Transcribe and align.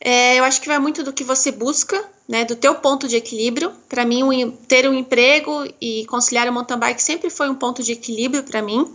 É, 0.00 0.38
eu 0.38 0.44
acho 0.44 0.60
que 0.60 0.68
vai 0.68 0.78
muito 0.78 1.04
do 1.04 1.12
que 1.12 1.22
você 1.22 1.52
busca, 1.52 2.02
né, 2.26 2.44
do 2.44 2.56
teu 2.56 2.74
ponto 2.76 3.06
de 3.06 3.16
equilíbrio. 3.16 3.72
Para 3.88 4.04
mim, 4.04 4.22
um, 4.22 4.50
ter 4.50 4.88
um 4.88 4.94
emprego 4.94 5.66
e 5.80 6.06
conciliar 6.06 6.48
o 6.48 6.52
mountain 6.52 6.78
bike 6.78 7.02
sempre 7.02 7.28
foi 7.28 7.50
um 7.50 7.54
ponto 7.54 7.82
de 7.82 7.92
equilíbrio 7.92 8.42
para 8.42 8.62
mim. 8.62 8.90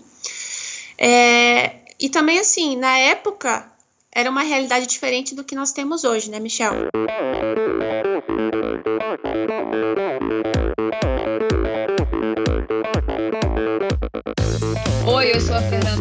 É, 0.97 1.75
e 1.99 2.09
também, 2.09 2.39
assim, 2.39 2.75
na 2.75 2.97
época, 2.97 3.71
era 4.11 4.29
uma 4.29 4.41
realidade 4.41 4.87
diferente 4.87 5.35
do 5.35 5.43
que 5.43 5.55
nós 5.55 5.71
temos 5.71 6.03
hoje, 6.03 6.31
né, 6.31 6.39
Michel? 6.39 6.73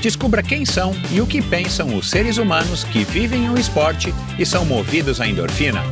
Descubra 0.00 0.44
quem 0.44 0.64
são 0.64 0.92
e 1.10 1.20
o 1.20 1.26
que 1.26 1.42
pensam 1.42 1.96
os 1.96 2.08
seres 2.08 2.38
humanos 2.38 2.84
que 2.84 3.02
vivem 3.02 3.50
o 3.50 3.58
esporte 3.58 4.14
e 4.38 4.46
são 4.46 4.64
movidos 4.64 5.20
à 5.20 5.26
endorfina. 5.26 5.82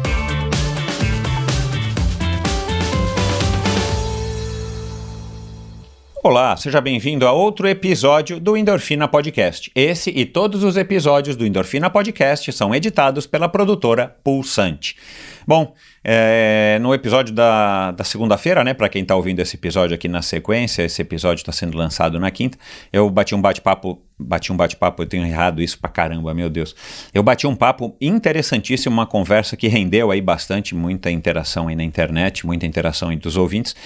Olá, 6.23 6.57
seja 6.57 6.81
bem-vindo 6.81 7.27
a 7.27 7.33
outro 7.33 7.69
episódio 7.69 8.41
do 8.41 8.57
Endorfina 8.57 9.07
Podcast. 9.07 9.71
Esse 9.75 10.11
e 10.11 10.25
todos 10.25 10.65
os 10.65 10.77
episódios 10.77 11.37
do 11.37 11.47
Endorfina 11.47 11.89
Podcast 11.89 12.53
são 12.53 12.75
editados 12.75 13.27
pela 13.27 13.49
produtora 13.49 14.17
Pulsante. 14.25 14.97
Bom, 15.47 15.75
é, 16.03 16.77
no 16.81 16.93
episódio 16.93 17.33
da, 17.33 17.93
da 17.93 18.03
segunda-feira, 18.03 18.65
né, 18.65 18.75
para 18.75 18.89
quem 18.89 19.03
está 19.03 19.15
ouvindo 19.15 19.39
esse 19.39 19.55
episódio 19.55 19.95
aqui 19.95 20.09
na 20.09 20.21
sequência, 20.21 20.83
esse 20.83 21.01
episódio 21.01 21.43
está 21.43 21.53
sendo 21.53 21.79
lançado 21.79 22.19
na 22.19 22.33
quinta, 22.33 22.59
eu 22.93 23.09
bati 23.09 23.33
um 23.33 23.41
bate-papo, 23.41 24.03
bati 24.19 24.53
um 24.53 24.57
bate-papo, 24.57 25.05
eu 25.05 25.07
tenho 25.07 25.25
errado 25.25 25.63
isso 25.63 25.79
pra 25.79 25.89
caramba, 25.89 26.35
meu 26.35 26.51
Deus. 26.51 26.75
Eu 27.15 27.23
bati 27.23 27.47
um 27.47 27.55
papo 27.55 27.97
interessantíssimo, 28.01 28.93
uma 28.93 29.07
conversa 29.07 29.57
que 29.57 29.69
rendeu 29.69 30.11
aí 30.11 30.21
bastante, 30.21 30.75
muita 30.75 31.13
interação 31.13 31.69
aí 31.69 31.77
na 31.77 31.85
internet, 31.85 32.45
muita 32.45 32.67
interação 32.67 33.13
entre 33.13 33.29
os 33.29 33.37
ouvintes, 33.37 33.77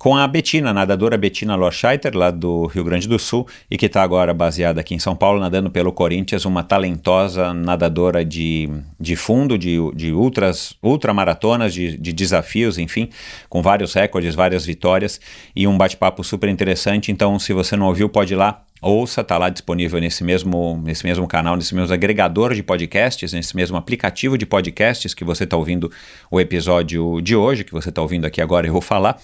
com 0.00 0.16
a 0.16 0.26
Betina, 0.26 0.72
nadadora 0.72 1.18
Betina 1.18 1.54
Lorscheiter, 1.54 2.16
lá 2.16 2.30
do 2.30 2.64
Rio 2.64 2.82
Grande 2.82 3.06
do 3.06 3.18
Sul, 3.18 3.46
e 3.70 3.76
que 3.76 3.84
está 3.84 4.02
agora 4.02 4.32
baseada 4.32 4.80
aqui 4.80 4.94
em 4.94 4.98
São 4.98 5.14
Paulo, 5.14 5.38
nadando 5.38 5.70
pelo 5.70 5.92
Corinthians, 5.92 6.46
uma 6.46 6.62
talentosa 6.62 7.52
nadadora 7.52 8.24
de, 8.24 8.66
de 8.98 9.14
fundo, 9.14 9.58
de, 9.58 9.76
de 9.94 10.10
ultras, 10.10 10.74
ultramaratonas, 10.82 11.74
de, 11.74 11.98
de 11.98 12.14
desafios, 12.14 12.78
enfim, 12.78 13.10
com 13.46 13.60
vários 13.60 13.92
recordes, 13.92 14.34
várias 14.34 14.64
vitórias, 14.64 15.20
e 15.54 15.66
um 15.66 15.76
bate-papo 15.76 16.24
super 16.24 16.48
interessante. 16.48 17.12
Então, 17.12 17.38
se 17.38 17.52
você 17.52 17.76
não 17.76 17.84
ouviu, 17.84 18.08
pode 18.08 18.32
ir 18.32 18.36
lá 18.36 18.64
ouça, 18.80 19.20
está 19.20 19.36
lá 19.36 19.48
disponível 19.48 20.00
nesse 20.00 20.24
mesmo, 20.24 20.80
nesse 20.84 21.04
mesmo 21.04 21.26
canal, 21.26 21.56
nesse 21.56 21.74
mesmo 21.74 21.92
agregador 21.92 22.54
de 22.54 22.62
podcasts, 22.62 23.32
nesse 23.32 23.54
mesmo 23.54 23.76
aplicativo 23.76 24.38
de 24.38 24.46
podcasts 24.46 25.12
que 25.12 25.24
você 25.24 25.44
está 25.44 25.56
ouvindo 25.56 25.90
o 26.30 26.40
episódio 26.40 27.20
de 27.20 27.36
hoje, 27.36 27.64
que 27.64 27.72
você 27.72 27.90
está 27.90 28.00
ouvindo 28.00 28.24
aqui 28.24 28.40
agora, 28.40 28.66
eu 28.66 28.72
vou 28.72 28.80
falar. 28.80 29.20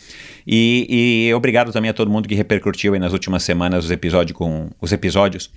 E, 0.47 1.29
e, 1.29 1.35
obrigado 1.35 1.73
também 1.73 1.91
a 1.91 1.95
todo 1.95 2.11
mundo 2.11 2.29
que 2.29 2.35
repercutiu 2.35 2.95
aí 2.95 3.01
nas 3.01 3.13
últimas 3.13 3.43
semanas 3.43 3.85
os, 3.85 3.91
episódio 3.91 4.35
com, 4.35 4.71
os 4.81 4.93
episódios 4.93 5.51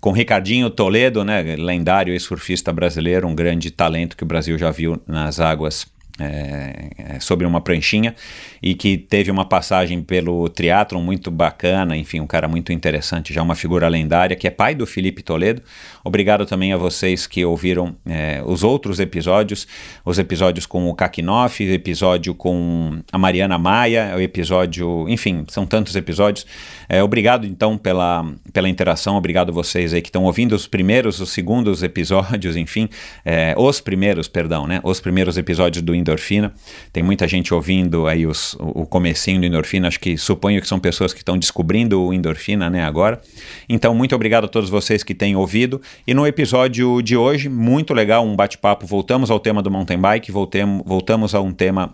com 0.00 0.12
Ricardinho 0.12 0.68
Toledo, 0.70 1.22
né, 1.24 1.56
lendário 1.56 2.18
surfista 2.18 2.72
brasileiro, 2.72 3.28
um 3.28 3.34
grande 3.34 3.70
talento 3.70 4.16
que 4.16 4.24
o 4.24 4.26
Brasil 4.26 4.58
já 4.58 4.70
viu 4.70 5.00
nas 5.06 5.38
águas 5.38 5.86
é, 6.20 6.90
é, 6.98 7.20
sobre 7.20 7.46
uma 7.46 7.60
pranchinha 7.60 8.14
e 8.62 8.74
que 8.74 8.98
teve 8.98 9.30
uma 9.30 9.46
passagem 9.46 10.02
pelo 10.02 10.48
triatlon 10.48 11.02
muito 11.02 11.30
bacana, 11.30 11.96
enfim, 11.96 12.20
um 12.20 12.26
cara 12.26 12.46
muito 12.46 12.72
interessante, 12.72 13.32
já 13.32 13.42
uma 13.42 13.54
figura 13.54 13.88
lendária, 13.88 14.36
que 14.36 14.46
é 14.46 14.50
pai 14.50 14.74
do 14.74 14.86
Felipe 14.86 15.22
Toledo. 15.22 15.62
Obrigado 16.04 16.44
também 16.46 16.72
a 16.72 16.76
vocês 16.76 17.26
que 17.26 17.44
ouviram 17.44 17.94
é, 18.06 18.42
os 18.44 18.64
outros 18.64 18.98
episódios, 18.98 19.66
os 20.04 20.18
episódios 20.18 20.66
com 20.66 20.88
o 20.88 20.94
Kakinoff, 20.94 21.62
episódio 21.62 22.34
com 22.34 23.00
a 23.12 23.18
Mariana 23.18 23.58
Maia, 23.58 24.14
o 24.16 24.20
episódio, 24.20 25.08
enfim, 25.08 25.44
são 25.48 25.64
tantos 25.64 25.94
episódios. 25.94 26.46
É, 26.88 27.02
obrigado 27.02 27.46
então 27.46 27.78
pela, 27.78 28.24
pela 28.52 28.68
interação, 28.68 29.16
obrigado 29.16 29.50
a 29.50 29.52
vocês 29.52 29.94
aí 29.94 30.02
que 30.02 30.08
estão 30.08 30.24
ouvindo 30.24 30.54
os 30.54 30.66
primeiros, 30.66 31.20
os 31.20 31.30
segundos 31.30 31.82
episódios, 31.84 32.56
enfim, 32.56 32.88
é, 33.24 33.54
os 33.56 33.80
primeiros, 33.80 34.28
perdão, 34.28 34.66
né, 34.66 34.80
os 34.82 35.00
primeiros 35.00 35.36
episódios 35.38 35.82
do 35.82 35.94
endorfina. 35.94 36.52
Tem 36.92 37.02
muita 37.02 37.28
gente 37.28 37.54
ouvindo 37.54 38.06
aí 38.06 38.26
os, 38.26 38.56
o 38.58 38.86
comecinho 38.86 39.40
do 39.40 39.46
endorfina, 39.46 39.88
acho 39.88 40.00
que 40.00 40.16
suponho 40.16 40.60
que 40.60 40.66
são 40.66 40.78
pessoas 40.78 41.12
que 41.12 41.20
estão 41.20 41.38
descobrindo 41.38 42.02
o 42.02 42.12
endorfina, 42.12 42.68
né, 42.68 42.84
agora. 42.84 43.20
Então, 43.68 43.94
muito 43.94 44.14
obrigado 44.14 44.44
a 44.44 44.48
todos 44.48 44.68
vocês 44.68 45.02
que 45.02 45.14
têm 45.14 45.36
ouvido. 45.36 45.80
E 46.06 46.14
no 46.14 46.26
episódio 46.26 47.00
de 47.02 47.16
hoje, 47.16 47.48
muito 47.48 47.94
legal, 47.94 48.24
um 48.24 48.36
bate-papo. 48.36 48.86
Voltamos 48.86 49.30
ao 49.30 49.38
tema 49.38 49.62
do 49.62 49.70
mountain 49.70 49.98
bike, 49.98 50.32
voltamos 50.32 51.34
a 51.34 51.40
um 51.40 51.52
tema 51.52 51.92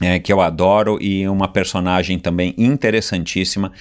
é, 0.00 0.18
que 0.18 0.32
eu 0.32 0.40
adoro 0.40 0.98
e 1.00 1.28
uma 1.28 1.48
personagem 1.48 2.18
também 2.18 2.54
interessantíssima 2.58 3.72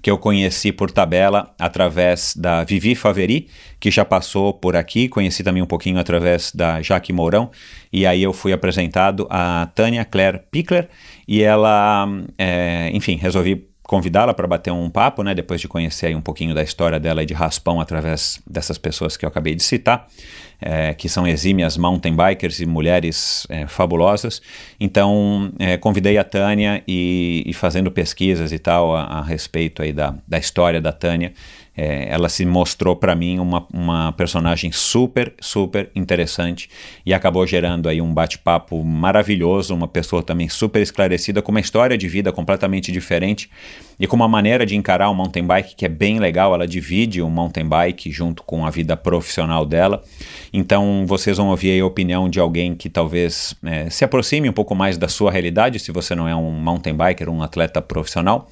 que 0.00 0.10
eu 0.10 0.16
conheci 0.16 0.70
por 0.70 0.90
tabela 0.90 1.54
através 1.58 2.34
da 2.36 2.62
Vivi 2.64 2.94
Faveri, 2.94 3.48
que 3.80 3.90
já 3.90 4.04
passou 4.04 4.52
por 4.52 4.76
aqui, 4.76 5.08
conheci 5.08 5.42
também 5.42 5.62
um 5.62 5.66
pouquinho 5.66 5.98
através 5.98 6.52
da 6.52 6.80
Jaque 6.80 7.12
Mourão, 7.12 7.50
e 7.92 8.06
aí 8.06 8.22
eu 8.22 8.32
fui 8.32 8.52
apresentado 8.52 9.26
a 9.28 9.68
Tânia 9.74 10.04
Claire 10.04 10.40
Pickler, 10.50 10.88
e 11.26 11.42
ela, 11.42 12.06
é, 12.38 12.90
enfim, 12.92 13.16
resolvi 13.16 13.67
convidá-la 13.88 14.34
para 14.34 14.46
bater 14.46 14.70
um 14.70 14.90
papo, 14.90 15.22
né, 15.22 15.34
depois 15.34 15.62
de 15.62 15.66
conhecer 15.66 16.14
um 16.14 16.20
pouquinho 16.20 16.54
da 16.54 16.62
história 16.62 17.00
dela 17.00 17.22
e 17.22 17.26
de 17.26 17.32
raspão 17.32 17.80
através 17.80 18.38
dessas 18.46 18.76
pessoas 18.76 19.16
que 19.16 19.24
eu 19.24 19.28
acabei 19.30 19.54
de 19.54 19.62
citar, 19.62 20.06
é, 20.60 20.92
que 20.92 21.08
são 21.08 21.26
exímias 21.26 21.78
mountain 21.78 22.14
bikers 22.14 22.60
e 22.60 22.66
mulheres 22.66 23.46
é, 23.48 23.66
fabulosas. 23.66 24.42
Então, 24.78 25.50
é, 25.58 25.78
convidei 25.78 26.18
a 26.18 26.24
Tânia 26.24 26.84
e, 26.86 27.42
e, 27.46 27.54
fazendo 27.54 27.90
pesquisas 27.90 28.52
e 28.52 28.58
tal 28.58 28.94
a, 28.94 29.04
a 29.04 29.22
respeito 29.22 29.82
aí 29.82 29.90
da, 29.90 30.14
da 30.28 30.36
história 30.36 30.82
da 30.82 30.92
Tânia, 30.92 31.32
é, 31.78 32.08
ela 32.10 32.28
se 32.28 32.44
mostrou 32.44 32.96
para 32.96 33.14
mim 33.14 33.38
uma, 33.38 33.64
uma 33.72 34.10
personagem 34.10 34.72
super, 34.72 35.32
super 35.40 35.88
interessante 35.94 36.68
e 37.06 37.14
acabou 37.14 37.46
gerando 37.46 37.88
aí 37.88 38.02
um 38.02 38.12
bate-papo 38.12 38.82
maravilhoso, 38.82 39.76
uma 39.76 39.86
pessoa 39.86 40.20
também 40.20 40.48
super 40.48 40.82
esclarecida, 40.82 41.40
com 41.40 41.52
uma 41.52 41.60
história 41.60 41.96
de 41.96 42.08
vida 42.08 42.32
completamente 42.32 42.90
diferente 42.90 43.48
e 44.00 44.08
com 44.08 44.16
uma 44.16 44.26
maneira 44.26 44.66
de 44.66 44.74
encarar 44.74 45.08
o 45.08 45.14
mountain 45.14 45.44
bike 45.44 45.76
que 45.76 45.86
é 45.86 45.88
bem 45.88 46.18
legal. 46.18 46.52
Ela 46.52 46.66
divide 46.66 47.22
o 47.22 47.30
mountain 47.30 47.66
bike 47.66 48.10
junto 48.10 48.42
com 48.42 48.66
a 48.66 48.70
vida 48.70 48.96
profissional 48.96 49.64
dela. 49.64 50.02
Então 50.52 51.04
vocês 51.06 51.36
vão 51.36 51.48
ouvir 51.50 51.80
a 51.80 51.86
opinião 51.86 52.28
de 52.28 52.40
alguém 52.40 52.74
que 52.74 52.90
talvez 52.90 53.54
é, 53.64 53.88
se 53.88 54.04
aproxime 54.04 54.48
um 54.48 54.52
pouco 54.52 54.74
mais 54.74 54.98
da 54.98 55.06
sua 55.06 55.30
realidade, 55.30 55.78
se 55.78 55.92
você 55.92 56.16
não 56.16 56.26
é 56.26 56.34
um 56.34 56.50
mountain 56.50 56.96
biker, 56.96 57.28
um 57.28 57.40
atleta 57.40 57.80
profissional 57.80 58.48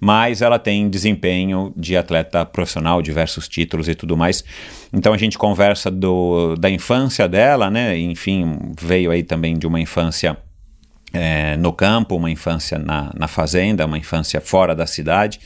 mas 0.00 0.40
ela 0.40 0.58
tem 0.58 0.88
desempenho 0.88 1.72
de 1.76 1.96
atleta 1.96 2.44
profissional, 2.46 3.02
diversos 3.02 3.46
títulos 3.46 3.88
e 3.88 3.94
tudo 3.94 4.16
mais. 4.16 4.42
Então 4.92 5.12
a 5.12 5.18
gente 5.18 5.36
conversa 5.36 5.90
do, 5.90 6.56
da 6.56 6.70
infância 6.70 7.28
dela, 7.28 7.70
né? 7.70 7.98
Enfim, 7.98 8.58
veio 8.80 9.10
aí 9.10 9.22
também 9.22 9.58
de 9.58 9.66
uma 9.66 9.78
infância 9.78 10.36
é, 11.12 11.56
no 11.58 11.72
campo, 11.72 12.16
uma 12.16 12.30
infância 12.30 12.78
na, 12.78 13.12
na 13.14 13.28
fazenda, 13.28 13.84
uma 13.84 13.98
infância 13.98 14.40
fora 14.40 14.74
da 14.74 14.86
cidade 14.86 15.38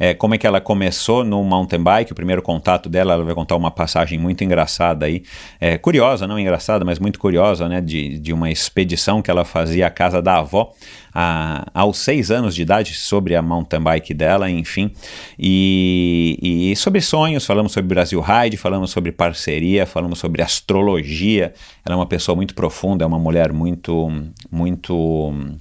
é, 0.00 0.14
como 0.14 0.34
é 0.34 0.38
que 0.38 0.46
ela 0.46 0.62
começou 0.62 1.22
no 1.22 1.44
mountain 1.44 1.82
bike, 1.82 2.12
o 2.12 2.14
primeiro 2.14 2.40
contato 2.40 2.88
dela, 2.88 3.12
ela 3.12 3.22
vai 3.22 3.34
contar 3.34 3.54
uma 3.54 3.70
passagem 3.70 4.18
muito 4.18 4.42
engraçada 4.42 5.04
aí, 5.04 5.22
é, 5.60 5.76
curiosa, 5.76 6.26
não 6.26 6.38
engraçada, 6.38 6.86
mas 6.86 6.98
muito 6.98 7.18
curiosa, 7.18 7.68
né, 7.68 7.82
de, 7.82 8.18
de 8.18 8.32
uma 8.32 8.50
expedição 8.50 9.20
que 9.20 9.30
ela 9.30 9.44
fazia 9.44 9.86
à 9.86 9.90
casa 9.90 10.22
da 10.22 10.38
avó, 10.38 10.72
a, 11.14 11.66
aos 11.74 11.98
seis 11.98 12.30
anos 12.30 12.54
de 12.54 12.62
idade, 12.62 12.94
sobre 12.94 13.36
a 13.36 13.42
mountain 13.42 13.80
bike 13.82 14.14
dela, 14.14 14.48
enfim, 14.48 14.90
e, 15.38 16.70
e 16.72 16.76
sobre 16.76 17.02
sonhos, 17.02 17.44
falamos 17.44 17.72
sobre 17.72 17.88
Brasil 17.88 18.22
Ride, 18.22 18.56
falamos 18.56 18.90
sobre 18.90 19.12
parceria, 19.12 19.84
falamos 19.84 20.18
sobre 20.18 20.40
astrologia, 20.40 21.52
ela 21.84 21.94
é 21.94 21.96
uma 21.96 22.06
pessoa 22.06 22.34
muito 22.34 22.54
profunda, 22.54 23.04
é 23.04 23.06
uma 23.06 23.18
mulher 23.18 23.52
muito, 23.52 24.10
muito 24.50 25.60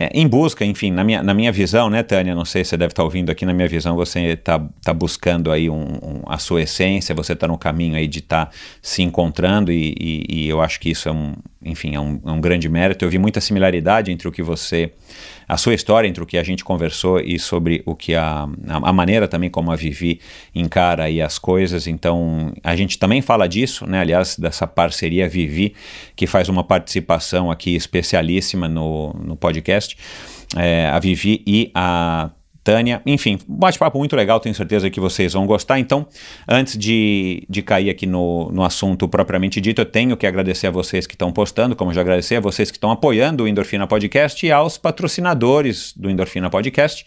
é, 0.00 0.10
em 0.14 0.28
busca, 0.28 0.64
enfim, 0.64 0.92
na 0.92 1.02
minha, 1.02 1.24
na 1.24 1.34
minha 1.34 1.50
visão, 1.50 1.90
né, 1.90 2.04
Tânia? 2.04 2.32
Não 2.32 2.44
sei 2.44 2.62
se 2.62 2.70
você 2.70 2.76
deve 2.76 2.92
estar 2.92 3.02
ouvindo 3.02 3.30
aqui, 3.30 3.44
na 3.44 3.52
minha 3.52 3.66
visão, 3.66 3.96
você 3.96 4.20
está 4.20 4.64
tá 4.80 4.94
buscando 4.94 5.50
aí 5.50 5.68
um, 5.68 5.98
um, 6.00 6.22
a 6.28 6.38
sua 6.38 6.62
essência, 6.62 7.12
você 7.12 7.32
está 7.32 7.48
no 7.48 7.58
caminho 7.58 7.96
aí 7.96 8.06
de 8.06 8.20
estar 8.20 8.46
tá 8.46 8.52
se 8.80 9.02
encontrando 9.02 9.72
e, 9.72 9.96
e, 9.98 10.24
e, 10.28 10.48
eu 10.48 10.60
acho 10.60 10.78
que 10.78 10.88
isso 10.88 11.08
é 11.08 11.12
um, 11.12 11.34
enfim, 11.64 11.96
é 11.96 12.00
um, 12.00 12.20
é 12.24 12.30
um 12.30 12.40
grande 12.40 12.68
mérito. 12.68 13.04
Eu 13.04 13.10
vi 13.10 13.18
muita 13.18 13.40
similaridade 13.40 14.12
entre 14.12 14.28
o 14.28 14.30
que 14.30 14.40
você 14.40 14.92
a 15.48 15.56
sua 15.56 15.74
história 15.74 16.06
entre 16.06 16.22
o 16.22 16.26
que 16.26 16.36
a 16.36 16.42
gente 16.42 16.62
conversou 16.62 17.18
e 17.20 17.38
sobre 17.38 17.82
o 17.86 17.96
que 17.96 18.14
a, 18.14 18.46
a, 18.68 18.92
maneira 18.92 19.26
também 19.26 19.48
como 19.48 19.72
a 19.72 19.76
Vivi 19.76 20.20
encara 20.54 21.04
aí 21.04 21.22
as 21.22 21.38
coisas. 21.38 21.86
Então, 21.86 22.52
a 22.62 22.76
gente 22.76 22.98
também 22.98 23.22
fala 23.22 23.48
disso, 23.48 23.86
né? 23.86 24.00
Aliás, 24.00 24.36
dessa 24.36 24.66
parceria 24.66 25.28
Vivi, 25.28 25.74
que 26.14 26.26
faz 26.26 26.50
uma 26.50 26.62
participação 26.62 27.50
aqui 27.50 27.74
especialíssima 27.74 28.68
no, 28.68 29.14
no 29.14 29.36
podcast. 29.36 29.96
É, 30.56 30.86
a 30.86 30.98
Vivi 30.98 31.42
e 31.46 31.70
a 31.74 32.30
Tânia. 32.68 33.00
Enfim, 33.06 33.38
bate-papo 33.48 33.96
muito 33.96 34.14
legal, 34.14 34.38
tenho 34.38 34.54
certeza 34.54 34.90
que 34.90 35.00
vocês 35.00 35.32
vão 35.32 35.46
gostar. 35.46 35.78
Então, 35.78 36.06
antes 36.46 36.76
de, 36.76 37.46
de 37.48 37.62
cair 37.62 37.88
aqui 37.88 38.04
no, 38.04 38.50
no 38.52 38.62
assunto 38.62 39.08
propriamente 39.08 39.58
dito, 39.58 39.80
eu 39.80 39.86
tenho 39.86 40.14
que 40.18 40.26
agradecer 40.26 40.66
a 40.66 40.70
vocês 40.70 41.06
que 41.06 41.14
estão 41.14 41.32
postando, 41.32 41.74
como 41.74 41.94
já 41.94 42.02
agradecer 42.02 42.36
a 42.36 42.40
vocês 42.40 42.70
que 42.70 42.76
estão 42.76 42.90
apoiando 42.90 43.44
o 43.44 43.48
Endorfina 43.48 43.86
Podcast 43.86 44.44
e 44.44 44.52
aos 44.52 44.76
patrocinadores 44.76 45.94
do 45.96 46.10
Endorfina 46.10 46.50
Podcast 46.50 47.06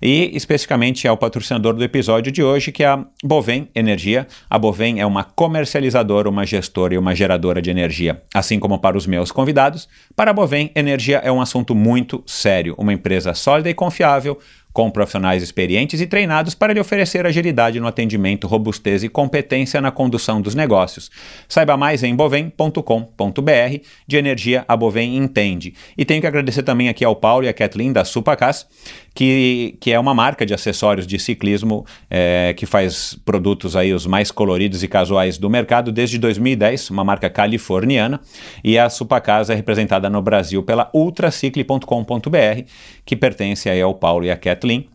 e 0.00 0.30
especificamente 0.32 1.06
ao 1.06 1.16
patrocinador 1.16 1.74
do 1.74 1.84
episódio 1.84 2.30
de 2.32 2.42
hoje, 2.42 2.72
que 2.72 2.84
é 2.84 2.86
a 2.86 3.04
Bovem 3.22 3.68
Energia. 3.74 4.28
A 4.48 4.58
Bovem 4.58 5.00
é 5.00 5.04
uma 5.04 5.24
comercializadora, 5.24 6.28
uma 6.28 6.46
gestora 6.46 6.94
e 6.94 6.98
uma 6.98 7.16
geradora 7.16 7.60
de 7.60 7.68
energia, 7.68 8.22
assim 8.32 8.58
como 8.60 8.78
para 8.78 8.96
os 8.96 9.06
meus 9.06 9.32
convidados. 9.32 9.88
Para 10.14 10.30
a 10.30 10.34
Bovem, 10.34 10.70
energia 10.74 11.18
é 11.18 11.30
um 11.30 11.40
assunto 11.40 11.74
muito 11.74 12.22
sério, 12.26 12.76
uma 12.78 12.92
empresa 12.92 13.34
sólida 13.34 13.68
e 13.68 13.74
confiável 13.74 14.38
com 14.72 14.90
profissionais 14.90 15.42
experientes 15.42 16.00
e 16.00 16.06
treinados 16.06 16.54
para 16.54 16.72
lhe 16.72 16.80
oferecer 16.80 17.26
agilidade 17.26 17.80
no 17.80 17.86
atendimento, 17.86 18.46
robustez 18.46 19.02
e 19.02 19.08
competência 19.08 19.80
na 19.80 19.90
condução 19.90 20.40
dos 20.40 20.54
negócios. 20.54 21.10
Saiba 21.48 21.76
mais 21.76 22.02
em 22.02 22.14
bovem.com.br. 22.14 23.80
De 24.06 24.16
energia, 24.16 24.64
a 24.68 24.76
Bovem 24.76 25.16
entende. 25.16 25.74
E 25.96 26.04
tenho 26.04 26.20
que 26.20 26.26
agradecer 26.26 26.62
também 26.62 26.88
aqui 26.88 27.04
ao 27.04 27.16
Paulo 27.16 27.44
e 27.44 27.48
à 27.48 27.52
Kathleen 27.52 27.92
da 27.92 28.04
Supacas, 28.04 28.66
que, 29.14 29.76
que 29.80 29.92
é 29.92 29.98
uma 29.98 30.14
marca 30.14 30.46
de 30.46 30.54
acessórios 30.54 31.06
de 31.06 31.18
ciclismo 31.18 31.84
é, 32.08 32.54
que 32.56 32.66
faz 32.66 33.18
produtos 33.24 33.76
aí 33.76 33.92
os 33.92 34.06
mais 34.06 34.30
coloridos 34.30 34.82
e 34.82 34.88
casuais 34.88 35.38
do 35.38 35.50
mercado 35.50 35.92
desde 35.92 36.18
2010, 36.18 36.90
uma 36.90 37.04
marca 37.04 37.28
californiana, 37.28 38.20
e 38.62 38.78
a 38.78 38.88
Supacasa 38.88 39.52
é 39.52 39.56
representada 39.56 40.08
no 40.08 40.22
Brasil 40.22 40.62
pela 40.62 40.90
ultracicle.com.br, 40.94 42.62
que 43.04 43.16
pertence 43.16 43.68
aí 43.68 43.80
ao 43.80 43.94
Paulo 43.94 44.24
e 44.24 44.30
à 44.30 44.36
Kathleen. 44.36 44.88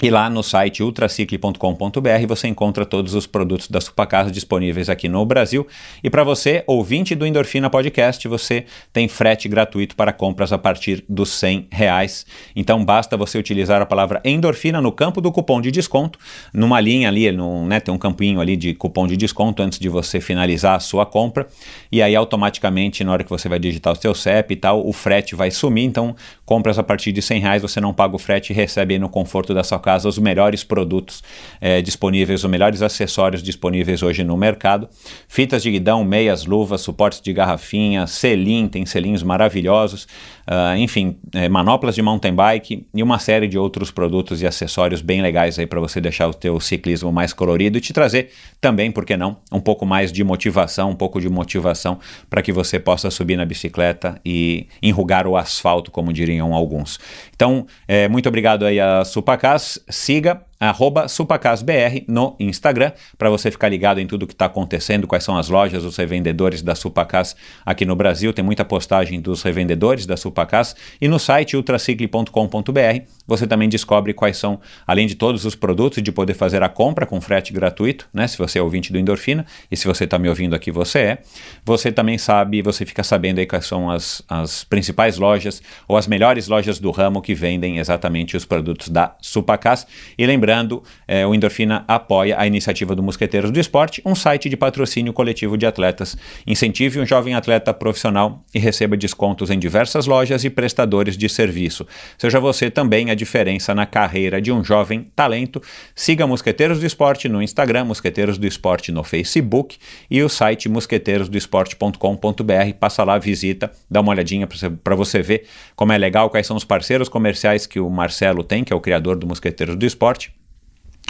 E 0.00 0.10
lá 0.10 0.28
no 0.28 0.42
site 0.42 0.82
ultracicle.com.br 0.82 2.26
você 2.26 2.48
encontra 2.48 2.84
todos 2.84 3.14
os 3.14 3.24
produtos 3.24 3.68
da 3.68 3.80
Supacasa 3.80 4.32
disponíveis 4.32 4.88
aqui 4.88 5.08
no 5.08 5.24
Brasil. 5.24 5.64
E 6.02 6.10
para 6.10 6.24
você, 6.24 6.64
ouvinte 6.66 7.14
do 7.14 7.24
Endorfina 7.24 7.70
Podcast, 7.70 8.26
você 8.26 8.64
tem 8.92 9.06
frete 9.06 9.48
gratuito 9.48 9.94
para 9.94 10.12
compras 10.12 10.52
a 10.52 10.58
partir 10.58 11.04
dos 11.08 11.28
100 11.30 11.68
reais. 11.70 12.26
Então 12.56 12.84
basta 12.84 13.16
você 13.16 13.38
utilizar 13.38 13.80
a 13.80 13.86
palavra 13.86 14.20
endorfina 14.24 14.80
no 14.80 14.90
campo 14.90 15.20
do 15.20 15.30
cupom 15.30 15.60
de 15.60 15.70
desconto, 15.70 16.18
numa 16.52 16.80
linha 16.80 17.06
ali, 17.06 17.30
no, 17.30 17.64
né, 17.66 17.78
tem 17.78 17.94
um 17.94 17.98
campinho 17.98 18.40
ali 18.40 18.56
de 18.56 18.74
cupom 18.74 19.06
de 19.06 19.16
desconto 19.16 19.62
antes 19.62 19.78
de 19.78 19.88
você 19.88 20.20
finalizar 20.20 20.74
a 20.74 20.80
sua 20.80 21.06
compra. 21.06 21.46
E 21.92 22.02
aí 22.02 22.16
automaticamente, 22.16 23.04
na 23.04 23.12
hora 23.12 23.22
que 23.22 23.30
você 23.30 23.48
vai 23.48 23.60
digitar 23.60 23.92
o 23.92 23.96
seu 23.96 24.16
CEP 24.16 24.54
e 24.54 24.56
tal, 24.56 24.84
o 24.84 24.92
frete 24.92 25.36
vai 25.36 25.52
sumir. 25.52 25.84
Então 25.84 26.16
compras 26.44 26.76
a 26.76 26.82
partir 26.82 27.12
de 27.12 27.22
100 27.22 27.40
reais, 27.40 27.62
você 27.62 27.80
não 27.80 27.94
paga 27.94 28.16
o 28.16 28.18
frete 28.18 28.52
e 28.52 28.56
recebe 28.56 28.98
no 28.98 29.08
conforto 29.08 29.54
da 29.54 29.62
sua 29.62 29.78
casa 29.82 30.08
os 30.08 30.18
melhores 30.18 30.64
produtos 30.64 31.22
é, 31.60 31.82
disponíveis, 31.82 32.42
os 32.42 32.50
melhores 32.50 32.80
acessórios 32.80 33.42
disponíveis 33.42 34.02
hoje 34.02 34.24
no 34.24 34.36
mercado. 34.36 34.88
Fitas 35.28 35.62
de 35.62 35.70
guidão, 35.70 36.02
meias, 36.04 36.46
luvas, 36.46 36.80
suportes 36.80 37.20
de 37.20 37.32
garrafinha, 37.32 38.06
selim, 38.06 38.68
tem 38.68 38.86
selinhos 38.86 39.22
maravilhosos, 39.22 40.04
uh, 40.48 40.76
enfim, 40.78 41.18
é, 41.34 41.48
manoplas 41.48 41.94
de 41.94 42.02
mountain 42.02 42.34
bike 42.34 42.86
e 42.94 43.02
uma 43.02 43.18
série 43.18 43.46
de 43.46 43.58
outros 43.58 43.90
produtos 43.90 44.40
e 44.40 44.46
acessórios 44.46 45.02
bem 45.02 45.20
legais 45.20 45.58
aí 45.58 45.66
para 45.66 45.80
você 45.80 46.00
deixar 46.00 46.28
o 46.28 46.34
teu 46.34 46.58
ciclismo 46.60 47.12
mais 47.12 47.32
colorido 47.32 47.76
e 47.76 47.80
te 47.80 47.92
trazer 47.92 48.30
também, 48.60 48.90
por 48.90 49.04
que 49.04 49.16
não, 49.16 49.38
um 49.50 49.60
pouco 49.60 49.84
mais 49.84 50.12
de 50.12 50.22
motivação, 50.22 50.90
um 50.90 50.96
pouco 50.96 51.20
de 51.20 51.28
motivação 51.28 51.98
para 52.30 52.40
que 52.42 52.52
você 52.52 52.78
possa 52.78 53.10
subir 53.10 53.36
na 53.36 53.44
bicicleta 53.44 54.20
e 54.24 54.66
enrugar 54.82 55.26
o 55.26 55.36
asfalto, 55.36 55.90
como 55.90 56.12
diriam 56.12 56.54
alguns. 56.54 57.00
Então, 57.34 57.66
é, 57.88 58.08
muito 58.08 58.28
obrigado 58.28 58.64
aí 58.64 58.78
a 58.78 59.04
Supacas 59.04 59.71
siga 59.88 60.46
arroba 60.68 61.08
supacasbr 61.08 62.04
no 62.06 62.36
Instagram, 62.38 62.92
para 63.18 63.28
você 63.28 63.50
ficar 63.50 63.68
ligado 63.68 63.98
em 63.98 64.06
tudo 64.06 64.26
que 64.26 64.32
está 64.32 64.46
acontecendo, 64.46 65.08
quais 65.08 65.24
são 65.24 65.36
as 65.36 65.48
lojas, 65.48 65.84
os 65.84 65.96
revendedores 65.96 66.62
da 66.62 66.76
Supacas 66.76 67.34
aqui 67.66 67.84
no 67.84 67.96
Brasil. 67.96 68.32
Tem 68.32 68.44
muita 68.44 68.64
postagem 68.64 69.20
dos 69.20 69.42
revendedores 69.42 70.06
da 70.06 70.16
Supacas. 70.16 70.76
E 71.00 71.08
no 71.08 71.18
site 71.18 71.56
ultracicle.com.br 71.56 73.02
você 73.26 73.46
também 73.46 73.68
descobre 73.68 74.14
quais 74.14 74.36
são, 74.36 74.60
além 74.86 75.06
de 75.06 75.16
todos 75.16 75.44
os 75.44 75.54
produtos, 75.56 76.02
de 76.02 76.12
poder 76.12 76.34
fazer 76.34 76.62
a 76.62 76.68
compra 76.68 77.06
com 77.06 77.20
frete 77.20 77.52
gratuito, 77.52 78.08
né? 78.12 78.28
Se 78.28 78.38
você 78.38 78.58
é 78.58 78.62
ouvinte 78.62 78.92
do 78.92 78.98
Endorfina, 78.98 79.44
e 79.70 79.76
se 79.76 79.86
você 79.86 80.04
está 80.04 80.18
me 80.18 80.28
ouvindo 80.28 80.54
aqui, 80.54 80.70
você 80.70 80.98
é. 80.98 81.18
Você 81.64 81.90
também 81.90 82.18
sabe, 82.18 82.62
você 82.62 82.86
fica 82.86 83.02
sabendo 83.02 83.38
aí 83.38 83.46
quais 83.46 83.66
são 83.66 83.90
as, 83.90 84.22
as 84.28 84.62
principais 84.64 85.18
lojas 85.18 85.60
ou 85.88 85.96
as 85.96 86.06
melhores 86.06 86.46
lojas 86.46 86.78
do 86.78 86.90
ramo 86.90 87.20
que 87.20 87.34
vendem 87.34 87.78
exatamente 87.78 88.36
os 88.36 88.44
produtos 88.44 88.88
da 88.88 89.16
Supacas. 89.20 89.86
E 90.16 90.24
lembrando, 90.24 90.51
Lembrando, 90.52 90.82
é, 91.08 91.26
o 91.26 91.34
Endorfina 91.34 91.82
apoia 91.88 92.38
a 92.38 92.46
iniciativa 92.46 92.94
do 92.94 93.02
Mosqueteiros 93.02 93.50
do 93.50 93.58
Esporte, 93.58 94.02
um 94.04 94.14
site 94.14 94.50
de 94.50 94.56
patrocínio 94.56 95.10
coletivo 95.10 95.56
de 95.56 95.64
atletas. 95.64 96.14
Incentive 96.46 97.00
um 97.00 97.06
jovem 97.06 97.34
atleta 97.34 97.72
profissional 97.72 98.44
e 98.54 98.58
receba 98.58 98.94
descontos 98.94 99.48
em 99.48 99.58
diversas 99.58 100.06
lojas 100.06 100.44
e 100.44 100.50
prestadores 100.50 101.16
de 101.16 101.26
serviço. 101.26 101.86
Seja 102.18 102.38
você 102.38 102.70
também 102.70 103.10
a 103.10 103.14
diferença 103.14 103.74
na 103.74 103.86
carreira 103.86 104.42
de 104.42 104.52
um 104.52 104.62
jovem 104.62 105.10
talento. 105.16 105.62
Siga 105.94 106.26
Mosqueteiros 106.26 106.78
do 106.78 106.84
Esporte 106.84 107.30
no 107.30 107.40
Instagram, 107.40 107.86
Mosqueteiros 107.86 108.36
do 108.36 108.46
Esporte 108.46 108.92
no 108.92 109.02
Facebook 109.02 109.78
e 110.10 110.22
o 110.22 110.28
site 110.28 110.68
mosqueteirosdoesporte.com.br. 110.68 112.74
Passa 112.78 113.04
lá, 113.04 113.16
visita, 113.16 113.72
dá 113.90 114.02
uma 114.02 114.10
olhadinha 114.10 114.46
para 114.84 114.94
você 114.94 115.22
ver 115.22 115.46
como 115.74 115.92
é 115.92 115.98
legal, 115.98 116.28
quais 116.28 116.46
são 116.46 116.58
os 116.58 116.64
parceiros 116.64 117.08
comerciais 117.08 117.66
que 117.66 117.80
o 117.80 117.88
Marcelo 117.88 118.44
tem, 118.44 118.62
que 118.62 118.72
é 118.72 118.76
o 118.76 118.80
criador 118.80 119.16
do 119.16 119.26
Mosqueteiros 119.26 119.76
do 119.76 119.86
Esporte. 119.86 120.41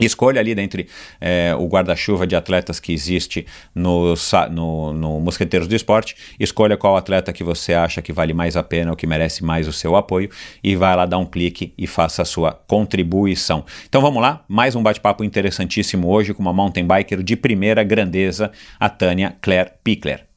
Escolha 0.04 0.40
ali 0.40 0.54
dentre 0.54 0.88
é, 1.20 1.54
o 1.58 1.66
guarda-chuva 1.66 2.26
de 2.26 2.36
atletas 2.36 2.80
que 2.80 2.92
existe 2.92 3.46
no, 3.74 4.14
no, 4.50 4.92
no, 4.92 5.20
Mosqueteiros 5.20 5.68
do 5.68 5.74
Esporte, 5.74 6.16
escolha 6.38 6.76
qual 6.76 6.96
atleta 6.96 7.32
que 7.32 7.44
você 7.44 7.74
acha 7.74 8.02
que 8.02 8.12
vale 8.12 8.32
mais 8.32 8.56
a 8.56 8.62
pena 8.62 8.90
ou 8.90 8.96
que 8.96 9.06
merece 9.06 9.44
mais 9.44 9.68
o 9.68 9.72
seu 9.72 9.96
apoio 9.96 10.30
e 10.62 10.74
vai 10.76 10.94
lá 10.96 11.06
dar 11.06 11.18
um 11.18 11.26
clique 11.26 11.72
e 11.76 11.86
faça 11.86 12.22
a 12.22 12.24
sua 12.24 12.52
contribuição. 12.52 13.64
Então 13.88 14.00
vamos 14.00 14.22
lá, 14.22 14.44
mais 14.48 14.74
um 14.74 14.82
bate-papo 14.82 15.24
interessantíssimo 15.24 16.08
hoje 16.08 16.34
com 16.34 16.42
uma 16.42 16.52
mountain 16.52 16.86
biker 16.86 17.22
de 17.22 17.36
primeira 17.36 17.82
grandeza, 17.82 18.50
a 18.78 18.88
Tânia 18.88 19.36
Claire 19.40 19.72
Pickler. 19.84 20.31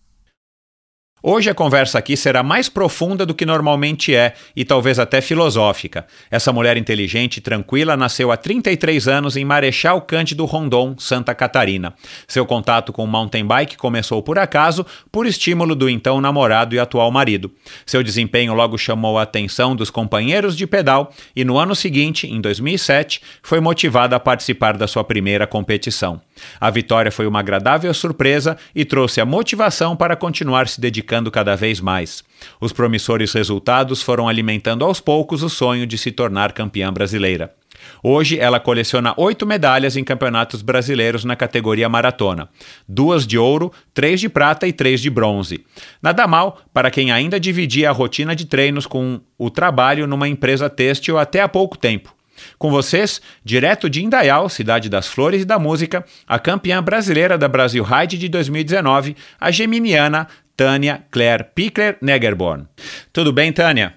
Hoje 1.27 1.50
a 1.50 1.55
conversa 1.55 1.98
aqui 1.98 2.15
será 2.15 2.44
mais 2.44 2.70
profunda 2.70 3.25
do 3.25 3.34
que 3.34 3.48
normalmente 3.48 4.13
é 4.13 4.36
e 4.55 4.63
talvez 4.63 5.00
até 5.00 5.22
filosófica. 5.22 6.05
Essa 6.29 6.53
mulher 6.53 6.77
inteligente 6.77 7.38
e 7.38 7.41
tranquila 7.41 7.98
nasceu 7.98 8.32
há 8.32 8.38
33 8.38 9.08
anos 9.08 9.36
em 9.36 9.44
Marechal 9.44 10.00
Cândido 10.01 10.46
Rondon, 10.46 10.94
Santa 11.00 11.34
Catarina. 11.34 11.96
Seu 12.27 12.46
contato 12.46 12.94
com 12.94 13.03
o 13.03 13.08
mountain 13.08 13.44
bike 13.44 13.75
começou 13.75 14.22
por 14.22 14.38
acaso, 14.38 14.86
por 15.12 15.25
estímulo 15.25 15.74
do 15.74 15.89
então 15.89 16.22
namorado 16.22 16.75
e 16.75 16.79
atual 16.79 17.10
marido. 17.10 17.51
Seu 17.88 18.03
desempenho 18.03 18.53
logo 18.53 18.77
chamou 18.77 19.17
a 19.17 19.24
atenção 19.24 19.75
dos 19.75 19.89
companheiros 19.89 20.55
de 20.55 20.67
pedal 20.67 21.12
e 21.36 21.44
no 21.44 21.58
ano 21.58 21.75
seguinte, 21.75 22.27
em 22.27 22.39
2007, 22.39 23.20
foi 23.41 23.60
motivada 23.60 24.15
a 24.15 24.20
participar 24.20 24.77
da 24.77 24.88
sua 24.88 25.03
primeira 25.03 25.48
competição. 25.48 26.22
A 26.60 26.70
vitória 26.70 27.12
foi 27.12 27.27
uma 27.27 27.39
agradável 27.39 27.94
surpresa 27.94 28.58
e 28.74 28.84
trouxe 28.84 29.22
a 29.22 29.25
motivação 29.25 29.96
para 29.96 30.15
continuar 30.15 30.68
se 30.68 30.80
dedicando 30.80 31.32
cada 31.32 31.56
vez 31.56 31.80
mais. 31.80 32.24
Os 32.60 32.72
promissores 32.72 33.34
resultados 33.34 34.01
foram 34.01 34.27
alimentando 34.27 34.84
aos 34.84 35.00
poucos 35.00 35.44
o 35.44 35.50
sonho 35.50 35.88
de 35.88 35.98
se 35.98 36.12
tornar 36.12 36.51
campeã 36.51 36.92
brasileira. 36.92 37.54
Hoje 38.01 38.39
ela 38.39 38.60
coleciona 38.60 39.13
oito 39.18 39.46
medalhas 39.46 39.98
em 39.98 40.04
campeonatos 40.04 40.62
brasileiros 40.62 41.24
na 41.24 41.36
categoria 41.36 41.89
maratona: 41.89 42.50
duas 42.88 43.25
de 43.25 43.38
ouro, 43.38 43.72
três 43.94 44.20
de 44.20 44.30
prata 44.30 44.68
e 44.68 44.74
três 44.74 45.01
de 45.01 45.10
bronze. 45.10 45.65
Nada 46.01 46.27
mal 46.27 46.62
para 46.74 46.92
quem 46.92 47.12
ainda 47.12 47.39
dividia 47.39 47.89
a 47.89 47.94
rotina 47.94 48.36
de 48.36 48.46
treinos 48.46 48.86
com 48.86 49.20
o 49.38 49.50
trabalho 49.50 50.08
numa 50.08 50.27
empresa 50.27 50.70
têxtil 50.70 51.18
até 51.18 51.42
há 51.42 51.48
pouco 51.48 51.77
tempo. 51.77 52.13
Com 52.58 52.72
vocês, 52.72 53.22
direto 53.44 53.89
de 53.89 54.04
Indaial, 54.04 54.50
cidade 54.50 54.89
das 54.89 55.08
flores 55.08 55.42
e 55.42 55.46
da 55.46 55.60
música, 55.60 56.06
a 56.27 56.39
campeã 56.39 56.82
brasileira 56.82 57.38
da 57.38 57.48
Brasil 57.48 57.84
Ride 57.84 58.18
de 58.18 58.30
2019, 58.30 59.15
a 59.39 59.51
geminiana 59.51 60.27
Tânia 60.56 61.04
Claire 61.12 61.46
Pickler 61.54 61.98
Negerborn. 62.01 62.68
Tudo 63.12 63.34
bem, 63.34 63.51
Tânia? 63.51 63.96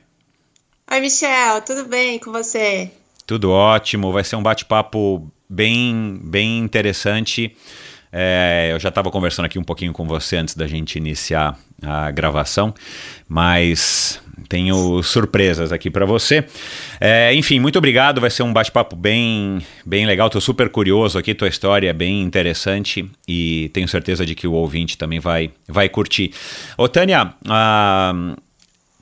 Oi, 0.90 1.00
Michel, 1.00 1.60
tudo 1.62 1.84
bem 1.84 2.18
com 2.18 2.32
você? 2.32 2.90
Tudo 3.26 3.50
ótimo, 3.50 4.10
vai 4.10 4.24
ser 4.24 4.36
um 4.36 4.42
bate-papo 4.42 5.30
bem, 5.48 6.18
bem 6.22 6.58
interessante. 6.58 7.54
É, 8.10 8.70
eu 8.72 8.80
já 8.80 8.88
estava 8.88 9.10
conversando 9.10 9.44
aqui 9.44 9.58
um 9.58 9.64
pouquinho 9.64 9.92
com 9.92 10.06
você 10.06 10.36
antes 10.36 10.54
da 10.54 10.66
gente 10.66 10.96
iniciar 10.96 11.58
a 11.82 12.10
gravação, 12.10 12.74
mas 13.28 14.20
tenho 14.48 15.02
surpresas 15.02 15.72
aqui 15.72 15.90
para 15.90 16.06
você. 16.06 16.44
É, 17.00 17.34
enfim, 17.34 17.60
muito 17.60 17.76
obrigado. 17.76 18.20
Vai 18.20 18.30
ser 18.30 18.42
um 18.42 18.52
bate-papo 18.52 18.96
bem, 18.96 19.60
bem 19.84 20.06
legal. 20.06 20.28
Estou 20.28 20.40
super 20.40 20.68
curioso 20.68 21.18
aqui. 21.18 21.34
Tua 21.34 21.48
história 21.48 21.90
é 21.90 21.92
bem 21.92 22.22
interessante 22.22 23.08
e 23.26 23.70
tenho 23.72 23.86
certeza 23.86 24.24
de 24.24 24.34
que 24.34 24.46
o 24.46 24.52
ouvinte 24.52 24.96
também 24.96 25.20
vai, 25.20 25.50
vai 25.66 25.88
curtir. 25.88 26.32
Ô, 26.76 26.88
Tânia, 26.88 27.34
ah, 27.46 28.34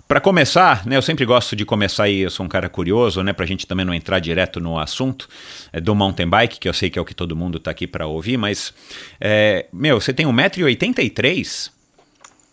para 0.09 0.21
começar, 0.21 0.87
né, 0.87 0.97
eu 0.97 1.03
sempre 1.03 1.25
gosto 1.25 1.57
de 1.57 1.65
começar 1.65 2.05
aí, 2.05 2.21
eu 2.21 2.31
sou 2.31 2.47
um 2.47 2.49
cara 2.49 2.69
curioso, 2.69 3.25
né, 3.25 3.33
para 3.33 3.45
a 3.45 3.49
gente 3.49 3.67
também 3.67 3.85
não 3.85 3.93
entrar 3.93 4.21
direto 4.21 4.61
no 4.61 4.79
assunto 4.79 5.29
é, 5.73 5.81
do 5.81 5.97
mountain 5.97 6.29
bike, 6.29 6.61
que 6.61 6.69
eu 6.69 6.73
sei 6.73 6.89
que 6.89 6.97
é 6.97 7.03
o 7.03 7.05
que 7.05 7.15
todo 7.15 7.35
mundo 7.35 7.59
está 7.59 7.73
aqui 7.73 7.89
para 7.89 8.07
ouvir, 8.07 8.37
mas, 8.37 8.73
é, 9.21 9.67
meu, 9.73 10.01
você 10.01 10.13
tem 10.13 10.25
1,83m? 10.25 11.76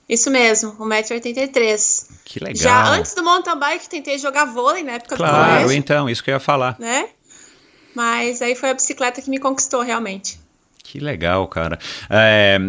Isso 0.07 0.29
mesmo, 0.29 0.73
1,83m. 0.73 2.07
Que 2.25 2.39
legal. 2.39 2.55
Já 2.55 2.87
antes 2.89 3.13
do 3.13 3.23
mountain 3.23 3.57
bike, 3.57 3.89
tentei 3.89 4.17
jogar 4.17 4.45
vôlei 4.45 4.83
na 4.83 4.93
época 4.93 5.15
claro, 5.15 5.35
do 5.35 5.43
colégio. 5.43 5.71
então, 5.77 6.09
isso 6.09 6.23
que 6.23 6.29
eu 6.29 6.35
ia 6.35 6.39
falar. 6.39 6.75
Né? 6.79 7.07
Mas 7.95 8.41
aí 8.41 8.55
foi 8.55 8.69
a 8.69 8.73
bicicleta 8.73 9.21
que 9.21 9.29
me 9.29 9.39
conquistou 9.39 9.81
realmente. 9.81 10.41
Que 10.83 10.99
legal, 10.99 11.47
cara. 11.47 11.79
É, 12.09 12.59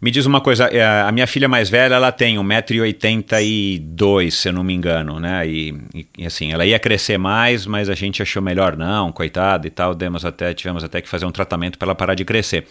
me 0.00 0.10
diz 0.10 0.26
uma 0.26 0.40
coisa, 0.40 0.66
é, 0.66 0.84
a 1.02 1.10
minha 1.10 1.26
filha 1.26 1.48
mais 1.48 1.70
velha, 1.70 1.94
ela 1.94 2.12
tem 2.12 2.36
1,82m, 2.36 4.30
se 4.30 4.50
eu 4.50 4.52
não 4.52 4.62
me 4.62 4.74
engano, 4.74 5.18
né? 5.18 5.48
E, 5.48 5.74
e, 6.16 6.26
assim, 6.26 6.52
ela 6.52 6.66
ia 6.66 6.78
crescer 6.78 7.18
mais, 7.18 7.66
mas 7.66 7.88
a 7.88 7.94
gente 7.94 8.22
achou 8.22 8.42
melhor 8.42 8.76
não, 8.76 9.10
coitada 9.10 9.66
e 9.66 9.70
tal, 9.70 9.94
demos 9.94 10.24
até, 10.24 10.52
tivemos 10.52 10.84
até 10.84 11.00
que 11.00 11.08
fazer 11.08 11.24
um 11.24 11.32
tratamento 11.32 11.78
para 11.78 11.86
ela 11.86 11.94
parar 11.94 12.14
de 12.14 12.24
crescer. 12.24 12.68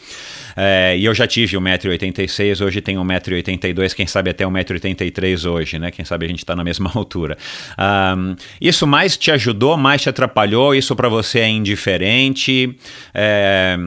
É, 0.56 0.96
e 0.98 1.06
eu 1.06 1.14
já 1.14 1.28
tive 1.28 1.58
1,86m, 1.58 2.66
hoje 2.66 2.82
tenho 2.82 3.02
1,82m, 3.04 3.94
quem 3.94 4.08
sabe 4.08 4.30
até 4.30 4.46
1,83m 4.46 5.50
hoje, 5.50 5.80
né? 5.80 5.92
Quem 5.92 6.06
sabe 6.06 6.26
a 6.26 6.30
gente 6.30 6.40
está 6.40 6.56
na 6.56 6.64
mesma 6.64 6.92
altura. 6.96 7.38
Um, 7.78 8.36
isso 8.60 8.86
mais 8.86 9.18
te 9.18 9.32
ajudou, 9.32 9.78
mais 9.78 10.02
te 10.02 10.10
atrapalhou? 10.10 10.76
Isso 10.76 10.96
para 10.96 11.10
você 11.10 11.40
é 11.40 11.50
indiferente? 11.50 12.76
É, 13.14 13.78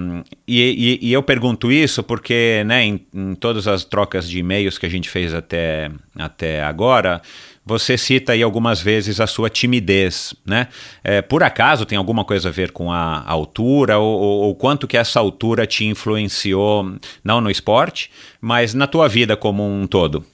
e, 0.47 0.99
e, 1.03 1.09
e, 1.09 1.13
eu 1.13 1.23
pergunto 1.23 1.73
isso 1.73 2.03
porque, 2.03 2.63
né, 2.67 2.85
em, 2.85 3.01
em 3.15 3.35
todas 3.35 3.67
as 3.67 3.85
trocas 3.85 4.29
de 4.29 4.39
e-mails 4.39 4.79
que 4.79 4.87
a 4.87 4.91
gente 4.91 5.09
fez 5.09 5.33
até, 5.33 5.91
até 6.17 6.63
agora, 6.63 7.23
você 7.65 7.97
cita 7.97 8.33
aí 8.33 8.43
algumas 8.43 8.81
vezes 8.81 9.21
a 9.21 9.27
sua 9.27 9.49
timidez, 9.49 10.35
né? 10.45 10.69
É, 11.03 11.23
por 11.23 11.43
acaso 11.43 11.87
tem 11.87 11.97
alguma 11.97 12.25
coisa 12.25 12.49
a 12.51 12.53
ver 12.53 12.73
com 12.73 12.93
a 12.93 13.25
altura 13.27 13.99
ou, 13.99 14.21
ou, 14.21 14.55
quanto 14.55 14.87
que 14.87 14.97
essa 14.97 15.19
altura 15.19 15.67
te 15.67 15.85
influenciou, 15.85 16.97
não 17.23 17.41
no 17.41 17.51
esporte, 17.51 18.11
mas 18.41 18.75
na 18.75 18.87
tua 18.87 19.09
vida 19.09 19.37
como 19.37 19.65
um 19.65 19.87
todo? 19.87 20.25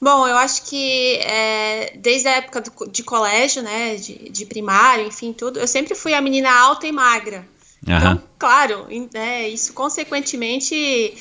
Bom, 0.00 0.26
eu 0.26 0.36
acho 0.36 0.64
que 0.64 1.16
é, 1.18 1.92
desde 1.96 2.26
a 2.28 2.36
época 2.36 2.60
do, 2.60 2.90
de 2.90 3.02
colégio, 3.02 3.62
né, 3.62 3.94
de, 3.96 4.30
de 4.30 4.46
primário, 4.46 5.06
enfim, 5.06 5.32
tudo, 5.32 5.60
eu 5.60 5.66
sempre 5.68 5.94
fui 5.94 6.12
a 6.12 6.20
menina 6.20 6.50
alta 6.52 6.86
e 6.86 6.92
magra. 6.92 7.46
Uhum. 7.86 7.96
Então, 7.96 8.22
claro, 8.38 8.86
né, 9.12 9.48
isso 9.48 9.72
consequentemente 9.72 11.14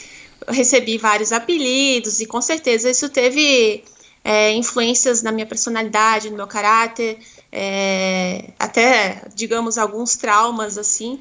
recebi 0.47 0.97
vários 0.97 1.31
apelidos 1.31 2.19
e 2.19 2.25
com 2.25 2.41
certeza 2.41 2.89
isso 2.89 3.09
teve 3.09 3.83
é, 4.23 4.51
influências 4.53 5.21
na 5.23 5.31
minha 5.31 5.45
personalidade, 5.45 6.29
no 6.29 6.37
meu 6.37 6.47
caráter, 6.47 7.17
é, 7.51 8.45
até, 8.59 9.23
digamos, 9.35 9.77
alguns 9.77 10.15
traumas 10.15 10.77
assim. 10.77 11.19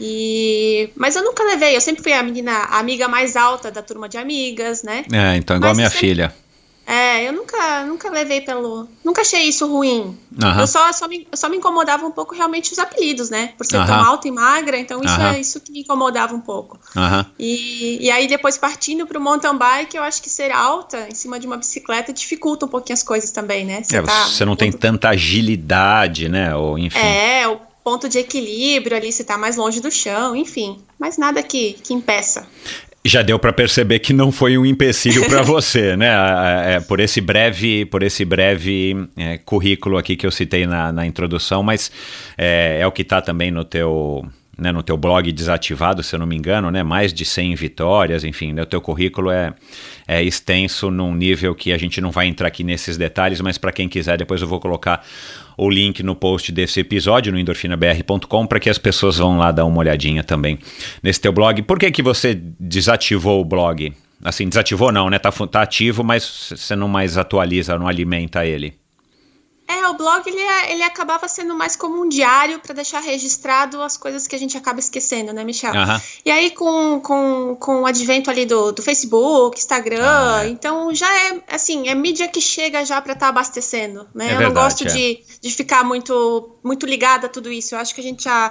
E, 0.00 0.90
mas 0.94 1.16
eu 1.16 1.24
nunca 1.24 1.42
levei, 1.42 1.76
eu 1.76 1.80
sempre 1.80 2.02
fui 2.02 2.12
a 2.12 2.22
menina, 2.22 2.52
a 2.52 2.78
amiga 2.78 3.08
mais 3.08 3.34
alta 3.34 3.70
da 3.70 3.82
turma 3.82 4.08
de 4.08 4.16
amigas, 4.16 4.82
né? 4.82 5.04
É, 5.12 5.36
então 5.36 5.56
igual 5.56 5.70
mas 5.70 5.78
a 5.78 5.80
minha 5.80 5.90
sempre, 5.90 6.08
filha. 6.08 6.34
É, 6.88 7.28
eu 7.28 7.34
nunca, 7.34 7.84
nunca 7.84 8.08
levei 8.08 8.40
pelo. 8.40 8.88
Nunca 9.04 9.20
achei 9.20 9.42
isso 9.42 9.66
ruim. 9.66 10.18
Aham. 10.42 10.62
Eu, 10.62 10.66
só, 10.66 10.90
só, 10.90 11.06
me, 11.06 11.28
eu 11.30 11.36
só 11.36 11.46
me 11.50 11.58
incomodava 11.58 12.06
um 12.06 12.10
pouco 12.10 12.34
realmente 12.34 12.72
os 12.72 12.78
apelidos, 12.78 13.28
né? 13.28 13.52
Por 13.58 13.66
ser 13.66 13.76
tão 13.84 13.94
Aham. 13.94 14.06
alta 14.06 14.26
e 14.26 14.30
magra, 14.30 14.78
então 14.78 15.02
isso 15.04 15.20
Aham. 15.20 15.34
é 15.34 15.38
isso 15.38 15.60
que 15.60 15.70
me 15.70 15.80
incomodava 15.80 16.34
um 16.34 16.40
pouco. 16.40 16.80
E, 17.38 17.98
e 18.06 18.10
aí, 18.10 18.26
depois 18.26 18.56
partindo 18.56 19.06
pro 19.06 19.20
mountain 19.20 19.54
bike, 19.54 19.98
eu 19.98 20.02
acho 20.02 20.22
que 20.22 20.30
ser 20.30 20.50
alta 20.50 21.06
em 21.10 21.14
cima 21.14 21.38
de 21.38 21.46
uma 21.46 21.58
bicicleta 21.58 22.10
dificulta 22.10 22.64
um 22.64 22.70
pouquinho 22.70 22.94
as 22.94 23.02
coisas 23.02 23.30
também, 23.30 23.66
né? 23.66 23.82
É, 23.92 24.00
tá 24.00 24.24
você 24.24 24.46
não 24.46 24.56
tem 24.56 24.72
tanta 24.72 25.10
agilidade, 25.10 26.30
né? 26.30 26.56
Ou 26.56 26.78
enfim. 26.78 27.06
É, 27.06 27.46
o 27.46 27.60
ponto 27.84 28.08
de 28.08 28.18
equilíbrio 28.18 28.96
ali, 28.96 29.12
você 29.12 29.24
tá 29.24 29.36
mais 29.36 29.56
longe 29.56 29.78
do 29.78 29.90
chão, 29.90 30.34
enfim. 30.34 30.82
Mas 30.98 31.18
nada 31.18 31.42
que, 31.42 31.74
que 31.74 31.92
impeça. 31.92 32.46
Já 33.08 33.22
deu 33.22 33.38
para 33.38 33.54
perceber 33.54 34.00
que 34.00 34.12
não 34.12 34.30
foi 34.30 34.58
um 34.58 34.66
empecilho 34.66 35.26
para 35.26 35.40
você, 35.42 35.96
né? 35.96 36.10
É, 36.74 36.80
por 36.80 37.00
esse 37.00 37.22
breve, 37.22 37.86
por 37.86 38.02
esse 38.02 38.22
breve 38.22 39.08
é, 39.16 39.38
currículo 39.38 39.96
aqui 39.96 40.14
que 40.14 40.26
eu 40.26 40.30
citei 40.30 40.66
na, 40.66 40.92
na 40.92 41.06
introdução, 41.06 41.62
mas 41.62 41.90
é, 42.36 42.78
é 42.82 42.86
o 42.86 42.92
que 42.92 43.00
está 43.00 43.22
também 43.22 43.50
no 43.50 43.64
teu, 43.64 44.26
né, 44.58 44.70
no 44.70 44.82
teu 44.82 44.98
blog 44.98 45.32
desativado, 45.32 46.02
se 46.02 46.14
eu 46.14 46.18
não 46.18 46.26
me 46.26 46.36
engano, 46.36 46.70
né? 46.70 46.82
Mais 46.82 47.14
de 47.14 47.24
100 47.24 47.54
vitórias, 47.54 48.24
enfim, 48.24 48.52
né, 48.52 48.60
o 48.60 48.66
teu 48.66 48.80
currículo 48.80 49.30
é, 49.30 49.54
é 50.06 50.22
extenso 50.22 50.90
num 50.90 51.14
nível 51.14 51.54
que 51.54 51.72
a 51.72 51.78
gente 51.78 52.02
não 52.02 52.10
vai 52.10 52.26
entrar 52.26 52.48
aqui 52.48 52.62
nesses 52.62 52.98
detalhes, 52.98 53.40
mas 53.40 53.56
para 53.56 53.72
quem 53.72 53.88
quiser, 53.88 54.18
depois 54.18 54.42
eu 54.42 54.46
vou 54.46 54.60
colocar 54.60 55.02
o 55.58 55.68
link 55.68 56.02
no 56.04 56.14
post 56.14 56.52
desse 56.52 56.78
episódio 56.80 57.32
no 57.32 57.38
endorfinabr.com 57.38 58.46
para 58.46 58.60
que 58.60 58.70
as 58.70 58.78
pessoas 58.78 59.18
vão 59.18 59.36
lá 59.36 59.50
dar 59.50 59.64
uma 59.64 59.78
olhadinha 59.78 60.22
também 60.22 60.58
nesse 61.02 61.20
teu 61.20 61.32
blog. 61.32 61.60
Por 61.62 61.78
que 61.78 61.90
que 61.90 62.02
você 62.02 62.40
desativou 62.60 63.40
o 63.40 63.44
blog? 63.44 63.92
Assim, 64.24 64.48
desativou 64.48 64.92
não, 64.92 65.10
né? 65.10 65.18
Tá, 65.18 65.30
tá 65.30 65.62
ativo, 65.62 66.04
mas 66.04 66.52
você 66.56 66.76
não 66.76 66.88
mais 66.88 67.18
atualiza, 67.18 67.76
não 67.76 67.88
alimenta 67.88 68.46
ele. 68.46 68.74
É, 69.68 69.86
o 69.86 69.94
blog 69.94 70.26
ele, 70.26 70.40
é- 70.40 70.72
ele 70.72 70.82
acabava 70.82 71.28
sendo 71.28 71.54
mais 71.54 71.76
como 71.76 72.02
um 72.02 72.08
diário 72.08 72.58
para 72.58 72.74
deixar 72.74 73.00
registrado 73.00 73.82
as 73.82 73.98
coisas 73.98 74.26
que 74.26 74.34
a 74.34 74.38
gente 74.38 74.56
acaba 74.56 74.80
esquecendo, 74.80 75.30
né, 75.32 75.44
Michel? 75.44 75.74
Aham. 75.74 76.00
E 76.24 76.30
aí, 76.30 76.50
com, 76.52 77.00
com, 77.00 77.54
com 77.60 77.82
o 77.82 77.86
advento 77.86 78.30
ali 78.30 78.46
do, 78.46 78.72
do 78.72 78.82
Facebook, 78.82 79.58
Instagram, 79.58 80.02
Ah, 80.02 80.44
é. 80.44 80.48
então 80.48 80.94
já 80.94 81.06
é 81.26 81.42
assim, 81.48 81.86
é 81.86 81.94
mídia 81.94 82.28
que 82.28 82.40
chega 82.40 82.82
já 82.84 83.00
para 83.02 83.12
estar 83.12 83.28
abastecendo, 83.28 84.08
né? 84.14 84.24
É 84.24 84.28
eu 84.28 84.32
não 84.32 84.38
verdade, 84.38 84.64
gosto 84.64 84.84
é. 84.84 84.86
de, 84.86 85.22
de 85.40 85.50
ficar 85.50 85.84
muito, 85.84 86.56
muito 86.64 86.86
ligada 86.86 87.26
a 87.26 87.30
tudo 87.30 87.52
isso. 87.52 87.74
Eu 87.74 87.78
acho 87.78 87.94
que 87.94 88.00
a 88.00 88.04
gente 88.04 88.24
já, 88.24 88.50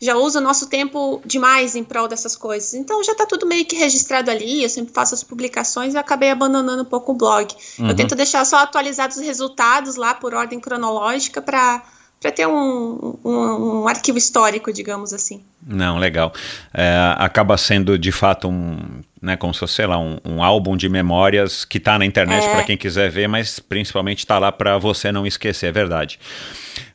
já 0.00 0.16
usa 0.16 0.38
o 0.38 0.42
nosso 0.42 0.68
tempo 0.68 1.20
demais 1.24 1.74
em 1.74 1.82
prol 1.82 2.08
dessas 2.08 2.36
coisas. 2.36 2.74
Então 2.74 3.02
já 3.02 3.14
tá 3.14 3.26
tudo 3.26 3.46
meio 3.46 3.64
que 3.64 3.76
registrado 3.76 4.30
ali, 4.30 4.62
eu 4.62 4.68
sempre 4.68 4.92
faço 4.92 5.14
as 5.14 5.22
publicações 5.22 5.94
e 5.94 5.98
acabei 5.98 6.30
abandonando 6.30 6.82
um 6.82 6.86
pouco 6.86 7.12
o 7.12 7.14
blog. 7.14 7.52
Uhum. 7.78 7.88
Eu 7.88 7.96
tento 7.96 8.14
deixar 8.14 8.44
só 8.44 8.58
atualizados 8.58 9.16
os 9.16 9.22
resultados 9.22 9.96
lá 9.96 10.14
por 10.14 10.34
ordem 10.34 10.60
cronológica 10.60 11.42
para 11.42 11.82
para 12.20 12.32
ter 12.32 12.46
um, 12.46 13.16
um, 13.24 13.82
um 13.82 13.88
arquivo 13.88 14.18
histórico, 14.18 14.72
digamos 14.72 15.12
assim. 15.12 15.42
Não, 15.64 15.98
legal. 15.98 16.32
É, 16.74 17.14
acaba 17.16 17.56
sendo 17.56 17.96
de 17.98 18.10
fato 18.10 18.48
um, 18.48 18.78
né, 19.22 19.36
como 19.36 19.54
se 19.54 19.60
fosse, 19.60 19.74
sei 19.74 19.86
lá, 19.86 19.98
um, 19.98 20.18
um 20.24 20.42
álbum 20.42 20.76
de 20.76 20.88
memórias 20.88 21.64
que 21.64 21.78
tá 21.78 21.98
na 21.98 22.04
internet 22.04 22.44
É. 22.44 22.50
para 22.50 22.64
quem 22.64 22.76
quiser 22.76 23.10
ver, 23.10 23.28
mas 23.28 23.60
principalmente 23.60 24.26
tá 24.26 24.38
lá 24.38 24.50
para 24.50 24.78
você 24.78 25.12
não 25.12 25.26
esquecer, 25.26 25.66
é 25.66 25.72
verdade. 25.72 26.18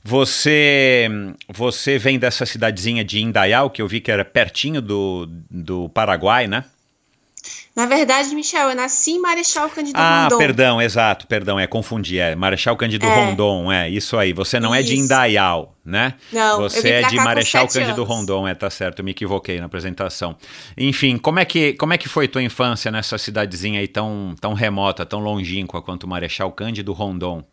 Você 0.03 1.09
você 1.47 1.97
vem 1.97 2.19
dessa 2.19 2.45
cidadezinha 2.45 3.05
de 3.05 3.21
Indaial, 3.21 3.69
que 3.69 3.81
eu 3.81 3.87
vi 3.87 4.01
que 4.01 4.11
era 4.11 4.25
pertinho 4.25 4.81
do, 4.81 5.27
do 5.49 5.87
Paraguai, 5.89 6.47
né? 6.47 6.65
Na 7.75 7.87
verdade, 7.87 8.35
Michel, 8.35 8.69
eu 8.69 8.75
nasci 8.75 9.13
em 9.13 9.19
Marechal 9.19 9.67
Cândido 9.67 9.97
Ah, 9.99 10.23
Rondon. 10.25 10.37
perdão, 10.37 10.79
exato, 10.79 11.25
perdão, 11.25 11.59
é 11.59 11.65
confundi, 11.65 12.19
é 12.19 12.35
Marechal 12.35 12.77
Cândido 12.77 13.03
É. 13.07 13.15
Rondon, 13.15 13.71
é 13.71 13.89
isso 13.89 14.15
aí. 14.15 14.31
Você 14.31 14.59
não 14.59 14.75
é 14.75 14.83
de 14.83 14.93
Isso. 14.93 15.05
Indaial, 15.05 15.75
né? 15.83 16.13
Não, 16.31 16.61
eu 16.61 16.69
Você 16.69 16.87
é 16.89 17.01
de 17.01 17.15
Marechal 17.15 17.67
Cândido 17.67 18.03
anos. 18.03 18.07
Rondon, 18.07 18.47
é, 18.47 18.53
tá 18.53 18.69
certo, 18.69 18.99
eu 18.99 19.05
me 19.05 19.09
equivoquei 19.09 19.59
na 19.59 19.65
apresentação. 19.65 20.35
Enfim, 20.77 21.17
como 21.17 21.39
é 21.39 21.45
que, 21.45 21.73
como 21.73 21.93
é 21.93 21.97
que 21.97 22.07
foi 22.07 22.27
tua 22.27 22.43
infância 22.43 22.91
nessa 22.91 23.17
cidadezinha 23.17 23.79
aí 23.79 23.87
tão, 23.87 24.35
tão 24.39 24.53
remota, 24.53 25.03
tão 25.03 25.19
longínqua 25.19 25.81
quanto 25.81 26.07
Marechal 26.07 26.51
Cândido 26.51 26.93
Rondon? 26.93 27.43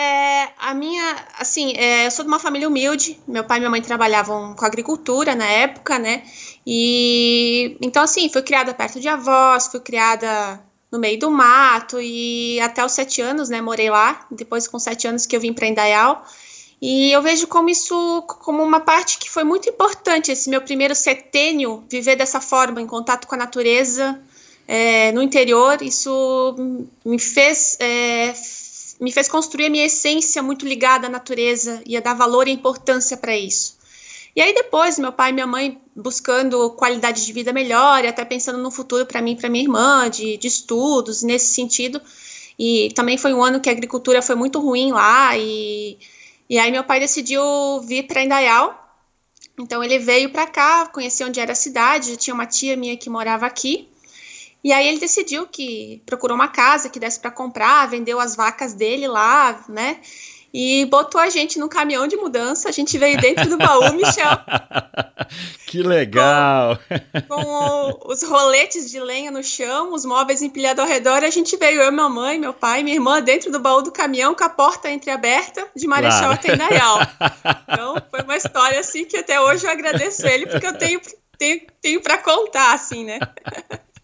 É, 0.00 0.50
a 0.60 0.74
minha, 0.74 1.16
assim, 1.40 1.72
é, 1.76 2.06
eu 2.06 2.10
sou 2.12 2.24
de 2.24 2.28
uma 2.28 2.38
família 2.38 2.68
humilde. 2.68 3.18
Meu 3.26 3.42
pai 3.42 3.56
e 3.56 3.60
minha 3.60 3.70
mãe 3.70 3.82
trabalhavam 3.82 4.54
com 4.54 4.64
agricultura 4.64 5.34
na 5.34 5.44
época, 5.44 5.98
né? 5.98 6.22
E 6.64 7.76
então, 7.80 8.04
assim, 8.04 8.28
fui 8.28 8.42
criada 8.42 8.72
perto 8.72 9.00
de 9.00 9.08
avós, 9.08 9.66
fui 9.66 9.80
criada 9.80 10.62
no 10.92 11.00
meio 11.00 11.18
do 11.18 11.32
mato 11.32 12.00
e 12.00 12.60
até 12.60 12.84
os 12.84 12.92
sete 12.92 13.20
anos, 13.20 13.48
né? 13.48 13.60
Morei 13.60 13.90
lá. 13.90 14.24
Depois, 14.30 14.68
com 14.68 14.78
sete 14.78 15.08
anos, 15.08 15.26
que 15.26 15.34
eu 15.34 15.40
vim 15.40 15.52
para 15.52 15.66
Indaial. 15.66 16.24
E 16.80 17.10
eu 17.10 17.20
vejo 17.20 17.48
como 17.48 17.68
isso, 17.68 18.22
como 18.44 18.62
uma 18.62 18.78
parte 18.78 19.18
que 19.18 19.28
foi 19.28 19.42
muito 19.42 19.68
importante, 19.68 20.30
esse 20.30 20.48
meu 20.48 20.60
primeiro 20.60 20.94
setênio, 20.94 21.82
viver 21.90 22.14
dessa 22.14 22.40
forma, 22.40 22.80
em 22.80 22.86
contato 22.86 23.26
com 23.26 23.34
a 23.34 23.38
natureza, 23.38 24.16
é, 24.68 25.10
no 25.10 25.20
interior, 25.20 25.82
isso 25.82 26.54
me 27.04 27.18
fez 27.18 27.76
é, 27.80 28.32
me 29.00 29.12
fez 29.12 29.28
construir 29.28 29.66
a 29.66 29.70
minha 29.70 29.86
essência 29.86 30.42
muito 30.42 30.66
ligada 30.66 31.06
à 31.06 31.10
natureza 31.10 31.82
e 31.86 31.96
a 31.96 32.00
dar 32.00 32.14
valor 32.14 32.48
e 32.48 32.50
importância 32.50 33.16
para 33.16 33.36
isso. 33.36 33.78
E 34.34 34.40
aí 34.40 34.54
depois, 34.54 34.98
meu 34.98 35.12
pai 35.12 35.30
e 35.30 35.32
minha 35.32 35.46
mãe 35.46 35.80
buscando 35.96 36.70
qualidade 36.70 37.26
de 37.26 37.32
vida 37.32 37.52
melhor 37.52 38.04
e 38.04 38.08
até 38.08 38.24
pensando 38.24 38.58
no 38.58 38.70
futuro 38.70 39.04
para 39.04 39.20
mim 39.20 39.32
e 39.32 39.36
para 39.36 39.48
minha 39.48 39.64
irmã, 39.64 40.08
de, 40.08 40.36
de 40.36 40.46
estudos, 40.46 41.22
nesse 41.22 41.54
sentido. 41.54 42.00
E 42.58 42.92
também 42.94 43.18
foi 43.18 43.32
um 43.32 43.42
ano 43.42 43.60
que 43.60 43.68
a 43.68 43.72
agricultura 43.72 44.22
foi 44.22 44.34
muito 44.34 44.60
ruim 44.60 44.92
lá 44.92 45.36
e, 45.36 45.98
e 46.48 46.58
aí 46.58 46.70
meu 46.70 46.84
pai 46.84 47.00
decidiu 47.00 47.42
vir 47.82 48.06
para 48.06 48.22
Indaial. 48.22 48.84
Então 49.58 49.82
ele 49.82 49.98
veio 49.98 50.30
para 50.30 50.46
cá, 50.46 50.86
conhecer 50.86 51.24
onde 51.24 51.40
era 51.40 51.52
a 51.52 51.56
cidade, 51.56 52.16
tinha 52.16 52.32
uma 52.32 52.46
tia 52.46 52.76
minha 52.76 52.96
que 52.96 53.10
morava 53.10 53.46
aqui. 53.46 53.88
E 54.62 54.72
aí 54.72 54.88
ele 54.88 54.98
decidiu 54.98 55.46
que 55.46 56.02
procurou 56.04 56.34
uma 56.34 56.48
casa 56.48 56.88
que 56.88 56.98
desse 56.98 57.20
para 57.20 57.30
comprar, 57.30 57.88
vendeu 57.88 58.18
as 58.18 58.34
vacas 58.34 58.74
dele 58.74 59.06
lá, 59.06 59.64
né? 59.68 60.00
E 60.52 60.86
botou 60.86 61.20
a 61.20 61.28
gente 61.28 61.58
no 61.58 61.68
caminhão 61.68 62.06
de 62.06 62.16
mudança. 62.16 62.68
A 62.68 62.72
gente 62.72 62.96
veio 62.96 63.20
dentro 63.20 63.48
do 63.48 63.58
baú, 63.58 63.92
Michel. 63.92 64.30
que 65.66 65.82
legal! 65.82 66.78
Com, 67.28 67.36
com 67.36 67.44
o, 67.44 68.12
os 68.12 68.22
roletes 68.22 68.90
de 68.90 68.98
lenha 68.98 69.30
no 69.30 69.44
chão, 69.44 69.92
os 69.92 70.04
móveis 70.04 70.40
empilhados 70.40 70.82
ao 70.82 70.88
redor. 70.88 71.22
A 71.22 71.30
gente 71.30 71.56
veio, 71.56 71.82
eu, 71.82 71.92
minha 71.92 72.08
mãe, 72.08 72.38
meu 72.38 72.54
pai, 72.54 72.82
minha 72.82 72.96
irmã, 72.96 73.20
dentro 73.20 73.52
do 73.52 73.60
baú 73.60 73.82
do 73.82 73.92
caminhão, 73.92 74.34
com 74.34 74.44
a 74.44 74.48
porta 74.48 74.90
entreaberta, 74.90 75.66
de 75.76 75.86
Marechal 75.86 76.18
claro. 76.18 76.32
até 76.34 76.54
Indaial. 76.54 76.98
Então, 77.70 77.94
foi 78.10 78.22
uma 78.22 78.36
história 78.36 78.80
assim 78.80 79.04
que 79.04 79.16
até 79.16 79.40
hoje 79.40 79.66
eu 79.66 79.70
agradeço 79.70 80.26
ele, 80.26 80.46
porque 80.46 80.66
eu 80.66 80.76
tenho, 80.76 81.00
tenho, 81.38 81.60
tenho 81.80 82.00
para 82.00 82.18
contar, 82.18 82.72
assim, 82.72 83.04
né? 83.04 83.18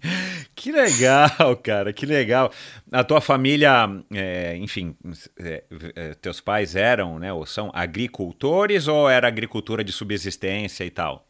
Que 0.55 0.71
legal, 0.71 1.57
cara, 1.63 1.93
que 1.93 2.07
legal. 2.07 2.51
A 2.93 3.03
tua 3.03 3.21
família, 3.21 3.89
é, 4.13 4.57
enfim, 4.57 4.97
é, 5.39 5.65
é, 5.95 6.15
teus 6.15 6.41
pais 6.41 6.77
eram, 6.77 7.19
né, 7.19 7.33
ou 7.33 7.45
são 7.45 7.71
agricultores 7.75 8.87
ou 8.87 9.09
era 9.09 9.27
agricultura 9.27 9.83
de 9.83 9.93
subsistência 9.93 10.85
e 10.85 10.91
tal? 10.91 11.27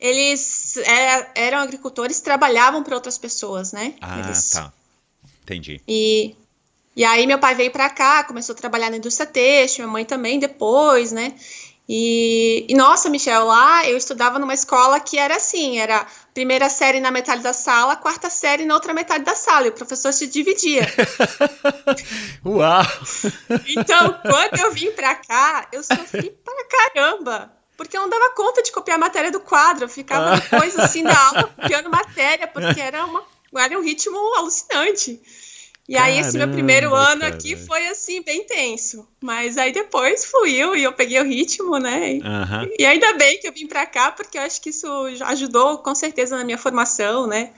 Eles 0.00 0.76
é, 0.78 1.46
eram 1.46 1.58
agricultores, 1.58 2.20
trabalhavam 2.20 2.82
para 2.82 2.94
outras 2.94 3.18
pessoas, 3.18 3.72
né? 3.72 3.94
Ah, 4.00 4.20
Eles... 4.20 4.50
tá. 4.50 4.72
Entendi. 5.42 5.80
E, 5.88 6.36
e 6.94 7.04
aí 7.04 7.26
meu 7.26 7.38
pai 7.38 7.54
veio 7.54 7.70
para 7.70 7.90
cá, 7.90 8.22
começou 8.22 8.54
a 8.54 8.58
trabalhar 8.58 8.90
na 8.90 8.96
indústria 8.96 9.26
têxtil, 9.26 9.84
minha 9.84 9.92
mãe 9.92 10.04
também 10.04 10.38
depois, 10.38 11.10
né? 11.10 11.34
E, 11.88 12.66
e, 12.68 12.74
nossa, 12.74 13.08
Michel, 13.08 13.46
lá 13.46 13.88
eu 13.88 13.96
estudava 13.96 14.38
numa 14.38 14.52
escola 14.52 15.00
que 15.00 15.16
era 15.16 15.36
assim, 15.36 15.78
era 15.78 16.06
primeira 16.34 16.68
série 16.68 17.00
na 17.00 17.10
metade 17.10 17.42
da 17.42 17.54
sala, 17.54 17.96
quarta 17.96 18.28
série 18.28 18.66
na 18.66 18.74
outra 18.74 18.92
metade 18.92 19.24
da 19.24 19.34
sala, 19.34 19.66
e 19.66 19.70
o 19.70 19.72
professor 19.72 20.12
se 20.12 20.26
dividia. 20.26 20.82
Uau! 22.44 22.82
Então, 23.66 24.20
quando 24.20 24.60
eu 24.60 24.70
vim 24.72 24.92
pra 24.92 25.14
cá, 25.14 25.66
eu 25.72 25.82
sofri 25.82 26.30
pra 26.44 26.64
caramba, 26.66 27.50
porque 27.74 27.96
eu 27.96 28.02
não 28.02 28.10
dava 28.10 28.34
conta 28.34 28.62
de 28.62 28.70
copiar 28.70 28.96
a 28.96 29.00
matéria 29.00 29.30
do 29.30 29.40
quadro, 29.40 29.84
eu 29.84 29.88
ficava 29.88 30.36
depois 30.38 30.78
assim 30.78 31.02
da 31.02 31.18
aula 31.18 31.44
copiando 31.44 31.88
matéria, 31.88 32.46
porque 32.46 32.82
era, 32.82 33.06
uma, 33.06 33.24
era 33.56 33.78
um 33.78 33.82
ritmo 33.82 34.18
alucinante. 34.36 35.18
E 35.88 35.94
Caramba, 35.94 36.12
aí, 36.12 36.20
esse 36.20 36.36
meu 36.36 36.48
primeiro 36.48 36.94
ano 36.94 37.22
cara. 37.22 37.34
aqui 37.34 37.56
foi 37.56 37.86
assim, 37.88 38.22
bem 38.22 38.44
tenso. 38.44 39.08
Mas 39.22 39.56
aí 39.56 39.72
depois 39.72 40.26
fluiu 40.26 40.76
e 40.76 40.84
eu 40.84 40.92
peguei 40.92 41.18
o 41.18 41.24
ritmo, 41.24 41.78
né? 41.78 42.12
Uhum. 42.12 42.70
E 42.78 42.84
ainda 42.84 43.14
bem 43.14 43.38
que 43.40 43.48
eu 43.48 43.52
vim 43.52 43.66
para 43.66 43.86
cá, 43.86 44.12
porque 44.12 44.36
eu 44.36 44.42
acho 44.42 44.60
que 44.60 44.68
isso 44.68 44.86
ajudou 45.24 45.78
com 45.78 45.94
certeza 45.94 46.36
na 46.36 46.44
minha 46.44 46.58
formação, 46.58 47.26
né? 47.26 47.52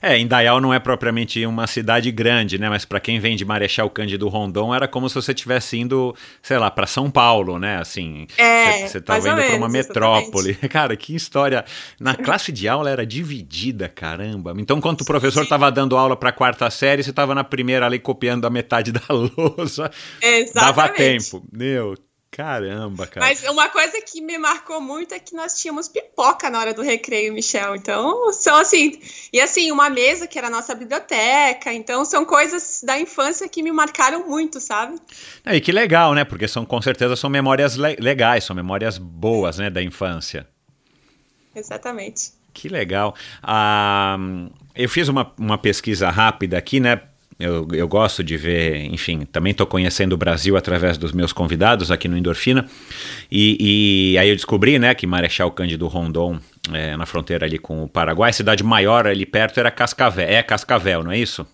É, 0.00 0.18
Indaial 0.18 0.60
não 0.60 0.72
é 0.72 0.78
propriamente 0.78 1.44
uma 1.46 1.66
cidade 1.66 2.10
grande, 2.10 2.58
né? 2.58 2.68
Mas 2.68 2.84
para 2.84 3.00
quem 3.00 3.18
vem 3.20 3.36
de 3.36 3.44
Marechal 3.44 3.88
Cândido 3.90 4.28
Rondon, 4.28 4.74
era 4.74 4.88
como 4.88 5.08
se 5.08 5.14
você 5.14 5.32
estivesse 5.32 5.78
indo, 5.78 6.14
sei 6.42 6.58
lá, 6.58 6.70
para 6.70 6.86
São 6.86 7.10
Paulo, 7.10 7.58
né? 7.58 7.78
Assim, 7.78 8.26
é, 8.36 8.86
você 8.86 8.98
estava 8.98 9.28
indo 9.28 9.42
para 9.42 9.56
uma 9.56 9.68
metrópole. 9.68 10.50
Exatamente. 10.50 10.68
Cara, 10.68 10.96
que 10.96 11.14
história. 11.14 11.64
Na 12.00 12.14
classe 12.14 12.52
de 12.52 12.68
aula 12.68 12.90
era 12.90 13.06
dividida, 13.06 13.88
caramba. 13.88 14.54
Então, 14.58 14.80
quando 14.80 15.00
o 15.00 15.04
professor 15.04 15.42
estava 15.42 15.70
dando 15.70 15.96
aula 15.96 16.16
para 16.16 16.30
a 16.30 16.32
quarta 16.32 16.70
série, 16.70 17.02
você 17.02 17.10
estava 17.10 17.34
na 17.34 17.44
primeira 17.44 17.86
ali 17.86 17.98
copiando 17.98 18.46
a 18.46 18.50
metade 18.50 18.92
da 18.92 19.00
lousa. 19.08 19.90
Exatamente. 20.22 20.54
Dava 20.54 20.88
tempo. 20.88 21.42
Meu, 21.52 21.94
Caramba, 22.30 23.06
cara. 23.06 23.26
Mas 23.26 23.42
uma 23.44 23.68
coisa 23.68 24.00
que 24.02 24.20
me 24.20 24.38
marcou 24.38 24.80
muito 24.80 25.14
é 25.14 25.18
que 25.18 25.34
nós 25.34 25.58
tínhamos 25.58 25.88
pipoca 25.88 26.50
na 26.50 26.60
hora 26.60 26.74
do 26.74 26.82
recreio, 26.82 27.32
Michel. 27.32 27.74
Então, 27.74 28.32
são 28.32 28.56
assim. 28.56 29.00
E 29.32 29.40
assim, 29.40 29.72
uma 29.72 29.88
mesa 29.88 30.26
que 30.26 30.38
era 30.38 30.48
a 30.48 30.50
nossa 30.50 30.74
biblioteca. 30.74 31.72
Então, 31.72 32.04
são 32.04 32.24
coisas 32.24 32.82
da 32.84 32.98
infância 32.98 33.48
que 33.48 33.62
me 33.62 33.72
marcaram 33.72 34.28
muito, 34.28 34.60
sabe? 34.60 34.98
e 35.46 35.60
que 35.60 35.72
legal, 35.72 36.14
né? 36.14 36.24
Porque 36.24 36.46
são, 36.46 36.64
com 36.64 36.80
certeza 36.82 37.16
são 37.16 37.30
memórias 37.30 37.76
le 37.76 37.96
legais, 37.98 38.44
são 38.44 38.54
memórias 38.54 38.98
boas, 38.98 39.58
né, 39.58 39.70
da 39.70 39.82
infância. 39.82 40.46
Exatamente. 41.54 42.32
Que 42.52 42.68
legal. 42.68 43.14
Ah, 43.42 44.16
eu 44.74 44.88
fiz 44.88 45.08
uma, 45.08 45.32
uma 45.38 45.58
pesquisa 45.58 46.10
rápida 46.10 46.58
aqui, 46.58 46.78
né? 46.78 47.00
Eu, 47.38 47.68
eu 47.72 47.86
gosto 47.86 48.24
de 48.24 48.36
ver, 48.36 48.86
enfim, 48.92 49.20
também 49.20 49.52
estou 49.52 49.64
conhecendo 49.64 50.12
o 50.12 50.16
Brasil 50.16 50.56
através 50.56 50.98
dos 50.98 51.12
meus 51.12 51.32
convidados 51.32 51.88
aqui 51.88 52.08
no 52.08 52.18
Endorfina. 52.18 52.68
E, 53.30 54.14
e 54.14 54.18
aí 54.18 54.28
eu 54.28 54.34
descobri 54.34 54.76
né, 54.76 54.92
que 54.92 55.06
Marechal 55.06 55.52
Cândido 55.52 55.86
Rondon, 55.86 56.40
é, 56.72 56.96
na 56.96 57.06
fronteira 57.06 57.46
ali 57.46 57.56
com 57.56 57.84
o 57.84 57.88
Paraguai, 57.88 58.30
a 58.30 58.32
cidade 58.32 58.64
maior 58.64 59.06
ali 59.06 59.24
perto 59.24 59.60
era 59.60 59.70
Cascavel. 59.70 60.26
É 60.28 60.42
Cascavel, 60.42 61.04
não 61.04 61.12
é 61.12 61.18
isso? 61.18 61.46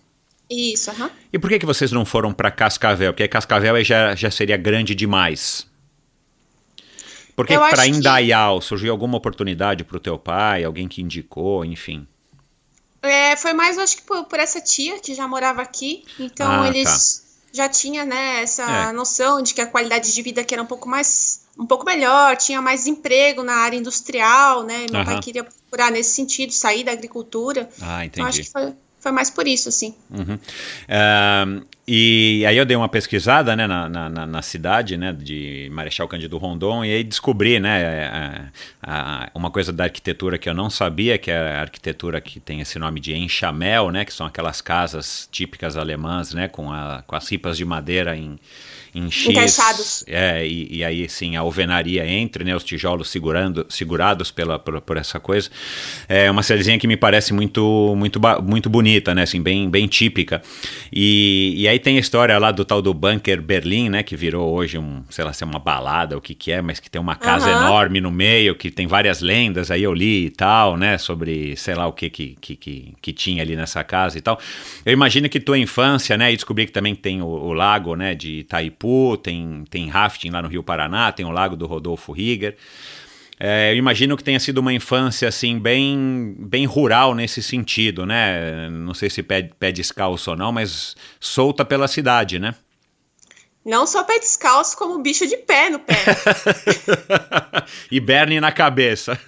Isso, 0.49 0.89
aham. 0.89 1.05
Uhum. 1.05 1.11
E 1.31 1.37
por 1.37 1.49
que, 1.49 1.59
que 1.59 1.65
vocês 1.67 1.91
não 1.91 2.03
foram 2.03 2.33
para 2.33 2.49
Cascavel? 2.49 3.13
Porque 3.13 3.27
Cascavel 3.27 3.83
já, 3.83 4.15
já 4.15 4.31
seria 4.31 4.57
grande 4.57 4.95
demais. 4.95 5.67
Por 7.35 7.45
que 7.45 7.55
para 7.57 7.85
Indaial 7.85 8.59
que... 8.59 8.65
surgiu 8.65 8.91
alguma 8.91 9.17
oportunidade 9.17 9.83
para 9.83 9.97
o 9.97 9.99
teu 9.99 10.17
pai, 10.17 10.63
alguém 10.63 10.87
que 10.87 11.01
indicou, 11.01 11.63
enfim? 11.63 12.07
É, 13.05 13.35
foi 13.35 13.53
mais, 13.53 13.77
acho 13.77 13.97
que 13.97 14.03
por, 14.03 14.25
por, 14.25 14.39
essa 14.39 14.59
tia 14.61 14.99
que 14.99 15.13
já 15.13 15.27
morava 15.27 15.61
aqui. 15.61 16.03
Então 16.19 16.63
ah, 16.63 16.67
eles 16.67 17.23
tá. 17.51 17.57
já 17.57 17.69
tinham 17.69 18.05
né, 18.05 18.41
essa 18.41 18.63
é. 18.63 18.91
noção 18.91 19.41
de 19.41 19.53
que 19.53 19.61
a 19.61 19.67
qualidade 19.67 20.13
de 20.13 20.21
vida 20.21 20.41
aqui 20.41 20.53
era 20.53 20.63
um 20.63 20.67
pouco 20.67 20.87
mais 20.87 21.45
um 21.57 21.65
pouco 21.65 21.85
melhor, 21.85 22.35
tinha 22.35 22.61
mais 22.61 22.85
emprego 22.85 23.41
na 23.41 23.55
área 23.55 23.77
industrial, 23.77 24.63
né? 24.63 24.85
Meu 24.91 25.05
pai 25.05 25.21
queria 25.21 25.43
procurar 25.43 25.89
nesse 25.89 26.13
sentido, 26.13 26.51
sair 26.51 26.83
da 26.83 26.91
agricultura. 26.91 27.69
Ah, 27.81 28.05
entendi. 28.05 28.19
Então 28.19 28.25
acho 28.25 28.43
que 28.43 28.51
foi, 28.51 28.73
foi 29.05 29.11
mais 29.11 29.29
por 29.29 29.47
isso, 29.47 29.69
assim. 29.69 29.93
Uhum. 30.09 30.33
Uh, 30.33 31.63
e 31.87 32.43
aí 32.47 32.57
eu 32.57 32.65
dei 32.65 32.75
uma 32.75 32.89
pesquisada 32.89 33.55
né, 33.55 33.67
na, 33.67 33.87
na, 33.87 34.25
na, 34.25 34.41
cidade 34.41 34.97
né, 34.97 35.13
de 35.13 35.69
Marechal 35.71 36.07
Cândido 36.07 36.39
Rondon 36.39 36.83
e 36.83 36.91
aí 36.91 37.03
descobri 37.03 37.59
né, 37.59 38.49
a, 38.81 39.25
a, 39.25 39.29
uma 39.35 39.51
coisa 39.51 39.71
da 39.71 39.83
arquitetura 39.83 40.39
que 40.39 40.49
eu 40.49 40.55
não 40.55 40.71
sabia, 40.71 41.19
que 41.19 41.29
é 41.29 41.37
a 41.37 41.61
arquitetura 41.61 42.19
que 42.19 42.39
tem 42.39 42.61
esse 42.61 42.79
nome 42.79 42.99
de 42.99 43.13
enxamel, 43.13 43.91
né, 43.91 44.03
que 44.03 44.11
são 44.11 44.25
aquelas 44.25 44.59
casas 44.59 45.29
típicas 45.31 45.77
alemãs 45.77 46.33
né, 46.33 46.47
com, 46.47 46.71
a, 46.71 47.03
com 47.05 47.15
as 47.15 47.29
ripas 47.29 47.55
de 47.55 47.63
madeira 47.63 48.17
em 48.17 48.39
em 48.95 49.11
X. 49.11 49.29
Encaixados. 49.29 50.05
É, 50.07 50.47
e, 50.47 50.77
e, 50.77 50.83
aí 50.83 51.09
sim 51.09 51.35
a 51.35 51.41
alvenaria 51.41 52.07
entre, 52.07 52.45
né, 52.45 52.55
os 52.55 52.63
tijolos 52.63 53.09
segurando, 53.09 53.65
segurados 53.67 54.31
pela, 54.31 54.57
por, 54.57 54.79
por, 54.79 54.95
essa 54.95 55.19
coisa. 55.19 55.49
É 56.07 56.31
uma 56.31 56.41
cidadezinha 56.41 56.79
que 56.79 56.87
me 56.87 56.95
parece 56.95 57.33
muito 57.33 57.93
muito, 57.97 58.21
muito 58.41 58.69
bonita, 58.69 59.13
né, 59.13 59.23
assim, 59.23 59.41
bem, 59.41 59.69
bem 59.69 59.85
típica. 59.85 60.41
E, 60.91 61.55
e 61.57 61.67
aí 61.67 61.77
tem 61.77 61.97
a 61.97 61.99
história 61.99 62.37
lá 62.39 62.51
do 62.51 62.63
tal 62.63 62.81
do 62.81 62.93
Bunker 62.93 63.41
Berlim, 63.41 63.89
né, 63.89 64.01
que 64.01 64.15
virou 64.15 64.53
hoje 64.53 64.77
um, 64.77 65.03
sei 65.09 65.25
lá, 65.25 65.33
se 65.33 65.43
é 65.43 65.47
uma 65.47 65.59
balada, 65.59 66.17
o 66.17 66.21
que 66.21 66.33
que 66.33 66.53
é, 66.53 66.61
mas 66.61 66.79
que 66.79 66.89
tem 66.89 67.01
uma 67.01 67.15
casa 67.17 67.51
uhum. 67.51 67.63
enorme 67.63 67.99
no 67.99 68.09
meio, 68.09 68.55
que 68.55 68.71
tem 68.71 68.87
várias 68.87 69.19
lendas, 69.19 69.69
aí 69.69 69.83
eu 69.83 69.93
li 69.93 70.27
e 70.27 70.29
tal, 70.29 70.77
né, 70.77 70.97
sobre, 70.97 71.57
sei 71.57 71.75
lá, 71.75 71.85
o 71.85 71.91
que 71.91 72.09
que, 72.09 72.37
que, 72.39 72.55
que, 72.55 72.93
que 73.01 73.13
tinha 73.13 73.43
ali 73.43 73.57
nessa 73.57 73.83
casa 73.83 74.17
e 74.17 74.21
tal. 74.21 74.39
Eu 74.85 74.93
imagino 74.93 75.27
que 75.27 75.39
tua 75.41 75.57
infância, 75.57 76.17
né, 76.17 76.31
e 76.31 76.35
descobri 76.35 76.65
que 76.65 76.71
também 76.71 76.95
tem 76.95 77.21
o, 77.21 77.25
o 77.25 77.51
lago, 77.51 77.95
né, 77.95 78.15
de 78.15 78.39
Itaipu, 78.39 78.84
Itaipu, 78.85 79.17
tem, 79.17 79.63
tem 79.69 79.89
rafting 79.89 80.29
lá 80.29 80.41
no 80.41 80.47
Rio 80.47 80.63
Paraná, 80.63 81.11
tem 81.11 81.25
o 81.25 81.31
Lago 81.31 81.55
do 81.55 81.65
Rodolfo 81.65 82.11
Rieger. 82.11 82.55
É, 83.37 83.73
eu 83.73 83.75
imagino 83.75 84.15
que 84.15 84.23
tenha 84.23 84.39
sido 84.39 84.59
uma 84.59 84.71
infância 84.71 85.27
assim 85.27 85.59
bem, 85.59 86.35
bem 86.39 86.65
rural 86.65 87.13
nesse 87.13 87.43
sentido, 87.43 88.05
né? 88.05 88.69
Não 88.69 88.93
sei 88.93 89.09
se 89.09 89.21
pé, 89.21 89.49
pé 89.59 89.71
descalço 89.73 90.31
ou 90.31 90.37
não, 90.37 90.53
mas 90.53 90.95
solta 91.19 91.65
pela 91.65 91.87
cidade, 91.87 92.39
né? 92.39 92.55
Não 93.65 93.87
só 93.87 94.03
pé 94.03 94.19
descalço, 94.19 94.77
como 94.77 94.99
bicho 94.99 95.25
de 95.25 95.37
pé 95.37 95.71
no 95.71 95.79
pé. 95.79 95.95
e 97.89 97.99
berne 97.99 98.39
na 98.39 98.51
cabeça. 98.51 99.19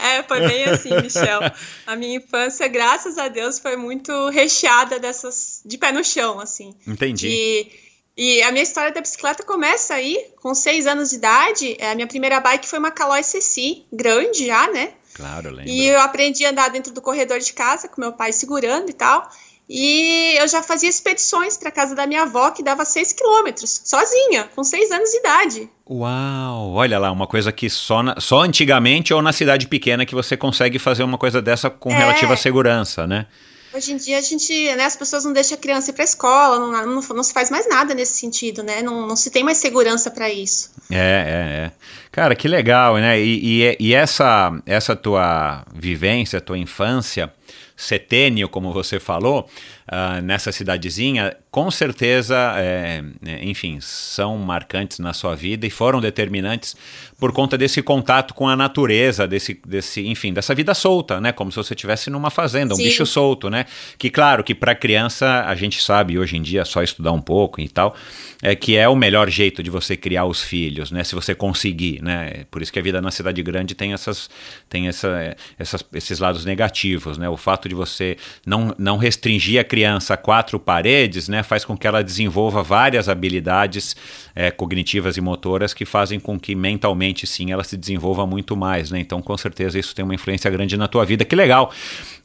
é, 0.00 0.22
foi 0.22 0.40
bem 0.48 0.64
assim, 0.64 0.98
Michel. 1.02 1.40
A 1.86 1.94
minha 1.94 2.16
infância, 2.16 2.66
graças 2.66 3.18
a 3.18 3.28
Deus, 3.28 3.58
foi 3.58 3.76
muito 3.76 4.30
recheada 4.30 4.98
dessas 4.98 5.60
de 5.66 5.76
pé 5.76 5.92
no 5.92 6.02
chão, 6.02 6.40
assim. 6.40 6.74
Entendi. 6.86 7.28
E, 7.28 7.72
e 8.16 8.42
a 8.42 8.50
minha 8.50 8.62
história 8.62 8.90
da 8.90 9.02
bicicleta 9.02 9.42
começa 9.42 9.92
aí, 9.92 10.18
com 10.40 10.54
seis 10.54 10.86
anos 10.86 11.10
de 11.10 11.16
idade. 11.16 11.76
A 11.82 11.94
minha 11.94 12.06
primeira 12.06 12.40
bike 12.40 12.66
foi 12.66 12.78
uma 12.78 12.90
Caloi 12.90 13.22
CC, 13.22 13.82
grande 13.92 14.46
já, 14.46 14.66
né? 14.68 14.94
Claro, 15.12 15.50
lembro. 15.50 15.70
E 15.70 15.86
eu 15.86 16.00
aprendi 16.00 16.46
a 16.46 16.50
andar 16.50 16.70
dentro 16.70 16.90
do 16.90 17.02
corredor 17.02 17.38
de 17.38 17.52
casa, 17.52 17.86
com 17.86 18.00
meu 18.00 18.14
pai 18.14 18.32
segurando 18.32 18.88
e 18.88 18.94
tal. 18.94 19.30
E 19.68 20.36
eu 20.38 20.46
já 20.46 20.62
fazia 20.62 20.88
expedições 20.88 21.56
para 21.56 21.72
casa 21.72 21.94
da 21.94 22.06
minha 22.06 22.22
avó, 22.22 22.50
que 22.52 22.62
dava 22.62 22.84
6 22.84 23.12
quilômetros, 23.12 23.80
sozinha, 23.84 24.48
com 24.54 24.62
6 24.62 24.90
anos 24.92 25.10
de 25.10 25.16
idade. 25.18 25.70
Uau! 25.90 26.72
Olha 26.74 26.98
lá, 26.98 27.10
uma 27.10 27.26
coisa 27.26 27.50
que 27.50 27.68
só, 27.68 28.02
na, 28.02 28.20
só 28.20 28.42
antigamente 28.42 29.12
ou 29.12 29.20
na 29.20 29.32
cidade 29.32 29.66
pequena 29.66 30.06
que 30.06 30.14
você 30.14 30.36
consegue 30.36 30.78
fazer 30.78 31.02
uma 31.02 31.18
coisa 31.18 31.42
dessa 31.42 31.68
com 31.68 31.90
É. 31.90 31.98
relativa 31.98 32.36
segurança, 32.36 33.06
né? 33.06 33.26
Hoje 33.74 33.92
em 33.92 33.96
dia 33.96 34.16
a 34.18 34.22
gente, 34.22 34.52
né, 34.74 34.84
as 34.84 34.96
pessoas 34.96 35.24
não 35.24 35.34
deixam 35.34 35.58
a 35.58 35.60
criança 35.60 35.90
ir 35.90 35.92
para 35.92 36.02
a 36.02 36.04
escola, 36.04 36.58
não, 36.58 36.72
não, 36.86 37.02
não 37.02 37.22
se 37.22 37.32
faz 37.32 37.50
mais 37.50 37.68
nada 37.68 37.92
nesse 37.92 38.16
sentido, 38.16 38.62
né? 38.62 38.80
Não, 38.80 39.06
não 39.06 39.16
se 39.16 39.30
tem 39.30 39.44
mais 39.44 39.58
segurança 39.58 40.10
para 40.10 40.30
isso. 40.30 40.70
É, 40.90 40.96
é, 40.96 41.66
é. 41.66 41.72
Cara, 42.10 42.34
que 42.34 42.48
legal, 42.48 42.94
né? 42.96 43.20
E, 43.20 43.62
e, 43.64 43.76
e 43.78 43.94
essa, 43.94 44.50
essa 44.64 44.96
tua 44.96 45.62
vivência, 45.74 46.40
tua 46.40 46.56
infância, 46.56 47.30
setênio, 47.76 48.48
como 48.48 48.72
você 48.72 48.98
falou, 48.98 49.48
ah, 49.88 50.20
nessa 50.20 50.50
cidadezinha, 50.50 51.36
com 51.48 51.70
certeza, 51.70 52.36
é, 52.56 53.04
é, 53.24 53.44
enfim, 53.44 53.78
são 53.80 54.36
marcantes 54.36 54.98
na 54.98 55.12
sua 55.12 55.36
vida 55.36 55.64
e 55.64 55.70
foram 55.70 56.00
determinantes 56.00 56.76
por 57.20 57.32
conta 57.32 57.56
desse 57.56 57.80
contato 57.80 58.34
com 58.34 58.48
a 58.48 58.56
natureza, 58.56 59.28
desse, 59.28 59.58
desse 59.64 60.06
enfim, 60.06 60.32
dessa 60.32 60.54
vida 60.56 60.74
solta, 60.74 61.20
né? 61.20 61.30
Como 61.30 61.52
se 61.52 61.56
você 61.56 61.72
estivesse 61.72 62.10
numa 62.10 62.30
fazenda, 62.30 62.74
um 62.74 62.76
Sim. 62.76 62.82
bicho 62.82 63.06
solto, 63.06 63.48
né? 63.48 63.64
Que, 63.96 64.10
claro, 64.10 64.42
que 64.42 64.56
para 64.56 64.74
criança, 64.74 65.44
a 65.46 65.54
gente 65.54 65.80
sabe 65.80 66.18
hoje 66.18 66.36
em 66.36 66.42
dia, 66.42 66.64
só 66.64 66.82
estudar 66.82 67.12
um 67.12 67.22
pouco 67.22 67.60
e 67.60 67.68
tal, 67.68 67.94
é 68.42 68.56
que 68.56 68.76
é 68.76 68.88
o 68.88 68.96
melhor 68.96 69.30
jeito 69.30 69.62
de 69.62 69.70
você 69.70 69.96
criar 69.96 70.26
os 70.26 70.42
filhos, 70.42 70.90
né? 70.90 71.04
Se 71.04 71.14
você 71.14 71.32
conseguir, 71.32 72.02
né? 72.02 72.44
Por 72.50 72.60
isso 72.60 72.72
que 72.72 72.78
a 72.80 72.82
vida 72.82 73.00
na 73.00 73.12
cidade 73.12 73.40
grande 73.40 73.74
tem 73.74 73.92
essas, 73.92 74.28
tem 74.68 74.88
essa, 74.88 75.36
essas, 75.58 75.82
esses 75.94 76.18
lados 76.18 76.44
negativos, 76.44 77.16
né? 77.16 77.28
O 77.28 77.36
fato 77.36 77.68
de 77.68 77.74
você 77.74 78.16
não, 78.44 78.74
não 78.76 78.96
restringir 78.98 79.60
a 79.60 79.64
criança 79.64 79.75
a 79.84 80.16
quatro 80.16 80.58
paredes, 80.58 81.28
né? 81.28 81.42
Faz 81.42 81.64
com 81.64 81.76
que 81.76 81.86
ela 81.86 82.02
desenvolva 82.02 82.62
várias 82.62 83.08
habilidades 83.08 83.96
é, 84.34 84.50
cognitivas 84.50 85.16
e 85.16 85.20
motoras 85.20 85.74
que 85.74 85.84
fazem 85.84 86.18
com 86.18 86.38
que 86.38 86.54
mentalmente, 86.54 87.26
sim, 87.26 87.52
ela 87.52 87.64
se 87.64 87.76
desenvolva 87.76 88.26
muito 88.26 88.56
mais, 88.56 88.90
né? 88.90 89.00
Então, 89.00 89.20
com 89.20 89.36
certeza, 89.36 89.78
isso 89.78 89.94
tem 89.94 90.04
uma 90.04 90.14
influência 90.14 90.50
grande 90.50 90.76
na 90.76 90.88
tua 90.88 91.04
vida. 91.04 91.24
Que 91.24 91.36
legal! 91.36 91.72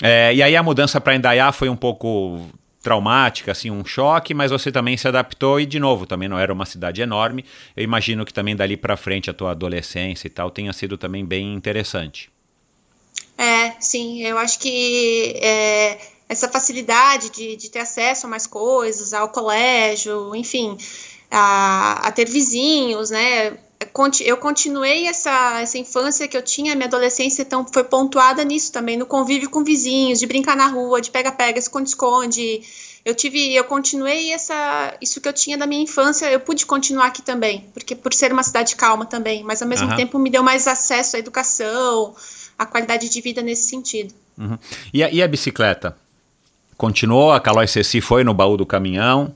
É, 0.02 0.34
e 0.34 0.42
aí 0.42 0.56
a 0.56 0.64
mudança 0.64 1.02
para 1.02 1.16
Indaiá 1.16 1.52
foi 1.52 1.70
um 1.70 1.76
pouco 1.76 2.48
traumática, 2.82 3.52
assim, 3.52 3.70
um 3.70 3.86
choque, 3.86 4.34
mas 4.34 4.52
você 4.52 4.72
também 4.72 4.98
se 4.98 5.08
adaptou 5.08 5.60
e, 5.60 5.66
de 5.66 5.80
novo, 5.80 6.06
também 6.06 6.28
não 6.28 6.40
era 6.40 6.52
uma 6.52 6.66
cidade 6.66 7.02
enorme. 7.02 7.46
Eu 7.76 7.84
imagino 7.84 8.26
que 8.26 8.34
também 8.34 8.56
dali 8.56 8.76
para 8.76 8.98
frente 8.98 9.30
a 9.30 9.34
tua 9.34 9.52
adolescência 9.52 10.28
e 10.28 10.30
tal 10.30 10.50
tenha 10.50 10.74
sido 10.74 10.98
também 10.98 11.24
bem 11.24 11.54
interessante. 11.54 12.30
É, 13.38 13.72
sim, 13.80 14.22
eu 14.22 14.38
acho 14.38 14.60
que 14.60 15.36
é, 15.42 15.98
essa 16.32 16.48
facilidade 16.48 17.30
de, 17.30 17.56
de 17.58 17.70
ter 17.70 17.80
acesso 17.80 18.26
a 18.26 18.30
mais 18.30 18.48
coisas, 18.48 19.14
ao 19.14 19.28
colégio, 19.30 20.34
enfim, 20.34 20.78
a, 21.30 22.08
a 22.08 22.12
ter 22.12 22.28
vizinhos, 22.30 23.10
né? 23.10 23.58
Conti- 23.92 24.24
Eu 24.26 24.38
continuei 24.38 25.08
essa, 25.08 25.60
essa 25.60 25.78
infância 25.78 26.28
que 26.30 26.38
eu 26.38 26.42
tinha, 26.42 26.76
minha 26.76 26.88
adolescência, 26.88 27.42
então 27.42 27.66
foi 27.74 27.84
pontuada 27.84 28.44
nisso 28.46 28.72
também, 28.72 28.96
no 28.96 29.06
convívio 29.06 29.50
com 29.50 29.64
vizinhos, 29.64 30.20
de 30.20 30.26
brincar 30.28 30.56
na 30.56 30.68
rua, 30.68 31.02
de 31.02 31.12
pega-pega, 31.12 31.60
esconde-esconde. 31.60 32.62
Eu 33.04 33.14
tive, 33.16 33.54
eu 33.54 33.64
continuei 33.66 34.32
essa, 34.32 34.96
isso 35.02 35.20
que 35.20 35.28
eu 35.28 35.34
tinha 35.34 35.58
da 35.58 35.66
minha 35.68 35.82
infância, 35.84 36.32
eu 36.32 36.40
pude 36.40 36.66
continuar 36.66 37.08
aqui 37.08 37.22
também, 37.24 37.66
porque 37.74 37.96
por 37.96 38.14
ser 38.14 38.32
uma 38.32 38.44
cidade 38.44 38.76
calma 38.76 39.06
também, 39.06 39.44
mas 39.44 39.62
ao 39.62 39.68
mesmo 39.68 39.88
Aham. 39.88 39.98
tempo 39.98 40.20
me 40.20 40.30
deu 40.30 40.44
mais 40.44 40.68
acesso 40.68 41.16
à 41.16 41.20
educação, 41.20 42.16
à 42.58 42.66
qualidade 42.66 43.10
de 43.10 43.20
vida 43.20 43.42
nesse 43.42 43.64
sentido. 43.68 44.14
Uhum. 44.38 44.58
E, 44.94 45.04
a, 45.04 45.10
e 45.12 45.22
a 45.22 45.28
bicicleta? 45.28 45.98
Continuou? 46.82 47.32
A 47.32 47.40
Calói 47.40 47.68
Ceci 47.68 48.02
foi 48.02 48.24
no 48.24 48.34
baú 48.34 48.58
do 48.58 48.66
caminhão? 48.66 49.36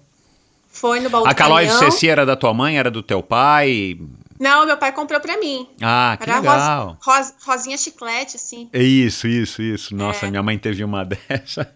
Foi 0.67 0.99
no 0.99 1.12
baú 1.12 1.27
A 1.27 1.29
do 1.29 1.36
Calói 1.36 1.67
caminhão. 1.67 1.91
Ceci 1.91 2.10
era 2.10 2.25
da 2.25 2.36
tua 2.36 2.51
mãe, 2.55 2.79
era 2.79 2.89
do 2.89 3.03
teu 3.03 3.21
pai? 3.21 3.99
Não, 4.39 4.65
meu 4.65 4.76
pai 4.78 4.91
comprou 4.91 5.19
pra 5.21 5.38
mim. 5.39 5.67
Ah, 5.82 6.17
que 6.21 6.30
Era 6.30 6.39
legal. 6.39 6.88
rosa, 6.88 6.98
rosa- 7.02 7.36
rosinha 7.45 7.78
chiclete, 7.78 8.36
assim. 8.36 8.69
Isso, 8.74 9.28
isso, 9.28 9.62
isso. 9.62 9.95
Nossa, 9.95 10.26
É. 10.26 10.30
minha 10.30 10.43
mãe 10.43 10.58
teve 10.58 10.84
uma 10.84 11.06
dessa. 11.08 11.74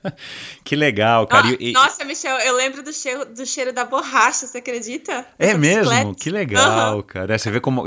que 0.63 0.76
legal, 0.76 1.26
cara. 1.26 1.48
Ah, 1.50 1.58
E- 1.60 1.72
Nossa, 1.72 2.04
Michel, 2.04 2.38
eu 2.39 2.56
lembro 2.56 2.84
do 2.84 2.91
cheiro, 2.91 3.26
do 3.34 3.45
cheiro 3.45 3.72
da 3.72 3.86
borracha, 3.86 4.45
você 4.45 4.58
acredita? 4.58 5.26
É 5.39 5.48
Essa 5.50 5.58
mesmo? 5.58 5.84
bicicleta. 5.89 6.15
Que 6.19 6.30
legal, 6.30 6.93
Aham. 6.95 7.02
cara. 7.04 7.34
É, 7.34 7.38
Você 7.38 7.50
vê 7.50 7.60
como. 7.62 7.86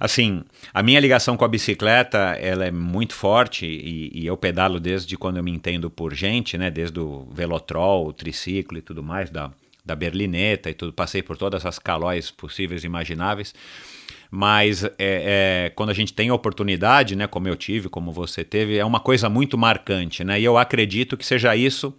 Assim, 0.00 0.42
a 0.72 0.82
minha 0.82 1.00
ligação 1.00 1.36
com 1.36 1.44
a 1.44 1.48
bicicleta 1.48 2.18
ela 2.40 2.64
é 2.64 2.70
muito 2.70 3.14
forte 3.14 3.66
e, 3.66 4.10
e 4.14 4.26
eu 4.26 4.36
pedalo 4.36 4.80
desde 4.80 5.16
quando 5.18 5.36
eu 5.36 5.44
me 5.44 5.50
entendo 5.50 5.90
por 5.90 6.14
gente, 6.14 6.56
né? 6.56 6.70
Desde 6.70 6.98
o 6.98 7.28
velotrol, 7.30 8.06
o 8.06 8.12
triciclo 8.12 8.78
e 8.78 8.82
tudo 8.82 9.02
mais, 9.02 9.28
da, 9.28 9.50
da 9.84 9.94
berlineta 9.94 10.70
e 10.70 10.74
tudo. 10.74 10.92
Passei 10.94 11.22
por 11.22 11.36
todas 11.36 11.66
as 11.66 11.78
calóis 11.78 12.30
possíveis 12.30 12.84
e 12.84 12.86
imagináveis. 12.86 13.54
Mas 14.36 14.82
é, 14.82 14.90
é, 14.98 15.72
quando 15.76 15.90
a 15.90 15.94
gente 15.94 16.12
tem 16.12 16.28
a 16.28 16.34
oportunidade, 16.34 17.14
né, 17.14 17.24
como 17.28 17.46
eu 17.46 17.54
tive, 17.54 17.88
como 17.88 18.10
você 18.10 18.42
teve, 18.42 18.76
é 18.76 18.84
uma 18.84 18.98
coisa 18.98 19.28
muito 19.28 19.56
marcante, 19.56 20.24
né? 20.24 20.40
E 20.40 20.44
eu 20.44 20.58
acredito 20.58 21.16
que 21.16 21.24
seja 21.24 21.54
isso 21.54 21.96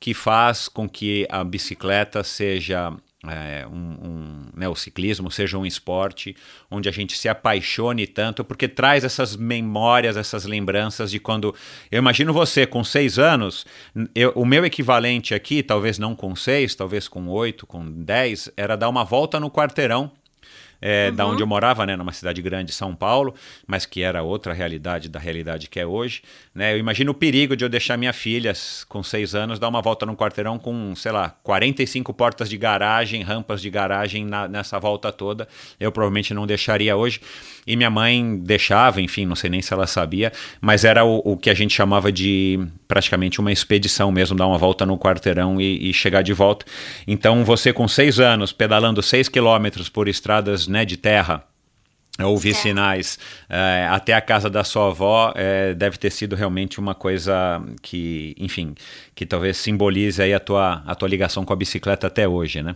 que 0.00 0.12
faz 0.12 0.66
com 0.66 0.88
que 0.88 1.24
a 1.30 1.44
bicicleta 1.44 2.24
seja 2.24 2.92
é, 3.24 3.64
um, 3.68 3.76
um, 3.76 4.42
né, 4.56 4.68
o 4.68 4.74
ciclismo 4.74 5.30
seja 5.30 5.56
um 5.56 5.64
esporte 5.64 6.34
onde 6.68 6.88
a 6.88 6.92
gente 6.92 7.16
se 7.16 7.28
apaixone 7.28 8.08
tanto, 8.08 8.44
porque 8.44 8.66
traz 8.66 9.04
essas 9.04 9.36
memórias, 9.36 10.16
essas 10.16 10.44
lembranças 10.46 11.12
de 11.12 11.20
quando. 11.20 11.54
Eu 11.92 11.98
imagino 11.98 12.32
você 12.32 12.66
com 12.66 12.82
seis 12.82 13.20
anos, 13.20 13.64
eu- 14.16 14.32
o 14.34 14.44
meu 14.44 14.64
equivalente 14.64 15.32
aqui, 15.32 15.62
talvez 15.62 15.96
não 15.96 16.16
com 16.16 16.34
seis, 16.34 16.74
talvez 16.74 17.06
com 17.06 17.28
oito, 17.28 17.68
com 17.68 17.88
dez, 17.88 18.50
era 18.56 18.76
dar 18.76 18.88
uma 18.88 19.04
volta 19.04 19.38
no 19.38 19.48
quarteirão 19.48 20.10
é, 20.80 21.10
da 21.10 21.26
onde 21.26 21.42
eu 21.42 21.46
morava, 21.46 21.84
né, 21.84 21.96
numa 21.96 22.12
cidade 22.12 22.40
grande, 22.40 22.72
São 22.72 22.94
Paulo, 22.94 23.34
mas 23.66 23.84
que 23.84 24.02
era 24.02 24.22
outra 24.22 24.52
realidade 24.52 25.08
da 25.08 25.18
realidade 25.18 25.68
que 25.68 25.80
é 25.80 25.86
hoje, 25.86 26.22
né, 26.54 26.72
eu 26.74 26.78
imagino 26.78 27.10
o 27.12 27.14
perigo 27.14 27.56
de 27.56 27.64
eu 27.64 27.68
deixar 27.68 27.96
minha 27.96 28.12
filha, 28.12 28.52
com 28.88 29.02
seis 29.02 29.34
anos, 29.34 29.58
dar 29.58 29.68
uma 29.68 29.82
volta 29.82 30.06
num 30.06 30.14
quarteirão 30.14 30.58
com, 30.58 30.94
sei 30.94 31.12
lá, 31.12 31.30
45 31.42 32.12
portas 32.14 32.48
de 32.48 32.56
garagem, 32.56 33.22
rampas 33.22 33.60
de 33.60 33.70
garagem 33.70 34.24
na- 34.24 34.46
nessa 34.48 34.78
volta 34.78 35.10
toda, 35.12 35.48
eu 35.80 35.90
provavelmente 35.90 36.32
não 36.32 36.46
deixaria 36.46 36.96
hoje, 36.96 37.20
e 37.68 37.76
minha 37.76 37.90
mãe 37.90 38.38
deixava, 38.38 39.02
enfim, 39.02 39.26
não 39.26 39.36
sei 39.36 39.50
nem 39.50 39.60
se 39.60 39.74
ela 39.74 39.86
sabia, 39.86 40.32
mas 40.58 40.86
era 40.86 41.04
o, 41.04 41.20
o 41.22 41.36
que 41.36 41.50
a 41.50 41.54
gente 41.54 41.74
chamava 41.74 42.10
de 42.10 42.58
praticamente 42.88 43.40
uma 43.40 43.52
expedição 43.52 44.10
mesmo, 44.10 44.34
dar 44.34 44.46
uma 44.46 44.56
volta 44.56 44.86
no 44.86 44.98
quarteirão 44.98 45.60
e, 45.60 45.90
e 45.90 45.92
chegar 45.92 46.22
de 46.22 46.32
volta. 46.32 46.64
Então, 47.06 47.44
você 47.44 47.70
com 47.70 47.86
seis 47.86 48.18
anos, 48.18 48.52
pedalando 48.52 49.02
seis 49.02 49.28
quilômetros 49.28 49.90
por 49.90 50.08
estradas 50.08 50.66
né, 50.66 50.86
de 50.86 50.96
terra, 50.96 51.44
ouvir 52.24 52.54
Certo. 52.54 52.62
sinais 52.62 53.18
eh, 53.48 53.86
até 53.90 54.12
a 54.12 54.20
casa 54.20 54.50
da 54.50 54.64
sua 54.64 54.88
avó 54.88 55.32
eh, 55.36 55.74
deve 55.74 55.98
ter 55.98 56.10
sido 56.10 56.34
realmente 56.34 56.80
uma 56.80 56.94
coisa 56.94 57.62
que, 57.82 58.34
enfim, 58.38 58.74
que 59.14 59.24
talvez 59.24 59.58
simbolize 59.58 60.20
aí 60.20 60.34
a 60.34 60.40
tua, 60.40 60.82
a 60.84 60.94
tua 60.94 61.08
ligação 61.08 61.44
com 61.44 61.52
a 61.52 61.56
bicicleta 61.56 62.06
até 62.06 62.26
hoje, 62.26 62.62
né? 62.62 62.74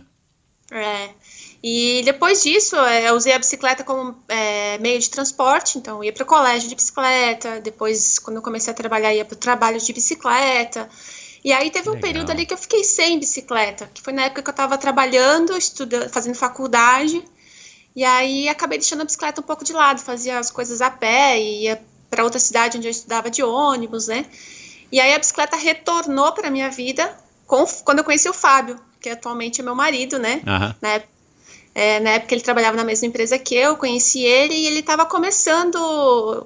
É. 0.71 1.22
E 1.63 2.01
depois 2.03 2.43
disso, 2.43 2.75
é, 2.75 3.09
eu 3.09 3.15
usei 3.15 3.31
a 3.31 3.39
bicicleta 3.39 3.85
como 3.85 4.21
é, 4.27 4.77
meio 4.79 4.99
de 4.99 5.09
transporte, 5.09 5.77
então 5.77 5.97
eu 5.97 6.03
ia 6.03 6.11
para 6.11 6.23
o 6.23 6.25
colégio 6.25 6.67
de 6.67 6.75
bicicleta, 6.75 7.61
depois, 7.61 8.19
quando 8.19 8.35
eu 8.35 8.43
comecei 8.43 8.73
a 8.73 8.75
trabalhar, 8.75 9.13
ia 9.13 9.23
para 9.23 9.35
o 9.35 9.37
trabalho 9.37 9.79
de 9.79 9.93
bicicleta. 9.93 10.89
E 11.41 11.53
aí 11.53 11.71
teve 11.71 11.89
um 11.89 11.93
Legal. 11.93 12.09
período 12.09 12.31
ali 12.31 12.45
que 12.45 12.53
eu 12.53 12.57
fiquei 12.57 12.83
sem 12.83 13.17
bicicleta, 13.17 13.89
que 13.93 14.01
foi 14.01 14.11
na 14.11 14.23
época 14.23 14.43
que 14.43 14.49
eu 14.49 14.51
estava 14.51 14.77
trabalhando, 14.77 15.55
estudando, 15.55 16.09
fazendo 16.09 16.35
faculdade, 16.35 17.23
e 17.95 18.03
aí 18.03 18.49
acabei 18.49 18.77
deixando 18.77 19.01
a 19.01 19.05
bicicleta 19.05 19.39
um 19.39 19.45
pouco 19.45 19.63
de 19.63 19.71
lado, 19.71 20.01
fazia 20.01 20.39
as 20.39 20.51
coisas 20.51 20.81
a 20.81 20.89
pé, 20.89 21.39
e 21.39 21.63
ia 21.63 21.81
para 22.09 22.25
outra 22.25 22.39
cidade 22.39 22.77
onde 22.77 22.87
eu 22.87 22.91
estudava 22.91 23.29
de 23.29 23.41
ônibus, 23.41 24.07
né? 24.07 24.25
E 24.91 24.99
aí 24.99 25.13
a 25.13 25.19
bicicleta 25.19 25.55
retornou 25.55 26.33
para 26.33 26.51
minha 26.51 26.69
vida 26.69 27.17
com, 27.47 27.65
quando 27.85 27.99
eu 27.99 28.03
conheci 28.03 28.27
o 28.27 28.33
Fábio, 28.33 28.79
que 28.99 29.09
atualmente 29.09 29.61
é 29.61 29.63
meu 29.63 29.75
marido, 29.75 30.19
né? 30.19 30.41
Aham. 30.45 30.75
Na 30.81 30.89
época, 30.89 31.12
é, 31.75 31.99
na 31.99 32.11
época 32.11 32.35
ele 32.35 32.41
trabalhava 32.41 32.77
na 32.77 32.83
mesma 32.83 33.07
empresa 33.07 33.37
que 33.39 33.55
eu, 33.55 33.75
conheci 33.75 34.21
ele 34.21 34.53
e 34.53 34.67
ele 34.67 34.79
estava 34.79 35.05
começando, 35.05 36.45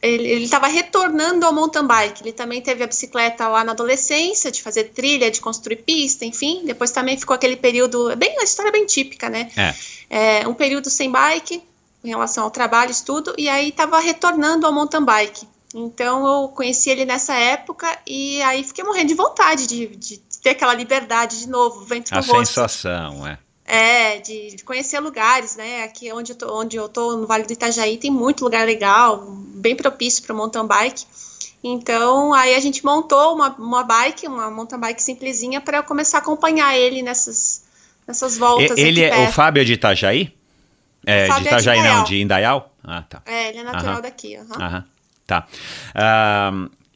ele 0.00 0.44
estava 0.44 0.66
retornando 0.66 1.44
ao 1.44 1.52
mountain 1.52 1.86
bike. 1.86 2.22
Ele 2.22 2.32
também 2.32 2.60
teve 2.62 2.82
a 2.82 2.86
bicicleta 2.86 3.48
lá 3.48 3.62
na 3.62 3.72
adolescência, 3.72 4.50
de 4.50 4.62
fazer 4.62 4.84
trilha, 4.84 5.30
de 5.30 5.40
construir 5.40 5.76
pista, 5.76 6.24
enfim. 6.24 6.62
Depois 6.64 6.90
também 6.90 7.18
ficou 7.18 7.34
aquele 7.34 7.56
período, 7.56 8.10
é 8.10 8.16
bem 8.16 8.34
a 8.38 8.44
história 8.44 8.72
bem 8.72 8.86
típica, 8.86 9.28
né? 9.28 9.50
É. 9.56 9.74
É, 10.08 10.48
um 10.48 10.54
período 10.54 10.88
sem 10.88 11.10
bike 11.10 11.62
em 12.04 12.08
relação 12.08 12.44
ao 12.44 12.50
trabalho, 12.50 12.90
estudo, 12.90 13.34
e 13.38 13.48
aí 13.48 13.68
estava 13.68 14.00
retornando 14.00 14.66
ao 14.66 14.72
mountain 14.72 15.04
bike. 15.04 15.46
Então 15.74 16.26
eu 16.26 16.48
conheci 16.48 16.90
ele 16.90 17.04
nessa 17.04 17.34
época 17.34 17.98
e 18.06 18.42
aí 18.42 18.62
fiquei 18.64 18.84
morrendo 18.84 19.08
de 19.08 19.14
vontade 19.14 19.66
de, 19.66 19.86
de 19.86 20.18
ter 20.42 20.50
aquela 20.50 20.74
liberdade 20.74 21.40
de 21.40 21.48
novo, 21.48 21.84
vento 21.84 22.10
no 22.10 22.18
A 22.18 22.20
rosto. 22.20 22.46
sensação, 22.46 23.26
é. 23.26 23.38
É, 23.64 24.18
de, 24.18 24.56
de 24.56 24.64
conhecer 24.64 24.98
lugares, 24.98 25.56
né? 25.56 25.84
Aqui 25.84 26.12
onde 26.12 26.32
eu, 26.32 26.36
tô, 26.36 26.60
onde 26.60 26.76
eu 26.76 26.88
tô, 26.88 27.16
no 27.16 27.26
Vale 27.26 27.44
do 27.44 27.52
Itajaí, 27.52 27.96
tem 27.96 28.10
muito 28.10 28.42
lugar 28.42 28.66
legal, 28.66 29.24
bem 29.54 29.76
propício 29.76 30.22
para 30.24 30.34
mountain 30.34 30.66
bike. 30.66 31.04
Então, 31.62 32.34
aí 32.34 32.54
a 32.56 32.60
gente 32.60 32.84
montou 32.84 33.34
uma, 33.34 33.50
uma 33.56 33.84
bike, 33.84 34.26
uma 34.26 34.50
mountain 34.50 34.80
bike 34.80 35.00
simplesinha, 35.00 35.60
para 35.60 35.78
eu 35.78 35.84
começar 35.84 36.18
a 36.18 36.20
acompanhar 36.20 36.76
ele 36.76 37.02
nessas, 37.02 37.62
nessas 38.06 38.36
voltas. 38.36 38.76
E- 38.76 38.80
ele 38.82 39.04
aqui 39.04 39.14
é, 39.14 39.18
o 39.18 39.20
perto. 39.22 39.32
Fábio 39.34 39.60
é 39.60 39.64
de 39.64 39.72
Itajaí? 39.74 40.34
É, 41.06 41.28
Fábio 41.28 41.42
de 41.42 41.48
é 41.48 41.56
de 41.56 41.62
Itajaí 41.62 41.82
não, 41.82 42.04
de 42.04 42.20
Indaial? 42.20 42.74
Ah, 42.82 43.02
tá. 43.02 43.22
É, 43.26 43.48
ele 43.50 43.58
é 43.58 43.62
natural 43.62 43.94
Aham. 43.94 44.02
daqui. 44.02 44.36
aham. 44.36 44.56
Aham, 44.60 44.84
tá. 45.24 45.46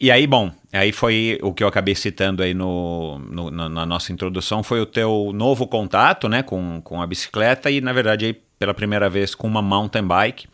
E 0.00 0.10
aí, 0.10 0.26
bom, 0.26 0.52
aí 0.76 0.92
foi 0.92 1.38
o 1.42 1.52
que 1.52 1.62
eu 1.64 1.68
acabei 1.68 1.94
citando 1.94 2.42
aí 2.42 2.52
no, 2.54 3.18
no- 3.18 3.50
na, 3.50 3.86
nossa 3.86 4.12
introdução, 4.12 4.62
foi 4.62 4.80
o 4.80 4.86
teu 4.86 5.30
novo 5.34 5.66
contato, 5.66 6.28
né, 6.28 6.42
com, 6.42 6.80
com 6.82 7.00
a 7.02 7.06
bicicleta 7.06 7.70
e, 7.70 7.80
na 7.80 7.92
verdade, 7.92 8.26
aí, 8.26 8.32
pela 8.58 8.72
primeira 8.72 9.08
vez 9.10 9.34
com 9.34 9.46
uma 9.46 9.60
mountain 9.60 10.02
bike, 10.02 10.46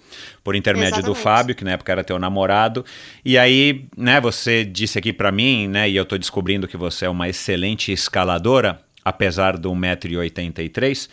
por 0.42 0.56
intermédio 0.56 1.02
do 1.02 1.10
Exatamente. 1.12 1.22
Fábio, 1.22 1.54
que 1.54 1.64
na 1.64 1.72
época 1.72 1.92
era 1.92 2.02
teu 2.04 2.18
namorado. 2.18 2.84
E 3.24 3.38
aí, 3.38 3.84
né, 3.96 4.20
você 4.20 4.64
disse 4.64 4.98
aqui 4.98 5.12
pra 5.12 5.30
mim, 5.30 5.68
né, 5.68 5.88
e 5.88 5.96
eu 5.96 6.04
tô 6.04 6.16
descobrindo 6.18 6.66
que 6.66 6.76
você 6.76 7.04
é 7.06 7.08
uma 7.08 7.28
excelente 7.28 7.92
escaladora, 7.92 8.80
apesar 9.04 9.56
do 9.56 9.70
1,83m. 9.72 11.08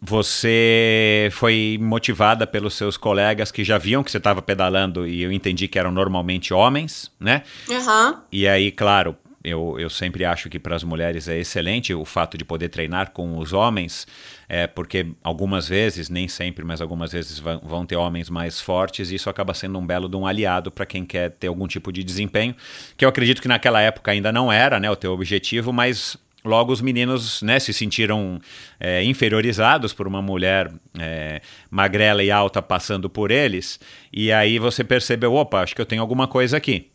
Você 0.00 1.28
foi 1.32 1.78
motivada 1.80 2.46
pelos 2.46 2.74
seus 2.74 2.96
colegas 2.96 3.50
que 3.50 3.64
já 3.64 3.78
viam 3.78 4.04
que 4.04 4.10
você 4.10 4.18
estava 4.18 4.40
pedalando 4.40 5.06
e 5.06 5.22
eu 5.22 5.32
entendi 5.32 5.66
que 5.66 5.78
eram 5.78 5.90
normalmente 5.90 6.54
homens, 6.54 7.10
né? 7.18 7.42
Aham. 7.70 8.22
E 8.30 8.46
aí, 8.46 8.70
claro, 8.70 9.16
eu, 9.44 9.78
eu 9.78 9.90
sempre 9.90 10.24
acho 10.24 10.48
que 10.48 10.58
para 10.58 10.74
as 10.74 10.82
mulheres 10.82 11.28
é 11.28 11.38
excelente 11.38 11.92
o 11.92 12.04
fato 12.06 12.38
de 12.38 12.44
poder 12.46 12.70
treinar 12.70 13.10
com 13.10 13.36
os 13.36 13.52
homens, 13.52 14.06
é, 14.48 14.66
porque 14.66 15.08
algumas 15.22 15.68
vezes, 15.68 16.08
nem 16.08 16.26
sempre, 16.26 16.64
mas 16.64 16.80
algumas 16.80 17.12
vezes 17.12 17.38
vão, 17.38 17.60
vão 17.62 17.84
ter 17.84 17.96
homens 17.96 18.30
mais 18.30 18.58
fortes 18.58 19.10
e 19.10 19.16
isso 19.16 19.28
acaba 19.28 19.52
sendo 19.52 19.78
um 19.78 19.86
belo 19.86 20.08
de 20.08 20.16
um 20.16 20.26
aliado 20.26 20.70
para 20.70 20.86
quem 20.86 21.04
quer 21.04 21.30
ter 21.30 21.48
algum 21.48 21.66
tipo 21.66 21.92
de 21.92 22.02
desempenho, 22.02 22.56
que 22.96 23.04
eu 23.04 23.08
acredito 23.08 23.42
que 23.42 23.48
naquela 23.48 23.82
época 23.82 24.12
ainda 24.12 24.32
não 24.32 24.50
era 24.50 24.80
né, 24.80 24.90
o 24.90 24.96
teu 24.96 25.12
objetivo, 25.12 25.74
mas 25.74 26.16
logo 26.44 26.72
os 26.72 26.80
meninos 26.80 27.40
né, 27.42 27.58
se 27.58 27.72
sentiram 27.72 28.38
é, 28.78 29.02
inferiorizados 29.02 29.92
por 29.92 30.06
uma 30.06 30.20
mulher 30.20 30.70
é, 30.98 31.40
magrela 31.70 32.22
e 32.22 32.30
alta 32.30 32.60
passando 32.60 33.08
por 33.08 33.30
eles, 33.30 33.80
e 34.12 34.30
aí 34.30 34.58
você 34.58 34.84
percebeu, 34.84 35.32
opa, 35.34 35.62
acho 35.62 35.74
que 35.74 35.80
eu 35.80 35.86
tenho 35.86 36.02
alguma 36.02 36.28
coisa 36.28 36.56
aqui. 36.56 36.90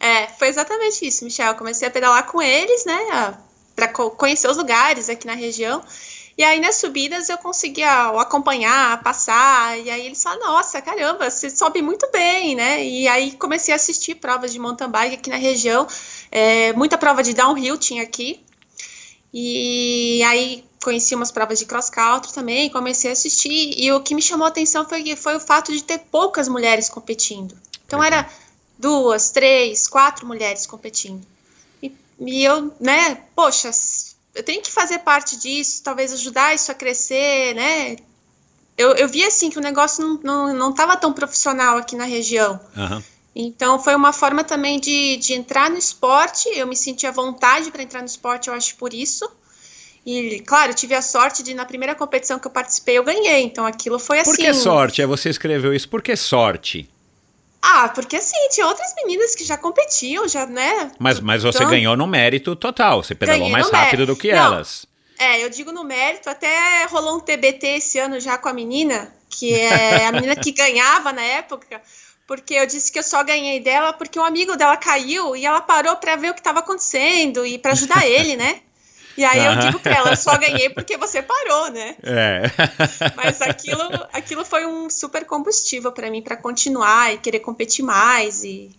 É, 0.00 0.26
foi 0.26 0.48
exatamente 0.48 1.06
isso, 1.06 1.24
Michel. 1.24 1.48
Eu 1.48 1.54
comecei 1.54 1.88
a 1.88 1.90
pedalar 1.90 2.26
com 2.26 2.42
eles, 2.42 2.84
né? 2.84 3.38
Para 3.74 3.88
conhecer 3.88 4.48
os 4.48 4.56
lugares 4.56 5.08
aqui 5.08 5.26
na 5.26 5.34
região. 5.34 5.82
E 6.36 6.42
aí 6.42 6.60
nas 6.60 6.76
subidas 6.76 7.28
eu 7.28 7.38
conseguia 7.38 8.08
acompanhar, 8.20 9.02
passar. 9.02 9.78
E 9.78 9.88
aí 9.88 10.06
eles 10.06 10.22
falaram: 10.22 10.46
Nossa, 10.46 10.82
caramba, 10.82 11.30
você 11.30 11.48
sobe 11.48 11.80
muito 11.80 12.10
bem, 12.10 12.56
né? 12.56 12.84
E 12.84 13.06
aí 13.06 13.32
comecei 13.32 13.72
a 13.72 13.76
assistir 13.76 14.16
provas 14.16 14.52
de 14.52 14.58
mountain 14.58 14.88
bike 14.88 15.14
aqui 15.14 15.30
na 15.30 15.36
região. 15.36 15.86
É, 16.30 16.72
muita 16.72 16.98
prova 16.98 17.22
de 17.22 17.32
downhill 17.34 17.78
tinha 17.78 18.02
aqui. 18.02 18.44
E 19.32 20.22
aí 20.24 20.64
conheci 20.82 21.14
umas 21.14 21.32
provas 21.32 21.58
de 21.58 21.66
cross 21.66 21.88
country 21.88 22.32
também, 22.32 22.68
comecei 22.68 23.10
a 23.10 23.12
assistir. 23.12 23.74
E 23.76 23.90
o 23.92 24.00
que 24.00 24.14
me 24.14 24.22
chamou 24.22 24.44
a 24.44 24.48
atenção 24.48 24.88
foi, 24.88 25.16
foi 25.16 25.36
o 25.36 25.40
fato 25.40 25.72
de 25.72 25.82
ter 25.82 25.98
poucas 26.10 26.48
mulheres 26.48 26.88
competindo. 26.88 27.56
Então 27.86 28.02
era 28.02 28.28
duas, 28.78 29.30
três, 29.30 29.86
quatro 29.86 30.26
mulheres 30.26 30.66
competindo. 30.66 31.24
E, 31.82 31.92
e 32.20 32.44
eu, 32.44 32.72
né, 32.80 33.22
poxa, 33.34 33.70
eu 34.34 34.42
tenho 34.42 34.62
que 34.62 34.72
fazer 34.72 34.98
parte 35.00 35.36
disso, 35.38 35.82
talvez 35.82 36.12
ajudar 36.12 36.54
isso 36.54 36.70
a 36.70 36.74
crescer, 36.74 37.54
né? 37.54 37.96
Eu, 38.76 38.92
eu 38.96 39.08
vi 39.08 39.24
assim 39.24 39.50
que 39.50 39.58
o 39.58 39.62
negócio 39.62 40.02
não, 40.02 40.20
não, 40.22 40.54
não 40.54 40.72
tava 40.72 40.96
tão 40.96 41.12
profissional 41.12 41.78
aqui 41.78 41.94
na 41.94 42.04
região. 42.04 42.60
Aham. 42.76 43.02
Então 43.36 43.82
foi 43.82 43.94
uma 43.94 44.12
forma 44.12 44.44
também 44.44 44.78
de, 44.78 45.16
de 45.16 45.34
entrar 45.34 45.68
no 45.68 45.76
esporte. 45.76 46.48
Eu 46.54 46.66
me 46.66 46.76
senti 46.76 47.06
à 47.06 47.10
vontade 47.10 47.70
para 47.70 47.82
entrar 47.82 48.00
no 48.00 48.06
esporte, 48.06 48.48
eu 48.48 48.54
acho 48.54 48.76
por 48.76 48.94
isso. 48.94 49.28
E, 50.06 50.40
claro, 50.40 50.70
eu 50.72 50.74
tive 50.74 50.94
a 50.94 51.02
sorte 51.02 51.42
de, 51.42 51.54
na 51.54 51.64
primeira 51.64 51.94
competição 51.94 52.38
que 52.38 52.46
eu 52.46 52.50
participei, 52.50 52.98
eu 52.98 53.04
ganhei. 53.04 53.42
Então 53.42 53.66
aquilo 53.66 53.98
foi 53.98 54.20
assim. 54.20 54.30
Por 54.30 54.36
que 54.36 54.54
sorte? 54.54 55.02
É 55.02 55.06
você 55.06 55.30
escreveu 55.30 55.74
isso. 55.74 55.88
Por 55.88 56.02
que 56.02 56.14
sorte? 56.14 56.88
Ah, 57.66 57.88
porque 57.88 58.16
assim, 58.16 58.36
tinha 58.50 58.66
outras 58.66 58.94
meninas 58.96 59.34
que 59.34 59.42
já 59.42 59.56
competiam, 59.56 60.28
já, 60.28 60.44
né? 60.44 60.92
Mas, 60.98 61.18
mas 61.20 61.42
você 61.42 61.58
Então- 61.58 61.70
ganhou 61.70 61.96
no 61.96 62.06
mérito 62.06 62.54
total. 62.54 63.02
Você 63.02 63.14
pedalou 63.14 63.48
mais 63.48 63.70
rápido 63.70 64.00
mérito. 64.00 64.06
do 64.14 64.16
que 64.16 64.30
Não. 64.32 64.38
elas. 64.54 64.86
É, 65.18 65.42
eu 65.42 65.48
digo 65.48 65.72
no 65.72 65.82
mérito, 65.84 66.28
até 66.28 66.84
rolou 66.86 67.16
um 67.16 67.20
TBT 67.20 67.66
esse 67.76 67.98
ano 67.98 68.20
já 68.20 68.36
com 68.36 68.48
a 68.48 68.52
menina, 68.52 69.14
que 69.30 69.54
é 69.54 70.06
a 70.06 70.12
menina 70.12 70.36
que 70.36 70.50
ganhava 70.52 71.12
na 71.12 71.22
época, 71.22 71.80
porque 72.26 72.52
eu 72.54 72.66
disse 72.66 72.90
que 72.92 72.98
eu 72.98 73.02
só 73.02 73.22
ganhei 73.24 73.60
dela 73.60 73.92
porque 73.92 74.18
um 74.18 74.24
amigo 74.24 74.56
dela 74.56 74.76
caiu 74.76 75.34
e 75.36 75.46
ela 75.46 75.60
parou 75.60 75.96
para 75.96 76.16
ver 76.16 76.30
o 76.30 76.34
que 76.34 76.40
estava 76.40 76.58
acontecendo 76.58 77.46
e 77.46 77.58
para 77.58 77.72
ajudar 77.72 78.04
ele, 78.06 78.36
né? 78.36 78.60
E 79.16 79.24
aí 79.24 79.44
eu 79.44 79.56
digo 79.56 79.78
pra 79.78 79.96
ela, 79.96 80.10
eu 80.10 80.16
só 80.16 80.36
ganhei 80.36 80.70
porque 80.70 80.96
você 80.96 81.22
parou, 81.22 81.70
né? 81.70 81.96
É. 82.02 82.42
Mas 83.16 83.40
aquilo, 83.40 83.82
aquilo 84.12 84.44
foi 84.44 84.66
um 84.66 84.90
super 84.90 85.24
combustível 85.24 85.92
para 85.92 86.10
mim 86.10 86.22
para 86.22 86.36
continuar 86.36 87.14
e 87.14 87.18
querer 87.18 87.40
competir 87.40 87.84
mais 87.84 88.44
e 88.44 88.70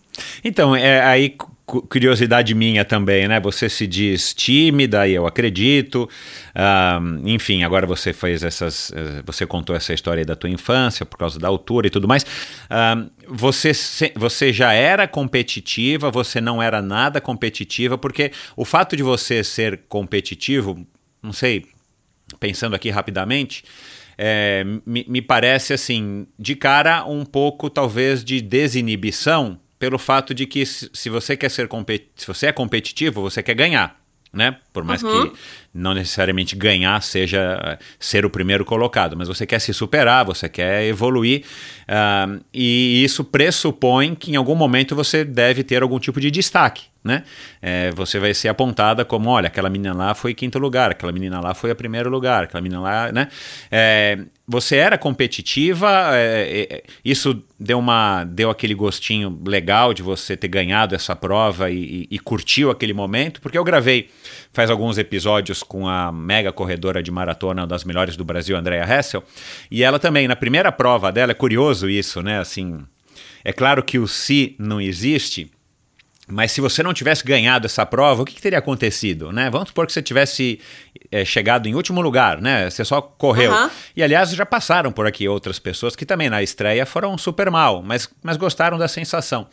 Então, 0.44 0.74
é 0.74 1.00
aí 1.02 1.30
cu- 1.64 1.82
curiosidade 1.86 2.54
minha 2.54 2.84
também, 2.84 3.26
né? 3.28 3.40
Você 3.40 3.68
se 3.68 3.86
diz 3.86 4.32
tímida 4.34 5.06
e 5.08 5.12
eu 5.14 5.26
acredito. 5.26 6.08
Ahm, 6.54 7.20
enfim, 7.26 7.62
agora 7.64 7.86
você 7.86 8.12
fez 8.12 8.42
essas. 8.42 8.92
eh, 8.94 9.22
Você 9.26 9.46
contou 9.46 9.74
essa 9.74 9.92
história 9.92 10.24
da 10.24 10.36
tua 10.36 10.50
infância 10.50 11.04
por 11.04 11.18
causa 11.18 11.38
da 11.38 11.48
altura 11.48 11.86
e 11.86 11.90
tudo 11.90 12.06
mais. 12.08 12.24
Ahm, 12.70 13.08
você, 13.28 13.72
você 14.14 14.52
já 14.52 14.72
era 14.72 15.06
competitiva, 15.08 16.10
você 16.10 16.40
não 16.40 16.62
era 16.62 16.80
nada 16.80 17.20
competitiva, 17.20 17.98
porque 17.98 18.30
o 18.56 18.64
fato 18.64 18.96
de 18.96 19.02
você 19.02 19.42
ser 19.42 19.80
competitivo, 19.88 20.86
não 21.22 21.32
sei, 21.32 21.66
pensando 22.38 22.74
aqui 22.76 22.88
rapidamente, 22.90 23.64
é, 24.18 24.64
me, 24.86 25.04
me 25.08 25.20
parece 25.20 25.72
assim, 25.74 26.26
de 26.38 26.54
cara 26.56 27.04
um 27.04 27.24
pouco 27.24 27.68
talvez 27.68 28.24
de 28.24 28.40
desinibição 28.40 29.58
pelo 29.78 29.98
fato 29.98 30.34
de 30.34 30.46
que 30.46 30.64
se, 30.66 31.08
você 31.10 31.36
quer 31.36 31.50
ser 31.50 31.68
se 32.16 32.26
você 32.26 32.46
é 32.46 32.52
competitivo, 32.52 33.20
você 33.20 33.42
quer 33.42 33.54
ganhar, 33.54 34.00
né? 34.32 34.56
Por 34.72 34.84
mais 34.84 35.02
Uhum. 35.02 35.30
que 35.30 35.38
não 35.72 35.94
necessariamente 35.94 36.56
ganhar 36.56 37.02
seja 37.02 37.58
eh, 37.62 37.78
ser 37.98 38.24
o 38.24 38.30
primeiro 38.30 38.64
colocado, 38.64 39.16
mas 39.16 39.28
você 39.28 39.46
quer 39.46 39.58
se 39.60 39.72
superar, 39.72 40.24
você 40.24 40.48
quer 40.48 40.84
evoluir, 40.84 41.44
ah, 41.88 42.38
e 42.52 43.02
isso 43.04 43.22
pressupõe 43.24 44.14
que 44.14 44.32
em 44.32 44.36
algum 44.36 44.54
momento 44.54 44.94
você 44.96 45.24
deve 45.24 45.62
ter 45.62 45.82
algum 45.82 45.98
tipo 45.98 46.20
de 46.20 46.30
destaque, 46.30 46.84
né? 47.06 47.22
É, 47.62 47.90
você 47.92 48.18
vai 48.18 48.34
ser 48.34 48.48
apontada 48.48 49.04
como, 49.04 49.30
olha, 49.30 49.46
aquela 49.46 49.70
menina 49.70 49.94
lá 49.94 50.14
foi 50.14 50.34
quinto 50.34 50.58
lugar, 50.58 50.90
aquela 50.90 51.12
menina 51.12 51.40
lá 51.40 51.54
foi 51.54 51.70
a 51.70 51.74
primeiro 51.74 52.10
lugar, 52.10 52.44
aquela 52.44 52.60
menina 52.60 52.80
lá, 52.80 53.10
né? 53.12 53.28
É, 53.70 54.18
você 54.48 54.76
era 54.76 54.96
competitiva, 54.98 55.88
é, 56.12 56.66
é, 56.70 56.82
isso 57.04 57.42
deu, 57.58 57.78
uma, 57.78 58.22
deu 58.24 58.48
aquele 58.50 58.74
gostinho 58.74 59.40
legal 59.44 59.92
de 59.94 60.02
você 60.02 60.36
ter 60.36 60.46
ganhado 60.48 60.94
essa 60.94 61.16
prova 61.16 61.68
e, 61.70 61.76
e- 62.02 62.08
e 62.12 62.18
curtiu 62.18 62.70
aquele 62.70 62.92
momento, 62.92 63.40
porque 63.40 63.58
eu 63.58 63.64
gravei 63.64 64.08
faz 64.52 64.70
alguns 64.70 64.98
episódios 64.98 65.62
com 65.62 65.86
a 65.88 66.10
mega 66.12 66.50
corredora 66.52 67.02
de 67.02 67.10
maratona, 67.10 67.66
das 67.66 67.84
melhores 67.84 68.16
do 68.16 68.24
Brasil, 68.24 68.56
Andrea 68.56 68.84
Hessel, 68.84 69.22
e 69.70 69.82
ela 69.82 69.98
também, 69.98 70.26
na 70.28 70.36
primeira 70.36 70.70
prova 70.72 71.10
dela, 71.12 71.32
é 71.32 71.34
curioso 71.34 71.90
isso, 71.90 72.22
né? 72.22 72.38
Assim, 72.38 72.78
é 73.44 73.52
claro 73.52 73.82
que 73.82 73.98
o 73.98 74.06
se 74.08 74.54
não 74.58 74.80
existe, 74.80 75.50
mas 76.26 76.50
se 76.52 76.60
você 76.60 76.82
não 76.82 76.92
tivesse 76.92 77.24
ganhado 77.24 77.66
essa 77.66 77.86
prova, 77.86 78.22
o 78.22 78.24
que, 78.24 78.34
que 78.34 78.42
teria 78.42 78.58
acontecido, 78.58 79.30
né? 79.30 79.48
Vamos 79.48 79.68
supor 79.68 79.86
que 79.86 79.92
você 79.92 80.02
tivesse 80.02 80.60
eh, 81.12 81.24
chegado 81.24 81.68
em 81.68 81.74
último 81.74 82.00
lugar, 82.00 82.40
né? 82.40 82.68
Você 82.68 82.84
só 82.84 83.00
correu. 83.00 83.52
Aham. 83.52 83.70
E 83.96 84.02
aliás, 84.02 84.30
já 84.30 84.44
passaram 84.44 84.90
por 84.90 85.06
aqui 85.06 85.28
outras 85.28 85.58
pessoas 85.58 85.94
que 85.94 86.04
também 86.04 86.28
na 86.28 86.42
estreia 86.42 86.84
foram 86.84 87.16
super 87.16 87.48
mal, 87.50 87.80
mas, 87.82 88.08
mas 88.22 88.36
gostaram 88.36 88.76
da 88.76 88.88
sensação. 88.88 89.46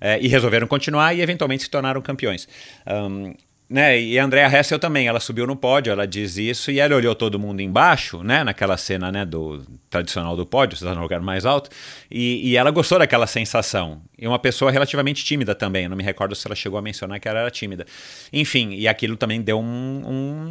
Eh, 0.00 0.20
e 0.22 0.28
resolveram 0.28 0.66
continuar 0.66 1.12
e 1.14 1.20
eventualmente 1.20 1.64
se 1.64 1.70
tornaram 1.70 2.00
campeões. 2.00 2.48
Ahn, 2.86 3.34
né, 3.72 3.98
e 4.00 4.18
a 4.18 4.24
Andrea 4.24 4.46
Hessel 4.46 4.78
também, 4.78 5.06
ela 5.06 5.18
subiu 5.18 5.46
no 5.46 5.56
pódio, 5.56 5.90
ela 5.90 6.06
diz 6.06 6.36
isso, 6.36 6.70
e 6.70 6.78
ela 6.78 6.94
olhou 6.94 7.14
todo 7.14 7.38
mundo 7.38 7.60
embaixo, 7.60 8.22
né, 8.22 8.44
naquela 8.44 8.76
cena, 8.76 9.10
né, 9.10 9.24
do 9.24 9.62
tradicional 9.88 10.36
do 10.36 10.44
pódio, 10.46 10.76
você 10.76 10.84
está 10.84 10.94
no 10.94 11.00
lugar 11.02 11.20
mais 11.20 11.44
alto, 11.46 11.70
e, 12.10 12.50
e 12.50 12.56
ela 12.56 12.70
gostou 12.70 12.98
daquela 12.98 13.26
sensação. 13.26 14.02
E 14.18 14.26
uma 14.28 14.38
pessoa 14.38 14.70
relativamente 14.70 15.24
tímida 15.24 15.54
também, 15.54 15.88
não 15.88 15.96
me 15.96 16.02
recordo 16.04 16.34
se 16.34 16.46
ela 16.46 16.54
chegou 16.54 16.78
a 16.78 16.82
mencionar 16.82 17.18
que 17.18 17.26
ela 17.28 17.40
era 17.40 17.50
tímida. 17.50 17.84
Enfim, 18.32 18.70
e 18.74 18.86
aquilo 18.86 19.16
também 19.16 19.40
deu, 19.42 19.58
um, 19.58 19.64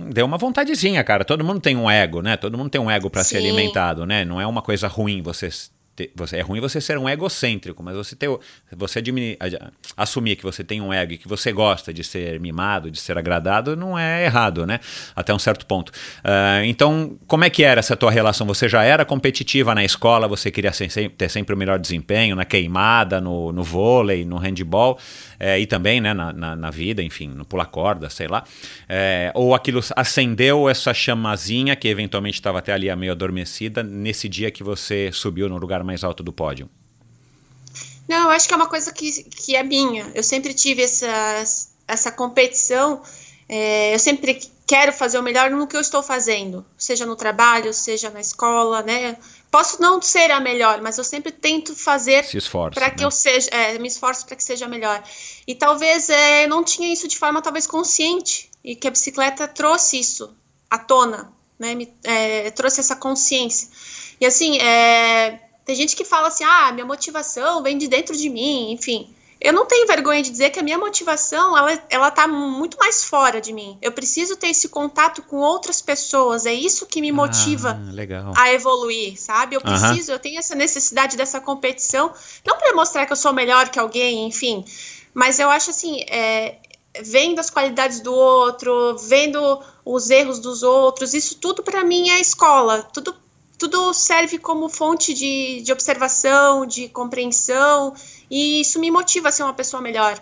um- 0.05 0.09
deu 0.09 0.25
uma 0.25 0.37
vontadezinha, 0.37 1.03
cara. 1.03 1.23
Todo 1.23 1.43
mundo 1.43 1.59
tem 1.61 1.75
um 1.77 1.89
ego, 1.89 2.21
né, 2.21 2.35
todo 2.37 2.57
mundo 2.57 2.69
tem 2.69 2.81
um 2.81 2.89
ego 2.91 3.09
para 3.09 3.23
ser 3.23 3.37
alimentado, 3.37 4.05
né, 4.05 4.25
não 4.25 4.41
é 4.41 4.45
uma 4.47 4.61
coisa 4.61 4.87
ruim 4.87 5.21
você 5.21 5.49
você 6.15 6.37
é 6.37 6.41
ruim 6.41 6.59
você 6.59 6.79
ser 6.81 6.97
um 6.97 7.07
egocêntrico, 7.07 7.83
mas 7.83 7.95
você 7.95 8.15
ter 8.15 8.29
você 8.75 8.99
admini- 8.99 9.37
a- 9.39 9.71
assumir 9.97 10.35
que 10.35 10.43
você 10.43 10.63
tem 10.63 10.81
um 10.81 10.91
ego 10.91 11.13
e 11.13 11.17
que 11.17 11.27
você 11.27 11.51
gosta 11.51 11.93
de 11.93 12.03
ser 12.03 12.39
mimado, 12.39 12.89
de 12.89 12.99
ser 12.99 13.17
agradado, 13.17 13.75
não 13.75 13.97
é 13.99 14.23
errado, 14.25 14.65
né? 14.65 14.79
Até 15.15 15.33
um 15.33 15.39
certo 15.39 15.65
ponto. 15.65 15.91
Ah, 16.23 16.61
então, 16.65 17.17
como 17.27 17.43
é 17.43 17.49
que 17.49 17.63
era 17.63 17.79
essa 17.79 17.95
tua 17.95 18.09
relação? 18.09 18.47
Você 18.47 18.67
já 18.69 18.83
era 18.83 19.03
competitiva 19.05 19.75
na 19.75 19.83
escola? 19.83 20.27
Você 20.27 20.49
queria 20.49 20.71
ser- 20.73 20.89
ter 21.11 21.29
sempre 21.29 21.53
o 21.53 21.57
melhor 21.57 21.77
desempenho 21.77 22.35
na 22.35 22.45
queimada, 22.45 23.19
no, 23.21 23.51
no 23.51 23.63
vôlei, 23.63 24.25
no 24.25 24.37
handball 24.37 24.97
eh, 25.43 25.59
e 25.59 25.65
também, 25.65 25.99
né, 25.99 26.13
na, 26.13 26.31
na, 26.31 26.55
na 26.55 26.69
vida, 26.69 27.01
enfim, 27.01 27.27
no 27.27 27.43
pular 27.43 27.65
corda, 27.65 28.11
sei 28.11 28.27
lá. 28.27 28.43
Eh, 28.87 29.31
ou 29.33 29.55
aquilo 29.55 29.81
acendeu 29.95 30.69
essa 30.69 30.93
chamazinha 30.93 31.75
que 31.75 31.87
eventualmente 31.87 32.35
estava 32.35 32.59
até 32.59 32.71
ali 32.71 32.95
meio 32.95 33.11
adormecida 33.11 33.81
nesse 33.81 34.29
dia 34.29 34.51
que 34.51 34.63
você 34.63 35.09
subiu 35.11 35.49
no 35.49 35.57
lugar 35.57 35.83
mais 35.83 36.03
alto 36.03 36.21
do 36.21 36.31
pódio? 36.31 36.69
Não, 38.07 38.25
eu 38.25 38.29
acho 38.29 38.47
que 38.47 38.53
é 38.53 38.57
uma 38.57 38.69
coisa 38.69 38.93
que, 38.93 39.23
que 39.23 39.55
é 39.55 39.63
minha. 39.63 40.11
Eu 40.13 40.21
sempre 40.21 40.53
tive 40.53 40.83
essa, 40.83 41.43
essa 41.87 42.11
competição. 42.11 43.01
é, 43.49 43.95
eu 43.95 43.99
sempre 43.99 44.39
quero 44.67 44.93
fazer 44.93 45.17
o 45.17 45.23
melhor 45.23 45.49
no 45.49 45.65
que 45.65 45.75
eu 45.75 45.81
estou 45.81 46.03
fazendo, 46.03 46.63
seja 46.77 47.05
no 47.05 47.15
trabalho, 47.15 47.73
seja 47.73 48.11
na 48.11 48.21
escola, 48.21 48.83
né? 48.83 49.17
Posso 49.51 49.81
não 49.81 50.01
ser 50.01 50.31
a 50.31 50.39
melhor, 50.39 50.81
mas 50.81 50.97
eu 50.97 51.03
sempre 51.03 51.29
tento 51.29 51.75
fazer 51.75 52.23
para 52.73 52.89
que 52.89 53.01
né? 53.01 53.05
eu 53.05 53.11
seja, 53.11 53.49
é, 53.51 53.77
me 53.77 53.89
esforço 53.89 54.25
para 54.25 54.37
que 54.37 54.43
seja 54.43 54.65
melhor. 54.65 55.03
E 55.45 55.53
talvez 55.53 56.09
é, 56.09 56.45
eu 56.45 56.49
não 56.49 56.63
tinha 56.63 56.91
isso 56.91 57.05
de 57.05 57.17
forma 57.17 57.41
talvez 57.41 57.67
consciente 57.67 58.49
e 58.63 58.77
que 58.77 58.87
a 58.87 58.91
bicicleta 58.91 59.49
trouxe 59.49 59.99
isso 59.99 60.33
à 60.69 60.77
tona, 60.77 61.33
né? 61.59 61.75
Me, 61.75 61.93
é, 62.05 62.49
trouxe 62.51 62.79
essa 62.79 62.95
consciência. 62.95 63.67
E 64.21 64.25
assim, 64.25 64.57
é, 64.57 65.41
tem 65.65 65.75
gente 65.75 65.97
que 65.97 66.05
fala 66.05 66.29
assim, 66.29 66.45
ah, 66.45 66.71
minha 66.71 66.85
motivação 66.85 67.61
vem 67.61 67.77
de 67.77 67.89
dentro 67.89 68.15
de 68.15 68.29
mim, 68.29 68.71
enfim. 68.71 69.13
Eu 69.43 69.51
não 69.51 69.65
tenho 69.65 69.87
vergonha 69.87 70.21
de 70.21 70.29
dizer 70.29 70.51
que 70.51 70.59
a 70.59 70.63
minha 70.63 70.77
motivação, 70.77 71.57
ela, 71.57 71.83
ela 71.89 72.11
tá 72.11 72.27
muito 72.27 72.77
mais 72.77 73.03
fora 73.03 73.41
de 73.41 73.51
mim. 73.51 73.75
Eu 73.81 73.91
preciso 73.91 74.35
ter 74.35 74.49
esse 74.49 74.69
contato 74.69 75.23
com 75.23 75.37
outras 75.37 75.81
pessoas, 75.81 76.45
é 76.45 76.53
isso 76.53 76.85
que 76.85 77.01
me 77.01 77.11
motiva 77.11 77.71
Ah, 77.71 77.91
a 78.35 78.53
evoluir, 78.53 79.19
sabe? 79.19 79.55
Eu 79.55 79.61
preciso, 79.61 80.11
eu 80.11 80.19
tenho 80.19 80.37
essa 80.37 80.53
necessidade 80.53 81.17
dessa 81.17 81.41
competição, 81.41 82.13
não 82.45 82.57
para 82.59 82.75
mostrar 82.75 83.07
que 83.07 83.13
eu 83.13 83.17
sou 83.17 83.33
melhor 83.33 83.69
que 83.69 83.79
alguém, 83.79 84.27
enfim, 84.27 84.63
mas 85.11 85.39
eu 85.39 85.49
acho 85.49 85.71
assim, 85.71 86.01
é, 86.01 86.57
vendo 87.01 87.39
as 87.39 87.49
qualidades 87.49 87.99
do 87.99 88.13
outro, 88.13 88.95
vendo 88.97 89.59
os 89.83 90.11
erros 90.11 90.37
dos 90.37 90.61
outros, 90.61 91.15
isso 91.15 91.35
tudo 91.39 91.63
para 91.63 91.83
mim 91.83 92.09
é 92.11 92.19
escola, 92.19 92.83
tudo 92.93 93.19
tudo 93.57 93.93
serve 93.93 94.39
como 94.39 94.67
fonte 94.67 95.13
de, 95.13 95.61
de 95.61 95.71
observação, 95.71 96.65
de 96.65 96.89
compreensão, 96.89 97.93
e 98.31 98.61
isso 98.61 98.79
me 98.79 98.89
motiva 98.89 99.27
a 99.29 99.31
ser 99.31 99.43
uma 99.43 99.53
pessoa 99.53 99.81
melhor, 99.81 100.17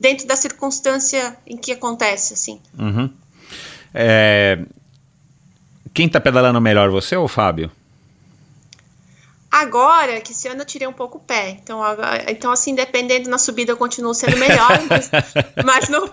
dentro 0.00 0.26
da 0.26 0.34
circunstância 0.34 1.36
em 1.46 1.56
que 1.56 1.70
acontece, 1.72 2.32
assim. 2.34 2.60
Uhum. 2.78 3.08
É, 3.94 4.58
Quem 5.94 6.08
tá 6.08 6.18
pedalando 6.20 6.60
melhor, 6.60 6.90
você 6.90 7.14
ou 7.14 7.26
o 7.26 7.28
Fábio? 7.28 7.70
Agora, 9.50 10.18
que 10.22 10.32
esse 10.32 10.48
ano 10.48 10.62
eu 10.62 10.64
tirei 10.64 10.88
um 10.88 10.92
pouco 10.94 11.18
o 11.18 11.20
pé. 11.20 11.50
Então, 11.50 11.82
agora- 11.84 12.24
então 12.30 12.50
assim, 12.50 12.74
dependendo 12.74 13.28
na 13.28 13.36
subida, 13.36 13.70
eu 13.70 13.76
continuo 13.76 14.14
sendo 14.14 14.38
melhor. 14.38 14.70
mas, 14.88 15.10
mas 15.62 15.88
no, 15.90 16.08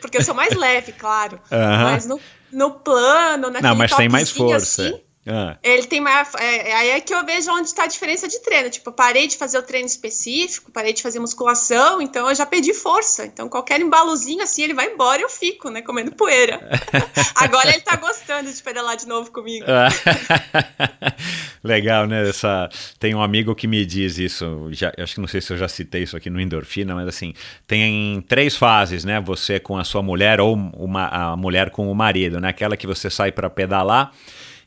porque 0.00 0.18
eu 0.18 0.22
sou 0.22 0.34
mais 0.34 0.52
leve, 0.56 0.90
claro. 0.90 1.38
Mas 1.48 2.04
no, 2.04 2.20
no 2.52 2.72
plano, 2.72 3.46
naquele 3.48 3.62
Não, 3.68 3.76
mas 3.76 3.94
tem 3.94 4.08
mais 4.08 4.30
força. 4.30 4.88
assim, 4.88 5.00
Ah, 5.26 5.56
ele 5.62 5.86
tem 5.86 6.00
mais. 6.00 6.34
É, 6.34 6.70
é 6.70 6.74
aí 6.74 6.90
é 6.90 7.00
que 7.00 7.14
eu 7.14 7.24
vejo 7.24 7.50
onde 7.50 7.68
está 7.68 7.84
a 7.84 7.86
diferença 7.86 8.28
de 8.28 8.38
treino. 8.40 8.68
Tipo, 8.68 8.92
parei 8.92 9.26
de 9.26 9.38
fazer 9.38 9.58
o 9.58 9.62
treino 9.62 9.86
específico, 9.86 10.70
parei 10.70 10.92
de 10.92 11.02
fazer 11.02 11.18
musculação, 11.18 12.02
então 12.02 12.28
eu 12.28 12.34
já 12.34 12.44
perdi 12.44 12.74
força. 12.74 13.24
Então, 13.24 13.48
qualquer 13.48 13.80
embalozinho 13.80 14.42
assim, 14.42 14.62
ele 14.62 14.74
vai 14.74 14.92
embora 14.92 15.20
e 15.20 15.24
eu 15.24 15.30
fico, 15.30 15.70
né? 15.70 15.80
Comendo 15.80 16.12
poeira. 16.12 16.60
Agora 17.36 17.70
ele 17.70 17.80
tá 17.80 17.96
gostando 17.96 18.52
de 18.52 18.62
pedalar 18.62 18.96
de 18.96 19.06
novo 19.06 19.30
comigo. 19.30 19.64
Legal, 21.64 22.06
né? 22.06 22.28
Essa... 22.28 22.68
Tem 22.98 23.14
um 23.14 23.22
amigo 23.22 23.54
que 23.54 23.66
me 23.66 23.86
diz 23.86 24.18
isso. 24.18 24.68
Já, 24.72 24.92
acho 24.98 25.14
que 25.14 25.20
não 25.22 25.28
sei 25.28 25.40
se 25.40 25.50
eu 25.50 25.56
já 25.56 25.68
citei 25.68 26.02
isso 26.02 26.14
aqui 26.14 26.28
no 26.28 26.38
Endorfina, 26.38 26.94
mas 26.94 27.08
assim, 27.08 27.32
tem 27.66 28.22
três 28.28 28.54
fases, 28.54 29.04
né? 29.04 29.22
Você 29.22 29.58
com 29.58 29.78
a 29.78 29.84
sua 29.84 30.02
mulher 30.02 30.38
ou 30.38 30.54
uma, 30.54 31.08
a 31.08 31.36
mulher 31.36 31.70
com 31.70 31.90
o 31.90 31.94
marido, 31.94 32.38
né? 32.38 32.48
Aquela 32.48 32.76
que 32.76 32.86
você 32.86 33.08
sai 33.08 33.32
para 33.32 33.48
pedalar 33.48 34.12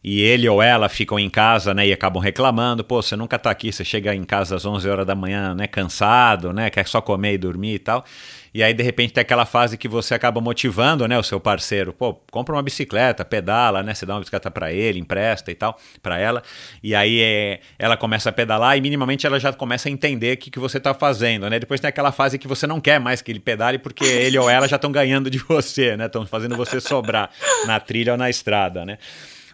e 0.03 0.21
ele 0.21 0.47
ou 0.47 0.61
ela 0.61 0.89
ficam 0.89 1.19
em 1.19 1.29
casa, 1.29 1.73
né, 1.73 1.87
e 1.87 1.93
acabam 1.93 2.21
reclamando, 2.21 2.83
pô, 2.83 3.01
você 3.01 3.15
nunca 3.15 3.37
tá 3.37 3.49
aqui, 3.49 3.71
você 3.71 3.83
chega 3.83 4.13
em 4.13 4.23
casa 4.23 4.55
às 4.55 4.65
11 4.65 4.89
horas 4.89 5.05
da 5.05 5.15
manhã, 5.15 5.53
né, 5.55 5.67
cansado, 5.67 6.53
né, 6.53 6.69
quer 6.69 6.87
só 6.87 7.01
comer 7.01 7.33
e 7.33 7.37
dormir 7.37 7.75
e 7.75 7.79
tal. 7.79 8.05
E 8.53 8.63
aí 8.63 8.73
de 8.73 8.81
repente 8.81 9.13
tem 9.13 9.21
aquela 9.21 9.45
fase 9.45 9.77
que 9.77 9.87
você 9.87 10.15
acaba 10.15 10.41
motivando, 10.41 11.07
né, 11.07 11.17
o 11.17 11.23
seu 11.23 11.39
parceiro, 11.39 11.93
pô, 11.93 12.15
compra 12.31 12.55
uma 12.55 12.63
bicicleta, 12.63 13.23
pedala, 13.23 13.83
né, 13.83 13.93
você 13.93 14.05
dá 14.05 14.13
uma 14.13 14.19
bicicleta 14.19 14.49
para 14.49 14.71
ele, 14.71 14.99
empresta 14.99 15.51
e 15.51 15.55
tal, 15.55 15.77
para 16.01 16.17
ela. 16.17 16.41
E 16.81 16.95
aí 16.95 17.21
é, 17.21 17.59
ela 17.77 17.95
começa 17.95 18.29
a 18.29 18.31
pedalar 18.31 18.77
e 18.77 18.81
minimamente 18.81 19.27
ela 19.27 19.39
já 19.39 19.53
começa 19.53 19.89
a 19.89 19.91
entender 19.91 20.35
o 20.35 20.37
que, 20.37 20.49
que 20.49 20.59
você 20.59 20.79
tá 20.79 20.93
fazendo, 20.93 21.49
né? 21.49 21.59
Depois 21.59 21.79
tem 21.79 21.87
aquela 21.87 22.11
fase 22.11 22.39
que 22.39 22.47
você 22.47 22.65
não 22.65 22.81
quer 22.81 22.99
mais 22.99 23.21
que 23.21 23.31
ele 23.31 23.39
pedale 23.39 23.77
porque 23.77 24.03
ele 24.03 24.37
ou 24.39 24.49
ela 24.49 24.67
já 24.67 24.77
estão 24.77 24.91
ganhando 24.91 25.29
de 25.29 25.37
você, 25.47 25.95
né? 25.95 26.05
Estão 26.05 26.25
fazendo 26.25 26.55
você 26.55 26.79
sobrar 26.79 27.29
na 27.65 27.79
trilha 27.79 28.13
ou 28.13 28.17
na 28.17 28.29
estrada, 28.29 28.85
né? 28.85 28.97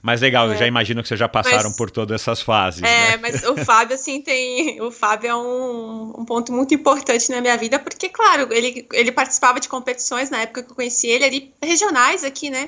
Mas 0.03 0.19
legal, 0.19 0.51
eu 0.51 0.57
já 0.57 0.67
imagino 0.67 1.01
que 1.01 1.07
vocês 1.07 1.19
já 1.19 1.29
passaram 1.29 1.69
Mas- 1.69 1.77
por 1.77 1.89
todas 1.89 2.19
essas 2.21 2.41
fases, 2.41 2.83
É, 2.83 3.11
né? 3.11 3.17
mas 3.21 3.41
o 3.45 3.55
Fábio, 3.63 3.95
assim, 3.95 4.21
tem. 4.21 4.81
O 4.81 4.91
Fábio 4.91 5.29
é 5.29 5.35
um, 5.35 6.13
um 6.19 6.25
ponto 6.25 6.51
muito 6.51 6.73
importante 6.73 7.31
na 7.31 7.39
minha 7.39 7.55
vida, 7.55 7.79
porque, 7.79 8.09
claro, 8.09 8.49
ele, 8.51 8.85
ele 8.91 9.13
participava 9.13 9.61
de 9.61 9.69
competições 9.69 10.29
na 10.29 10.41
época 10.41 10.61
que 10.61 10.71
eu 10.71 10.75
conheci 10.75 11.07
ele, 11.07 11.23
ali, 11.23 11.53
regionais 11.63 12.25
aqui, 12.25 12.49
né? 12.49 12.67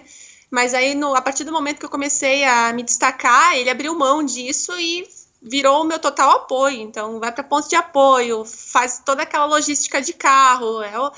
Mas 0.50 0.74
aí, 0.74 0.96
no, 0.96 1.14
a 1.14 1.22
partir 1.22 1.44
do 1.44 1.52
momento 1.52 1.78
que 1.80 1.86
eu 1.86 1.90
comecei 1.90 2.46
a 2.46 2.72
me 2.72 2.84
destacar, 2.84 3.58
ele 3.58 3.70
abriu 3.70 3.94
mão 4.00 4.24
disso 4.24 4.72
e 4.80 5.06
virou 5.42 5.82
o 5.82 5.86
meu 5.86 6.00
total 6.00 6.32
apoio. 6.38 6.80
Então, 6.80 7.20
vai 7.20 7.34
para 7.34 7.44
ponto 7.44 7.68
de 7.68 7.76
apoio, 7.76 8.46
faz 8.46 9.02
toda 9.06 9.24
aquela 9.24 9.44
logística 9.46 10.02
de 10.02 10.14
carro. 10.14 10.82
É 10.82 10.98
o, 10.98 11.12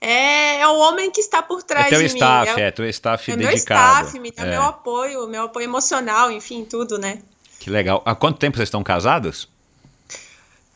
é, 0.00 0.60
é 0.60 0.66
o 0.68 0.78
homem 0.78 1.10
que 1.10 1.20
está 1.20 1.42
por 1.42 1.62
trás 1.62 1.86
É 1.86 1.90
teu 1.90 2.00
de 2.00 2.06
staff, 2.06 2.54
mim. 2.54 2.60
é, 2.62 2.70
teu 2.70 2.88
staff 2.88 3.30
é 3.30 3.36
meu 3.36 3.48
dedicado. 3.48 4.06
staff, 4.06 4.18
me 4.18 4.30
dá 4.32 4.44
É, 4.44 4.50
meu 4.50 4.62
apoio, 4.62 5.28
meu 5.28 5.44
apoio 5.44 5.64
emocional, 5.64 6.30
enfim, 6.32 6.64
tudo, 6.64 6.98
né? 6.98 7.18
Que 7.58 7.68
legal. 7.70 8.02
Há 8.06 8.14
quanto 8.14 8.38
tempo 8.38 8.56
vocês 8.56 8.68
estão 8.68 8.82
casados? 8.82 9.48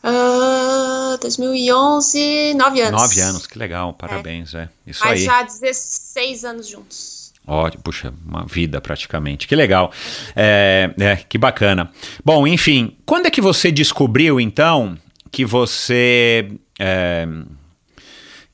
Ah, 0.03 1.17
2011, 1.19 2.53
nove 2.55 2.81
anos. 2.81 3.01
Nove 3.01 3.21
anos, 3.21 3.47
que 3.47 3.57
legal, 3.57 3.91
parabéns, 3.93 4.53
é. 4.53 4.69
Isso 4.85 5.01
Mas 5.03 5.19
aí. 5.19 5.25
já 5.25 5.41
16 5.41 6.45
anos 6.45 6.67
juntos. 6.67 7.33
Ótimo, 7.47 7.83
puxa, 7.83 8.13
uma 8.25 8.45
vida 8.45 8.79
praticamente. 8.81 9.47
Que 9.47 9.55
legal. 9.55 9.91
É, 10.35 10.91
é, 10.99 11.15
que 11.17 11.37
bacana. 11.37 11.91
Bom, 12.23 12.45
enfim, 12.47 12.95
quando 13.05 13.27
é 13.27 13.31
que 13.31 13.41
você 13.41 13.71
descobriu, 13.71 14.39
então, 14.39 14.97
que 15.31 15.45
você. 15.45 16.51
é, 16.79 17.27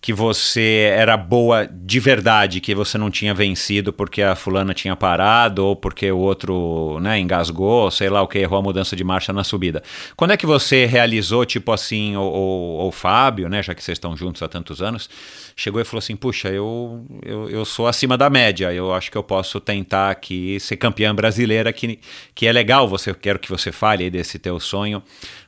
que 0.01 0.11
você 0.11 0.91
era 0.95 1.15
boa 1.15 1.69
de 1.71 1.99
verdade, 1.99 2.59
que 2.59 2.73
você 2.73 2.97
não 2.97 3.11
tinha 3.11 3.35
vencido 3.35 3.93
porque 3.93 4.23
a 4.23 4.35
fulana 4.35 4.73
tinha 4.73 4.95
parado 4.95 5.63
ou 5.63 5.75
porque 5.75 6.11
o 6.11 6.17
outro 6.17 6.99
né, 6.99 7.19
engasgou, 7.19 7.91
sei 7.91 8.09
lá 8.09 8.19
o 8.23 8.27
que, 8.27 8.39
errou 8.39 8.57
a 8.57 8.63
mudança 8.63 8.95
de 8.95 9.03
marcha 9.03 9.31
na 9.31 9.43
subida. 9.43 9.83
Quando 10.17 10.31
é 10.31 10.37
que 10.37 10.47
você 10.47 10.87
realizou, 10.87 11.45
tipo 11.45 11.71
assim, 11.71 12.15
o, 12.15 12.21
o, 12.21 12.87
o 12.87 12.91
Fábio, 12.91 13.47
né, 13.47 13.61
já 13.61 13.75
que 13.75 13.83
vocês 13.83 13.95
estão 13.95 14.17
juntos 14.17 14.41
há 14.41 14.47
tantos 14.47 14.81
anos, 14.81 15.07
chegou 15.55 15.79
e 15.79 15.85
falou 15.85 15.99
assim, 15.99 16.15
puxa, 16.15 16.49
eu, 16.49 17.05
eu, 17.23 17.47
eu 17.51 17.63
sou 17.63 17.85
acima 17.85 18.17
da 18.17 18.27
média, 18.27 18.73
eu 18.73 18.91
acho 18.95 19.11
que 19.11 19.17
eu 19.17 19.23
posso 19.23 19.59
tentar 19.59 20.09
aqui 20.09 20.59
ser 20.59 20.77
campeã 20.77 21.13
brasileira, 21.13 21.71
que, 21.71 21.99
que 22.33 22.47
é 22.47 22.51
legal, 22.51 22.87
você, 22.87 23.13
quero 23.13 23.37
que 23.37 23.49
você 23.49 23.71
fale 23.71 24.05
aí 24.05 24.09
desse 24.09 24.39
teu 24.39 24.59
sonho, 24.59 25.03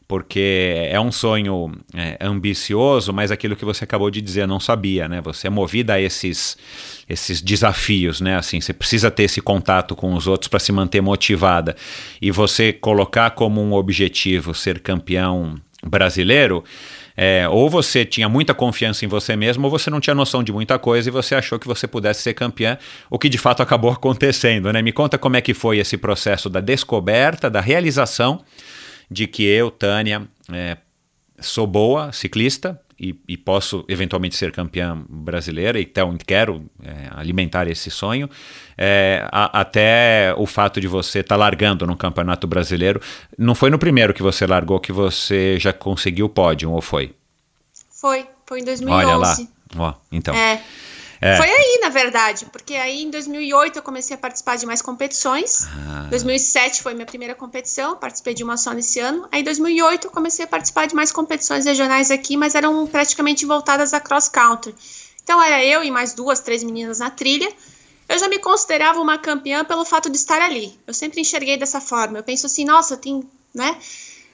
porque 0.08 0.88
é 0.90 1.00
um 1.00 1.12
sonho 1.12 1.72
é, 1.94 2.18
ambicioso, 2.22 3.14
mas 3.14 3.32
aquilo 3.32 3.56
que 3.56 3.66
você 3.66 3.84
acabou 3.84 4.10
de 4.12 4.22
dizer, 4.22 4.48
não 4.48 4.60
sabia, 4.60 5.08
né? 5.08 5.22
Você 5.22 5.48
é 5.48 5.50
movida 5.50 5.94
a 5.94 6.02
esses, 6.02 6.58
esses 7.08 7.42
desafios, 7.42 8.20
né? 8.20 8.38
Assim, 8.38 8.60
você 8.60 8.74
precisa 8.74 9.10
ter 9.10 9.24
esse 9.24 9.42
contato 9.42 9.96
com 9.96 10.14
os 10.14 10.28
outros 10.28 10.48
para 10.48 10.60
se 10.60 10.72
manter 10.72 11.02
motivada. 11.02 11.76
E 12.22 12.32
você 12.32 12.74
colocar 12.74 13.32
como 13.32 13.62
um 13.62 13.74
objetivo 13.74 14.54
ser 14.54 14.80
campeão 14.80 15.56
brasileiro, 15.86 16.64
é, 17.16 17.48
ou 17.48 17.70
você 17.70 18.04
tinha 18.04 18.28
muita 18.28 18.54
confiança 18.54 19.06
em 19.06 19.08
você 19.08 19.36
mesmo, 19.36 19.66
ou 19.66 19.72
você 19.72 19.90
não 19.90 20.00
tinha 20.00 20.16
noção 20.16 20.44
de 20.44 20.52
muita 20.52 20.80
coisa 20.80 21.10
e 21.10 21.12
você 21.12 21.36
achou 21.36 21.60
que 21.60 21.68
você 21.68 21.88
pudesse 21.88 22.22
ser 22.22 22.34
campeã, 22.34 22.78
o 23.10 23.20
que 23.20 23.30
de 23.30 23.38
fato 23.38 23.62
acabou 23.62 23.92
acontecendo, 23.94 24.72
né? 24.74 24.82
Me 24.82 24.92
conta 24.92 25.18
como 25.18 25.38
é 25.38 25.42
que 25.42 25.54
foi 25.54 25.78
esse 25.78 25.98
processo 25.98 26.50
da 26.50 26.60
descoberta, 26.60 27.50
da 27.50 27.62
realização 27.62 28.44
de 29.14 29.28
que 29.28 29.44
eu, 29.44 29.70
Tânia, 29.70 30.28
é, 30.52 30.78
sou 31.40 31.68
boa 31.68 32.12
ciclista 32.12 32.80
e, 33.00 33.16
e 33.28 33.38
posso 33.38 33.86
eventualmente 33.88 34.36
ser 34.36 34.52
campeã 34.52 35.04
brasileira, 35.08 35.80
então 35.80 36.18
quero 36.26 36.66
é, 36.84 37.10
alimentar 37.12 37.68
esse 37.68 37.92
sonho, 37.92 38.30
é, 38.78 39.28
a, 39.32 39.62
até 39.62 40.34
o 40.38 40.46
fato 40.46 40.82
de 40.82 40.88
você 40.88 41.20
estar 41.20 41.36
tá 41.36 41.40
largando 41.40 41.86
no 41.86 41.96
Campeonato 41.96 42.48
Brasileiro. 42.48 43.02
Não 43.38 43.54
foi 43.54 43.70
no 43.70 43.78
primeiro 43.78 44.14
que 44.14 44.24
você 44.24 44.48
largou 44.48 44.80
que 44.80 44.92
você 44.92 45.58
já 45.60 45.72
conseguiu 45.72 46.26
o 46.26 46.30
pódio, 46.30 46.72
ou 46.72 46.82
foi? 46.82 47.14
Foi, 47.92 48.26
foi 48.46 48.62
em 48.62 48.66
2011. 48.66 49.06
Olha 49.06 49.16
lá, 49.18 49.38
Ó, 49.78 49.94
então. 50.12 50.36
É. 50.36 50.62
É. 51.24 51.38
Foi 51.38 51.50
aí, 51.50 51.80
na 51.82 51.88
verdade, 51.88 52.46
porque 52.52 52.76
aí 52.76 53.04
em 53.04 53.10
2008 53.10 53.80
eu 53.80 53.84
comecei 53.84 54.14
a 54.14 54.20
participar 54.20 54.58
de 54.58 54.66
mais 54.66 54.82
competições. 54.82 55.66
Ah. 55.88 56.08
2007 56.10 56.82
foi 56.82 56.94
minha 56.94 57.06
primeira 57.06 57.34
competição, 57.34 57.96
participei 57.96 58.34
de 58.34 58.44
uma 58.44 58.58
só 58.58 58.74
nesse 58.74 59.00
ano. 59.00 59.26
Aí 59.32 59.40
em 59.40 59.44
2008 59.44 60.08
eu 60.08 60.12
comecei 60.12 60.44
a 60.44 60.48
participar 60.48 60.86
de 60.86 60.94
mais 60.94 61.14
competições 61.14 61.64
regionais 61.64 62.12
aqui, 62.12 62.36
mas 62.36 62.56
eram 62.56 62.86
praticamente 62.86 63.46
voltadas 63.46 63.94
a 63.94 64.02
cross 64.02 64.28
country. 64.28 64.76
Então 65.24 65.42
era 65.42 65.64
eu 65.64 65.82
e 65.82 65.90
mais 65.90 66.14
duas, 66.14 66.42
três 66.42 66.62
meninas 66.62 67.00
na 67.00 67.10
trilha. 67.10 67.50
Eu 68.10 68.20
já 68.20 68.28
me 68.28 68.38
considerava 68.38 69.00
uma 69.00 69.18
campeã 69.18 69.64
pelo 69.64 69.86
fato 69.86 70.10
de 70.10 70.18
estar 70.18 70.42
ali. 70.42 70.78
Eu 70.86 70.94
sempre 70.94 71.22
enxerguei 71.22 71.56
dessa 71.56 71.80
forma. 71.80 72.20
Eu 72.20 72.24
penso 72.24 72.48
assim, 72.48 72.66
nossa, 72.66 72.98
tem, 72.98 73.24
né? 73.54 73.78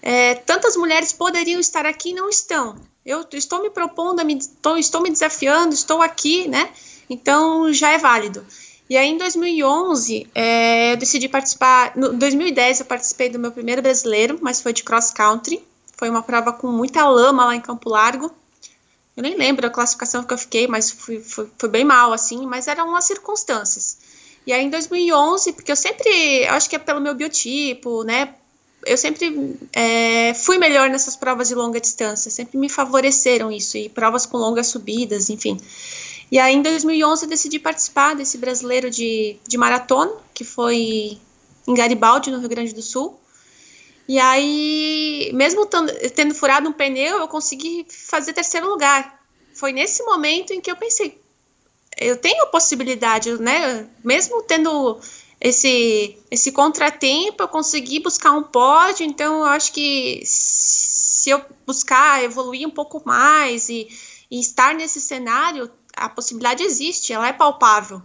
É, 0.01 0.33
tantas 0.33 0.75
mulheres 0.75 1.13
poderiam 1.13 1.59
estar 1.59 1.85
aqui 1.85 2.09
e 2.09 2.13
não 2.13 2.29
estão. 2.29 2.75
Eu 3.09 3.25
estou 3.33 3.59
me 3.63 3.71
propondo, 3.71 4.23
me, 4.23 4.37
estou, 4.37 4.77
estou 4.77 5.01
me 5.01 5.09
desafiando, 5.09 5.73
estou 5.73 5.99
aqui, 5.99 6.47
né? 6.47 6.69
Então 7.09 7.73
já 7.73 7.89
é 7.89 7.97
válido. 7.97 8.45
E 8.87 8.95
aí 8.95 9.09
em 9.09 9.17
2011 9.17 10.27
é, 10.35 10.93
eu 10.93 10.97
decidi 10.97 11.27
participar. 11.27 11.91
Em 11.97 12.17
2010 12.19 12.81
eu 12.81 12.85
participei 12.85 13.27
do 13.27 13.39
meu 13.39 13.51
primeiro 13.51 13.81
brasileiro, 13.81 14.37
mas 14.43 14.61
foi 14.61 14.73
de 14.73 14.83
cross 14.83 15.09
country. 15.09 15.59
Foi 15.97 16.07
uma 16.07 16.21
prova 16.21 16.53
com 16.53 16.67
muita 16.67 17.09
lama 17.09 17.45
lá 17.45 17.55
em 17.55 17.61
Campo 17.61 17.89
Largo. 17.89 18.31
Eu 19.17 19.23
nem 19.23 19.35
lembro 19.35 19.65
a 19.65 19.71
classificação 19.71 20.23
que 20.23 20.31
eu 20.31 20.37
fiquei, 20.37 20.67
mas 20.67 20.91
fui, 20.91 21.19
fui, 21.19 21.49
foi 21.57 21.69
bem 21.69 21.83
mal 21.83 22.13
assim. 22.13 22.45
Mas 22.45 22.67
eram 22.67 22.95
as 22.95 23.05
circunstâncias. 23.05 23.97
E 24.45 24.53
aí 24.53 24.63
em 24.63 24.69
2011, 24.69 25.53
porque 25.53 25.71
eu 25.71 25.75
sempre, 25.75 26.45
acho 26.45 26.69
que 26.69 26.75
é 26.75 26.79
pelo 26.79 27.01
meu 27.01 27.15
biotipo, 27.15 28.03
né? 28.03 28.35
Eu 28.85 28.97
sempre 28.97 29.57
é, 29.73 30.33
fui 30.33 30.57
melhor 30.57 30.89
nessas 30.89 31.15
provas 31.15 31.47
de 31.47 31.55
longa 31.55 31.79
distância, 31.79 32.31
sempre 32.31 32.57
me 32.57 32.69
favoreceram 32.69 33.51
isso, 33.51 33.77
e 33.77 33.89
provas 33.89 34.25
com 34.25 34.37
longas 34.37 34.67
subidas, 34.67 35.29
enfim. 35.29 35.59
E 36.31 36.37
aí, 36.37 36.55
em 36.55 36.61
2011, 36.61 37.25
eu 37.25 37.29
decidi 37.29 37.59
participar 37.59 38.15
desse 38.15 38.37
brasileiro 38.37 38.89
de, 38.89 39.37
de 39.47 39.57
maratona, 39.57 40.11
que 40.33 40.43
foi 40.43 41.19
em 41.67 41.73
Garibaldi, 41.73 42.31
no 42.31 42.39
Rio 42.39 42.49
Grande 42.49 42.73
do 42.73 42.81
Sul. 42.81 43.19
E 44.07 44.19
aí, 44.19 45.31
mesmo 45.33 45.65
tendo, 45.65 45.91
tendo 46.11 46.33
furado 46.33 46.69
um 46.69 46.73
pneu, 46.73 47.19
eu 47.19 47.27
consegui 47.27 47.85
fazer 47.89 48.33
terceiro 48.33 48.67
lugar. 48.67 49.19
Foi 49.53 49.71
nesse 49.71 50.03
momento 50.03 50.51
em 50.51 50.61
que 50.61 50.71
eu 50.71 50.75
pensei, 50.75 51.19
eu 51.97 52.17
tenho 52.17 52.47
possibilidade, 52.47 53.39
né? 53.41 53.87
Mesmo 54.03 54.41
tendo 54.43 54.99
esse, 55.41 56.17
esse 56.29 56.51
contratempo, 56.51 57.43
eu 57.43 57.47
consegui 57.47 57.99
buscar 58.01 58.33
um 58.33 58.43
pódio, 58.43 59.05
então 59.05 59.39
eu 59.39 59.45
acho 59.45 59.71
que 59.71 60.21
se 60.25 61.29
eu 61.29 61.41
buscar 61.65 62.23
evoluir 62.23 62.67
um 62.67 62.71
pouco 62.71 63.01
mais 63.05 63.69
e, 63.69 63.87
e 64.29 64.39
estar 64.39 64.75
nesse 64.75 64.99
cenário, 64.99 65.71
a 65.95 66.09
possibilidade 66.09 66.63
existe, 66.63 67.13
ela 67.13 67.27
é 67.27 67.33
palpável. 67.33 68.01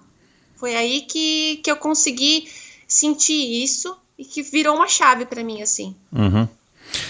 Foi 0.55 0.77
aí 0.77 1.03
que, 1.03 1.61
que 1.63 1.71
eu 1.71 1.77
consegui 1.77 2.49
sentir 2.87 3.63
isso 3.63 3.97
e 4.17 4.25
que 4.25 4.43
virou 4.43 4.77
uma 4.77 4.87
chave 4.87 5.27
para 5.27 5.43
mim, 5.43 5.61
assim. 5.61 5.97
Uhum. 6.13 6.49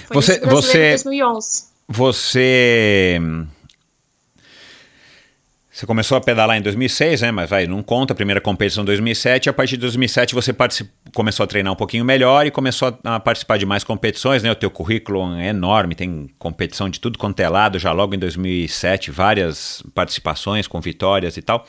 Foi 0.07 0.15
você, 0.15 0.41
você, 0.41 0.91
2011. 0.91 1.65
Você 1.87 3.21
você 5.75 5.87
começou 5.87 6.17
a 6.17 6.21
pedalar 6.21 6.57
em 6.57 6.63
2006, 6.63 7.23
né? 7.23 7.33
Mas 7.33 7.51
vai, 7.51 7.67
não 7.67 7.83
conta 7.83 8.13
a 8.13 8.17
primeira 8.17 8.41
competição 8.41 8.85
em 8.85 8.87
2007. 8.87 9.51
A 9.51 9.53
partir 9.53 9.73
de 9.73 9.81
2007 9.81 10.33
você 10.33 10.55
começou 11.13 11.43
a 11.43 11.47
treinar 11.49 11.73
um 11.73 11.77
pouquinho 11.77 12.05
melhor 12.05 12.47
e 12.47 12.51
começou 12.53 12.97
a, 13.03 13.17
a, 13.17 13.19
participar 13.19 13.59
de 13.59 13.67
mais 13.67 13.83
competições, 13.83 14.45
né? 14.45 14.53
O 14.53 14.55
teu 14.55 14.71
currículo 14.71 15.35
é 15.35 15.49
enorme, 15.49 15.97
tem 15.97 16.31
competição 16.39 16.89
de 16.89 17.01
tudo 17.01 17.19
quanto 17.19 17.41
é 17.41 17.49
lado. 17.49 17.77
Já 17.77 17.91
logo 17.91 18.15
em 18.15 18.19
2007, 18.21 19.11
várias 19.11 19.83
participações 19.93 20.69
com 20.69 20.81
vitórias 20.81 21.37
e 21.37 21.43
tal. 21.43 21.67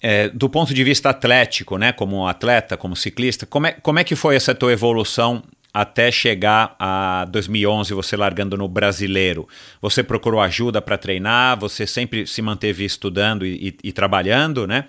É, 0.00 0.28
do 0.30 0.50
ponto 0.50 0.74
de 0.74 0.82
vista 0.82 1.10
atlético, 1.10 1.78
né? 1.78 1.92
Como 1.92 2.26
atleta, 2.26 2.76
como 2.76 2.96
ciclista, 2.96 3.46
como 3.46 3.68
é, 3.68 3.72
como 3.74 4.00
é 4.00 4.04
que 4.04 4.16
foi 4.16 4.34
essa 4.34 4.56
tua 4.56 4.72
evolução 4.72 5.44
até 5.72 6.10
chegar 6.10 6.76
a 6.78 7.26
2011, 7.30 7.94
você 7.94 8.16
largando 8.16 8.56
no 8.56 8.68
brasileiro? 8.68 9.48
Você 9.80 10.02
procurou 10.02 10.40
ajuda 10.40 10.82
para 10.82 10.98
treinar? 10.98 11.58
Você 11.58 11.86
sempre 11.86 12.26
se 12.26 12.42
manteve 12.42 12.84
estudando 12.84 13.46
e, 13.46 13.68
e, 13.68 13.88
e 13.88 13.92
trabalhando, 13.92 14.66
né? 14.66 14.84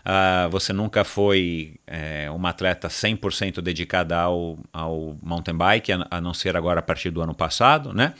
Uh, 0.00 0.48
você 0.48 0.72
nunca 0.72 1.04
foi 1.04 1.74
é, 1.86 2.30
uma 2.30 2.48
atleta 2.50 2.88
100% 2.88 3.60
dedicada 3.60 4.18
ao, 4.18 4.58
ao 4.72 5.16
mountain 5.22 5.54
bike, 5.54 5.92
a, 5.92 6.06
a, 6.10 6.20
não 6.20 6.32
ser 6.32 6.56
agora 6.56 6.80
a 6.80 6.82
partir 6.82 7.10
do 7.10 7.20
ano 7.20 7.34
passado, 7.34 7.92
né? 7.92 8.14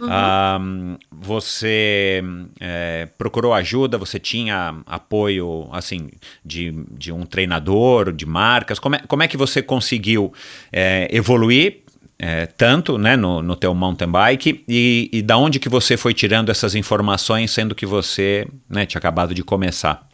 Uhum. 0.00 0.08
Uh, 0.08 0.98
você 1.10 2.22
é, 2.60 3.08
procurou 3.18 3.52
ajuda, 3.52 3.98
você 3.98 4.18
tinha 4.18 4.80
apoio, 4.86 5.68
assim, 5.72 6.10
de, 6.44 6.72
de 6.90 7.12
um 7.12 7.24
treinador, 7.24 8.12
de 8.12 8.24
marcas, 8.24 8.78
como 8.78 8.96
é, 8.96 8.98
como 9.00 9.22
é 9.22 9.28
que 9.28 9.36
você 9.36 9.60
conseguiu 9.60 10.32
é, 10.72 11.08
evoluir 11.10 11.82
é, 12.18 12.46
tanto 12.46 12.98
né, 12.98 13.16
no, 13.16 13.42
no 13.42 13.54
teu 13.54 13.72
mountain 13.74 14.10
bike 14.10 14.64
e, 14.66 15.08
e 15.12 15.22
da 15.22 15.36
onde 15.36 15.60
que 15.60 15.68
você 15.68 15.96
foi 15.96 16.12
tirando 16.12 16.50
essas 16.50 16.74
informações, 16.74 17.50
sendo 17.52 17.74
que 17.74 17.86
você 17.86 18.46
né, 18.68 18.84
tinha 18.84 18.98
acabado 18.98 19.34
de 19.34 19.44
começar? 19.44 20.06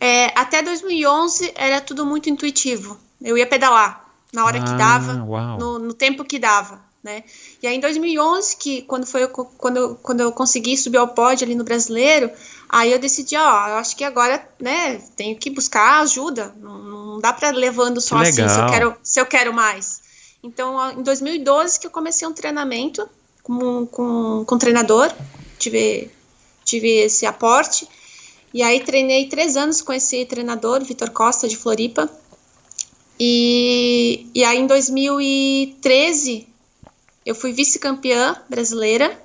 É, 0.00 0.26
até 0.38 0.62
2011 0.62 1.52
era 1.54 1.80
tudo 1.80 2.04
muito 2.04 2.28
intuitivo. 2.28 2.98
Eu 3.22 3.38
ia 3.38 3.46
pedalar 3.46 4.04
na 4.32 4.44
hora 4.44 4.58
ah, 4.58 4.64
que 4.64 4.74
dava, 4.74 5.14
no, 5.14 5.78
no, 5.78 5.94
tempo 5.94 6.24
que 6.24 6.38
dava, 6.38 6.80
né? 7.06 7.22
E 7.62 7.66
aí 7.68 7.76
em 7.76 7.80
2011, 7.80 8.56
que 8.56 8.82
quando 8.82 9.06
foi 9.06 9.28
quando 9.28 9.76
eu, 9.76 9.94
quando 10.02 10.20
eu 10.20 10.32
consegui 10.32 10.76
subir 10.76 10.98
ao 10.98 11.08
pódio 11.08 11.46
ali 11.46 11.54
no 11.54 11.62
Brasileiro, 11.62 12.30
aí 12.68 12.90
eu 12.90 12.98
decidi, 12.98 13.36
ó, 13.36 13.68
eu 13.68 13.76
acho 13.76 13.96
que 13.96 14.02
agora, 14.02 14.44
né, 14.60 15.00
tenho 15.14 15.36
que 15.36 15.48
buscar 15.48 16.00
ajuda. 16.00 16.52
Não, 16.60 16.78
não 16.82 17.20
dá 17.20 17.32
para 17.32 17.50
levando 17.50 18.00
só 18.00 18.20
que 18.20 18.28
assim 18.28 18.48
se 18.48 18.58
eu 18.58 18.66
quero 18.66 18.96
se 19.02 19.20
eu 19.20 19.26
quero 19.26 19.52
mais. 19.54 20.02
Então, 20.42 20.90
em 20.90 21.02
2012 21.02 21.78
que 21.78 21.86
eu 21.86 21.90
comecei 21.90 22.26
um 22.26 22.32
treinamento 22.32 23.08
com, 23.42 23.86
com, 23.86 24.44
com 24.44 24.54
um 24.54 24.58
treinador, 24.58 25.10
tive 25.58 26.10
tive 26.64 26.90
esse 26.90 27.24
aporte 27.24 27.88
e 28.52 28.62
aí 28.64 28.80
treinei 28.80 29.26
três 29.26 29.56
anos 29.56 29.80
com 29.80 29.92
esse 29.92 30.24
treinador, 30.24 30.82
Vitor 30.82 31.10
Costa, 31.10 31.46
de 31.46 31.56
Floripa. 31.56 32.10
E, 33.18 34.26
e 34.34 34.44
aí 34.44 34.58
em 34.58 34.66
2013 34.66 36.55
eu 37.26 37.34
fui 37.34 37.52
vice-campeã 37.52 38.36
brasileira. 38.48 39.20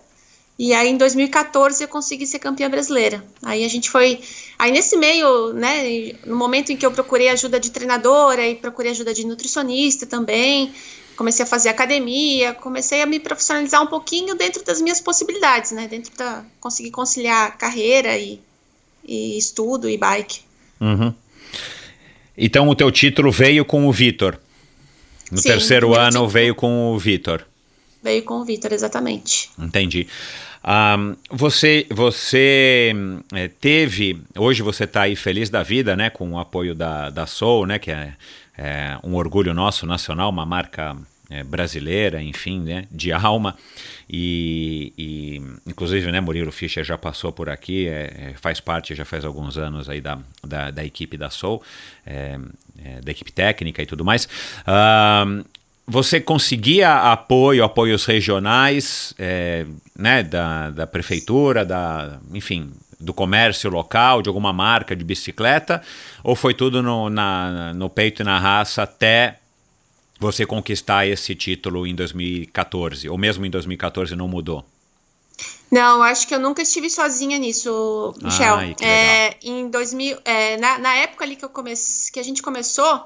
E 0.58 0.74
aí 0.74 0.90
em 0.90 0.98
2014 0.98 1.84
eu 1.84 1.88
consegui 1.88 2.26
ser 2.26 2.40
campeã 2.40 2.70
brasileira. 2.70 3.24
Aí 3.42 3.64
a 3.64 3.68
gente 3.68 3.90
foi. 3.90 4.20
Aí 4.60 4.72
nesse 4.72 4.98
meio, 4.98 5.54
né, 5.54 6.14
no 6.26 6.36
momento 6.36 6.72
em 6.72 6.78
que 6.78 6.86
eu 6.86 6.92
procurei 6.92 7.30
ajuda 7.30 7.60
de 7.60 7.72
treinadora 7.72 8.46
e 8.48 8.56
procurei 8.56 8.92
ajuda 8.92 9.14
de 9.14 9.26
nutricionista 9.26 10.06
também, 10.06 10.74
comecei 11.16 11.44
a 11.44 11.48
fazer 11.48 11.70
academia, 11.70 12.54
comecei 12.54 13.02
a 13.02 13.06
me 13.06 13.20
profissionalizar 13.20 13.82
um 13.82 13.88
pouquinho 13.88 14.36
dentro 14.36 14.64
das 14.64 14.82
minhas 14.82 15.00
possibilidades, 15.00 15.72
né? 15.72 15.88
Dentro 15.88 16.12
da. 16.18 16.44
conseguir 16.60 16.92
conciliar 16.92 17.58
carreira 17.58 18.18
e, 18.18 18.40
e 19.08 19.38
estudo 19.38 19.90
e 19.90 19.98
bike. 19.98 20.42
Uhum. 20.80 21.14
Então 22.38 22.68
o 22.68 22.76
teu 22.76 22.92
título 22.92 23.32
veio 23.32 23.64
com 23.64 23.88
o 23.88 23.92
Vitor. 23.92 24.40
No 25.32 25.38
Sim, 25.38 25.50
terceiro 25.50 25.94
ano 25.96 26.10
título. 26.10 26.28
veio 26.28 26.56
com 26.56 26.92
o 26.92 27.00
Vitor. 27.00 27.46
Veio 28.02 28.24
com 28.24 28.36
o 28.36 28.46
Vitor, 28.46 28.74
exatamente. 28.74 29.50
Entendi. 29.58 30.08
Um, 30.64 31.16
você 31.32 31.88
você 31.90 32.94
é, 33.34 33.48
teve, 33.48 34.22
hoje 34.38 34.62
você 34.62 34.84
está 34.84 35.02
aí 35.02 35.16
feliz 35.16 35.50
da 35.50 35.64
vida, 35.64 35.96
né, 35.96 36.10
com 36.10 36.32
o 36.32 36.40
apoio 36.40 36.76
da, 36.76 37.10
da 37.10 37.26
Soul, 37.26 37.66
né, 37.66 37.80
que 37.80 37.90
é, 37.92 38.14
é 38.58 38.98
um 39.04 39.16
orgulho 39.16 39.54
nosso 39.54 39.88
nacional, 39.88 40.30
uma 40.30 40.46
marca 40.46 40.96
é, 41.32 41.44
brasileira, 41.44 42.22
enfim, 42.22 42.60
né, 42.60 42.86
de 42.92 43.12
alma. 43.12 43.56
E, 44.08 44.94
e, 44.98 45.42
inclusive, 45.66 46.12
né, 46.12 46.20
Murilo 46.20 46.52
Fischer 46.52 46.84
já 46.84 46.98
passou 46.98 47.32
por 47.32 47.50
aqui, 47.50 47.88
é, 47.88 48.32
é, 48.32 48.34
faz 48.40 48.60
parte, 48.60 48.94
já 48.94 49.06
faz 49.06 49.26
alguns 49.26 49.58
anos 49.58 49.90
aí 49.90 50.02
da, 50.02 50.20
da, 50.46 50.70
da 50.70 50.86
equipe 50.86 51.18
da 51.18 51.30
Soul, 51.30 51.64
é 52.06 52.38
da 53.04 53.12
equipe 53.12 53.32
técnica 53.32 53.82
e 53.82 53.86
tudo 53.86 54.04
mais. 54.04 54.26
Uh, 54.66 55.46
você 55.92 56.22
conseguia 56.22 57.12
apoio, 57.12 57.66
apoios 57.66 58.06
regionais, 58.06 59.14
é, 59.20 59.66
né, 59.94 60.24
da, 60.24 60.70
da 60.70 60.88
prefeitura, 60.88 61.66
da, 61.66 62.18
enfim, 62.34 62.72
do 62.98 63.14
comércio 63.14 63.70
local, 63.70 64.22
de 64.22 64.30
alguma 64.30 64.54
marca 64.54 64.96
de 64.96 65.04
bicicleta, 65.04 65.82
ou 66.24 66.34
foi 66.34 66.54
tudo 66.54 66.82
no, 66.82 67.10
na, 67.10 67.74
no 67.74 67.90
peito 67.90 68.22
e 68.22 68.26
na 68.26 68.40
raça 68.40 68.84
até 68.84 69.40
você 70.18 70.46
conquistar 70.46 71.06
esse 71.06 71.36
título 71.36 71.86
em 71.86 71.94
2014, 71.94 73.10
ou 73.10 73.18
mesmo 73.18 73.46
em 73.46 73.50
2014 73.50 74.16
não 74.16 74.30
mudou? 74.30 74.64
Não, 75.70 76.02
acho 76.04 76.26
que 76.26 76.34
eu 76.34 76.40
nunca 76.40 76.62
estive 76.62 76.90
sozinha 76.90 77.38
nisso, 77.38 78.14
Michel. 78.22 78.56
Ai, 78.56 78.76
é, 78.82 79.36
em 79.44 79.70
2000, 79.70 80.20
é, 80.24 80.56
na, 80.56 80.78
na 80.78 80.96
época 80.96 81.26
ali 81.26 81.36
que, 81.36 81.44
eu 81.44 81.50
comece, 81.50 82.10
que 82.12 82.20
a 82.20 82.24
gente 82.24 82.42
começou, 82.42 83.06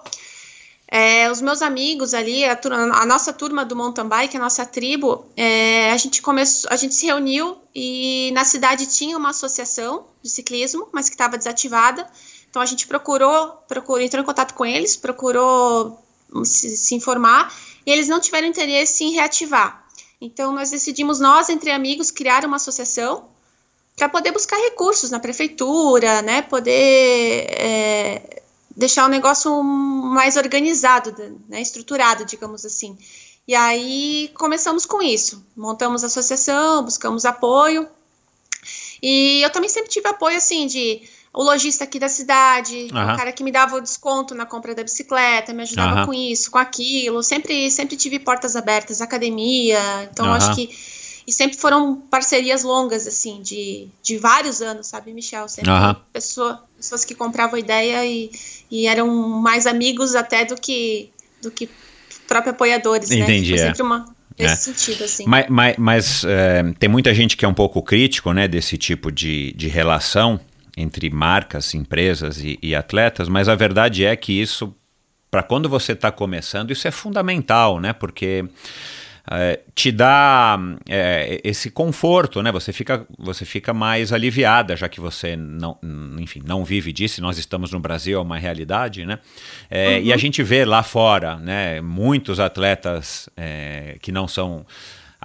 é, 0.98 1.30
os 1.30 1.42
meus 1.42 1.62
amigos 1.62 2.14
ali, 2.14 2.46
a, 2.46 2.58
a 2.94 3.06
nossa 3.06 3.34
turma 3.34 3.66
do 3.66 3.76
mountain 3.76 4.08
bike, 4.08 4.38
a 4.38 4.40
nossa 4.40 4.66
tribo, 4.66 5.26
é, 5.36 5.92
a 5.92 5.98
gente 5.98 6.22
começou, 6.22 6.72
a 6.72 6.78
gente 6.78 6.96
se 6.96 7.06
reuniu 7.06 7.58
e 7.76 8.32
na 8.34 8.46
cidade 8.46 8.86
tinha 8.86 9.18
uma 9.18 9.32
associação 9.32 10.06
de 10.24 10.30
ciclismo, 10.30 10.88
mas 10.94 11.10
que 11.10 11.16
estava 11.16 11.38
desativada. 11.38 12.10
Então 12.50 12.62
a 12.62 12.66
gente 12.66 12.88
procurou, 12.88 13.50
procurou, 13.68 14.02
entrou 14.02 14.24
em 14.24 14.26
contato 14.26 14.54
com 14.54 14.66
eles, 14.66 14.96
procurou 14.96 16.02
se, 16.46 16.78
se 16.78 16.96
informar 16.96 17.54
e 17.86 17.92
eles 17.92 18.08
não 18.08 18.22
tiveram 18.22 18.48
interesse 18.48 19.04
em 19.04 19.12
reativar. 19.12 19.86
Então 20.22 20.54
nós 20.54 20.72
decidimos 20.72 21.20
nós 21.20 21.50
entre 21.50 21.72
amigos 21.72 22.10
criar 22.10 22.46
uma 22.46 22.56
associação 22.56 23.28
para 23.98 24.08
poder 24.08 24.32
buscar 24.32 24.56
recursos 24.56 25.12
na 25.12 25.20
prefeitura, 25.20 26.22
né, 26.22 26.42
poder 26.42 27.48
é, 27.50 28.44
deixar 28.76 29.06
o 29.06 29.10
negócio 29.10 29.64
mais 29.64 30.36
organizado, 30.36 31.16
né, 31.48 31.62
estruturado, 31.62 32.26
digamos 32.26 32.66
assim. 32.66 32.98
E 33.48 33.54
aí 33.54 34.32
começamos 34.34 34.86
com 34.86 35.02
isso, 35.02 35.46
montamos 35.56 36.04
a 36.04 36.08
associação, 36.08 36.84
buscamos 36.84 37.26
apoio. 37.26 37.88
E 39.02 39.42
eu 39.44 39.50
também 39.52 39.70
sempre 39.70 39.90
tive 39.90 40.08
apoio 40.08 40.38
assim 40.38 40.66
de 40.66 41.04
o 41.32 41.44
lojista 41.44 41.84
aqui 41.84 42.00
da 42.00 42.08
cidade, 42.08 42.88
Aham. 42.94 43.14
o 43.14 43.18
cara 43.18 43.32
que 43.32 43.44
me 43.44 43.52
dava 43.52 43.76
o 43.76 43.82
desconto 43.82 44.34
na 44.34 44.46
compra 44.46 44.74
da 44.74 44.84
bicicleta, 44.84 45.54
me 45.54 45.64
ajudava 45.64 45.96
Aham. 45.98 46.06
com 46.06 46.14
isso, 46.14 46.50
com 46.50 46.58
aquilo. 46.58 47.22
Sempre 47.22 47.70
sempre 47.70 47.96
tive 47.96 48.20
portas 48.20 48.56
abertas, 48.56 49.02
academia. 49.02 50.10
Então 50.12 50.26
Aham. 50.26 50.38
acho 50.38 50.56
que 50.56 50.70
e 51.28 51.34
sempre 51.34 51.58
foram 51.58 51.96
parcerias 51.96 52.64
longas 52.64 53.08
assim 53.08 53.42
de, 53.42 53.90
de 54.02 54.18
vários 54.18 54.62
anos, 54.62 54.88
sabe, 54.88 55.12
Michel? 55.12 55.50
Sempre 55.50 55.72
pessoa, 56.14 56.64
pessoas 56.78 57.04
que 57.04 57.16
compravam 57.16 57.58
ideia 57.58 58.06
e, 58.06 58.32
e 58.70 58.88
eram 58.88 59.08
mais 59.42 59.66
amigos 59.66 60.16
até 60.16 60.46
do 60.46 60.56
que 60.56 61.10
do 61.42 61.52
que 61.52 61.70
próprios 62.28 62.56
apoiadores, 62.56 63.12
Entendi, 63.12 63.52
né? 63.52 63.58
Foi 63.58 63.66
é. 63.66 63.68
sempre 63.68 63.84
uma 63.84 64.16
nesse 64.38 64.70
É. 64.70 64.74
sentido 64.74 65.04
assim. 65.04 65.24
Mas, 65.28 65.46
mas, 65.50 65.76
mas, 65.78 66.24
é, 66.26 66.64
tem 66.78 66.90
muita 66.90 67.14
gente 67.14 67.38
que 67.38 67.46
é 67.46 67.48
um 67.48 67.54
pouco 67.54 67.82
crítico 67.82 68.34
né, 68.34 68.48
desse 68.48 68.78
tipo 68.78 69.12
de, 69.12 69.54
de 69.54 69.68
relação 69.68 70.40
entre 70.78 71.10
marcas, 71.10 71.74
empresas 71.74 72.40
e, 72.44 72.60
e 72.62 72.76
atletas, 72.76 73.30
mas 73.30 73.48
a 73.48 73.56
verdade 73.56 74.04
é 74.04 74.16
que 74.16 74.34
isso, 74.34 74.76
para 75.32 75.42
quando 75.42 75.70
você 75.70 75.94
está 75.94 76.12
começando, 76.12 76.72
isso 76.72 76.88
é 76.88 76.92
fundamental, 76.92 77.80
né? 77.80 77.94
Porque 77.94 78.44
é, 79.32 79.60
te 79.74 79.92
dá 79.92 80.58
é, 80.88 81.42
esse 81.44 81.72
conforto, 81.72 82.42
né? 82.44 82.52
Você 82.52 82.72
fica, 82.72 83.06
você 83.18 83.44
fica 83.46 83.74
mais 83.74 84.14
aliviada, 84.14 84.76
já 84.76 84.88
que 84.88 85.00
você 85.00 85.36
não, 85.36 85.78
enfim, 86.20 86.42
não 86.46 86.64
vive 86.64 86.94
disso. 86.94 87.22
Nós 87.22 87.38
estamos 87.38 87.72
no 87.72 87.80
Brasil, 87.80 88.20
é 88.20 88.22
uma 88.22 88.38
realidade, 88.38 89.06
né? 89.06 89.20
É, 89.70 90.02
E 90.02 90.14
a 90.14 90.18
gente 90.18 90.44
vê 90.44 90.64
lá 90.64 90.84
fora, 90.84 91.38
né? 91.38 91.82
Muitos 91.82 92.40
atletas 92.40 93.28
é, 93.36 93.98
que 94.02 94.12
não 94.12 94.28
são 94.28 94.66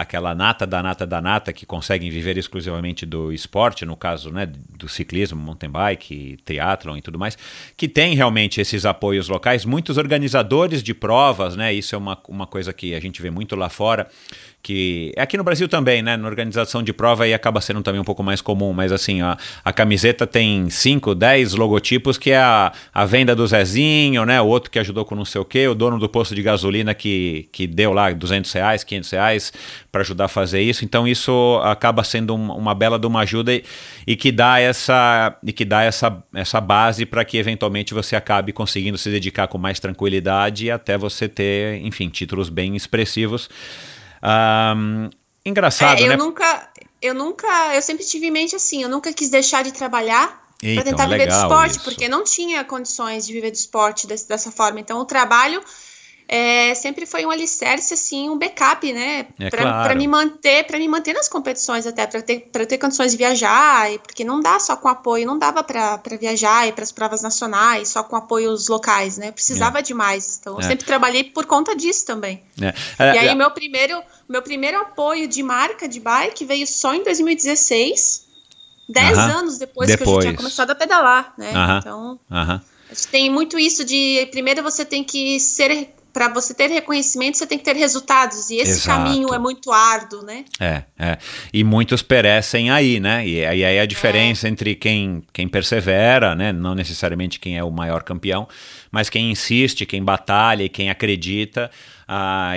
aquela 0.01 0.35
nata 0.35 0.67
da 0.67 0.83
nata 0.83 1.07
da 1.07 1.21
nata 1.21 1.53
que 1.53 1.67
conseguem 1.67 2.11
viver 2.11 2.39
exclusivamente 2.39 3.05
do 3.05 3.31
esporte, 3.31 3.85
no 3.85 3.95
caso 3.95 4.31
né, 4.33 4.47
do 4.47 4.89
ciclismo, 4.89 5.39
mountain 5.39 5.69
bike, 5.69 6.39
triatlon 6.43 6.97
e 6.97 7.03
tudo 7.03 7.19
mais, 7.19 7.37
que 7.77 7.87
tem 7.87 8.15
realmente 8.15 8.63
esses 8.63 8.87
apoios 8.87 9.29
locais, 9.29 9.67
muitos 9.67 9.99
organizadores 9.99 10.83
de 10.83 10.95
provas, 10.95 11.55
né, 11.55 11.71
isso 11.73 11.95
é 11.95 11.99
uma, 11.99 12.19
uma 12.29 12.47
coisa 12.47 12.73
que 12.73 12.95
a 12.95 13.01
gente 13.01 13.21
vê 13.21 13.31
muito 13.31 13.55
lá 13.55 13.69
fora, 13.69 14.09
que 14.63 15.13
aqui 15.17 15.37
no 15.37 15.45
Brasil 15.45 15.69
também, 15.69 16.03
né, 16.03 16.17
na 16.17 16.29
organização 16.29 16.83
de 16.83 16.93
prova 16.93 17.25
aí 17.25 17.33
acaba 17.33 17.61
sendo 17.61 17.83
também 17.83 18.01
um 18.01 18.05
pouco 18.05 18.23
mais 18.23 18.41
comum, 18.41 18.73
mas 18.73 18.93
assim, 18.93 19.23
a, 19.23 19.37
a 19.65 19.73
camiseta 19.73 20.27
tem 20.27 20.69
5, 20.69 21.15
10 21.15 21.55
logotipos 21.55 22.19
que 22.19 22.31
é 22.31 22.39
a, 22.39 22.73
a 22.93 23.05
venda 23.07 23.35
do 23.35 23.47
Zezinho, 23.47 24.25
né, 24.27 24.41
o 24.41 24.47
outro 24.47 24.71
que 24.71 24.79
ajudou 24.79 25.05
com 25.05 25.15
não 25.15 25.25
sei 25.25 25.41
o 25.41 25.45
que, 25.45 25.67
o 25.67 25.75
dono 25.75 25.99
do 25.99 26.09
posto 26.09 26.35
de 26.35 26.43
gasolina 26.43 26.95
que, 26.95 27.49
que 27.53 27.67
deu 27.67 27.93
lá 27.93 28.13
200 28.13 28.53
reais, 28.53 28.85
500 28.85 29.11
reais 29.11 29.53
para 29.91 30.03
ajudar 30.03 30.27
a 30.27 30.29
fazer 30.29 30.61
isso, 30.61 30.85
então 30.85 31.09
isso 31.09 31.61
acaba 31.65 32.05
sendo 32.05 32.35
um- 32.35 32.53
uma 32.53 32.75
bela 32.75 32.99
de 32.99 33.07
uma 33.07 33.21
ajuda 33.21 33.55
e, 33.55 33.65
e 34.07 34.15
que 34.17 34.31
dá 34.31 34.61
essa 34.61 35.37
e 35.43 35.53
que 35.53 35.65
dá 35.65 35.83
essa, 35.83 36.23
essa 36.35 36.61
base 36.61 37.07
para 37.07 37.25
que 37.25 37.39
eventualmente 37.39 37.95
você 37.95 38.15
acabe 38.15 38.53
conseguindo 38.53 38.99
se 38.99 39.11
dedicar 39.11 39.49
com 39.49 39.57
mais 39.59 39.81
tranquilidade 39.81 40.71
até 40.71 40.99
você 40.99 41.29
ter, 41.29 41.81
enfim, 41.85 42.09
títulos 42.09 42.49
bem 42.49 42.77
expressivos. 42.77 43.49
Ahn, 44.23 45.11
engraçado, 45.45 45.99
É, 45.99 46.05
eu 46.05 46.09
né? 46.09 46.17
nunca, 46.17 46.69
eu 47.01 47.15
nunca, 47.15 47.75
eu 47.75 47.83
sempre 47.83 48.05
tive 48.05 48.27
em 48.27 48.31
mente 48.31 48.55
assim, 48.55 48.83
eu 48.83 48.89
nunca 48.89 49.13
quis 49.13 49.31
deixar 49.31 49.63
de 49.65 49.73
trabalhar 49.73 50.43
Então, 50.63 50.75
para 50.75 50.85
tentar 50.91 51.05
é 51.05 51.09
viver 51.09 51.27
do 51.27 51.33
esporte, 51.35 51.77
isso. 51.77 51.85
porque 51.85 52.09
não 52.09 52.23
tinha 52.25 52.63
condições 52.65 53.27
de 53.27 53.33
viver 53.33 53.51
do 53.51 53.55
esporte 53.57 54.07
desse- 54.07 54.29
dessa 54.29 54.51
forma. 54.53 54.79
Então 54.81 54.99
o 54.99 55.05
trabalho 55.05 55.63
é, 56.33 56.73
sempre 56.77 57.07
foi 57.07 57.27
um 57.27 57.31
alicerce, 57.31 57.93
assim, 57.93 58.31
um 58.31 58.39
backup, 58.39 58.93
né? 58.93 59.27
É 59.37 59.51
Pra 59.51 59.63
claro. 59.63 59.99
me 59.99 60.07
manter, 60.07 60.65
para 60.65 60.79
me 60.79 60.87
manter 60.87 61.13
nas 61.13 61.29
competições 61.29 61.89
até, 61.89 62.07
para 62.07 62.23
ter, 62.23 62.49
pra 62.53 62.65
ter 62.65 62.79
condições 62.79 63.11
de 63.11 63.19
viajar, 63.19 63.93
e- 63.93 63.99
porque 63.99 64.23
não 64.23 64.39
dá 64.39 64.61
só 64.61 64.77
com 64.77 64.87
apoio, 64.87 65.27
não 65.27 65.37
dava 65.37 65.65
para 65.65 66.01
viajar 66.21 66.69
e 66.69 66.73
para 66.73 66.85
as 66.85 66.93
provas 66.93 67.21
nacionais, 67.21 67.89
só 67.89 68.05
com 68.05 68.15
apoios 68.15 68.69
locais, 68.69 69.19
né? 69.19 69.31
Eu 69.31 69.33
precisava 69.33 69.83
de 69.83 69.93
mais. 69.93 70.39
Então 70.41 70.55
eu 70.55 70.61
É. 70.61 70.69
sempre 70.69 70.87
trabalhei 70.87 71.25
por 71.25 71.47
conta 71.47 71.75
disso 71.75 72.07
também. 72.07 72.45
É, 72.63 72.69
E 72.69 73.17
é, 73.17 73.19
aí, 73.19 73.29
é, 73.29 73.35
meu 73.35 73.51
primeiro, 73.51 74.01
meu 74.29 74.41
primeiro 74.41 74.79
apoio 74.79 75.27
de 75.27 75.43
marca 75.43 75.89
de 75.89 75.99
bike 75.99 76.45
veio 76.45 76.65
só 76.65 76.95
em 76.95 77.03
2016, 77.03 78.27
10 78.89 79.19
Aham. 79.19 79.31
anos 79.41 79.59
depois, 79.59 79.89
que 79.89 79.95
eu 79.95 79.99
já 79.99 80.05
Depois. 80.05 80.25
tinha 80.27 80.37
começado 80.37 80.71
a 80.71 80.75
pedalar, 80.77 81.35
né? 81.37 81.55
Então, 81.81 82.21
tem 83.11 83.29
muito 83.29 83.59
isso 83.59 83.85
de 83.85 84.29
primeiro 84.31 84.63
você 84.63 84.85
tem 84.85 85.03
que 85.03 85.41
ser 85.41 85.91
para 86.13 86.29
você 86.29 86.53
ter 86.53 86.69
reconhecimento, 86.69 87.39
você 87.39 87.47
tem 87.47 87.59
que 87.59 87.65
ter 87.65 87.77
resultados, 87.77 88.51
e 88.51 88.57
esse 88.57 88.73
Exato. 88.73 89.05
caminho 89.05 89.33
é 89.33 89.39
muito 89.39 89.73
árduo, 89.73 90.23
né? 90.23 90.45
É, 90.59 90.83
é. 90.99 91.19
E 91.53 91.63
muitos 91.63 92.03
perecem 92.03 92.71
aí, 92.71 93.01
né? 93.01 93.27
E 93.27 93.45
aí 93.45 93.65
aí 93.65 93.79
a 93.79 93.87
diferença 93.87 94.49
entre 94.49 94.75
quem, 94.75 95.23
quem 95.33 95.49
persevera, 95.49 96.35
né? 96.35 96.53
Não 96.53 96.75
necessariamente 96.75 97.39
quem 97.39 97.57
é 97.57 97.65
o 97.65 97.71
maior 97.71 98.03
campeão, 98.03 98.49
mas 98.91 99.09
quem 99.09 99.31
insiste, 99.31 99.87
quem 99.87 100.03
batalha 100.03 100.65
e 100.65 100.69
quem 100.69 100.91
acredita, 100.91 101.71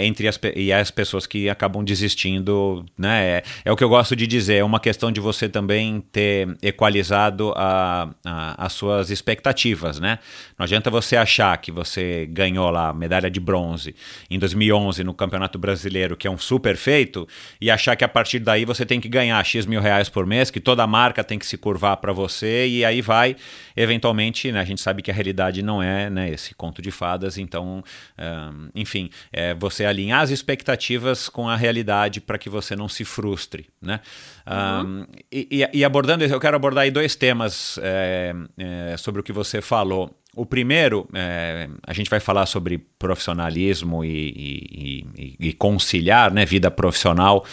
entre 0.01 0.27
as, 0.27 0.39
e 0.55 0.73
as 0.73 0.89
pessoas 0.91 1.25
que 1.27 1.49
acabam 1.49 1.83
desistindo, 1.83 2.85
né? 2.97 3.23
É, 3.37 3.43
é 3.65 3.71
o 3.71 3.75
que 3.75 3.83
eu 3.83 3.89
gosto 3.89 4.15
de 4.15 4.25
dizer, 4.25 4.55
é 4.55 4.63
uma 4.63 4.79
questão 4.79 5.11
de 5.11 5.19
você 5.19 5.47
também 5.47 6.01
ter 6.11 6.57
equalizado 6.61 7.53
a, 7.55 8.09
a- 8.25 8.65
as 8.65 8.73
suas 8.73 9.09
expectativas, 9.09 9.99
né? 9.99 10.19
Não 10.57 10.63
adianta 10.63 10.89
você 10.89 11.15
achar 11.15 11.55
que 11.57 11.71
você 11.71 12.25
ganhou 12.31 12.69
lá 12.69 12.93
medalha 12.93 13.29
de 13.29 13.39
bronze 13.39 13.95
em 14.29 14.39
2011 14.39 15.03
no 15.03 15.13
Campeonato 15.13 15.59
Brasileiro, 15.59 16.15
que 16.17 16.27
é 16.27 16.31
um 16.31 16.37
super 16.37 16.75
feito, 16.75 17.27
e 17.59 17.69
achar 17.69 17.95
que 17.95 18.03
a 18.03 18.07
partir 18.09 18.39
daí 18.39 18.65
você 18.65 18.85
tem 18.85 18.99
que 18.99 19.09
ganhar 19.09 19.43
X 19.45 19.65
mil 19.65 19.81
reais 19.81 20.09
por 20.09 20.25
mês, 20.25 20.49
que 20.49 20.59
toda 20.59 20.85
marca 20.87 21.23
tem 21.23 21.37
que 21.37 21.45
se 21.45 21.57
curvar 21.57 21.97
para 21.97 22.11
você, 22.13 22.67
e 22.67 22.85
aí 22.85 23.01
vai, 23.01 23.35
eventualmente, 23.75 24.51
né, 24.51 24.59
a 24.59 24.65
gente 24.65 24.81
sabe 24.81 25.01
que 25.01 25.11
a 25.11 25.13
realidade 25.13 25.61
não 25.61 25.81
é 25.81 26.09
né, 26.09 26.29
esse 26.29 26.53
conto 26.55 26.81
de 26.81 26.91
fadas, 26.91 27.37
então, 27.37 27.83
ahn, 28.17 28.69
enfim, 28.73 29.09
é 29.31 29.42
você 29.59 29.85
alinhar 29.85 30.21
as 30.21 30.29
expectativas 30.29 31.27
com 31.29 31.47
a 31.49 31.55
realidade 31.55 32.19
para 32.21 32.37
que 32.37 32.49
você 32.49 32.75
não 32.75 32.87
se 32.89 33.03
frustre, 33.05 33.67
né? 33.81 33.99
Ahn, 34.45 35.05
e, 35.31 35.47
e- 35.51 35.79
e 35.79 35.85
abordando, 35.85 36.23
isso, 36.23 36.33
eu 36.33 36.39
quero 36.39 36.55
abordar 36.55 36.83
aí 36.83 36.91
dois 36.91 37.15
temas 37.15 37.79
é, 37.81 38.33
é, 38.57 38.97
sobre 38.97 39.21
o 39.21 39.23
que 39.23 39.31
você 39.33 39.61
falou. 39.61 40.09
O 40.35 40.45
primeiro, 40.45 41.07
é, 41.13 41.69
a 41.85 41.93
gente 41.93 42.09
vai 42.09 42.19
falar 42.19 42.45
sobre 42.47 42.79
profissionalismo 42.99 44.03
e, 44.03 44.09
e- 44.09 45.05
e- 45.17 45.35
e 45.49 45.53
conciliar 45.53 46.31
né, 46.31 46.45
vida 46.45 46.69
profissional 46.71 47.45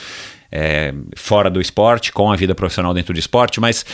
é, 0.51 0.93
fora 1.17 1.49
do 1.51 1.61
esporte 1.61 2.11
com 2.13 2.31
a 2.33 2.37
vida 2.37 2.55
profissional 2.55 2.93
dentro 2.95 3.13
do 3.15 3.21
esporte, 3.21 3.61
mas 3.61 3.85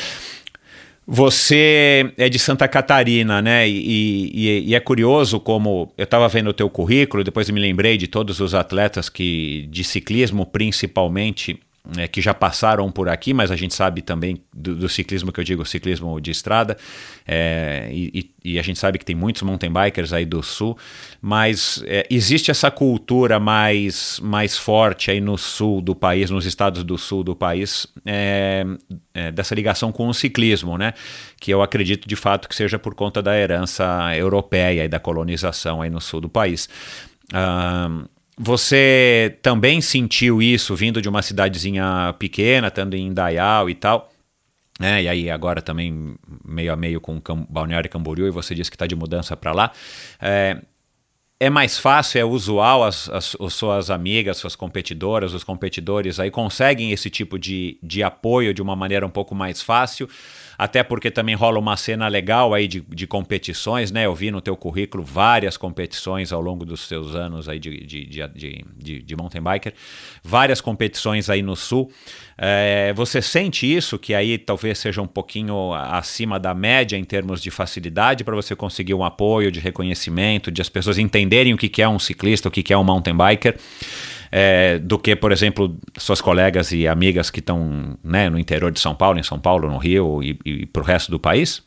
você 1.06 2.12
é 2.16 2.28
de 2.28 2.38
Santa 2.38 2.66
Catarina, 2.66 3.40
né? 3.40 3.68
E, 3.68 4.30
e- 4.34 4.64
e 4.70 4.74
é 4.74 4.80
curioso 4.80 5.38
como 5.38 5.92
eu 5.96 6.04
estava 6.04 6.26
vendo 6.28 6.48
o 6.50 6.52
teu 6.52 6.68
currículo, 6.68 7.22
depois 7.22 7.48
me 7.50 7.60
lembrei 7.60 7.96
de 7.96 8.08
todos 8.08 8.40
os 8.40 8.54
atletas 8.54 9.08
que 9.08 9.68
de 9.70 9.84
ciclismo 9.84 10.44
principalmente 10.44 11.58
né, 11.94 12.08
que 12.08 12.20
já 12.20 12.32
passaram 12.32 12.90
por 12.90 13.08
aqui, 13.08 13.34
mas 13.34 13.50
a 13.50 13.56
gente 13.56 13.74
sabe 13.74 14.02
também 14.02 14.42
do, 14.52 14.74
do 14.74 14.88
ciclismo 14.88 15.30
que 15.30 15.40
eu 15.40 15.44
digo, 15.44 15.64
ciclismo 15.64 16.20
de 16.20 16.30
estrada, 16.30 16.76
é, 17.26 17.88
e, 17.92 18.30
e- 18.44 18.58
a 18.58 18.62
gente 18.62 18.78
sabe 18.78 18.98
que 18.98 19.04
tem 19.04 19.14
muitos 19.14 19.42
mountain 19.42 19.70
bikers 19.72 20.12
aí 20.12 20.24
do 20.24 20.42
sul, 20.42 20.76
mas 21.20 21.82
é, 21.86 22.06
existe 22.08 22.50
essa 22.50 22.70
cultura 22.70 23.38
mais, 23.38 24.18
mais 24.22 24.56
forte 24.56 25.10
aí 25.10 25.20
no 25.20 25.36
sul 25.36 25.80
do 25.80 25.94
país, 25.94 26.30
nos 26.30 26.46
estados 26.46 26.82
do 26.84 26.96
sul 26.96 27.22
do 27.22 27.34
país, 27.36 27.86
é, 28.04 28.64
é, 29.12 29.30
dessa 29.32 29.54
ligação 29.54 29.92
com 29.92 30.08
o 30.08 30.14
ciclismo, 30.14 30.78
né? 30.78 30.94
Que 31.40 31.52
eu 31.52 31.62
acredito 31.62 32.08
de 32.08 32.16
fato 32.16 32.48
que 32.48 32.54
seja 32.54 32.78
por 32.78 32.94
conta 32.94 33.22
da 33.22 33.36
herança 33.36 33.84
europeia 34.16 34.84
e 34.84 34.88
da 34.88 34.98
colonização 34.98 35.82
aí 35.82 35.90
no 35.90 36.00
sul 36.00 36.20
do 36.20 36.28
país. 36.28 36.68
Ahn, 37.32 38.04
você 38.38 39.38
também 39.42 39.80
sentiu 39.80 40.42
isso 40.42 40.74
vindo 40.74 41.00
de 41.00 41.08
uma 41.08 41.22
cidadezinha 41.22 42.14
pequena, 42.18 42.68
estando 42.68 42.94
em 42.94 43.06
Indaial 43.06 43.70
e 43.70 43.74
tal? 43.74 44.12
É, 44.78 45.02
e 45.02 45.08
aí 45.08 45.30
agora 45.30 45.62
também 45.62 46.16
meio 46.44 46.72
a 46.72 46.76
meio 46.76 47.00
com 47.00 47.18
Cam 47.18 47.46
Balneário 47.48 47.88
Camboriú 47.88 48.26
e 48.26 48.30
você 48.30 48.54
disse 48.54 48.70
que 48.70 48.74
está 48.74 48.86
de 48.86 48.94
mudança 48.94 49.34
para 49.36 49.52
lá. 49.52 49.72
É, 50.20 50.60
é 51.40 51.50
mais 51.50 51.78
fácil, 51.78 52.18
é 52.18 52.24
usual 52.24 52.84
as, 52.84 53.08
as, 53.08 53.36
as, 53.38 53.54
suas 53.54 53.90
amigas, 53.90 54.36
suas 54.36 54.56
competidoras, 54.56 55.32
os 55.32 55.44
competidores 55.44 56.20
aí 56.20 56.30
conseguem 56.30 56.92
esse 56.92 57.08
tipo 57.08 57.38
de, 57.38 57.78
de 57.82 58.02
apoio 58.02 58.52
de 58.52 58.60
uma 58.60 58.76
maneira 58.76 59.06
um 59.06 59.10
pouco 59.10 59.34
mais 59.34 59.62
fácil, 59.62 60.08
até 60.58 60.82
porque 60.82 61.10
também 61.10 61.34
rola 61.34 61.58
uma 61.58 61.76
cena 61.76 62.08
legal 62.08 62.54
aí 62.54 62.66
de, 62.66 62.80
de 62.80 63.06
competições, 63.06 63.90
né? 63.90 64.06
Eu 64.06 64.14
vi 64.14 64.30
no 64.30 64.40
teu 64.40 64.56
currículo 64.56 65.04
várias 65.04 65.56
competições 65.56 66.32
ao 66.32 66.40
longo 66.40 66.64
dos 66.64 66.80
seus 66.80 67.14
anos 67.14 67.48
aí 67.48 67.58
de, 67.58 67.84
de, 67.84 68.06
de, 68.06 68.64
de, 68.76 69.02
de 69.02 69.16
mountain 69.16 69.42
biker, 69.42 69.74
várias 70.22 70.60
competições 70.60 71.28
aí 71.28 71.42
no 71.42 71.56
sul. 71.56 71.90
É, 72.38 72.92
você 72.94 73.22
sente 73.22 73.66
isso, 73.66 73.98
que 73.98 74.14
aí 74.14 74.36
talvez 74.38 74.78
seja 74.78 75.00
um 75.00 75.06
pouquinho 75.06 75.72
acima 75.72 76.38
da 76.38 76.54
média 76.54 76.96
em 76.96 77.04
termos 77.04 77.42
de 77.42 77.50
facilidade 77.50 78.24
para 78.24 78.34
você 78.34 78.54
conseguir 78.54 78.94
um 78.94 79.04
apoio, 79.04 79.50
de 79.50 79.60
reconhecimento, 79.60 80.50
de 80.50 80.60
as 80.60 80.68
pessoas 80.68 80.98
entenderem 80.98 81.54
o 81.54 81.56
que, 81.56 81.68
que 81.68 81.82
é 81.82 81.88
um 81.88 81.98
ciclista, 81.98 82.48
o 82.48 82.50
que, 82.50 82.62
que 82.62 82.72
é 82.72 82.78
um 82.78 82.84
mountain 82.84 83.16
biker, 83.16 83.56
é, 84.30 84.78
do 84.78 84.98
que, 84.98 85.14
por 85.16 85.32
exemplo, 85.32 85.76
suas 85.98 86.20
colegas 86.20 86.72
e 86.72 86.86
amigas 86.86 87.30
que 87.30 87.40
estão 87.40 87.98
né, 88.02 88.28
no 88.28 88.38
interior 88.38 88.70
de 88.70 88.80
São 88.80 88.94
Paulo, 88.94 89.18
em 89.18 89.22
São 89.22 89.38
Paulo, 89.38 89.68
no 89.68 89.78
Rio 89.78 90.22
e, 90.22 90.38
e 90.44 90.66
para 90.66 90.82
o 90.82 90.84
resto 90.84 91.10
do 91.10 91.18
país? 91.18 91.62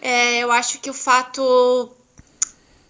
É, 0.00 0.38
eu 0.38 0.52
acho 0.52 0.80
que 0.80 0.90
o 0.90 0.94
fato 0.94 1.90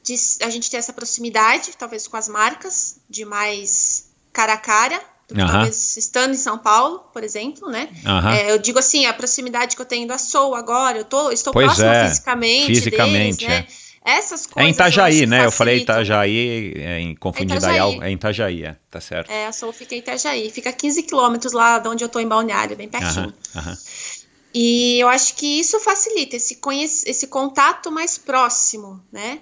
de 0.03 0.15
a 0.43 0.51
gente 0.51 0.71
ter 0.71 0.77
essa 0.77 0.93
proximidade, 0.93 1.71
talvez 1.79 2.07
com 2.07 2.17
as 2.17 2.29
marcas, 2.29 2.97
de 3.09 3.25
mais 3.25 4.11
cara 4.33 4.55
a 4.55 4.59
cara, 4.59 5.01
do 5.29 5.35
que 5.35 5.41
Aham. 5.41 5.53
talvez 5.53 5.97
estando 5.97 6.35
em 6.35 6.37
São 6.37 6.59
Paulo, 6.59 6.99
por 7.13 7.25
exemplo, 7.25 7.71
né? 7.71 7.89
É, 8.37 8.51
eu 8.51 8.59
digo 8.59 8.79
assim, 8.79 9.07
a 9.07 9.15
proximidade 9.15 9.75
que 9.77 9.81
eu 9.81 9.87
tenho 9.87 10.07
da 10.07 10.19
Soul 10.19 10.55
agora, 10.55 10.99
eu 10.99 11.05
tô, 11.05 11.31
estou 11.31 11.53
Pois 11.53 11.67
próxima 11.67 11.95
é, 11.95 12.09
fisicamente, 12.09 12.67
fisicamente, 12.67 13.47
deles, 13.47 13.61
né? 13.61 13.67
Essas 14.05 14.45
É 14.45 14.49
coisas. 14.49 14.57
em 14.59 14.63
eu 14.63 14.69
acho 14.69 14.73
Itajaí, 14.75 15.27
né? 15.27 15.47
Eu 15.47 15.51
falei. 15.51 15.79
Itajaí, 15.79 16.73
é, 16.77 17.01
em 17.01 17.15
confundir. 17.17 17.59
Dayal, 17.59 18.03
é 18.03 18.11
em 18.11 18.15
Itajaí, 18.15 18.63
é, 18.65 18.77
tá 18.91 19.01
certo. 19.01 19.31
É, 19.31 19.47
a 19.47 19.53
Soul 19.53 19.73
fica 19.73 19.95
em 19.95 19.99
Itajaí, 19.99 20.51
fica 20.51 20.69
a 20.71 20.73
15 20.75 21.03
quilômetros 21.05 21.55
lá 21.55 21.79
de 21.79 21.89
onde 21.89 22.05
eu 22.05 22.09
tô 22.09 22.21
em 22.21 22.29
Balneário, 22.29 22.77
bem 22.77 22.89
pertinho. 22.89 23.33
Aham, 23.57 23.69
aham. 23.69 23.79
E 24.53 25.01
eu 25.01 25.09
acho 25.09 25.35
que 25.35 25.59
isso 25.59 25.81
facilita 25.81 26.37
esse, 26.37 26.61
esse 27.07 27.27
contato 27.27 27.91
mais 27.91 28.17
próximo, 28.19 29.01
né? 29.11 29.41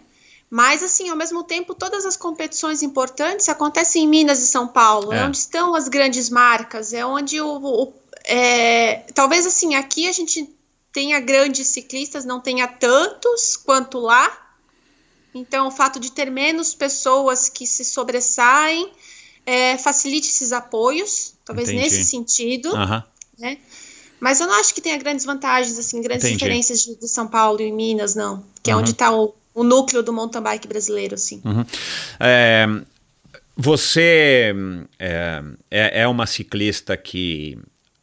Mas, 0.49 0.83
assim, 0.83 1.09
ao 1.09 1.17
mesmo 1.17 1.43
tempo, 1.45 1.75
todas 1.75 2.05
as 2.07 2.17
competições 2.17 2.83
importantes 2.83 3.49
acontecem 3.49 4.05
em 4.05 4.09
Minas 4.09 4.39
e 4.43 4.47
São 4.47 4.69
Paulo, 4.69 5.13
é, 5.13 5.19
É. 5.19 5.25
onde 5.25 5.39
estão 5.39 5.75
as 5.75 5.89
grandes 5.89 6.31
marcas, 6.31 6.93
é 6.93 7.05
onde 7.05 7.41
o. 7.41 7.49
o- 7.59 7.93
é, 8.25 9.05
talvez, 9.15 9.45
assim, 9.47 9.75
aqui 9.75 10.09
a 10.09 10.13
gente 10.13 10.49
tenha 10.93 11.19
grandes 11.21 11.67
ciclistas, 11.69 12.25
não 12.25 12.39
tenha 12.39 12.69
tantos 12.69 13.57
quanto 13.57 13.99
lá. 13.99 14.42
Então, 15.35 15.69
o 15.69 15.71
fato 15.71 15.99
de 15.99 16.13
ter 16.13 16.31
menos 16.31 16.75
pessoas 16.75 17.49
que 17.49 17.67
se 17.67 17.85
sobressaem 17.85 18.91
é, 19.47 19.77
facilite 19.79 20.29
esses 20.29 20.53
apoios, 20.53 21.35
talvez 21.45 21.69
Entendi. 21.69 21.83
nesse 21.85 22.05
sentido 22.05 22.75
Aham. 22.77 23.03
né? 23.39 23.59
Mas 24.21 24.41
eu 24.41 24.47
não 24.47 24.55
acho 24.61 24.73
que 24.73 24.81
tenha 24.81 24.97
grandes 24.99 25.25
vantagens, 25.25 25.77
assim, 25.79 26.01
grandes 26.01 26.25
Entendi. 26.27 26.39
diferenças 26.39 26.83
de, 26.85 26.95
de 26.97 27.09
São 27.09 27.27
Paulo 27.27 27.61
e 27.61 27.73
Minas, 27.73 28.15
não. 28.15 28.45
Que 28.63 28.71
é 28.71 28.75
Uhum. 28.75 28.81
onde 28.81 28.93
está 28.93 29.11
o, 29.13 29.35
o 29.53 29.65
núcleo 29.65 30.01
do 30.03 30.13
mountain 30.13 30.41
bike 30.43 30.69
brasileiro, 30.69 31.17
assim. 31.17 31.43
É, 32.21 32.67
você 33.57 34.55
é, 34.99 35.43
é, 35.71 36.03
é 36.03 36.09
uma 36.09 36.27
ciclista 36.27 36.97
que 36.97 37.59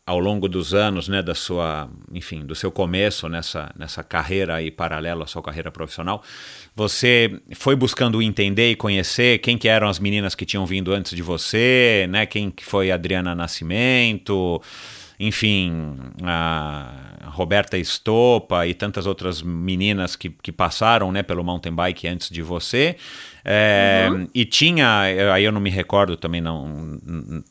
ao 0.09 0.17
longo 0.17 0.49
dos 0.49 0.73
anos, 0.73 1.07
né, 1.07 1.21
da 1.21 1.35
sua, 1.35 1.87
enfim, 2.11 2.43
do 2.43 2.55
seu 2.55 2.71
começo 2.71 3.29
nessa, 3.29 3.71
nessa 3.77 4.03
carreira 4.03 4.55
aí 4.55 4.71
paralela 4.71 5.23
à 5.23 5.27
sua 5.27 5.39
carreira 5.43 5.69
profissional, 5.69 6.23
você 6.75 7.39
foi 7.53 7.75
buscando 7.75 8.19
entender 8.19 8.71
e 8.71 8.75
conhecer 8.75 9.37
quem 9.37 9.55
que 9.55 9.67
eram 9.67 9.87
as 9.87 9.99
meninas 9.99 10.33
que 10.33 10.47
tinham 10.47 10.65
vindo 10.65 10.91
antes 10.91 11.15
de 11.15 11.21
você, 11.21 12.07
né, 12.09 12.25
quem 12.25 12.49
que 12.49 12.65
foi 12.65 12.89
Adriana 12.89 13.35
Nascimento, 13.35 14.59
enfim, 15.19 15.95
a 16.23 16.91
Roberta 17.39 17.77
Estopa 17.77 18.67
e 18.67 18.73
tantas 18.73 19.07
outras 19.07 19.41
meninas 19.41 20.17
que, 20.17 20.29
que 20.29 20.51
passaram 20.51 21.09
né, 21.09 21.23
pelo 21.23 21.41
mountain 21.41 21.73
bike 21.73 22.05
antes 22.05 22.29
de 22.29 22.41
você. 22.41 22.97
É, 23.45 24.09
E 24.35 24.43
tinha, 24.43 25.03
aí 25.33 25.45
eu 25.45 25.51
não 25.53 25.61
me 25.61 25.69
recordo 25.69 26.17
também, 26.17 26.41
não, 26.41 26.99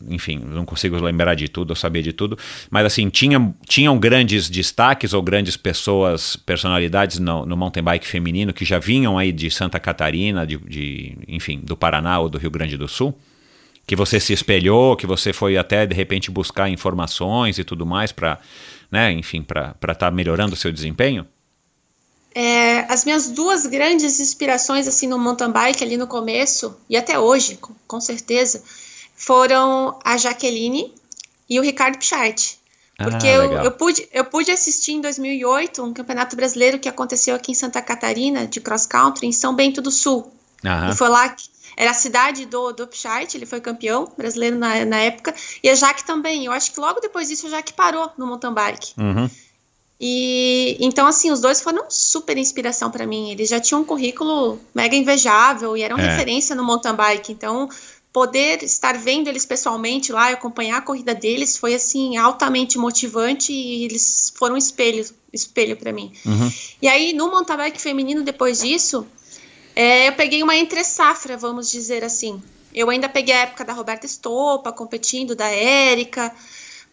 enfim, 0.07 0.39
não 0.39 0.67
consigo 0.67 1.01
lembrar 1.01 1.35
de 1.35 1.49
tudo, 1.49 1.73
eu 1.73 1.77
sabia 1.77 2.03
de 2.03 2.13
tudo, 2.13 2.37
mas 2.71 2.85
assim, 2.85 3.09
tinha, 3.09 3.55
tinham 3.67 3.99
grandes 3.99 4.51
destaques 4.51 5.15
ou 5.15 5.23
grandes 5.23 5.57
pessoas, 5.57 6.37
personalidades 6.37 7.19
no, 7.19 7.47
no 7.47 7.57
mountain 7.57 7.83
bike 7.83 8.07
feminino 8.07 8.53
que 8.53 8.67
já 8.67 8.79
vinham 8.79 9.17
aí 9.17 9.33
de 9.33 9.51
Santa 9.51 9.81
Catarina, 9.81 10.47
de, 10.47 10.59
de, 10.59 11.17
enfim, 11.27 11.61
do 11.65 11.75
Paraná 11.75 12.21
ou 12.21 12.29
do 12.29 12.37
Rio 12.37 12.51
Grande 12.51 12.77
do 12.77 12.87
Sul? 12.87 13.19
que 13.87 13.97
você 13.97 14.21
se 14.21 14.35
espelhou, 14.35 14.95
que 14.95 15.07
você 15.07 15.33
foi 15.33 15.57
até 15.57 15.87
de 15.87 15.95
repente 15.95 16.31
buscar 16.31 16.69
informações 16.69 17.59
e 17.59 17.65
tudo 17.65 17.87
mais 17.87 18.13
para, 18.13 18.39
né, 18.91 19.13
enfim, 19.13 19.43
para 19.43 19.75
estar 19.81 19.95
tá 19.95 20.11
melhorando 20.11 20.55
o 20.55 20.57
seu 20.57 20.73
desempenho? 20.73 21.27
É, 22.35 22.81
as 22.93 23.05
minhas 23.05 23.31
duas 23.31 23.67
grandes 23.67 24.21
inspirações 24.21 24.87
assim 24.87 25.07
no 25.07 25.19
mountain 25.19 25.51
bike 25.51 25.83
ali 25.83 25.97
no 25.97 26.07
começo 26.07 26.77
e 26.89 26.97
até 26.97 27.19
hoje, 27.19 27.57
com, 27.57 27.75
com 27.87 28.01
certeza, 28.01 28.63
foram 29.17 29.99
a 30.05 30.17
Jaqueline 30.17 30.95
e 31.49 31.59
o 31.59 31.63
Ricardo 31.63 31.99
Pichart. 31.99 32.59
Porque 32.97 33.29
Ah, 33.29 33.35
eu, 33.35 33.53
eu, 33.53 33.71
pude, 33.71 34.09
eu 34.13 34.25
pude 34.25 34.51
assistir 34.51 34.93
em 34.93 35.01
2008 35.01 35.85
um 35.85 35.93
campeonato 35.93 36.35
brasileiro 36.35 36.81
que 36.81 36.89
aconteceu 36.89 37.35
aqui 37.35 37.53
em 37.53 37.55
Santa 37.55 37.81
Catarina, 37.81 38.47
de 38.47 38.61
cross 38.61 38.87
country, 38.87 39.27
em 39.27 39.33
São 39.33 39.55
Bento 39.55 39.81
do 39.81 39.91
Sul. 39.91 40.33
Aham. 40.65 40.91
E 40.91 40.97
foi 40.97 41.09
lá 41.09 41.29
que 41.29 41.49
era 41.79 41.93
a 41.93 41.95
cidade 41.95 42.45
do, 42.45 42.73
do 42.73 42.89
ele 43.35 43.47
foi 43.47 43.61
campeão 43.61 44.13
brasileiro 44.17 44.59
na, 44.59 44.85
na 44.85 44.97
época, 44.97 45.33
e 45.63 45.71
a 45.71 45.77
Jaque 45.77 46.05
também. 46.05 46.45
Eu 46.45 46.51
acho 46.51 46.73
que 46.73 46.81
logo 46.81 46.99
depois 46.99 47.29
disso 47.29 47.47
a 47.47 47.51
Jaque 47.51 47.73
parou 47.73 48.11
no 48.19 48.27
mountain 48.27 48.53
bike. 48.53 48.95
Uhum. 48.99 49.31
E 50.01 50.77
então, 50.81 51.07
assim, 51.07 51.31
os 51.31 51.41
dois 51.41 51.61
foram 51.61 51.85
super 51.89 52.37
inspiração 52.37 52.91
para 52.91 53.07
mim. 53.07 53.31
Eles 53.31 53.49
já 53.49 53.61
tinham 53.61 53.83
um 53.83 53.85
currículo 53.85 54.59
mega 54.75 54.97
invejável 54.97 55.77
e 55.77 55.83
eram 55.83 55.97
É. 55.97 56.03
referência 56.11 56.57
no 56.57 56.65
mountain 56.65 56.95
bike. 56.95 57.31
Então, 57.31 57.69
poder 58.13 58.65
estar 58.65 58.99
vendo 58.99 59.29
eles 59.29 59.47
pessoalmente 59.47 60.11
lá 60.11 60.33
e 60.33 60.35
acompanhar 60.35 60.79
a 60.79 60.83
corrida 60.83 61.15
deles 61.15 61.57
foi 61.57 61.75
assim 61.75 62.17
altamente 62.17 62.77
motivante 62.77 63.53
e 63.53 63.85
eles 63.85 64.33
foram 64.37 64.57
um 64.57 64.59
espelho, 64.59 65.07
espelho 65.33 65.77
para 65.77 65.93
mim. 65.93 66.13
Uhum. 66.27 66.53
E 66.83 66.89
aí, 66.89 67.13
no 67.13 67.31
mountain 67.31 67.57
bike 67.57 67.81
feminino, 67.81 68.25
depois 68.25 68.61
disso, 68.63 69.07
é, 69.79 70.09
eu 70.09 70.13
peguei 70.15 70.43
uma 70.43 70.57
entre 70.57 70.83
safra, 70.83 71.37
vamos 71.37 71.71
dizer 71.71 72.03
assim. 72.03 72.43
Eu 72.75 72.91
ainda 72.91 73.09
peguei 73.09 73.33
a 73.33 73.43
época 73.43 73.65
da 73.65 73.73
Roberta 73.73 74.07
Estopa 74.07 74.73
competindo, 74.73 75.37
da 75.37 75.47
Érica, 75.47 76.35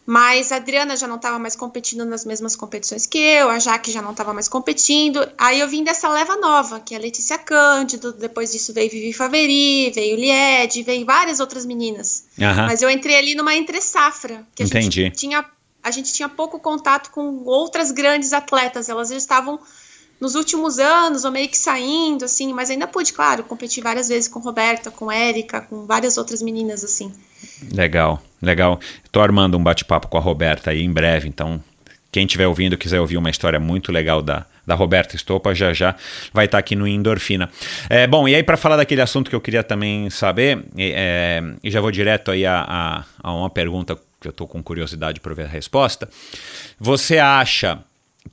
mas 0.06 0.52
a 0.52 0.56
Adriana 0.56 0.96
já 0.96 1.08
não 1.08 1.16
estava 1.16 1.36
mais 1.36 1.56
competindo 1.56 2.04
nas 2.04 2.24
mesmas 2.24 2.54
competições 2.54 3.04
que 3.04 3.18
eu, 3.18 3.50
a 3.50 3.58
Jaque 3.58 3.90
já 3.90 4.00
não 4.00 4.12
estava 4.12 4.32
mais 4.32 4.48
competindo. 4.48 5.28
Aí 5.36 5.58
eu 5.58 5.66
vim 5.66 5.82
dessa 5.82 6.08
leva 6.08 6.36
nova, 6.36 6.78
que 6.78 6.94
é 6.94 6.96
a 6.96 7.00
Letícia 7.00 7.36
Cândido, 7.36 8.12
depois 8.12 8.52
disso 8.52 8.72
veio 8.72 8.88
Vivi 8.88 9.12
Faveri, 9.12 9.90
veio 9.90 10.14
Lied, 10.14 10.84
veio 10.84 11.04
várias 11.04 11.40
outras 11.40 11.66
meninas. 11.66 12.26
Aham. 12.40 12.66
Mas 12.66 12.82
eu 12.82 12.88
entrei 12.88 13.16
ali 13.16 13.34
numa 13.34 13.56
entre 13.56 13.80
safra, 13.80 14.46
que 14.54 14.62
a 14.62 14.66
Entendi. 14.66 15.02
gente 15.02 15.16
tinha 15.16 15.44
a 15.82 15.90
gente 15.90 16.12
tinha 16.12 16.28
pouco 16.28 16.60
contato 16.60 17.10
com 17.10 17.42
outras 17.44 17.90
grandes 17.90 18.32
atletas, 18.32 18.88
elas 18.88 19.08
já 19.08 19.16
estavam 19.16 19.58
nos 20.20 20.34
últimos 20.34 20.78
anos, 20.78 21.24
ou 21.24 21.30
meio 21.30 21.48
que 21.48 21.58
saindo, 21.58 22.24
assim, 22.24 22.52
mas 22.52 22.70
ainda 22.70 22.86
pude, 22.86 23.12
claro, 23.12 23.44
competir 23.44 23.82
várias 23.82 24.08
vezes 24.08 24.28
com 24.28 24.40
Roberta, 24.40 24.90
com 24.90 25.10
Érica, 25.10 25.60
com 25.60 25.86
várias 25.86 26.16
outras 26.16 26.42
meninas, 26.42 26.82
assim. 26.82 27.12
Legal, 27.72 28.22
legal. 28.40 28.80
Estou 29.04 29.22
armando 29.22 29.56
um 29.56 29.62
bate-papo 29.62 30.08
com 30.08 30.16
a 30.16 30.20
Roberta 30.20 30.70
aí 30.70 30.82
em 30.82 30.92
breve, 30.92 31.28
então 31.28 31.62
quem 32.10 32.24
estiver 32.24 32.46
ouvindo 32.46 32.78
quiser 32.78 33.00
ouvir 33.00 33.18
uma 33.18 33.28
história 33.28 33.60
muito 33.60 33.92
legal 33.92 34.22
da, 34.22 34.46
da 34.66 34.74
Roberta 34.74 35.14
Estopa, 35.14 35.54
já 35.54 35.74
já 35.74 35.94
vai 36.32 36.46
estar 36.46 36.56
aqui 36.56 36.74
no 36.74 36.88
Endorfina. 36.88 37.50
É, 37.90 38.06
bom, 38.06 38.26
e 38.26 38.34
aí 38.34 38.42
para 38.42 38.56
falar 38.56 38.76
daquele 38.76 39.02
assunto 39.02 39.28
que 39.28 39.36
eu 39.36 39.40
queria 39.40 39.62
também 39.62 40.08
saber, 40.08 40.64
e, 40.74 40.92
é, 40.94 41.42
e 41.62 41.70
já 41.70 41.80
vou 41.80 41.90
direto 41.90 42.30
aí 42.30 42.46
a, 42.46 42.64
a, 42.66 43.04
a 43.22 43.34
uma 43.34 43.50
pergunta 43.50 43.98
que 44.18 44.26
eu 44.26 44.30
estou 44.30 44.48
com 44.48 44.62
curiosidade 44.62 45.20
para 45.20 45.34
ver 45.34 45.44
a 45.44 45.48
resposta. 45.48 46.08
Você 46.80 47.18
acha 47.18 47.80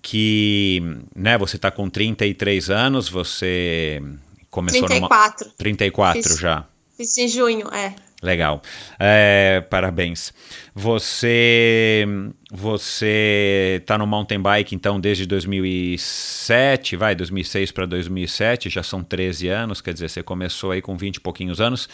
que, 0.02 0.82
né, 1.16 1.38
você 1.38 1.56
está 1.56 1.72
com 1.72 1.90
33 1.90 2.70
anos, 2.70 3.10
você 3.10 4.02
começou 4.50 4.82
numa... 4.82 5.10
34. 5.10 5.52
34 5.58 6.24
Fiz. 6.24 6.40
já. 6.40 6.66
Fiz 6.98 7.18
em 7.18 7.28
junho, 7.28 7.68
é. 7.74 7.96
Legal. 8.24 8.62
É, 8.98 9.62
parabéns. 9.70 10.32
Você 10.74 12.06
você 12.50 13.80
está 13.82 13.98
no 13.98 14.08
mountain 14.08 14.40
bike 14.40 14.74
então 14.74 14.98
desde 14.98 15.26
2007, 15.26 16.96
vai, 16.96 17.16
2006 17.16 17.72
para 17.74 17.86
2007, 17.86 18.70
já 18.70 18.82
são 18.82 19.04
13 19.04 19.50
anos, 19.50 19.82
quer 19.82 19.94
dizer, 19.94 20.10
você 20.10 20.24
começou 20.24 20.72
aí 20.72 20.82
com 20.82 20.96
20 20.96 21.18
e 21.18 21.20
pouquinhos 21.20 21.60
anos. 21.60 21.90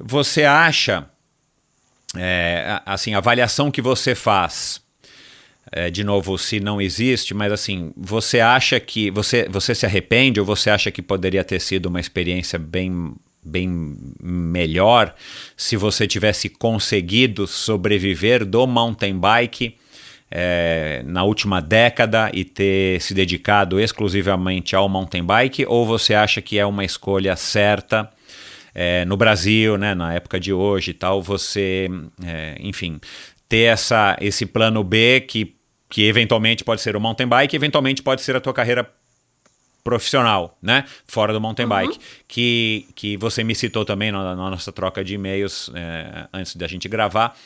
Você 0.00 0.44
acha 0.44 1.06
é, 2.16 2.80
assim, 2.86 3.14
a 3.14 3.18
avaliação 3.18 3.70
que 3.70 3.82
você 3.82 4.14
faz 4.14 4.83
é, 5.72 5.90
de 5.90 6.04
novo, 6.04 6.36
se 6.38 6.60
não 6.60 6.80
existe, 6.80 7.34
mas 7.34 7.52
assim, 7.52 7.92
você 7.96 8.40
acha 8.40 8.78
que 8.78 9.10
você, 9.10 9.48
você 9.48 9.74
se 9.74 9.86
arrepende 9.86 10.40
ou 10.40 10.46
você 10.46 10.70
acha 10.70 10.90
que 10.90 11.02
poderia 11.02 11.42
ter 11.42 11.60
sido 11.60 11.86
uma 11.86 12.00
experiência 12.00 12.58
bem 12.58 13.14
bem 13.46 13.94
melhor 14.22 15.14
se 15.54 15.76
você 15.76 16.06
tivesse 16.06 16.48
conseguido 16.48 17.46
sobreviver 17.46 18.42
do 18.42 18.66
mountain 18.66 19.18
bike 19.18 19.76
é, 20.30 21.02
na 21.04 21.22
última 21.24 21.60
década 21.60 22.30
e 22.32 22.42
ter 22.42 23.00
se 23.02 23.12
dedicado 23.12 23.78
exclusivamente 23.78 24.74
ao 24.74 24.88
mountain 24.88 25.22
bike, 25.22 25.66
ou 25.68 25.86
você 25.86 26.14
acha 26.14 26.40
que 26.40 26.58
é 26.58 26.64
uma 26.64 26.84
escolha 26.84 27.36
certa 27.36 28.10
é, 28.74 29.04
no 29.04 29.16
Brasil, 29.16 29.78
né, 29.78 29.94
na 29.94 30.14
época 30.14 30.40
de 30.40 30.52
hoje 30.52 30.90
e 30.90 30.94
tal, 30.94 31.22
você, 31.22 31.88
é, 32.24 32.56
enfim, 32.58 32.98
ter 33.54 33.70
essa, 33.72 34.16
esse 34.20 34.46
plano 34.46 34.82
B 34.82 35.20
que, 35.20 35.54
que 35.88 36.02
eventualmente 36.08 36.64
pode 36.64 36.80
ser 36.80 36.96
o 36.96 37.00
mountain 37.00 37.28
bike, 37.28 37.54
eventualmente 37.54 38.02
pode 38.02 38.20
ser 38.20 38.34
a 38.34 38.40
tua 38.40 38.52
carreira 38.52 38.90
profissional, 39.84 40.58
né? 40.60 40.84
Fora 41.06 41.32
do 41.32 41.40
mountain 41.40 41.66
uhum. 41.66 41.68
bike. 41.68 42.00
Que, 42.26 42.88
que 42.96 43.16
você 43.16 43.44
me 43.44 43.54
citou 43.54 43.84
também 43.84 44.10
na, 44.10 44.34
na 44.34 44.50
nossa 44.50 44.72
troca 44.72 45.04
de 45.04 45.14
e-mails 45.14 45.70
é, 45.72 46.26
antes 46.32 46.56
da 46.56 46.66
gente 46.66 46.88
gravar, 46.88 47.36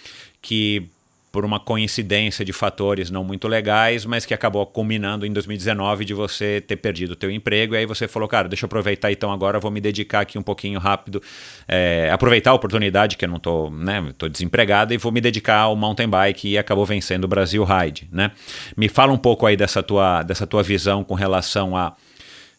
que 0.40 0.88
por 1.30 1.44
uma 1.44 1.60
coincidência 1.60 2.44
de 2.44 2.52
fatores 2.52 3.10
não 3.10 3.22
muito 3.22 3.46
legais, 3.46 4.04
mas 4.04 4.24
que 4.24 4.32
acabou 4.32 4.64
culminando 4.66 5.26
em 5.26 5.32
2019 5.32 6.04
de 6.04 6.14
você 6.14 6.60
ter 6.60 6.76
perdido 6.76 7.12
o 7.12 7.16
teu 7.16 7.30
emprego, 7.30 7.74
e 7.74 7.78
aí 7.78 7.86
você 7.86 8.08
falou, 8.08 8.28
cara, 8.28 8.48
deixa 8.48 8.64
eu 8.64 8.66
aproveitar 8.66 9.12
então 9.12 9.30
agora, 9.30 9.60
vou 9.60 9.70
me 9.70 9.80
dedicar 9.80 10.20
aqui 10.20 10.38
um 10.38 10.42
pouquinho 10.42 10.78
rápido, 10.78 11.22
é, 11.66 12.10
aproveitar 12.12 12.50
a 12.52 12.54
oportunidade 12.54 13.16
que 13.16 13.24
eu 13.24 13.28
não 13.28 13.38
tô, 13.38 13.70
né, 13.70 14.12
tô 14.16 14.28
desempregado, 14.28 14.94
e 14.94 14.96
vou 14.96 15.12
me 15.12 15.20
dedicar 15.20 15.58
ao 15.58 15.76
mountain 15.76 16.08
bike, 16.08 16.48
e 16.48 16.58
acabou 16.58 16.86
vencendo 16.86 17.24
o 17.24 17.28
Brasil 17.28 17.64
Ride, 17.64 18.08
né? 18.10 18.30
Me 18.76 18.88
fala 18.88 19.12
um 19.12 19.18
pouco 19.18 19.46
aí 19.46 19.56
dessa 19.56 19.82
tua, 19.82 20.22
dessa 20.22 20.46
tua 20.46 20.62
visão 20.62 21.04
com 21.04 21.14
relação 21.14 21.76
a 21.76 21.94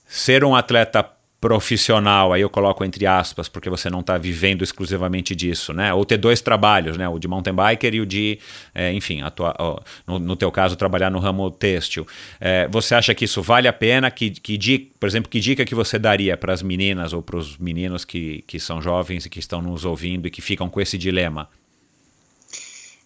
ser 0.06 0.44
um 0.44 0.56
atleta 0.56 1.19
profissional, 1.42 2.34
aí 2.34 2.42
eu 2.42 2.50
coloco 2.50 2.84
entre 2.84 3.06
aspas, 3.06 3.48
porque 3.48 3.70
você 3.70 3.90
não 3.90 4.02
está 4.02 4.18
vivendo 4.18 4.62
exclusivamente 4.62 5.34
disso, 5.34 5.74
né? 5.74 5.94
Ou 5.94 6.04
ter 6.04 6.18
dois 6.18 6.42
trabalhos, 6.42 6.98
né? 6.98 7.08
O 7.08 7.18
de 7.18 7.28
mountain 7.28 7.54
biker 7.54 7.94
e 7.94 8.02
o 8.02 8.06
de, 8.06 8.40
é, 8.76 8.92
enfim, 8.92 9.22
atua, 9.22 9.56
ó, 9.58 9.80
no, 10.06 10.20
no, 10.20 10.36
teu 10.36 10.52
caso, 10.52 10.76
trabalhar 10.76 11.10
no 11.10 11.20
ramo 11.20 11.50
têxtil. 11.50 12.06
É, 12.42 12.68
você 12.68 12.94
acha 12.94 13.16
que 13.16 13.24
isso 13.24 13.42
vale 13.42 13.68
a 13.68 13.74
pena? 13.74 14.12
Que, 14.12 14.32
que 14.32 14.58
dica, 14.58 14.92
por 15.00 15.08
exemplo, 15.08 15.30
que 15.30 15.40
dica 15.40 15.64
que 15.64 15.74
você 15.74 15.98
daria 15.98 16.36
para 16.36 16.54
as 16.54 16.62
meninas 16.62 17.14
ou 17.14 17.22
para 17.22 17.38
os 17.38 17.58
meninos 17.58 18.04
que, 18.04 18.44
que 18.46 18.60
são 18.60 18.82
jovens 18.82 19.26
e 19.26 19.30
que 19.30 19.40
estão 19.40 19.62
nos 19.62 19.86
ouvindo 19.86 20.28
e 20.28 20.32
que 20.32 20.42
ficam 20.42 20.70
com 20.70 20.82
esse 20.82 20.98
dilema? 20.98 21.48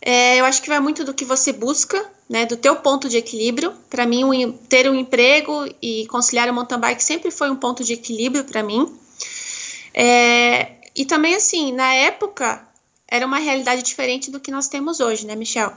É, 0.05 0.37
eu 0.37 0.43
acho 0.43 0.61
que 0.61 0.67
vai 0.67 0.81
muito 0.81 1.05
do 1.05 1.13
que 1.13 1.23
você 1.23 1.53
busca, 1.53 2.05
né, 2.29 2.45
do 2.45 2.57
teu 2.57 2.75
ponto 2.75 3.07
de 3.07 3.15
equilíbrio. 3.15 3.73
Para 3.89 4.05
mim, 4.05 4.25
um, 4.25 4.51
ter 4.51 4.89
um 4.89 4.95
emprego 4.95 5.65
e 5.81 6.05
conciliar 6.07 6.49
o 6.49 6.53
mountain 6.53 6.77
bike 6.77 7.01
sempre 7.01 7.31
foi 7.31 7.49
um 7.49 7.55
ponto 7.55 7.85
de 7.85 7.93
equilíbrio 7.93 8.43
para 8.43 8.61
mim. 8.61 8.93
É, 9.93 10.73
e 10.93 11.05
também, 11.05 11.35
assim, 11.35 11.71
na 11.71 11.93
época, 11.93 12.67
era 13.07 13.25
uma 13.25 13.37
realidade 13.37 13.81
diferente 13.81 14.29
do 14.29 14.41
que 14.41 14.51
nós 14.51 14.67
temos 14.67 14.99
hoje, 14.99 15.25
né, 15.25 15.37
Michel? 15.37 15.71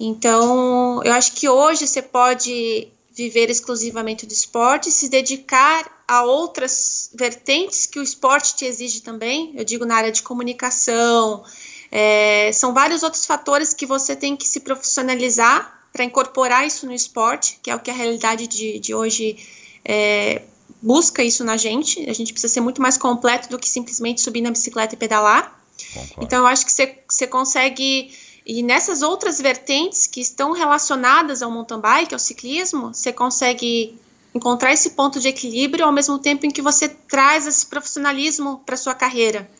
Então, 0.00 1.02
eu 1.04 1.12
acho 1.12 1.32
que 1.32 1.46
hoje 1.46 1.86
você 1.86 2.00
pode 2.00 2.88
viver 3.12 3.50
exclusivamente 3.50 4.24
do 4.24 4.32
esporte, 4.32 4.90
se 4.90 5.10
dedicar 5.10 6.02
a 6.08 6.22
outras 6.22 7.10
vertentes 7.14 7.86
que 7.86 7.98
o 7.98 8.02
esporte 8.02 8.56
te 8.56 8.64
exige 8.64 9.02
também. 9.02 9.52
Eu 9.54 9.64
digo 9.64 9.84
na 9.84 9.96
área 9.96 10.12
de 10.12 10.22
comunicação, 10.22 11.44
é, 11.90 12.50
são 12.52 12.74
vários 12.74 13.02
outros 13.02 13.26
fatores 13.26 13.72
que 13.72 13.86
você 13.86 14.14
tem 14.16 14.36
que 14.36 14.46
se 14.46 14.60
profissionalizar 14.60 15.76
para 15.92 16.04
incorporar 16.04 16.66
isso 16.66 16.86
no 16.86 16.92
esporte, 16.92 17.58
que 17.62 17.70
é 17.70 17.74
o 17.74 17.80
que 17.80 17.90
a 17.90 17.94
realidade 17.94 18.46
de, 18.46 18.78
de 18.78 18.94
hoje 18.94 19.36
é, 19.84 20.42
busca 20.82 21.22
isso 21.22 21.42
na 21.42 21.56
gente. 21.56 22.08
A 22.08 22.12
gente 22.12 22.32
precisa 22.32 22.52
ser 22.52 22.60
muito 22.60 22.82
mais 22.82 22.98
completo 22.98 23.48
do 23.48 23.58
que 23.58 23.68
simplesmente 23.68 24.20
subir 24.20 24.40
na 24.40 24.50
bicicleta 24.50 24.94
e 24.94 24.98
pedalar. 24.98 25.58
Concordo. 25.92 26.24
Então, 26.24 26.40
eu 26.40 26.46
acho 26.46 26.66
que 26.66 26.72
você, 26.72 27.26
consegue. 27.26 28.12
E 28.44 28.62
nessas 28.62 29.02
outras 29.02 29.40
vertentes 29.40 30.06
que 30.06 30.20
estão 30.20 30.52
relacionadas 30.52 31.42
ao 31.42 31.50
mountain 31.50 31.80
bike, 31.80 32.14
ao 32.14 32.18
ciclismo, 32.18 32.94
você 32.94 33.12
consegue 33.12 33.98
encontrar 34.34 34.72
esse 34.72 34.90
ponto 34.90 35.18
de 35.18 35.28
equilíbrio 35.28 35.84
ao 35.84 35.92
mesmo 35.92 36.18
tempo 36.18 36.46
em 36.46 36.50
que 36.50 36.62
você 36.62 36.88
traz 36.88 37.46
esse 37.46 37.66
profissionalismo 37.66 38.62
para 38.64 38.76
sua 38.76 38.94
carreira. 38.94 39.50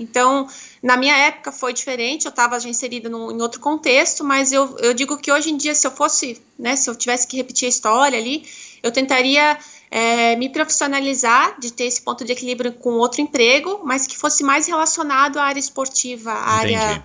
Então, 0.00 0.48
na 0.82 0.96
minha 0.96 1.14
época 1.14 1.52
foi 1.52 1.74
diferente, 1.74 2.24
eu 2.24 2.30
estava 2.30 2.58
já 2.58 2.68
inserida 2.68 3.08
em 3.08 3.42
outro 3.42 3.60
contexto, 3.60 4.24
mas 4.24 4.50
eu, 4.50 4.78
eu 4.78 4.94
digo 4.94 5.18
que 5.18 5.30
hoje 5.30 5.50
em 5.50 5.56
dia, 5.58 5.74
se 5.74 5.86
eu 5.86 5.90
fosse, 5.90 6.40
né, 6.58 6.74
se 6.74 6.88
eu 6.88 6.96
tivesse 6.96 7.26
que 7.26 7.36
repetir 7.36 7.66
a 7.66 7.68
história 7.68 8.18
ali, 8.18 8.48
eu 8.82 8.90
tentaria 8.90 9.58
é, 9.90 10.34
me 10.36 10.48
profissionalizar, 10.48 11.60
de 11.60 11.70
ter 11.70 11.84
esse 11.84 12.00
ponto 12.00 12.24
de 12.24 12.32
equilíbrio 12.32 12.72
com 12.72 12.94
outro 12.94 13.20
emprego, 13.20 13.82
mas 13.84 14.06
que 14.06 14.16
fosse 14.16 14.42
mais 14.42 14.66
relacionado 14.66 15.36
à 15.36 15.44
área 15.44 15.60
esportiva, 15.60 16.32
à 16.32 16.50
área, 16.50 17.04